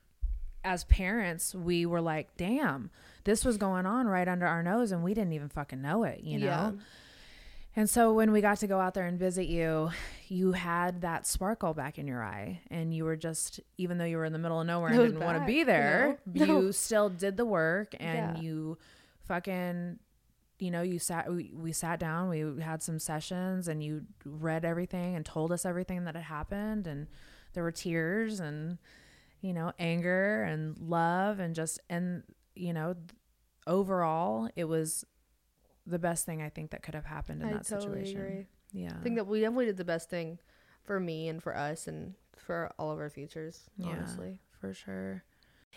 as 0.65 0.85
parents, 0.85 1.55
we 1.55 1.85
were 1.85 2.01
like, 2.01 2.37
damn, 2.37 2.91
this 3.25 3.45
was 3.45 3.57
going 3.59 3.85
on 3.85 4.07
right 4.07 4.29
under 4.29 4.47
our 4.47 4.63
nose 4.63 4.93
and 4.93 5.03
we 5.03 5.13
didn't 5.13 5.33
even 5.33 5.49
fucking 5.49 5.83
know 5.83 6.05
it, 6.05 6.21
you 6.23 6.39
know? 6.39 6.47
Yeah. 6.47 6.71
And 7.75 7.89
so 7.91 8.13
when 8.13 8.33
we 8.33 8.41
got 8.43 8.59
to 8.59 8.67
go 8.67 8.79
out 8.79 8.93
there 8.95 9.07
and 9.07 9.19
visit 9.19 9.47
you, 9.47 9.91
you 10.29 10.53
had 10.53 11.01
that 11.01 11.27
sparkle 11.27 11.73
back 11.75 11.99
in 11.99 12.07
your 12.07 12.23
eye. 12.23 12.61
And 12.71 12.95
you 12.95 13.05
were 13.05 13.17
just, 13.17 13.61
even 13.79 13.97
though 13.99 14.05
you 14.05 14.19
were 14.19 14.27
in 14.27 14.33
the 14.35 14.39
middle 14.39 14.61
of 14.61 14.67
nowhere 14.67 14.91
and 14.91 14.99
didn't 14.99 15.21
want 15.21 15.39
to 15.41 15.45
be 15.47 15.65
there. 15.65 16.19
No. 16.27 16.45
you 16.45 16.73
still 16.73 17.09
did 17.09 17.37
the 17.39 17.47
work 17.47 17.95
and 17.99 18.37
Yeah. 18.37 18.43
you 18.43 18.79
fucking, 19.27 19.99
you 20.59 20.71
know, 20.71 20.83
you 20.83 20.99
sat, 20.99 21.33
we, 21.33 21.53
we 21.55 21.73
sat 21.73 21.99
down, 21.99 22.29
we 22.29 22.41
had 22.63 22.83
some 22.83 22.99
sessions 22.99 23.67
and 23.69 23.83
you 23.83 24.03
read 24.25 24.65
everything 24.65 25.17
and 25.17 25.25
told 25.27 25.51
us 25.53 25.65
everything 25.65 26.05
that 26.05 26.15
had 26.15 26.25
happened. 26.25 26.87
And 26.87 27.09
there 27.55 27.63
were 27.63 27.73
tears 27.73 28.39
and, 28.41 28.79
you 29.41 29.53
know, 29.53 29.73
anger 29.79 30.43
and 30.45 30.79
love 30.79 31.41
and 31.41 31.55
just, 31.55 31.81
and, 31.91 32.23
you 32.55 32.73
know, 32.73 32.95
overall, 33.67 34.49
it 34.57 34.65
was 34.65 35.05
the 35.87 35.99
best 35.99 36.25
thing 36.27 36.41
I 36.41 36.49
think 36.49 36.71
that 36.71 36.83
could 36.83 36.95
have 36.95 37.07
happened 37.07 37.43
in 37.43 37.49
I 37.49 37.53
that 37.55 37.67
totally 37.67 38.05
situation. 38.05 38.21
agree. 38.21 38.47
Yeah. 38.73 38.93
I 38.99 39.03
think 39.03 39.17
that 39.17 39.27
we 39.27 39.41
definitely 39.41 39.67
did 39.67 39.77
the 39.77 39.85
best 39.85 40.09
thing 40.11 40.39
for 40.85 41.01
me 41.01 41.29
and 41.29 41.43
for 41.43 41.57
us 41.57 41.87
and 41.89 42.15
for 42.37 42.71
all 42.79 42.91
of 42.91 42.99
our 42.99 43.11
futures, 43.11 43.69
Yeah. 43.77 43.89
honestly. 43.89 44.39
for 44.61 44.73
sure. 44.73 45.25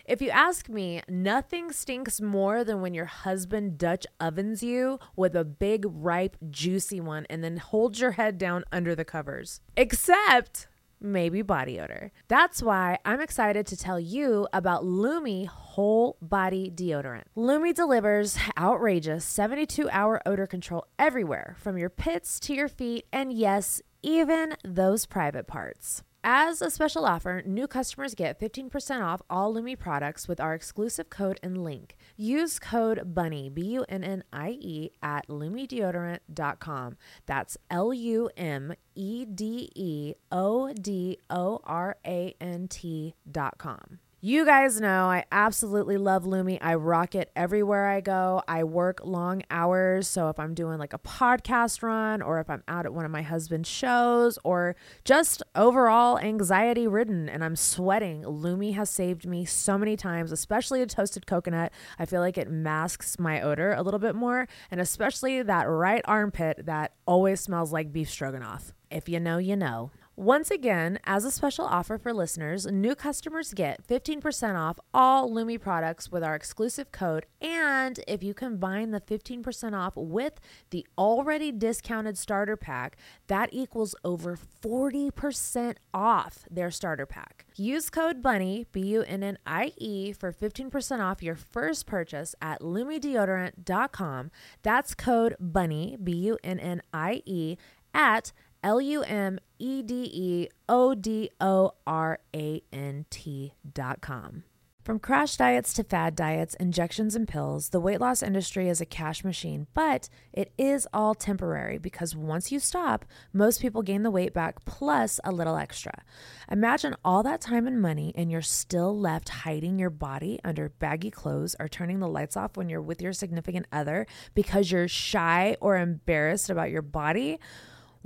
If 0.04 0.22
you 0.22 0.30
ask 0.30 0.68
me, 0.68 1.02
nothing 1.08 1.72
stinks 1.72 2.20
more 2.20 2.62
than 2.64 2.80
when 2.80 2.94
your 2.94 3.06
husband 3.06 3.78
Dutch 3.78 4.06
ovens 4.20 4.62
you 4.62 4.98
with 5.16 5.34
a 5.34 5.44
big, 5.44 5.84
ripe, 5.88 6.36
juicy 6.50 7.00
one 7.00 7.26
and 7.28 7.42
then 7.42 7.56
holds 7.56 8.00
your 8.00 8.12
head 8.12 8.38
down 8.38 8.64
under 8.70 8.94
the 8.94 9.04
covers. 9.04 9.60
Except 9.76 10.68
maybe 11.00 11.42
body 11.42 11.78
odor. 11.80 12.12
That's 12.28 12.62
why 12.62 12.98
I'm 13.04 13.20
excited 13.20 13.66
to 13.66 13.76
tell 13.76 14.00
you 14.00 14.48
about 14.52 14.84
Lume 14.84 15.46
Whole 15.46 16.16
Body 16.22 16.70
Deodorant. 16.74 17.24
Lume 17.34 17.72
delivers 17.72 18.38
outrageous 18.58 19.24
72 19.24 19.88
hour 19.90 20.22
odor 20.26 20.46
control 20.46 20.86
everywhere, 20.98 21.56
from 21.58 21.76
your 21.76 21.90
pits 21.90 22.40
to 22.40 22.54
your 22.54 22.68
feet, 22.68 23.06
and 23.12 23.32
yes, 23.32 23.82
even 24.02 24.54
those 24.64 25.06
private 25.06 25.46
parts. 25.46 26.02
As 26.28 26.60
a 26.60 26.72
special 26.72 27.04
offer, 27.04 27.40
new 27.46 27.68
customers 27.68 28.16
get 28.16 28.40
15% 28.40 29.00
off 29.00 29.22
all 29.30 29.54
Lume 29.54 29.76
products 29.76 30.26
with 30.26 30.40
our 30.40 30.54
exclusive 30.54 31.08
code 31.08 31.38
and 31.40 31.62
link. 31.62 31.96
Use 32.16 32.58
code 32.58 33.14
BUNNIE, 33.14 33.48
B 33.48 33.62
U 33.74 33.84
N 33.88 34.02
N 34.02 34.24
I 34.32 34.58
E, 34.60 34.90
at 35.00 35.28
lumedeodorant.com. 35.28 36.96
That's 37.26 37.56
L 37.70 37.94
U 37.94 38.28
M 38.36 38.74
E 38.96 39.24
D 39.24 39.70
E 39.76 40.14
O 40.32 40.72
D 40.72 41.20
O 41.30 41.60
R 41.62 41.96
A 42.04 42.34
N 42.40 42.66
T.com. 42.66 44.00
You 44.26 44.44
guys 44.44 44.80
know 44.80 45.04
I 45.04 45.24
absolutely 45.30 45.98
love 45.98 46.26
Lume. 46.26 46.58
I 46.60 46.74
rock 46.74 47.14
it 47.14 47.30
everywhere 47.36 47.86
I 47.86 48.00
go. 48.00 48.42
I 48.48 48.64
work 48.64 49.02
long 49.04 49.44
hours. 49.52 50.08
So 50.08 50.28
if 50.30 50.40
I'm 50.40 50.52
doing 50.52 50.80
like 50.80 50.92
a 50.92 50.98
podcast 50.98 51.80
run 51.80 52.22
or 52.22 52.40
if 52.40 52.50
I'm 52.50 52.64
out 52.66 52.86
at 52.86 52.92
one 52.92 53.04
of 53.04 53.12
my 53.12 53.22
husband's 53.22 53.68
shows 53.68 54.36
or 54.42 54.74
just 55.04 55.44
overall 55.54 56.18
anxiety 56.18 56.88
ridden 56.88 57.28
and 57.28 57.44
I'm 57.44 57.54
sweating, 57.54 58.26
Lume 58.26 58.72
has 58.72 58.90
saved 58.90 59.28
me 59.28 59.44
so 59.44 59.78
many 59.78 59.96
times, 59.96 60.32
especially 60.32 60.82
a 60.82 60.86
toasted 60.86 61.28
coconut. 61.28 61.70
I 61.96 62.04
feel 62.04 62.20
like 62.20 62.36
it 62.36 62.50
masks 62.50 63.20
my 63.20 63.40
odor 63.40 63.74
a 63.74 63.82
little 63.82 64.00
bit 64.00 64.16
more 64.16 64.48
and 64.72 64.80
especially 64.80 65.40
that 65.42 65.68
right 65.68 66.02
armpit 66.04 66.66
that 66.66 66.94
always 67.06 67.40
smells 67.40 67.72
like 67.72 67.92
beef 67.92 68.10
stroganoff. 68.10 68.72
If 68.90 69.08
you 69.08 69.20
know, 69.20 69.38
you 69.38 69.54
know. 69.54 69.92
Once 70.18 70.50
again, 70.50 70.98
as 71.04 71.26
a 71.26 71.30
special 71.30 71.66
offer 71.66 71.98
for 71.98 72.10
listeners, 72.10 72.64
new 72.64 72.94
customers 72.94 73.52
get 73.52 73.86
15% 73.86 74.56
off 74.56 74.80
all 74.94 75.30
Lume 75.30 75.58
products 75.58 76.10
with 76.10 76.24
our 76.24 76.34
exclusive 76.34 76.90
code. 76.90 77.26
And 77.42 78.00
if 78.08 78.22
you 78.22 78.32
combine 78.32 78.92
the 78.92 79.00
15% 79.02 79.74
off 79.74 79.92
with 79.94 80.40
the 80.70 80.86
already 80.96 81.52
discounted 81.52 82.16
starter 82.16 82.56
pack, 82.56 82.96
that 83.26 83.50
equals 83.52 83.94
over 84.04 84.38
40% 84.62 85.74
off 85.92 86.46
their 86.50 86.70
starter 86.70 87.04
pack. 87.04 87.44
Use 87.54 87.90
code 87.90 88.22
BUNNIE, 88.22 88.64
B 88.72 88.80
U 88.86 89.02
N 89.02 89.22
N 89.22 89.36
I 89.46 89.72
E, 89.76 90.14
for 90.14 90.32
15% 90.32 90.98
off 91.00 91.22
your 91.22 91.36
first 91.36 91.84
purchase 91.84 92.34
at 92.40 92.62
lumedeodorant.com. 92.62 94.30
That's 94.62 94.94
code 94.94 95.36
BUNNIE, 95.38 95.98
B 96.02 96.12
U 96.12 96.38
N 96.42 96.58
N 96.58 96.80
I 96.94 97.20
E, 97.26 97.58
at 97.96 98.32
L 98.66 98.80
U 98.80 99.02
M 99.04 99.38
E 99.60 99.80
D 99.80 100.10
E 100.12 100.48
O 100.68 100.92
D 100.92 101.30
O 101.40 101.74
R 101.86 102.18
A 102.34 102.60
N 102.72 103.06
T 103.10 103.52
dot 103.72 104.00
com. 104.00 104.42
From 104.82 104.98
crash 104.98 105.36
diets 105.36 105.72
to 105.74 105.84
fad 105.84 106.16
diets, 106.16 106.54
injections, 106.56 107.14
and 107.14 107.28
pills, 107.28 107.68
the 107.68 107.78
weight 107.78 108.00
loss 108.00 108.24
industry 108.24 108.68
is 108.68 108.80
a 108.80 108.86
cash 108.86 109.22
machine, 109.22 109.68
but 109.72 110.08
it 110.32 110.52
is 110.58 110.88
all 110.92 111.14
temporary 111.14 111.78
because 111.78 112.16
once 112.16 112.50
you 112.50 112.58
stop, 112.58 113.04
most 113.32 113.60
people 113.60 113.82
gain 113.82 114.02
the 114.02 114.10
weight 114.10 114.34
back 114.34 114.64
plus 114.64 115.20
a 115.22 115.30
little 115.30 115.56
extra. 115.56 116.02
Imagine 116.50 116.96
all 117.04 117.22
that 117.22 117.40
time 117.40 117.68
and 117.68 117.80
money, 117.80 118.12
and 118.16 118.32
you're 118.32 118.42
still 118.42 118.98
left 118.98 119.28
hiding 119.28 119.78
your 119.78 119.90
body 119.90 120.40
under 120.42 120.70
baggy 120.70 121.12
clothes 121.12 121.54
or 121.60 121.68
turning 121.68 122.00
the 122.00 122.08
lights 122.08 122.36
off 122.36 122.56
when 122.56 122.68
you're 122.68 122.82
with 122.82 123.00
your 123.00 123.12
significant 123.12 123.66
other 123.70 124.08
because 124.34 124.72
you're 124.72 124.88
shy 124.88 125.56
or 125.60 125.76
embarrassed 125.76 126.50
about 126.50 126.70
your 126.70 126.82
body. 126.82 127.38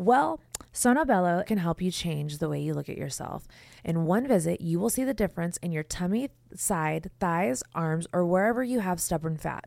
Well, 0.01 0.40
Sonobello 0.72 1.44
can 1.44 1.59
help 1.59 1.82
you 1.82 1.90
change 1.90 2.39
the 2.39 2.48
way 2.48 2.59
you 2.59 2.72
look 2.72 2.89
at 2.89 2.97
yourself. 2.97 3.47
In 3.85 4.06
one 4.06 4.27
visit, 4.27 4.62
you 4.62 4.81
will 4.81 4.89
see 4.89 5.05
the 5.05 5.12
difference 5.12 5.59
in 5.59 5.72
your 5.72 5.82
tummy, 5.82 6.31
side, 6.55 7.10
thighs, 7.20 7.62
arms, 7.74 8.06
or 8.10 8.24
wherever 8.24 8.64
you 8.64 8.81
have 8.81 8.98
stubborn 8.98 9.36
fat. 9.36 9.66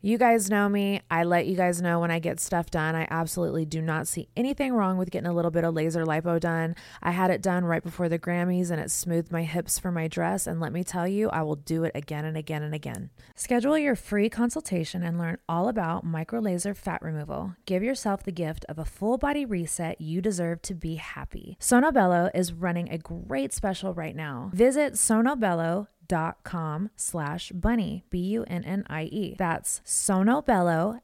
You 0.00 0.16
guys 0.16 0.48
know 0.48 0.68
me. 0.68 1.00
I 1.10 1.24
let 1.24 1.46
you 1.46 1.56
guys 1.56 1.82
know 1.82 1.98
when 1.98 2.12
I 2.12 2.20
get 2.20 2.38
stuff 2.38 2.70
done. 2.70 2.94
I 2.94 3.08
absolutely 3.10 3.64
do 3.64 3.82
not 3.82 4.06
see 4.06 4.28
anything 4.36 4.72
wrong 4.72 4.96
with 4.96 5.10
getting 5.10 5.26
a 5.26 5.32
little 5.32 5.50
bit 5.50 5.64
of 5.64 5.74
laser 5.74 6.04
lipo 6.06 6.38
done. 6.38 6.76
I 7.02 7.10
had 7.10 7.32
it 7.32 7.42
done 7.42 7.64
right 7.64 7.82
before 7.82 8.08
the 8.08 8.18
Grammys 8.18 8.70
and 8.70 8.80
it 8.80 8.92
smoothed 8.92 9.32
my 9.32 9.42
hips 9.42 9.80
for 9.80 9.90
my 9.90 10.06
dress. 10.06 10.46
And 10.46 10.60
let 10.60 10.72
me 10.72 10.84
tell 10.84 11.08
you, 11.08 11.30
I 11.30 11.42
will 11.42 11.56
do 11.56 11.82
it 11.82 11.90
again 11.96 12.24
and 12.24 12.36
again 12.36 12.62
and 12.62 12.76
again. 12.76 13.10
Schedule 13.34 13.76
your 13.76 13.96
free 13.96 14.28
consultation 14.28 15.02
and 15.02 15.18
learn 15.18 15.38
all 15.48 15.68
about 15.68 16.04
micro 16.04 16.38
laser 16.38 16.74
fat 16.74 17.02
removal. 17.02 17.56
Give 17.66 17.82
yourself 17.82 18.22
the 18.22 18.30
gift 18.30 18.64
of 18.68 18.78
a 18.78 18.84
full 18.84 19.18
body 19.18 19.44
reset 19.44 20.00
you 20.00 20.22
deserve 20.22 20.62
to 20.62 20.74
be 20.74 20.94
happy. 20.94 21.56
Sonobello 21.60 22.30
is 22.36 22.52
running 22.52 22.88
a 22.88 22.98
great 22.98 23.52
special 23.52 23.94
right 23.94 24.14
now. 24.14 24.52
Visit 24.54 24.92
sonobello 24.92 25.88
dot 26.08 26.42
com 26.42 26.90
slash 26.96 27.50
bunnie 27.52 28.04
b-u-n-n-i-e 28.10 29.34
that's 29.38 29.80
sonobello 29.84 31.00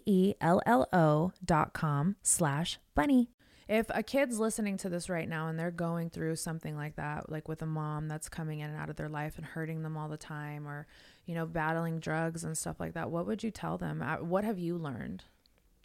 s-o-n-o-b-e-l-l-o 0.00 1.32
dot 1.44 1.72
com 1.72 2.16
slash 2.22 2.78
bunnie 2.94 3.30
if 3.68 3.86
a 3.90 4.02
kid's 4.02 4.40
listening 4.40 4.76
to 4.78 4.88
this 4.88 5.08
right 5.08 5.28
now 5.28 5.46
and 5.46 5.56
they're 5.56 5.70
going 5.70 6.10
through 6.10 6.34
something 6.34 6.74
like 6.76 6.96
that, 6.96 7.30
like 7.30 7.46
with 7.46 7.62
a 7.62 7.66
mom 7.66 8.08
that's 8.08 8.28
coming 8.28 8.58
in 8.58 8.68
and 8.68 8.76
out 8.76 8.90
of 8.90 8.96
their 8.96 9.08
life 9.08 9.36
and 9.36 9.46
hurting 9.46 9.84
them 9.84 9.96
all 9.96 10.08
the 10.08 10.16
time, 10.16 10.66
or 10.66 10.88
you 11.24 11.36
know, 11.36 11.46
battling 11.46 12.00
drugs 12.00 12.42
and 12.42 12.58
stuff 12.58 12.80
like 12.80 12.94
that, 12.94 13.12
what 13.12 13.28
would 13.28 13.44
you 13.44 13.52
tell 13.52 13.78
them? 13.78 14.02
Uh, 14.02 14.16
What 14.16 14.42
have 14.42 14.58
you 14.58 14.76
learned? 14.76 15.22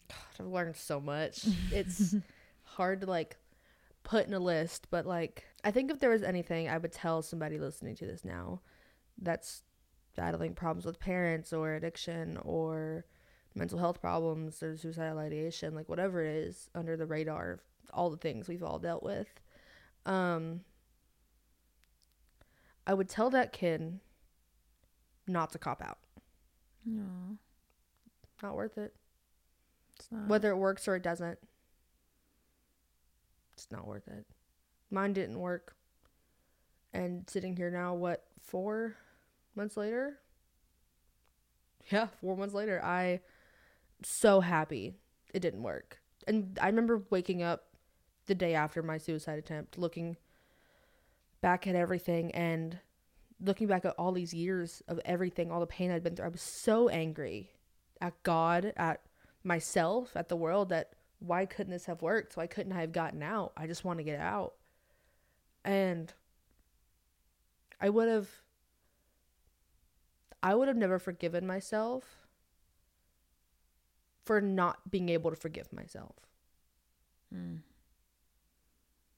God, 0.09 0.17
i've 0.39 0.47
learned 0.47 0.75
so 0.77 0.99
much. 0.99 1.45
It's 1.71 2.15
hard 2.63 3.01
to 3.01 3.05
like 3.07 3.37
put 4.03 4.25
in 4.25 4.33
a 4.33 4.39
list, 4.39 4.87
but 4.89 5.05
like 5.05 5.43
I 5.65 5.71
think 5.71 5.89
if 5.91 5.99
there 5.99 6.11
was 6.11 6.23
anything 6.23 6.69
I 6.69 6.77
would 6.77 6.91
tell 6.93 7.21
somebody 7.23 7.57
listening 7.57 7.95
to 7.95 8.05
this 8.05 8.23
now 8.23 8.61
that's 9.21 9.63
battling 10.15 10.53
problems 10.53 10.85
with 10.85 10.99
parents 10.99 11.51
or 11.51 11.73
addiction 11.73 12.37
or 12.43 13.05
mental 13.55 13.79
health 13.79 13.99
problems 13.99 14.61
or 14.61 14.77
suicidal 14.77 15.17
ideation, 15.17 15.73
like 15.75 15.89
whatever 15.89 16.23
it 16.23 16.35
is 16.35 16.69
under 16.75 16.95
the 16.95 17.05
radar 17.07 17.51
of 17.53 17.61
all 17.93 18.09
the 18.11 18.17
things 18.17 18.47
we've 18.47 18.63
all 18.63 18.77
dealt 18.79 19.01
with. 19.03 19.27
Um 20.05 20.61
I 22.87 22.93
would 22.93 23.09
tell 23.09 23.31
that 23.31 23.51
kid 23.51 23.99
not 25.27 25.51
to 25.53 25.57
cop 25.57 25.81
out. 25.81 25.97
No, 26.85 27.37
Not 28.43 28.55
worth 28.55 28.77
it. 28.77 28.93
it's 29.97 30.11
not. 30.11 30.27
whether 30.27 30.51
it 30.51 30.57
works 30.57 30.87
or 30.87 30.95
it 30.95 31.01
doesn't 31.01 31.39
it's 33.55 33.67
not 33.71 33.87
worth 33.87 34.07
it 34.07 34.27
mine 34.91 35.13
didn't 35.13 35.39
work 35.39 35.75
and 36.93 37.29
sitting 37.29 37.55
here 37.55 37.69
now 37.69 37.93
what 37.93 38.23
four 38.41 38.95
months 39.55 39.77
later 39.77 40.19
yeah 41.91 42.07
four 42.21 42.37
months 42.37 42.53
later 42.53 42.83
i 42.83 43.19
so 44.03 44.39
happy 44.39 44.93
it 45.33 45.39
didn't 45.39 45.63
work 45.63 45.99
and 46.27 46.57
i 46.61 46.67
remember 46.67 47.03
waking 47.09 47.41
up 47.41 47.65
the 48.27 48.35
day 48.35 48.53
after 48.53 48.81
my 48.81 48.97
suicide 48.97 49.37
attempt 49.37 49.77
looking 49.77 50.15
back 51.41 51.67
at 51.67 51.75
everything 51.75 52.31
and 52.31 52.79
looking 53.41 53.67
back 53.67 53.85
at 53.85 53.93
all 53.97 54.11
these 54.11 54.33
years 54.33 54.81
of 54.87 54.99
everything 55.05 55.51
all 55.51 55.59
the 55.59 55.67
pain 55.67 55.91
i'd 55.91 56.03
been 56.03 56.15
through 56.15 56.25
i 56.25 56.29
was 56.29 56.41
so 56.41 56.89
angry 56.89 57.51
at 58.01 58.13
god 58.23 58.73
at 58.77 59.01
myself 59.43 60.11
at 60.15 60.29
the 60.29 60.35
world 60.35 60.69
that 60.69 60.93
why 61.19 61.45
couldn't 61.45 61.71
this 61.71 61.85
have 61.85 62.01
worked? 62.01 62.37
Why 62.37 62.47
couldn't 62.47 62.73
I 62.73 62.81
have 62.81 62.91
gotten 62.91 63.23
out? 63.23 63.53
I 63.57 63.67
just 63.67 63.83
want 63.83 63.99
to 63.99 64.03
get 64.03 64.19
out. 64.19 64.53
And 65.65 66.13
I 67.81 67.89
would 67.89 68.07
have 68.07 68.29
I 70.41 70.53
would 70.53 70.67
have 70.67 70.77
never 70.77 70.99
forgiven 70.99 71.47
myself 71.47 72.27
for 74.23 74.39
not 74.39 74.91
being 74.91 75.09
able 75.09 75.31
to 75.31 75.35
forgive 75.35 75.73
myself. 75.73 76.15
Mm. 77.35 77.61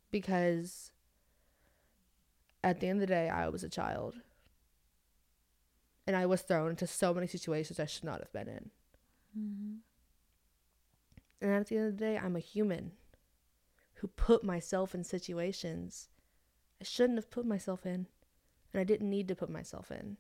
Because 0.10 0.91
at 2.64 2.80
the 2.80 2.88
end 2.88 3.02
of 3.02 3.07
the 3.07 3.14
day, 3.14 3.30
I 3.30 3.49
was 3.49 3.64
a 3.64 3.69
child. 3.69 4.15
And 6.06 6.15
I 6.15 6.26
was 6.26 6.41
thrown 6.41 6.69
into 6.69 6.88
so 6.88 7.14
many 7.14 7.28
situations 7.28 7.78
I 7.80 7.86
should 7.86 8.06
not 8.06 8.19
have 8.19 8.32
been 8.32 8.48
in. 8.48 8.69
And 11.41 11.52
at 11.52 11.68
the 11.68 11.76
end 11.76 11.88
of 11.88 11.98
the 11.98 12.06
day, 12.06 12.18
I'm 12.18 12.38
a 12.38 12.40
human 12.40 12.94
who 13.95 14.07
put 14.07 14.44
myself 14.45 14.95
in 14.95 15.03
situations 15.03 16.07
I 16.82 16.84
shouldn't 16.84 17.18
have 17.18 17.32
put 17.32 17.45
myself 17.45 17.86
in. 17.86 18.08
And 18.74 18.82
I 18.82 18.84
didn't 18.84 19.10
need 19.10 19.28
to 19.30 19.36
put 19.36 19.49
myself 19.49 19.91
in. 19.91 20.18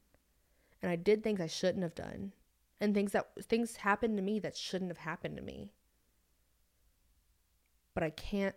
And 0.81 0.91
I 0.91 0.95
did 0.95 1.23
things 1.23 1.41
I 1.41 1.47
shouldn't 1.47 1.83
have 1.83 1.95
done. 1.95 2.33
And 2.79 2.93
things 2.93 3.11
that 3.11 3.29
things 3.43 3.77
happened 3.77 4.17
to 4.17 4.23
me 4.23 4.39
that 4.39 4.55
shouldn't 4.55 4.91
have 4.91 4.99
happened 4.99 5.37
to 5.37 5.43
me. 5.43 5.71
But 7.93 8.03
I 8.03 8.11
can't 8.11 8.55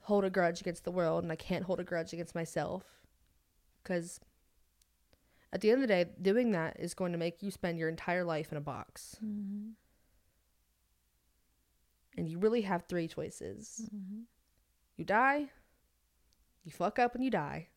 hold 0.00 0.24
a 0.24 0.30
grudge 0.30 0.60
against 0.60 0.84
the 0.84 0.90
world 0.90 1.22
and 1.22 1.32
I 1.32 1.36
can't 1.36 1.64
hold 1.64 1.80
a 1.80 1.84
grudge 1.84 2.12
against 2.12 2.34
myself. 2.34 2.84
Cuz 3.84 4.20
at 5.52 5.60
the 5.60 5.70
end 5.70 5.82
of 5.82 5.88
the 5.88 5.94
day, 5.94 6.10
doing 6.20 6.50
that 6.50 6.78
is 6.78 6.94
going 6.94 7.12
to 7.12 7.18
make 7.18 7.42
you 7.42 7.50
spend 7.50 7.78
your 7.78 7.88
entire 7.88 8.24
life 8.24 8.50
in 8.50 8.58
a 8.58 8.60
box. 8.60 9.16
Mm-hmm. 9.24 9.70
And 12.16 12.28
you 12.28 12.38
really 12.38 12.62
have 12.62 12.84
three 12.84 13.08
choices 13.08 13.88
mm-hmm. 13.94 14.22
you 14.96 15.04
die, 15.04 15.50
you 16.64 16.72
fuck 16.72 16.98
up 16.98 17.14
and 17.14 17.24
you 17.24 17.30
die, 17.30 17.68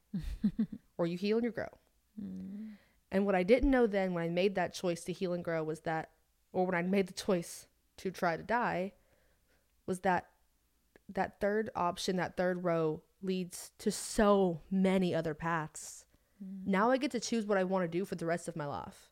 or 0.98 1.08
you 1.08 1.18
heal 1.18 1.38
and 1.38 1.46
you 1.46 1.52
grow. 1.52 1.68
Mm. 2.22 2.72
And 3.12 3.26
what 3.26 3.36
I 3.36 3.44
didn't 3.44 3.72
know 3.72 3.88
then 3.88 4.14
when 4.14 4.24
I 4.24 4.30
made 4.30 4.56
that 4.56 4.74
choice 4.74 5.04
to 5.06 5.14
heal 5.14 5.34
and 5.34 5.44
grow 5.44 5.64
was 5.64 5.82
that, 5.82 6.10
or 6.52 6.66
when 6.66 6.76
I 6.76 6.82
made 6.82 7.08
the 7.08 7.14
choice 7.14 7.68
to 7.98 8.12
try 8.12 8.36
to 8.36 8.44
die, 8.44 8.94
was 9.86 10.02
that 10.02 10.28
that 11.10 11.40
third 11.40 11.70
option, 11.76 12.18
that 12.18 12.36
third 12.36 12.64
row 12.64 13.02
leads 13.22 13.72
to 13.80 13.92
so 13.92 14.60
many 14.70 15.16
other 15.16 15.34
paths. 15.34 16.06
Mm. 16.44 16.68
Now 16.68 16.92
I 16.92 16.98
get 16.98 17.12
to 17.12 17.20
choose 17.20 17.46
what 17.46 17.58
I 17.58 17.64
want 17.64 17.84
to 17.84 17.98
do 17.98 18.06
for 18.06 18.16
the 18.16 18.26
rest 18.26 18.48
of 18.48 18.56
my 18.56 18.66
life. 18.66 19.10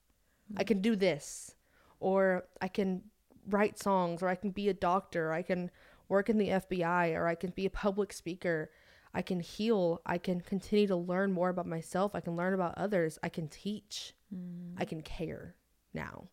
I 0.57 0.63
mm. 0.63 0.67
can 0.67 0.81
do 0.81 0.95
this, 0.95 1.55
or 1.99 2.45
I 2.61 2.67
can 2.67 3.03
write 3.49 3.79
songs, 3.79 4.21
or 4.21 4.27
I 4.27 4.35
can 4.35 4.51
be 4.51 4.69
a 4.69 4.73
doctor, 4.73 5.29
or 5.29 5.33
I 5.33 5.41
can 5.41 5.71
work 6.09 6.29
in 6.29 6.37
the 6.37 6.49
FBI, 6.49 7.15
or 7.15 7.27
I 7.27 7.35
can 7.35 7.51
be 7.51 7.65
a 7.65 7.69
public 7.69 8.13
speaker. 8.13 8.69
I 9.15 9.21
can 9.21 9.39
heal. 9.39 10.01
I 10.05 10.17
can 10.17 10.41
continue 10.41 10.87
to 10.87 10.95
learn 10.97 11.31
more 11.31 11.49
about 11.49 11.65
myself. 11.65 12.13
I 12.13 12.19
can 12.19 12.35
learn 12.35 12.53
about 12.53 12.77
others. 12.77 13.17
I 13.23 13.29
can 13.29 13.47
teach. 13.47 14.13
I 14.31 14.35
mm-hmm. 14.35 14.83
can 14.83 15.01
care 15.01 15.55
now. 15.93 16.27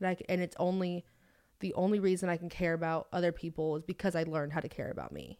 And, 0.00 0.08
I 0.08 0.14
c 0.16 0.24
and 0.28 0.40
it's 0.40 0.56
only 0.58 1.04
the 1.60 1.72
only 1.74 2.00
reason 2.00 2.28
I 2.28 2.36
can 2.36 2.48
care 2.48 2.74
about 2.74 3.06
other 3.12 3.32
people 3.32 3.76
is 3.76 3.84
because 3.84 4.16
I 4.16 4.24
learned 4.24 4.52
how 4.52 4.60
to 4.60 4.68
care 4.68 4.90
about 4.90 5.12
me. 5.12 5.38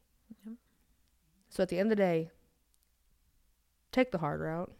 So 1.49 1.65
at 1.65 1.69
the 1.69 1.79
end 1.81 1.91
of 1.91 1.99
the 1.99 2.03
day, 2.03 2.31
take 3.91 4.13
the 4.13 4.19
hard 4.19 4.41
route. 4.41 4.73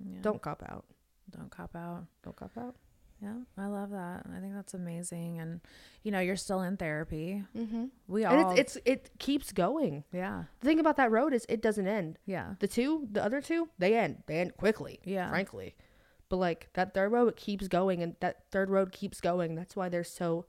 Yeah. 0.00 0.22
Don't 0.22 0.40
cop 0.40 0.62
out. 0.66 0.86
don't 1.30 1.50
cop 1.50 1.76
out. 1.76 2.06
Don't 2.24 2.36
cop 2.36 2.56
out. 2.56 2.76
Yeah, 3.20 3.34
I 3.56 3.66
love 3.66 3.90
that. 3.90 4.22
I 4.34 4.40
think 4.40 4.54
that's 4.54 4.74
amazing. 4.74 5.40
And 5.40 5.60
you 6.04 6.12
know, 6.12 6.20
you're 6.20 6.36
still 6.36 6.62
in 6.62 6.76
therapy. 6.76 7.42
Mm-hmm. 7.56 7.86
We 8.06 8.24
And 8.24 8.44
all, 8.44 8.50
it's, 8.52 8.76
it's 8.76 8.86
it 8.86 9.10
keeps 9.18 9.52
going. 9.52 10.04
yeah, 10.12 10.44
The 10.60 10.66
thing 10.66 10.78
about 10.78 10.96
that 10.98 11.10
road 11.10 11.32
is 11.32 11.44
it 11.48 11.60
doesn't 11.60 11.88
end. 11.88 12.18
yeah, 12.26 12.54
The 12.60 12.68
two, 12.68 13.08
the 13.10 13.24
other 13.24 13.40
two, 13.40 13.68
they 13.78 13.96
end. 13.96 14.22
They 14.26 14.38
end 14.38 14.56
quickly. 14.56 15.00
Yeah. 15.04 15.28
Frankly. 15.30 15.74
But 16.28 16.36
like 16.36 16.68
that 16.74 16.94
third 16.94 17.10
road, 17.10 17.28
it 17.28 17.36
keeps 17.36 17.66
going, 17.68 18.02
and 18.02 18.14
that 18.20 18.44
third 18.52 18.70
road 18.70 18.92
keeps 18.92 19.20
going. 19.20 19.54
That's 19.56 19.74
why 19.74 19.88
they're 19.88 20.04
so. 20.04 20.46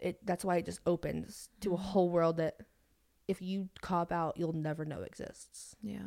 It. 0.00 0.24
That's 0.26 0.44
why 0.44 0.56
it 0.56 0.64
just 0.66 0.80
opens 0.86 1.50
to 1.60 1.70
a 1.70 1.76
Mm-hmm. 1.76 1.82
whole 1.84 2.08
world 2.08 2.36
that, 2.38 2.56
if 3.28 3.42
you 3.42 3.68
cop 3.82 4.10
out, 4.10 4.36
you'll 4.38 4.52
never 4.54 4.84
know 4.84 5.02
exists. 5.02 5.76
yeah. 5.82 5.98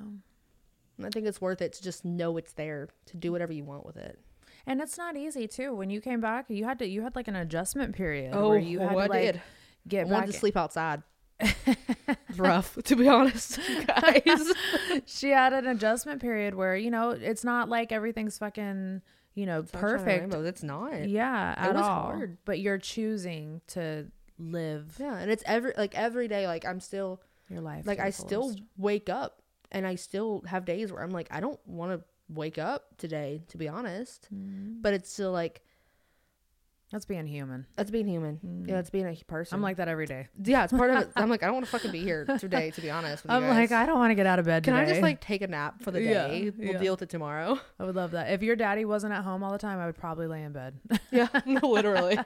And 0.97 1.05
I 1.07 1.09
think 1.09 1.25
it's 1.25 1.39
worth 1.41 1.61
it 1.61 1.73
to 1.73 1.81
just 1.83 2.03
know 2.05 2.37
it's 2.37 2.53
there 2.53 2.89
to 3.07 3.17
do 3.17 3.31
whatever 3.31 3.53
you 3.53 3.63
want 3.63 3.85
with 3.85 3.97
it. 3.97 4.19
And 4.67 4.81
it's 4.81 4.97
not 4.97 5.15
easy 5.17 5.47
too. 5.47 5.73
When 5.73 5.89
you 5.89 6.01
came 6.01 6.21
back, 6.21 6.45
you 6.49 6.65
had 6.65 6.79
to 6.79 6.87
you 6.87 7.01
had 7.01 7.15
like 7.15 7.27
an 7.27 7.35
adjustment 7.35 7.95
period 7.95 8.31
Oh, 8.35 8.49
where 8.49 8.59
you 8.59 8.79
oh, 8.79 8.87
had 8.87 8.95
oh, 8.95 8.99
I 8.99 9.07
to 9.07 9.09
like 9.13 9.21
did. 9.21 9.41
get 9.87 10.07
I 10.07 10.11
wanted 10.11 10.27
to 10.27 10.33
sleep 10.33 10.55
outside. 10.57 11.03
it's 11.39 12.37
rough, 12.37 12.77
to 12.83 12.95
be 12.95 13.07
honest, 13.07 13.59
guys. 13.87 14.53
she 15.05 15.29
had 15.31 15.53
an 15.53 15.65
adjustment 15.65 16.21
period 16.21 16.53
where 16.53 16.75
you 16.75 16.91
know 16.91 17.09
it's 17.11 17.43
not 17.43 17.67
like 17.69 17.91
everything's 17.91 18.37
fucking 18.37 19.01
you 19.33 19.45
know 19.47 19.59
and 19.59 19.71
perfect. 19.71 20.21
rainbows, 20.21 20.45
It's 20.45 20.63
not. 20.63 21.07
Yeah, 21.09 21.55
at 21.57 21.73
was 21.73 21.81
all. 21.83 22.03
hard. 22.03 22.37
But 22.45 22.59
you're 22.59 22.77
choosing 22.77 23.61
to 23.69 24.07
live 24.37 24.95
Yeah, 24.99 25.17
and 25.17 25.31
it's 25.31 25.43
every 25.47 25.73
like 25.77 25.95
every 25.95 26.27
day. 26.27 26.45
Like 26.47 26.65
I'm 26.65 26.79
still 26.79 27.21
your 27.49 27.61
life. 27.61 27.87
like 27.87 27.99
I 27.99 28.11
still 28.11 28.55
wake 28.77 29.09
up 29.09 29.41
and 29.71 29.87
I 29.87 29.95
still 29.95 30.43
have 30.47 30.65
days 30.65 30.91
where 30.91 31.01
I'm 31.03 31.11
like 31.11 31.27
I 31.31 31.39
don't 31.39 31.59
want 31.67 31.91
to 31.93 32.05
wake 32.33 32.57
up 32.57 32.85
today 32.97 33.41
to 33.49 33.57
be 33.57 33.67
honest. 33.67 34.27
Mm-hmm. 34.33 34.81
But 34.81 34.93
it's 34.93 35.11
still 35.11 35.31
like 35.31 35.61
That's 36.91 37.05
being 37.05 37.25
human. 37.25 37.65
that's 37.77 37.89
being 37.91 38.05
human. 38.07 38.65
Yeah, 38.67 38.75
that's 38.75 38.89
being 38.89 39.07
a 39.07 39.15
person. 39.25 39.55
I'm 39.55 39.61
like 39.61 39.77
that 39.77 39.87
every 39.87 40.05
day. 40.07 40.27
yeah, 40.43 40.65
it's 40.65 40.73
part 40.73 40.91
of 40.91 40.97
it. 41.03 41.11
I'm 41.15 41.29
like 41.33 41.41
I 41.41 41.45
don't 41.45 41.55
want 41.55 41.65
to 41.65 41.71
fucking 41.71 41.91
be 41.91 42.01
here 42.03 42.25
today 42.39 42.71
to 42.71 42.81
be 42.81 42.89
honest. 42.91 43.23
I'm 43.29 43.47
like. 43.47 43.71
I 43.71 43.85
don't 43.85 43.97
want 43.97 44.11
to 44.11 44.15
get 44.15 44.25
out 44.27 44.39
of 44.39 44.45
bed. 44.45 44.63
Can 44.63 44.73
I 44.73 44.83
just 44.85 45.01
like 45.01 45.21
take 45.21 45.41
a 45.41 45.47
nap 45.47 45.81
for 45.83 45.91
the 45.91 46.01
Yeah, 46.01 46.27
day? 46.27 46.51
We'll 46.57 46.73
yeah. 46.73 46.77
deal 46.77 46.93
with 46.93 47.01
it 47.03 47.09
tomorrow. 47.09 47.59
I 47.79 47.83
would 47.85 47.95
love 47.95 48.11
that. 48.11 48.31
If 48.33 48.43
your 48.43 48.55
daddy 48.57 48.83
wasn't 48.83 49.13
at 49.13 49.23
home 49.23 49.41
all 49.43 49.51
the 49.53 49.57
time, 49.57 49.79
I 49.79 49.85
would 49.85 49.97
probably 49.97 50.27
lay 50.27 50.43
in 50.43 50.51
bed. 50.51 50.79
yeah, 51.11 51.29
literally. 51.45 52.17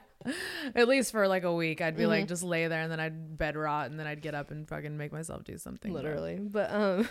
at 0.73 0.88
least 0.88 1.11
for 1.11 1.27
like 1.27 1.44
a 1.44 1.53
week. 1.53 1.82
I'd 1.82 1.95
be 1.95 2.02
Mm-hmm. 2.03 2.10
like 2.10 2.27
just 2.27 2.41
lay 2.41 2.68
there 2.68 2.82
and 2.82 2.91
then 2.91 2.99
I'd 2.99 3.38
bed 3.38 3.56
rot 3.56 3.91
and 3.91 3.99
then 3.99 4.07
I'd 4.07 4.22
get 4.23 4.34
up 4.34 4.49
and 4.49 4.68
fucking 4.68 4.98
make 4.98 5.11
myself 5.14 5.44
do 5.44 5.57
something. 5.60 5.94
but- 5.94 6.03
literally 6.03 6.40
but 6.41 6.72
um 6.73 7.07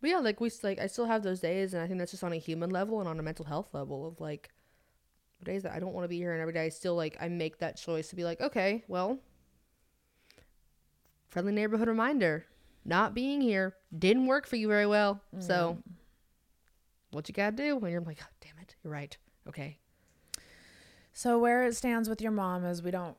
but 0.00 0.10
yeah 0.10 0.18
like 0.18 0.40
we 0.40 0.50
like 0.62 0.78
i 0.78 0.86
still 0.86 1.06
have 1.06 1.22
those 1.22 1.40
days 1.40 1.74
and 1.74 1.82
i 1.82 1.86
think 1.86 1.98
that's 1.98 2.10
just 2.10 2.24
on 2.24 2.32
a 2.32 2.36
human 2.36 2.70
level 2.70 3.00
and 3.00 3.08
on 3.08 3.18
a 3.18 3.22
mental 3.22 3.44
health 3.44 3.68
level 3.72 4.06
of 4.06 4.20
like 4.20 4.50
days 5.44 5.62
that 5.62 5.72
i 5.72 5.78
don't 5.78 5.92
want 5.92 6.04
to 6.04 6.08
be 6.08 6.16
here 6.16 6.32
and 6.32 6.40
every 6.40 6.52
day 6.52 6.64
i 6.64 6.68
still 6.68 6.96
like 6.96 7.16
i 7.20 7.28
make 7.28 7.58
that 7.58 7.76
choice 7.76 8.08
to 8.08 8.16
be 8.16 8.24
like 8.24 8.40
okay 8.40 8.82
well 8.88 9.18
friendly 11.28 11.52
neighborhood 11.52 11.88
reminder 11.88 12.46
not 12.84 13.14
being 13.14 13.40
here 13.40 13.74
didn't 13.96 14.26
work 14.26 14.46
for 14.46 14.56
you 14.56 14.68
very 14.68 14.86
well 14.86 15.20
so 15.38 15.78
what 17.16 17.28
you 17.28 17.34
gotta 17.34 17.56
do? 17.56 17.76
When 17.76 17.90
you're 17.90 18.00
like 18.02 18.18
oh, 18.22 18.26
damn 18.40 18.58
it 18.60 18.74
you're 18.84 18.92
right 18.92 19.16
okay. 19.48 19.78
So 21.12 21.38
where 21.38 21.64
it 21.64 21.74
stands 21.74 22.10
with 22.10 22.20
your 22.20 22.30
mom 22.30 22.64
is 22.64 22.82
we 22.82 22.90
don't 22.90 23.16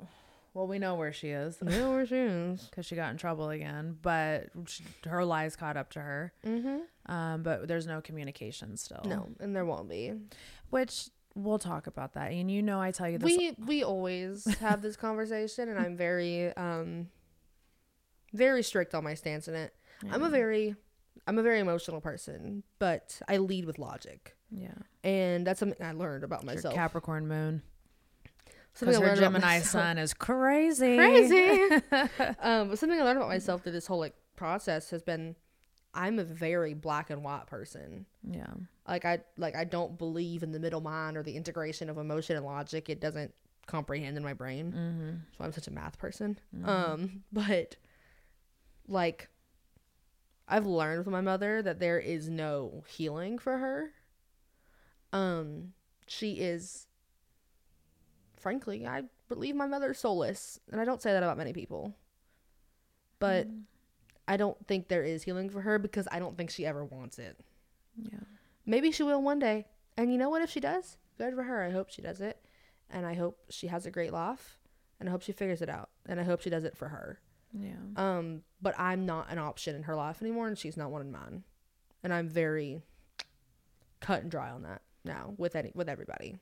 Well, 0.57 0.65
we 0.65 0.79
know 0.79 0.95
where 0.95 1.13
she 1.13 1.29
is 1.29 1.55
I 1.61 1.69
know 1.69 1.91
where 1.91 2.07
she 2.07 2.15
is. 2.15 2.63
because 2.71 2.87
she 2.87 2.95
got 2.95 3.11
in 3.11 3.17
trouble 3.17 3.51
again, 3.51 3.95
but 4.01 4.47
she, 4.65 4.83
her 5.05 5.23
lies 5.23 5.55
caught 5.55 5.77
up 5.77 5.91
to 5.91 5.99
her. 5.99 6.33
Mm-hmm. 6.43 7.13
Um, 7.13 7.43
but 7.43 7.67
there's 7.67 7.85
no 7.85 8.01
communication 8.01 8.75
still. 8.75 9.03
No, 9.05 9.29
and 9.39 9.55
there 9.55 9.65
won't 9.65 9.87
be. 9.87 10.13
Which 10.71 11.09
we'll 11.35 11.59
talk 11.59 11.85
about 11.85 12.15
that. 12.15 12.31
And 12.31 12.49
you 12.49 12.63
know, 12.63 12.81
I 12.81 12.89
tell 12.89 13.07
you 13.07 13.19
this. 13.19 13.37
We 13.37 13.55
we 13.67 13.83
always 13.83 14.45
have 14.55 14.81
this 14.81 14.95
conversation, 14.95 15.69
and 15.69 15.77
I'm 15.77 15.95
very 15.95 16.51
um 16.57 17.09
very 18.33 18.63
strict 18.63 18.95
on 18.95 19.03
my 19.03 19.13
stance 19.13 19.47
in 19.47 19.53
it. 19.53 19.75
I'm 20.09 20.23
a 20.23 20.29
very 20.29 20.75
I'm 21.27 21.37
a 21.37 21.43
very 21.43 21.59
emotional 21.59 22.01
person, 22.01 22.63
but 22.79 23.21
I 23.27 23.37
lead 23.37 23.65
with 23.65 23.77
logic, 23.77 24.35
yeah. 24.49 24.69
and 25.03 25.45
that's 25.45 25.59
something 25.59 25.85
I 25.85 25.91
learned 25.91 26.23
about 26.23 26.39
It's 26.39 26.45
your 26.47 26.55
myself. 26.55 26.73
Capricorn 26.73 27.27
moon. 27.27 27.61
Something 28.77 29.01
her 29.01 29.15
Gemini 29.15 29.59
sun 29.59 29.97
is 29.97 30.13
crazy. 30.13 30.97
crazy. 30.97 31.71
um, 32.39 32.69
but 32.69 32.77
something 32.77 32.99
I 32.99 33.03
learned 33.03 33.17
about 33.17 33.29
myself 33.29 33.63
through 33.63 33.71
this 33.71 33.87
whole 33.87 33.99
like 33.99 34.13
process 34.35 34.91
has 34.91 35.01
been, 35.01 35.35
I'm 35.95 36.19
a 36.19 36.23
very 36.23 36.75
black 36.75 37.09
and 37.09 37.23
white 37.23 37.47
person. 37.47 38.05
Yeah. 38.29 38.45
Like 38.87 39.03
I 39.03 39.19
like 39.37 39.55
I 39.55 39.63
don't 39.63 39.97
believe 39.97 40.43
in 40.43 40.51
the 40.51 40.59
middle 40.59 40.81
mind 40.81 41.17
or 41.17 41.23
the 41.23 41.35
integration 41.35 41.89
of 41.89 41.97
emotion 41.97 42.37
and 42.37 42.45
logic. 42.45 42.87
It 42.87 43.01
doesn't 43.01 43.33
comprehend 43.65 44.15
in 44.15 44.23
my 44.23 44.33
brain. 44.33 44.71
Mm-hmm. 44.71 45.09
So 45.37 45.43
I'm 45.43 45.51
such 45.51 45.67
a 45.67 45.71
math 45.71 45.97
person. 45.97 46.37
Um, 46.63 47.23
but 47.33 47.77
like 48.87 49.27
I've 50.47 50.67
learned 50.67 50.99
with 50.99 51.07
my 51.07 51.21
mother 51.21 51.63
that 51.63 51.79
there 51.79 51.99
is 51.99 52.29
no 52.29 52.83
healing 52.87 53.39
for 53.39 53.57
her. 53.57 53.91
Um, 55.11 55.73
she 56.05 56.33
is 56.33 56.85
frankly, 58.47 58.87
I 58.87 59.03
believe 59.27 59.57
my 59.57 59.67
mother's 59.67 59.99
soulless, 59.99 60.57
and 60.71 60.79
I 60.79 60.85
don't 60.85 61.01
say 61.01 61.11
that 61.11 61.21
about 61.21 61.37
many 61.37 61.51
people. 61.51 61.93
But 63.19 63.45
I 64.25 64.37
don't 64.37 64.57
think 64.67 64.87
there 64.87 65.03
is 65.03 65.23
healing 65.23 65.49
for 65.49 65.59
her 65.59 65.77
because 65.77 66.07
I 66.09 66.19
don't 66.19 66.37
think 66.37 66.49
she 66.49 66.65
ever 66.65 66.85
wants 66.85 67.19
it. 67.19 67.37
Yeah. 68.01 68.19
Maybe 68.65 68.89
she 68.93 69.03
will 69.03 69.21
one 69.21 69.37
day. 69.37 69.65
And 69.97 70.13
you 70.13 70.17
know 70.17 70.29
what? 70.29 70.43
If 70.43 70.49
she 70.49 70.61
does, 70.61 70.95
good 71.17 71.33
for 71.33 71.43
her. 71.43 71.61
I 71.61 71.71
hope 71.71 71.89
she 71.89 72.01
does 72.01 72.21
it. 72.21 72.39
And 72.89 73.05
I 73.05 73.15
hope 73.15 73.37
she 73.49 73.67
has 73.67 73.85
a 73.85 73.91
great 73.91 74.13
life. 74.13 74.59
And 74.97 75.09
I 75.09 75.11
hope 75.11 75.23
she 75.23 75.33
figures 75.33 75.61
it 75.61 75.67
out. 75.67 75.89
And 76.05 76.17
I 76.17 76.23
hope 76.23 76.39
she 76.39 76.49
does 76.49 76.63
it 76.63 76.77
for 76.77 76.87
her. 76.87 77.19
Yeah. 77.51 77.73
Um, 77.97 78.43
but 78.61 78.79
I'm 78.79 79.05
not 79.05 79.29
an 79.29 79.39
option 79.39 79.75
in 79.75 79.83
her 79.83 79.95
life 79.95 80.21
anymore, 80.21 80.47
and 80.47 80.57
she's 80.57 80.77
not 80.77 80.89
one 80.89 81.01
in 81.01 81.11
mine. 81.11 81.43
And 82.01 82.13
I'm 82.13 82.29
very 82.29 82.81
cut 83.99 84.21
and 84.21 84.31
dry 84.31 84.51
on 84.51 84.61
that 84.63 84.83
now 85.03 85.33
with 85.37 85.57
any 85.57 85.73
with 85.75 85.89
everybody. 85.89 86.37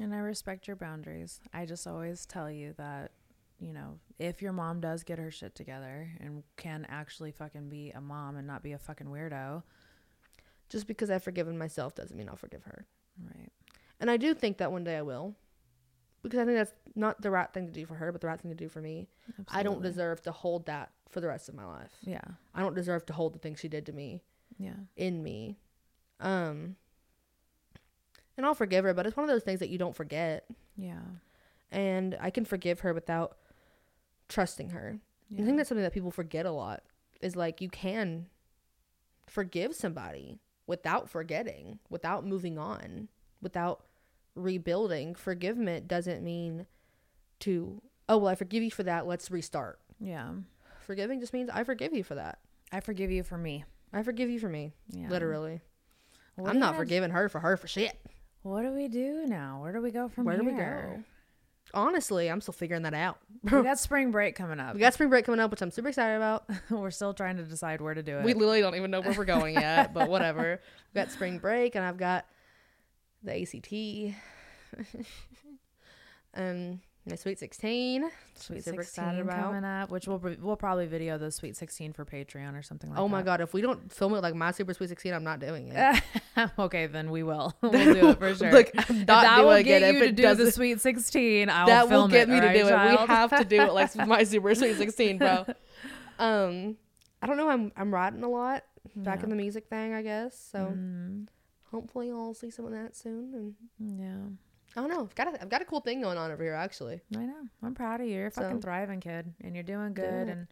And 0.00 0.14
I 0.14 0.18
respect 0.18 0.66
your 0.66 0.76
boundaries. 0.76 1.40
I 1.52 1.66
just 1.66 1.86
always 1.86 2.24
tell 2.26 2.50
you 2.50 2.74
that, 2.78 3.10
you 3.58 3.72
know, 3.72 3.98
if 4.18 4.40
your 4.40 4.52
mom 4.52 4.80
does 4.80 5.02
get 5.02 5.18
her 5.18 5.30
shit 5.30 5.54
together 5.54 6.08
and 6.20 6.42
can 6.56 6.86
actually 6.88 7.32
fucking 7.32 7.68
be 7.68 7.90
a 7.90 8.00
mom 8.00 8.36
and 8.36 8.46
not 8.46 8.62
be 8.62 8.72
a 8.72 8.78
fucking 8.78 9.08
weirdo, 9.08 9.62
Just 10.68 10.86
because 10.86 11.10
I've 11.10 11.24
forgiven 11.24 11.56
myself 11.58 11.94
doesn't 11.94 12.16
mean 12.16 12.28
I'll 12.28 12.36
forgive 12.36 12.62
her. 12.64 12.86
right? 13.24 13.50
And 14.00 14.10
I 14.10 14.16
do 14.16 14.34
think 14.34 14.58
that 14.58 14.70
one 14.70 14.84
day 14.84 14.96
I 14.96 15.02
will. 15.02 15.34
Because 16.22 16.40
I 16.40 16.44
think 16.44 16.58
that's 16.58 16.72
not 16.94 17.20
the 17.22 17.30
right 17.30 17.50
thing 17.52 17.66
to 17.66 17.72
do 17.72 17.86
for 17.86 17.94
her, 17.94 18.10
but 18.12 18.20
the 18.20 18.26
right 18.26 18.40
thing 18.40 18.50
to 18.50 18.56
do 18.56 18.68
for 18.68 18.80
me. 18.80 19.08
Absolutely. 19.28 19.58
I 19.58 19.62
don't 19.62 19.82
deserve 19.82 20.20
to 20.22 20.32
hold 20.32 20.66
that 20.66 20.90
for 21.08 21.20
the 21.20 21.26
rest 21.28 21.48
of 21.48 21.54
my 21.54 21.64
life. 21.64 21.92
Yeah. 22.02 22.20
I 22.54 22.60
don't 22.60 22.74
deserve 22.74 23.06
to 23.06 23.12
hold 23.12 23.34
the 23.34 23.38
things 23.38 23.60
she 23.60 23.68
did 23.68 23.86
to 23.86 23.92
me 23.92 24.22
Yeah. 24.58 24.74
in 24.96 25.22
me. 25.22 25.58
Um 26.20 26.76
and 28.38 28.46
I'll 28.46 28.54
forgive 28.54 28.84
her, 28.84 28.94
but 28.94 29.04
it's 29.04 29.16
one 29.16 29.24
of 29.24 29.28
those 29.30 29.42
things 29.42 29.60
that 29.60 29.68
you 29.68 29.76
don't 29.76 29.94
forget. 29.94 30.46
Yeah. 30.76 31.02
And 31.70 32.16
I 32.20 32.30
can 32.30 32.46
forgive 32.46 32.80
her 32.80 32.94
without 32.94 33.36
trusting 34.28 34.70
her. 34.70 34.98
yeah. 35.28 35.42
I 35.42 35.44
think 35.44 35.58
that's 35.58 35.68
something 35.68 35.82
that 35.82 35.92
people 35.92 36.10
forget 36.10 36.46
a 36.46 36.50
lot. 36.52 36.82
Is 37.20 37.34
like 37.36 37.60
you 37.60 37.68
can 37.68 38.26
forgive 39.26 39.74
somebody 39.74 40.38
without 40.66 41.10
forgetting, 41.10 41.80
without 41.90 42.24
moving 42.24 42.58
on, 42.58 43.08
without 43.42 43.84
rebuilding. 44.36 45.14
Forgiveness 45.16 45.82
doesn't 45.86 46.22
mean 46.22 46.66
to 47.40 47.82
oh 48.08 48.18
well 48.18 48.28
I 48.28 48.34
forgive 48.36 48.62
you 48.62 48.70
for 48.70 48.84
that, 48.84 49.06
let's 49.06 49.30
restart. 49.30 49.78
yeah. 50.00 50.30
Forgiving 50.86 51.20
just 51.20 51.34
means 51.34 51.50
I 51.52 51.64
forgive 51.64 51.92
you 51.92 52.02
for 52.02 52.14
that. 52.14 52.38
I 52.72 52.80
forgive 52.80 53.10
you 53.10 53.22
for 53.22 53.36
me. 53.36 53.64
I 53.92 54.02
forgive 54.02 54.30
you 54.30 54.38
for 54.38 54.48
me. 54.48 54.72
Yeah. 54.90 55.08
Literally. 55.10 55.60
I'm 56.42 56.58
not 56.60 56.76
forgiving 56.76 57.10
her 57.10 57.28
for 57.28 57.40
her 57.40 57.56
for 57.58 57.66
shit. 57.68 57.98
What 58.42 58.62
do 58.62 58.72
we 58.72 58.88
do 58.88 59.24
now? 59.26 59.60
Where 59.62 59.72
do 59.72 59.80
we 59.80 59.90
go 59.90 60.08
from 60.08 60.24
here? 60.24 60.32
Where 60.32 60.42
do 60.42 60.44
we 60.44 60.52
go? 60.52 61.04
Honestly, 61.74 62.30
I'm 62.30 62.40
still 62.40 62.54
figuring 62.54 62.82
that 62.84 62.94
out. 62.94 63.18
we 63.42 63.50
got 63.62 63.78
spring 63.78 64.10
break 64.10 64.34
coming 64.34 64.58
up. 64.58 64.74
We 64.74 64.80
got 64.80 64.94
spring 64.94 65.10
break 65.10 65.26
coming 65.26 65.40
up, 65.40 65.50
which 65.50 65.60
I'm 65.60 65.70
super 65.70 65.88
excited 65.88 66.16
about. 66.16 66.44
We're 66.70 66.90
still 66.90 67.12
trying 67.12 67.36
to 67.36 67.42
decide 67.42 67.80
where 67.80 67.94
to 67.94 68.02
do 68.02 68.18
it. 68.18 68.24
We 68.24 68.32
literally 68.32 68.60
don't 68.60 68.74
even 68.74 68.90
know 68.90 69.00
where 69.00 69.12
we're 69.12 69.24
going 69.26 69.54
yet, 69.54 69.92
but 69.92 70.08
whatever. 70.10 70.60
We've 70.94 71.04
got 71.04 71.12
spring 71.12 71.38
break, 71.38 71.74
and 71.74 71.84
I've 71.84 71.98
got 71.98 72.24
the 73.22 73.42
ACT, 73.42 73.72
and 76.32 76.72
um, 76.74 76.80
Sweet 77.16 77.38
16. 77.38 78.10
Sweet 78.34 78.64
super 78.64 78.82
16 78.82 79.04
excited 79.04 79.20
about. 79.22 79.42
coming 79.42 79.64
up, 79.64 79.90
which 79.90 80.06
we'll 80.06 80.20
we'll 80.40 80.56
probably 80.56 80.86
video 80.86 81.18
the 81.18 81.30
Sweet 81.30 81.56
16 81.56 81.92
for 81.92 82.04
Patreon 82.04 82.58
or 82.58 82.62
something 82.62 82.90
like 82.90 82.98
oh 82.98 83.04
that. 83.04 83.08
my 83.08 83.22
god, 83.22 83.40
if 83.40 83.52
we 83.54 83.60
don't 83.60 83.92
film 83.92 84.14
it 84.14 84.20
like 84.20 84.34
my 84.34 84.50
Super 84.50 84.74
Sweet 84.74 84.88
16, 84.88 85.12
I'm 85.14 85.24
not 85.24 85.40
doing 85.40 85.72
it. 85.74 86.02
okay, 86.58 86.86
then 86.86 87.10
we 87.10 87.22
will. 87.22 87.54
we'll 87.62 87.70
do 87.72 88.08
it 88.10 88.18
for 88.18 88.34
sure. 88.34 88.48
If 88.56 88.90
not 88.90 89.06
that 89.06 89.44
will 89.44 89.62
get 89.62 89.82
it 89.82 89.94
you 89.94 90.00
to 90.00 90.12
do 90.12 90.34
the 90.34 90.50
Sweet 90.52 90.80
16. 90.80 91.48
I'll 91.50 91.66
that 91.66 91.88
will 91.88 92.08
get 92.08 92.28
me 92.28 92.40
to 92.40 92.46
all 92.48 92.52
do 92.54 92.60
right, 92.62 92.86
it. 92.86 92.90
We 92.92 92.96
child? 92.96 93.08
have 93.08 93.38
to 93.38 93.44
do 93.44 93.60
it 93.62 93.72
like 93.72 93.94
my 94.06 94.24
Super 94.24 94.54
Sweet 94.54 94.76
16, 94.76 95.18
bro. 95.18 95.46
Um, 96.18 96.76
I 97.22 97.26
don't 97.26 97.36
know. 97.36 97.48
I'm 97.48 97.72
I'm 97.76 97.92
writing 97.92 98.22
a 98.22 98.28
lot 98.28 98.64
back 98.96 99.22
in 99.22 99.30
the 99.30 99.36
music 99.36 99.66
thing, 99.68 99.94
I 99.94 100.02
guess. 100.02 100.36
So 100.52 100.74
Mm, 100.76 101.26
hopefully 101.70 102.10
I'll 102.10 102.34
see 102.34 102.50
some 102.50 102.64
of 102.64 102.72
that 102.72 102.96
soon. 102.96 103.54
And 103.78 104.00
yeah, 104.00 104.36
I 104.76 104.80
don't 104.80 104.90
know. 104.90 105.00
I've 105.02 105.14
got 105.14 105.34
a, 105.34 105.42
I've 105.42 105.48
got 105.48 105.62
a 105.62 105.64
cool 105.64 105.80
thing 105.80 106.00
going 106.02 106.18
on 106.18 106.30
over 106.30 106.42
here 106.42 106.54
actually. 106.54 107.00
I 107.16 107.20
know. 107.24 107.42
I'm 107.62 107.74
proud 107.74 108.00
of 108.00 108.06
you. 108.06 108.14
You're 108.14 108.26
a 108.26 108.30
fucking 108.30 108.60
thriving 108.60 109.00
kid, 109.00 109.32
and 109.42 109.54
you're 109.54 109.64
doing 109.64 109.94
good. 109.94 110.26
Yeah. 110.28 110.32
And 110.34 110.46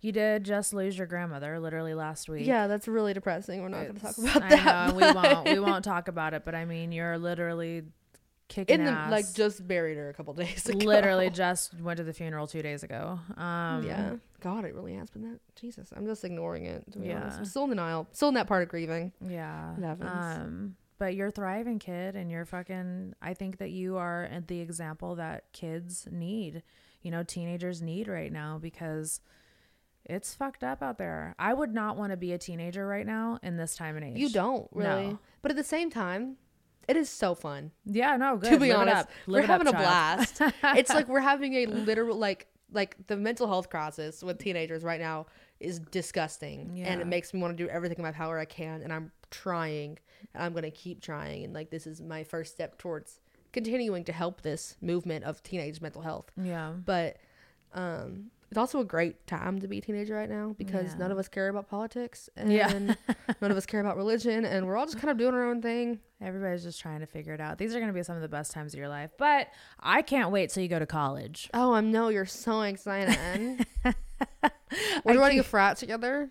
you 0.00 0.10
did 0.12 0.44
just 0.44 0.74
lose 0.74 0.98
your 0.98 1.06
grandmother 1.06 1.58
literally 1.60 1.94
last 1.94 2.28
week. 2.28 2.44
Yeah, 2.46 2.66
that's 2.66 2.88
really 2.88 3.14
depressing. 3.14 3.62
We're 3.62 3.68
not 3.68 3.82
going 3.84 3.94
to 3.94 4.00
talk 4.00 4.18
about 4.18 4.42
I 4.42 4.48
that. 4.56 4.88
know, 4.88 4.94
we 4.96 5.12
won't. 5.12 5.48
We 5.48 5.58
won't 5.70 5.84
talk 5.84 6.08
about 6.08 6.34
it. 6.34 6.44
But 6.44 6.54
I 6.56 6.64
mean, 6.64 6.90
you're 6.90 7.18
literally 7.18 7.84
kicking 8.48 8.80
in 8.80 8.84
the 8.84 8.90
ass. 8.90 9.10
like 9.10 9.32
just 9.32 9.66
buried 9.66 9.96
her 9.96 10.08
a 10.10 10.12
couple 10.14 10.34
days 10.34 10.68
ago. 10.68 10.84
literally 10.84 11.30
just 11.30 11.80
went 11.80 11.98
to 11.98 12.04
the 12.04 12.12
funeral 12.12 12.46
two 12.48 12.62
days 12.62 12.82
ago. 12.82 13.18
Um, 13.36 13.84
yeah. 13.86 14.16
God, 14.40 14.64
it 14.64 14.74
really 14.74 14.94
has 14.96 15.08
been 15.08 15.22
that. 15.22 15.38
Jesus, 15.54 15.92
I'm 15.96 16.04
just 16.04 16.24
ignoring 16.24 16.66
it. 16.66 16.82
To 16.92 16.98
be 16.98 17.12
honest, 17.12 17.34
Yeah. 17.36 17.38
I'm 17.38 17.44
still 17.44 17.64
in 17.64 17.70
denial. 17.70 18.08
Still 18.12 18.28
in 18.28 18.34
that 18.34 18.48
part 18.48 18.64
of 18.64 18.68
grieving. 18.68 19.12
Yeah. 19.26 19.76
It 19.78 19.84
happens. 19.84 20.10
Um, 20.12 20.76
but 21.02 21.16
you're 21.16 21.32
thriving, 21.32 21.80
kid, 21.80 22.14
and 22.14 22.30
you're 22.30 22.44
fucking. 22.44 23.12
I 23.20 23.34
think 23.34 23.58
that 23.58 23.72
you 23.72 23.96
are 23.96 24.30
the 24.46 24.60
example 24.60 25.16
that 25.16 25.52
kids 25.52 26.06
need. 26.12 26.62
You 27.02 27.10
know, 27.10 27.24
teenagers 27.24 27.82
need 27.82 28.06
right 28.06 28.30
now 28.30 28.60
because 28.62 29.20
it's 30.04 30.32
fucked 30.32 30.62
up 30.62 30.80
out 30.80 30.98
there. 30.98 31.34
I 31.40 31.54
would 31.54 31.74
not 31.74 31.96
want 31.96 32.12
to 32.12 32.16
be 32.16 32.32
a 32.32 32.38
teenager 32.38 32.86
right 32.86 33.04
now 33.04 33.40
in 33.42 33.56
this 33.56 33.74
time 33.74 33.96
and 33.96 34.04
age. 34.04 34.16
You 34.16 34.28
don't 34.28 34.68
really, 34.70 35.08
No. 35.08 35.18
but 35.42 35.50
at 35.50 35.56
the 35.56 35.64
same 35.64 35.90
time, 35.90 36.36
it 36.86 36.96
is 36.96 37.08
so 37.10 37.34
fun. 37.34 37.72
Yeah, 37.84 38.16
no, 38.16 38.36
good. 38.36 38.50
to 38.50 38.58
be 38.60 38.68
Live 38.68 38.76
honest, 38.82 39.08
we're 39.26 39.40
it 39.40 39.50
up, 39.50 39.50
having 39.50 39.66
a 39.66 39.72
blast. 39.72 40.40
it's 40.62 40.90
like 40.90 41.08
we're 41.08 41.18
having 41.32 41.54
a 41.54 41.66
literal 41.66 42.16
like 42.16 42.46
like 42.70 42.96
the 43.08 43.16
mental 43.16 43.48
health 43.48 43.70
crisis 43.70 44.22
with 44.22 44.38
teenagers 44.38 44.84
right 44.84 45.00
now 45.00 45.26
is 45.58 45.80
disgusting, 45.80 46.80
and 46.84 47.00
it 47.00 47.08
makes 47.08 47.34
me 47.34 47.40
want 47.40 47.58
to 47.58 47.60
do 47.64 47.68
everything 47.68 47.98
in 47.98 48.04
my 48.04 48.12
power 48.12 48.38
I 48.38 48.44
can, 48.44 48.82
and 48.82 48.92
I'm 48.92 49.10
trying, 49.32 49.98
and 50.34 50.42
I'm 50.44 50.52
gonna 50.52 50.70
keep 50.70 51.00
trying, 51.02 51.42
and 51.44 51.52
like 51.52 51.70
this 51.70 51.86
is 51.88 52.00
my 52.00 52.22
first 52.22 52.52
step 52.52 52.78
towards 52.78 53.18
continuing 53.52 54.04
to 54.04 54.12
help 54.12 54.42
this 54.42 54.76
movement 54.80 55.24
of 55.24 55.42
teenage 55.42 55.80
mental 55.80 56.02
health. 56.02 56.30
Yeah. 56.40 56.72
But 56.84 57.16
um, 57.74 58.30
it's 58.50 58.58
also 58.58 58.80
a 58.80 58.84
great 58.84 59.26
time 59.26 59.58
to 59.60 59.66
be 59.68 59.78
a 59.78 59.80
teenager 59.80 60.14
right 60.14 60.28
now 60.30 60.54
because 60.58 60.92
Yeah. 60.92 60.98
none 60.98 61.10
of 61.10 61.18
us 61.18 61.26
care 61.28 61.48
about 61.48 61.68
politics, 61.68 62.28
and 62.36 62.52
Yeah. 62.52 62.68
none 63.40 63.50
of 63.50 63.56
us 63.56 63.66
care 63.66 63.80
about 63.80 63.96
religion, 63.96 64.44
and 64.44 64.66
we're 64.66 64.76
all 64.76 64.86
just 64.86 64.98
kind 64.98 65.10
of 65.10 65.16
doing 65.18 65.34
our 65.34 65.44
own 65.44 65.60
thing. 65.62 66.00
Everybody's 66.22 66.62
just 66.62 66.80
trying 66.80 67.00
to 67.00 67.06
figure 67.06 67.34
it 67.34 67.40
out. 67.40 67.58
These 67.58 67.74
are 67.74 67.78
going 67.78 67.88
to 67.88 67.94
be 67.94 68.02
some 68.02 68.16
of 68.16 68.22
the 68.22 68.28
best 68.28 68.52
times 68.52 68.72
of 68.74 68.78
your 68.78 68.88
life. 68.88 69.10
But 69.18 69.48
I 69.80 70.02
can't 70.02 70.30
wait 70.30 70.50
till 70.50 70.62
you 70.62 70.68
go 70.68 70.78
to 70.78 70.86
college. 70.86 71.50
Oh, 71.52 71.72
I 71.72 71.80
know 71.80 72.08
you're 72.08 72.26
so 72.26 72.62
excited. 72.62 73.66
We're 75.04 75.14
joining 75.14 75.40
a 75.40 75.42
frat 75.42 75.78
together. 75.78 76.30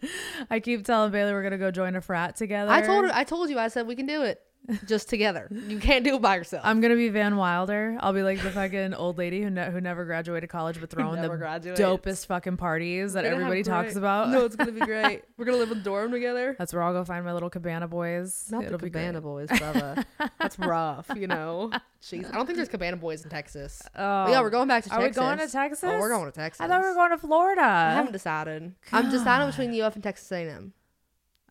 I 0.49 0.59
keep 0.59 0.85
telling 0.85 1.11
Bailee 1.11 1.31
we're 1.31 1.41
going 1.41 1.51
to 1.51 1.57
go 1.57 1.71
join 1.71 1.95
a 1.95 2.01
frat 2.01 2.35
together. 2.35 2.71
I 2.71 2.81
told 2.81 3.05
her, 3.05 3.11
I 3.13 3.23
told 3.23 3.49
you, 3.49 3.59
I 3.59 3.67
said 3.67 3.85
we 3.85 3.95
can 3.95 4.07
do 4.07 4.23
it. 4.23 4.41
Just 4.85 5.09
together. 5.09 5.47
You 5.51 5.79
can't 5.79 6.05
do 6.05 6.15
it 6.15 6.21
by 6.21 6.35
yourself. 6.37 6.61
I'm 6.65 6.81
gonna 6.81 6.95
be 6.95 7.09
Van 7.09 7.35
Wilder. 7.35 7.97
I'll 7.99 8.13
be 8.13 8.23
like 8.23 8.41
the 8.41 8.51
fucking 8.51 8.93
old 8.93 9.17
lady 9.17 9.41
who 9.41 9.49
ne- 9.49 9.69
who 9.71 9.81
never 9.81 10.05
graduated 10.05 10.49
college 10.49 10.79
but 10.79 10.89
throwing 10.89 11.15
the 11.15 11.21
never 11.23 11.37
graduated. 11.37 11.83
dopest 11.83 12.27
fucking 12.27 12.57
parties 12.57 13.13
that 13.13 13.23
We're 13.23 13.31
gonna 13.31 13.43
have 13.43 13.51
everybody 13.53 13.63
talks 13.63 13.95
about. 13.95 14.29
No, 14.29 14.45
it's 14.45 14.55
gonna 14.55 14.71
be 14.71 14.79
great. 14.85 15.23
We're 15.37 15.45
gonna 15.45 15.57
live 15.57 15.71
in 15.71 15.81
dorm 15.83 16.11
together. 16.11 16.55
That's 16.57 16.73
where 16.73 16.83
I'll 16.83 16.93
go 16.93 17.03
find 17.03 17.25
my 17.25 17.33
little 17.33 17.49
cabana 17.49 17.87
boys. 17.87 18.47
Not 18.51 18.63
It'll 18.63 18.77
the 18.77 18.85
be 18.85 18.89
Cabana. 18.91 19.21
Boys, 19.21 19.47
brother. 19.49 20.05
That's 20.39 20.57
rough, 20.59 21.09
you 21.15 21.27
know. 21.27 21.71
Jeez, 22.01 22.27
I 22.31 22.35
don't 22.35 22.45
think 22.45 22.55
there's 22.57 22.69
Cabana 22.77 22.97
Boys 22.97 23.23
in 23.23 23.29
Texas. 23.29 23.81
Oh, 23.95 24.25
But 24.25 24.31
yeah, 24.31 24.41
we're 24.41 24.49
going 24.49 24.67
back 24.67 24.83
to 24.85 24.89
Are 24.91 24.97
we 24.99 25.05
Texas. 25.05 25.19
going 25.21 25.37
to 25.37 25.47
Texas? 25.47 25.83
Oh, 25.91 25.99
we're 25.99 26.09
going 26.09 26.25
to 26.25 26.31
Texas. 26.31 26.59
I 26.59 26.67
thought 26.67 26.81
we 26.81 26.87
were 26.87 26.95
going 26.95 27.11
to 27.11 27.17
Florida. 27.19 27.61
I 27.61 27.93
haven't 27.93 28.11
decided. 28.13 28.73
I'm 28.91 29.11
deciding 29.11 29.47
between 29.51 29.69
the 29.71 29.83
UF 29.83 29.93
and 29.93 30.03
Texas 30.03 30.31
A&M. 30.31 30.73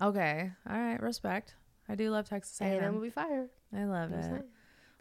Okay. 0.03 0.51
All 0.69 0.77
right. 0.77 1.01
Respect. 1.01 1.55
I 1.91 1.95
do 1.97 2.11
love 2.11 2.29
Texas 2.29 2.61
A&M 2.61 2.71
will 2.73 2.79
A&M. 2.85 3.01
be 3.03 3.11
fire. 3.11 3.47
I 3.75 3.85
love 3.85 4.13
I'm 4.13 4.37
it. 4.37 4.47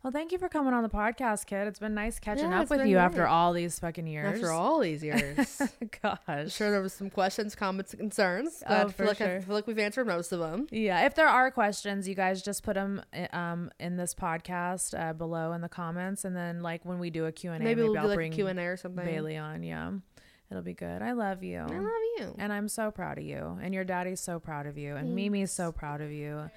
Well, 0.01 0.11
thank 0.11 0.31
you 0.31 0.37
for 0.37 0.47
coming 0.47 0.73
on 0.73 0.81
the 0.81 0.87
podcast, 0.89 1.45
kid. 1.45 1.67
It's 1.67 1.77
been 1.79 1.93
nice 1.93 2.19
catching 2.19 2.51
Yeah, 2.51 2.61
up 2.61 2.69
with 2.69 2.85
you 2.85 2.97
after 2.97 3.27
all 3.27 3.51
these 3.51 3.77
fucking 3.79 4.07
years. 4.07 4.35
After 4.35 4.49
all 4.49 4.79
these 4.79 5.03
years. 5.03 5.61
I'm 5.61 5.89
Gosh. 6.01 6.53
sure 6.53 6.71
there 6.71 6.81
was 6.81 6.93
some 6.93 7.09
questions, 7.09 7.53
comments, 7.53 7.93
concerns. 7.93 8.63
But 8.65 8.71
Oh, 8.73 8.75
I 8.75 8.83
feel 8.83 8.91
for 8.91 9.05
like 9.05 9.19
I 9.19 9.39
feel 9.41 9.53
like 9.55 9.67
we've 9.67 9.77
answered 9.77 10.07
most 10.07 10.31
of 10.31 10.39
them. 10.39 10.67
Yeah, 10.71 11.05
if 11.05 11.15
there 11.15 11.27
are 11.27 11.51
questions, 11.51 12.07
you 12.07 12.15
guys 12.15 12.41
just 12.41 12.63
put 12.63 12.75
them 12.75 13.01
um, 13.33 13.71
in 13.77 13.97
this 13.97 14.15
podcast 14.15 14.97
uh, 14.97 15.11
below 15.11 15.51
in 15.51 15.59
the 15.59 15.67
comments, 15.69 16.23
and 16.23 16.33
then 16.33 16.61
like 16.63 16.85
when 16.85 16.99
we 16.99 17.09
do 17.09 17.25
a 17.25 17.31
Q 17.33 17.51
and 17.51 17.61
A, 17.61 17.65
Maybe, 17.65 17.81
we'll 17.83 17.97
I'll 17.97 18.03
do 18.03 18.07
like 18.07 18.15
a 18.15 18.15
bring 18.15 18.31
Q&A 18.31 18.55
or 18.67 18.77
something. 18.77 19.05
Bailee 19.05 19.37
on. 19.41 19.63
Yeah, 19.63 19.91
it'll 20.49 20.63
be 20.63 20.73
good. 20.75 21.01
I 21.01 21.11
love 21.11 21.43
you, 21.43 21.57
I 21.59 21.77
love 21.77 21.91
you. 22.19 22.35
and 22.37 22.53
I'm 22.53 22.69
so 22.69 22.89
proud 22.89 23.17
of 23.17 23.25
you, 23.25 23.59
and 23.61 23.73
your 23.73 23.83
daddy's 23.83 24.21
so 24.21 24.39
proud 24.39 24.65
of 24.65 24.77
you, 24.77 24.95
and 24.95 25.13
Mimi's 25.13 25.51
so 25.51 25.73
proud 25.73 25.99
of 25.99 26.09
you. 26.09 26.49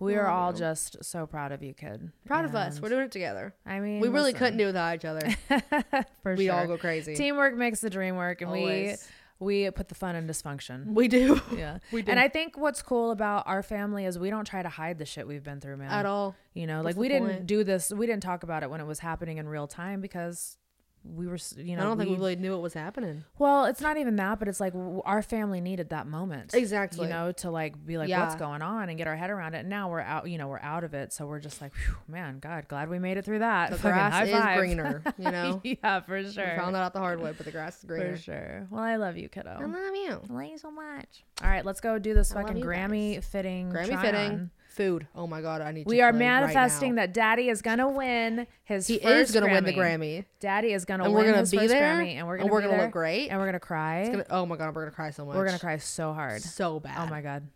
We 0.00 0.16
are 0.16 0.26
all 0.26 0.52
just 0.52 1.04
so 1.04 1.26
proud 1.26 1.52
of 1.52 1.62
you, 1.62 1.74
kid. 1.74 2.10
Proud 2.26 2.44
of 2.46 2.54
us. 2.54 2.80
We're 2.80 2.88
doing 2.88 3.04
it 3.04 3.12
together. 3.12 3.54
I 3.66 3.80
mean, 3.80 4.00
We 4.00 4.08
really 4.08 4.32
listen, 4.32 4.38
couldn't 4.38 4.56
do 4.58 4.64
it 4.64 4.68
without 4.68 4.94
each 4.96 5.04
other. 5.04 5.30
for 6.22 6.34
we 6.34 6.46
sure. 6.46 6.54
all 6.54 6.66
go 6.66 6.78
crazy. 6.78 7.14
Teamwork 7.14 7.54
makes 7.54 7.80
the 7.80 7.90
dream 7.90 8.16
work, 8.16 8.40
and 8.40 8.48
Always. 8.50 9.06
we 9.38 9.64
we 9.64 9.70
put 9.70 9.88
the 9.88 9.94
fun 9.94 10.16
in 10.16 10.26
dysfunction. 10.26 10.86
We 10.94 11.08
do. 11.08 11.40
Yeah, 11.56 11.78
We 11.92 12.02
do. 12.02 12.10
And 12.10 12.20
I 12.20 12.28
think 12.28 12.58
what's 12.58 12.82
cool 12.82 13.10
about 13.10 13.46
our 13.46 13.62
family 13.62 14.04
is 14.04 14.18
we 14.18 14.28
don't 14.30 14.44
try 14.44 14.62
to 14.62 14.68
hide 14.68 14.98
the 14.98 15.06
shit 15.06 15.26
we've 15.26 15.42
been 15.42 15.60
through, 15.60 15.78
man. 15.78 15.90
At 15.90 16.04
all. 16.06 16.34
You 16.52 16.66
know, 16.66 16.82
What's 16.82 16.96
like 16.96 16.96
we 16.96 17.08
didn't 17.08 17.28
point? 17.28 17.46
do 17.46 17.64
this. 17.64 17.90
We 17.90 18.06
didn't 18.06 18.22
talk 18.22 18.42
about 18.42 18.62
it 18.62 18.70
when 18.70 18.80
it 18.80 18.86
was 18.86 18.98
happening 18.98 19.38
in 19.38 19.48
real 19.48 19.66
time 19.66 20.00
because 20.02 20.58
we 21.02 21.26
were, 21.26 21.38
you 21.56 21.76
know, 21.76 21.82
I 21.82 21.84
don't 21.86 21.96
think 21.96 22.10
we 22.10 22.14
we- 22.16 22.20
really 22.20 22.36
knew 22.36 22.52
what 22.52 22.60
was 22.60 22.74
happening. 22.74 23.24
well, 23.38 23.64
it's 23.64 23.80
not 23.80 23.96
even 23.96 24.16
that, 24.16 24.38
but 24.38 24.48
it's 24.48 24.60
like 24.60 24.74
w- 24.74 25.00
our 25.06 25.22
family 25.22 25.60
needed 25.60 25.88
that 25.90 26.06
moment. 26.06 26.52
Exactly. 26.54 27.06
You 27.06 27.12
know, 27.12 27.32
to 27.32 27.50
like 27.50 27.84
be 27.86 27.96
like, 27.96 28.08
Yeah. 28.10 28.20
what's 28.20 28.34
going 28.34 28.60
on 28.60 28.90
and 28.90 28.98
get 28.98 29.06
our 29.06 29.16
head 29.16 29.30
around 29.30 29.54
it. 29.54 29.60
And 29.60 29.70
now 29.70 29.88
we're 29.90 30.00
out, 30.02 30.28
you 30.28 30.36
know, 30.36 30.48
we're 30.48 30.60
out 30.60 30.84
of 30.84 30.92
it. 30.92 31.12
So 31.14 31.26
we're 31.26 31.40
just 31.40 31.62
like, 31.62 31.72
man, 32.06 32.38
God, 32.38 32.68
glad 32.68 32.90
we 32.90 32.98
made 32.98 33.16
it 33.16 33.24
through 33.24 33.38
that. 33.38 33.70
The 33.70 33.76
Fucking 33.78 33.90
grass 33.92 34.26
is 34.28 34.32
five. 34.34 34.58
greener, 34.58 35.02
you 35.18 35.24
know? 35.30 35.60
yeah, 35.64 36.00
for 36.00 36.18
We 36.18 36.30
sure. 36.30 36.54
found 36.56 36.74
that 36.74 36.82
out 36.82 36.92
the 36.92 36.98
hard 37.00 37.20
way, 37.20 37.32
but 37.34 37.46
the 37.46 37.52
grass 37.52 37.78
is 37.78 37.84
greener. 37.84 38.16
For 38.16 38.22
sure. 38.22 38.66
Well, 38.70 38.82
I 38.82 38.96
love 38.96 39.16
you, 39.16 39.28
kiddo. 39.30 39.56
I 39.58 39.64
love 39.64 39.94
you. 39.94 40.20
I 40.28 40.32
love 40.32 40.50
you 40.50 40.58
so 40.58 40.70
much. 40.70 41.24
All 41.42 41.48
right, 41.48 41.64
let's 41.64 41.80
go 41.80 41.98
do 41.98 42.12
this 42.12 42.30
I 42.32 42.42
fucking 42.42 42.62
Grammy 42.62 43.14
guys. 43.14 43.26
fitting. 43.26 43.70
Grammy 43.72 44.00
fitting 44.02 44.30
on. 44.32 44.50
Food. 44.70 45.06
Oh 45.14 45.26
my 45.26 45.40
god, 45.40 45.60
I 45.60 45.72
need. 45.72 45.86
We 45.86 46.00
are 46.00 46.10
right 46.10 46.18
manifesting 46.18 46.94
now. 46.94 47.02
that 47.02 47.14
Daddy 47.14 47.48
is 47.48 47.62
gonna 47.62 47.88
win 47.88 48.46
his. 48.64 48.86
he 48.86 48.98
first 48.98 49.30
is 49.30 49.34
gonna 49.34 49.52
win 49.52 49.64
the 49.64 49.72
Grammy. 49.72 50.20
Grammy, 50.20 50.24
Daddy 50.40 50.72
is 50.72 50.84
gonna 50.84 51.04
and 51.04 51.12
win 51.12 51.24
we're 51.24 51.30
gonna 51.30 51.40
his 51.40 51.50
be 51.50 51.58
first 51.58 51.68
there, 51.70 51.96
Grammy, 51.96 52.14
and 52.14 52.26
we're 52.26 52.36
gonna 52.36 52.44
and 52.46 52.52
we're 52.52 52.60
gonna 52.62 52.72
there, 52.72 52.82
look 52.82 52.92
great. 52.92 53.28
and 53.28 53.38
we're 53.38 53.46
gonna 53.46 53.60
cry. 53.60 54.00
It's 54.00 54.10
gonna, 54.10 54.26
oh 54.30 54.46
my 54.46 54.56
god, 54.56 54.74
we're 54.74 54.82
gonna 54.82 54.94
cry 54.94 55.10
so 55.10 55.24
much. 55.24 55.36
we're 55.36 55.44
gonna 55.46 55.58
cry 55.58 55.76
so 55.78 56.12
hard. 56.12 56.42
so 56.42 56.80
bad. 56.80 56.96
Oh 56.98 57.10
my 57.10 57.20
god, 57.20 57.46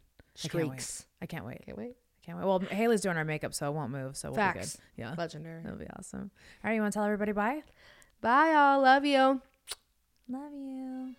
I 0.45 0.49
can't 0.49 0.69
wait. 0.69 1.05
I 1.23 1.27
can't 1.27 1.47
wait. 1.47 1.65
Can't 1.65 1.79
wait. 1.79 1.97
I 1.97 2.27
can't 2.27 2.39
wait. 2.39 2.47
Well, 2.47 2.59
Haley's 2.61 3.01
doing 3.03 3.17
our 3.17 3.25
makeup, 3.25 3.55
so 3.55 3.69
it 3.69 3.75
won't 3.75 3.93
move. 3.93 4.17
So 4.17 4.31
we'll 4.31 4.37
Facts. 4.37 4.77
be 4.77 4.83
good. 4.97 5.09
Yeah, 5.09 5.15
Legendary. 5.17 5.63
that'll 5.63 5.79
be 5.79 5.87
awesome. 5.99 6.31
All 6.65 6.69
right, 6.69 6.75
you 6.75 6.81
want 6.81 6.93
to 6.93 6.97
tell 6.99 7.05
everybody 7.05 7.33
bye? 7.33 7.63
Bye, 8.21 8.53
y'all. 8.53 8.81
Love 8.81 9.05
you. 9.05 9.41
Love 10.29 10.53
you. 10.55 11.15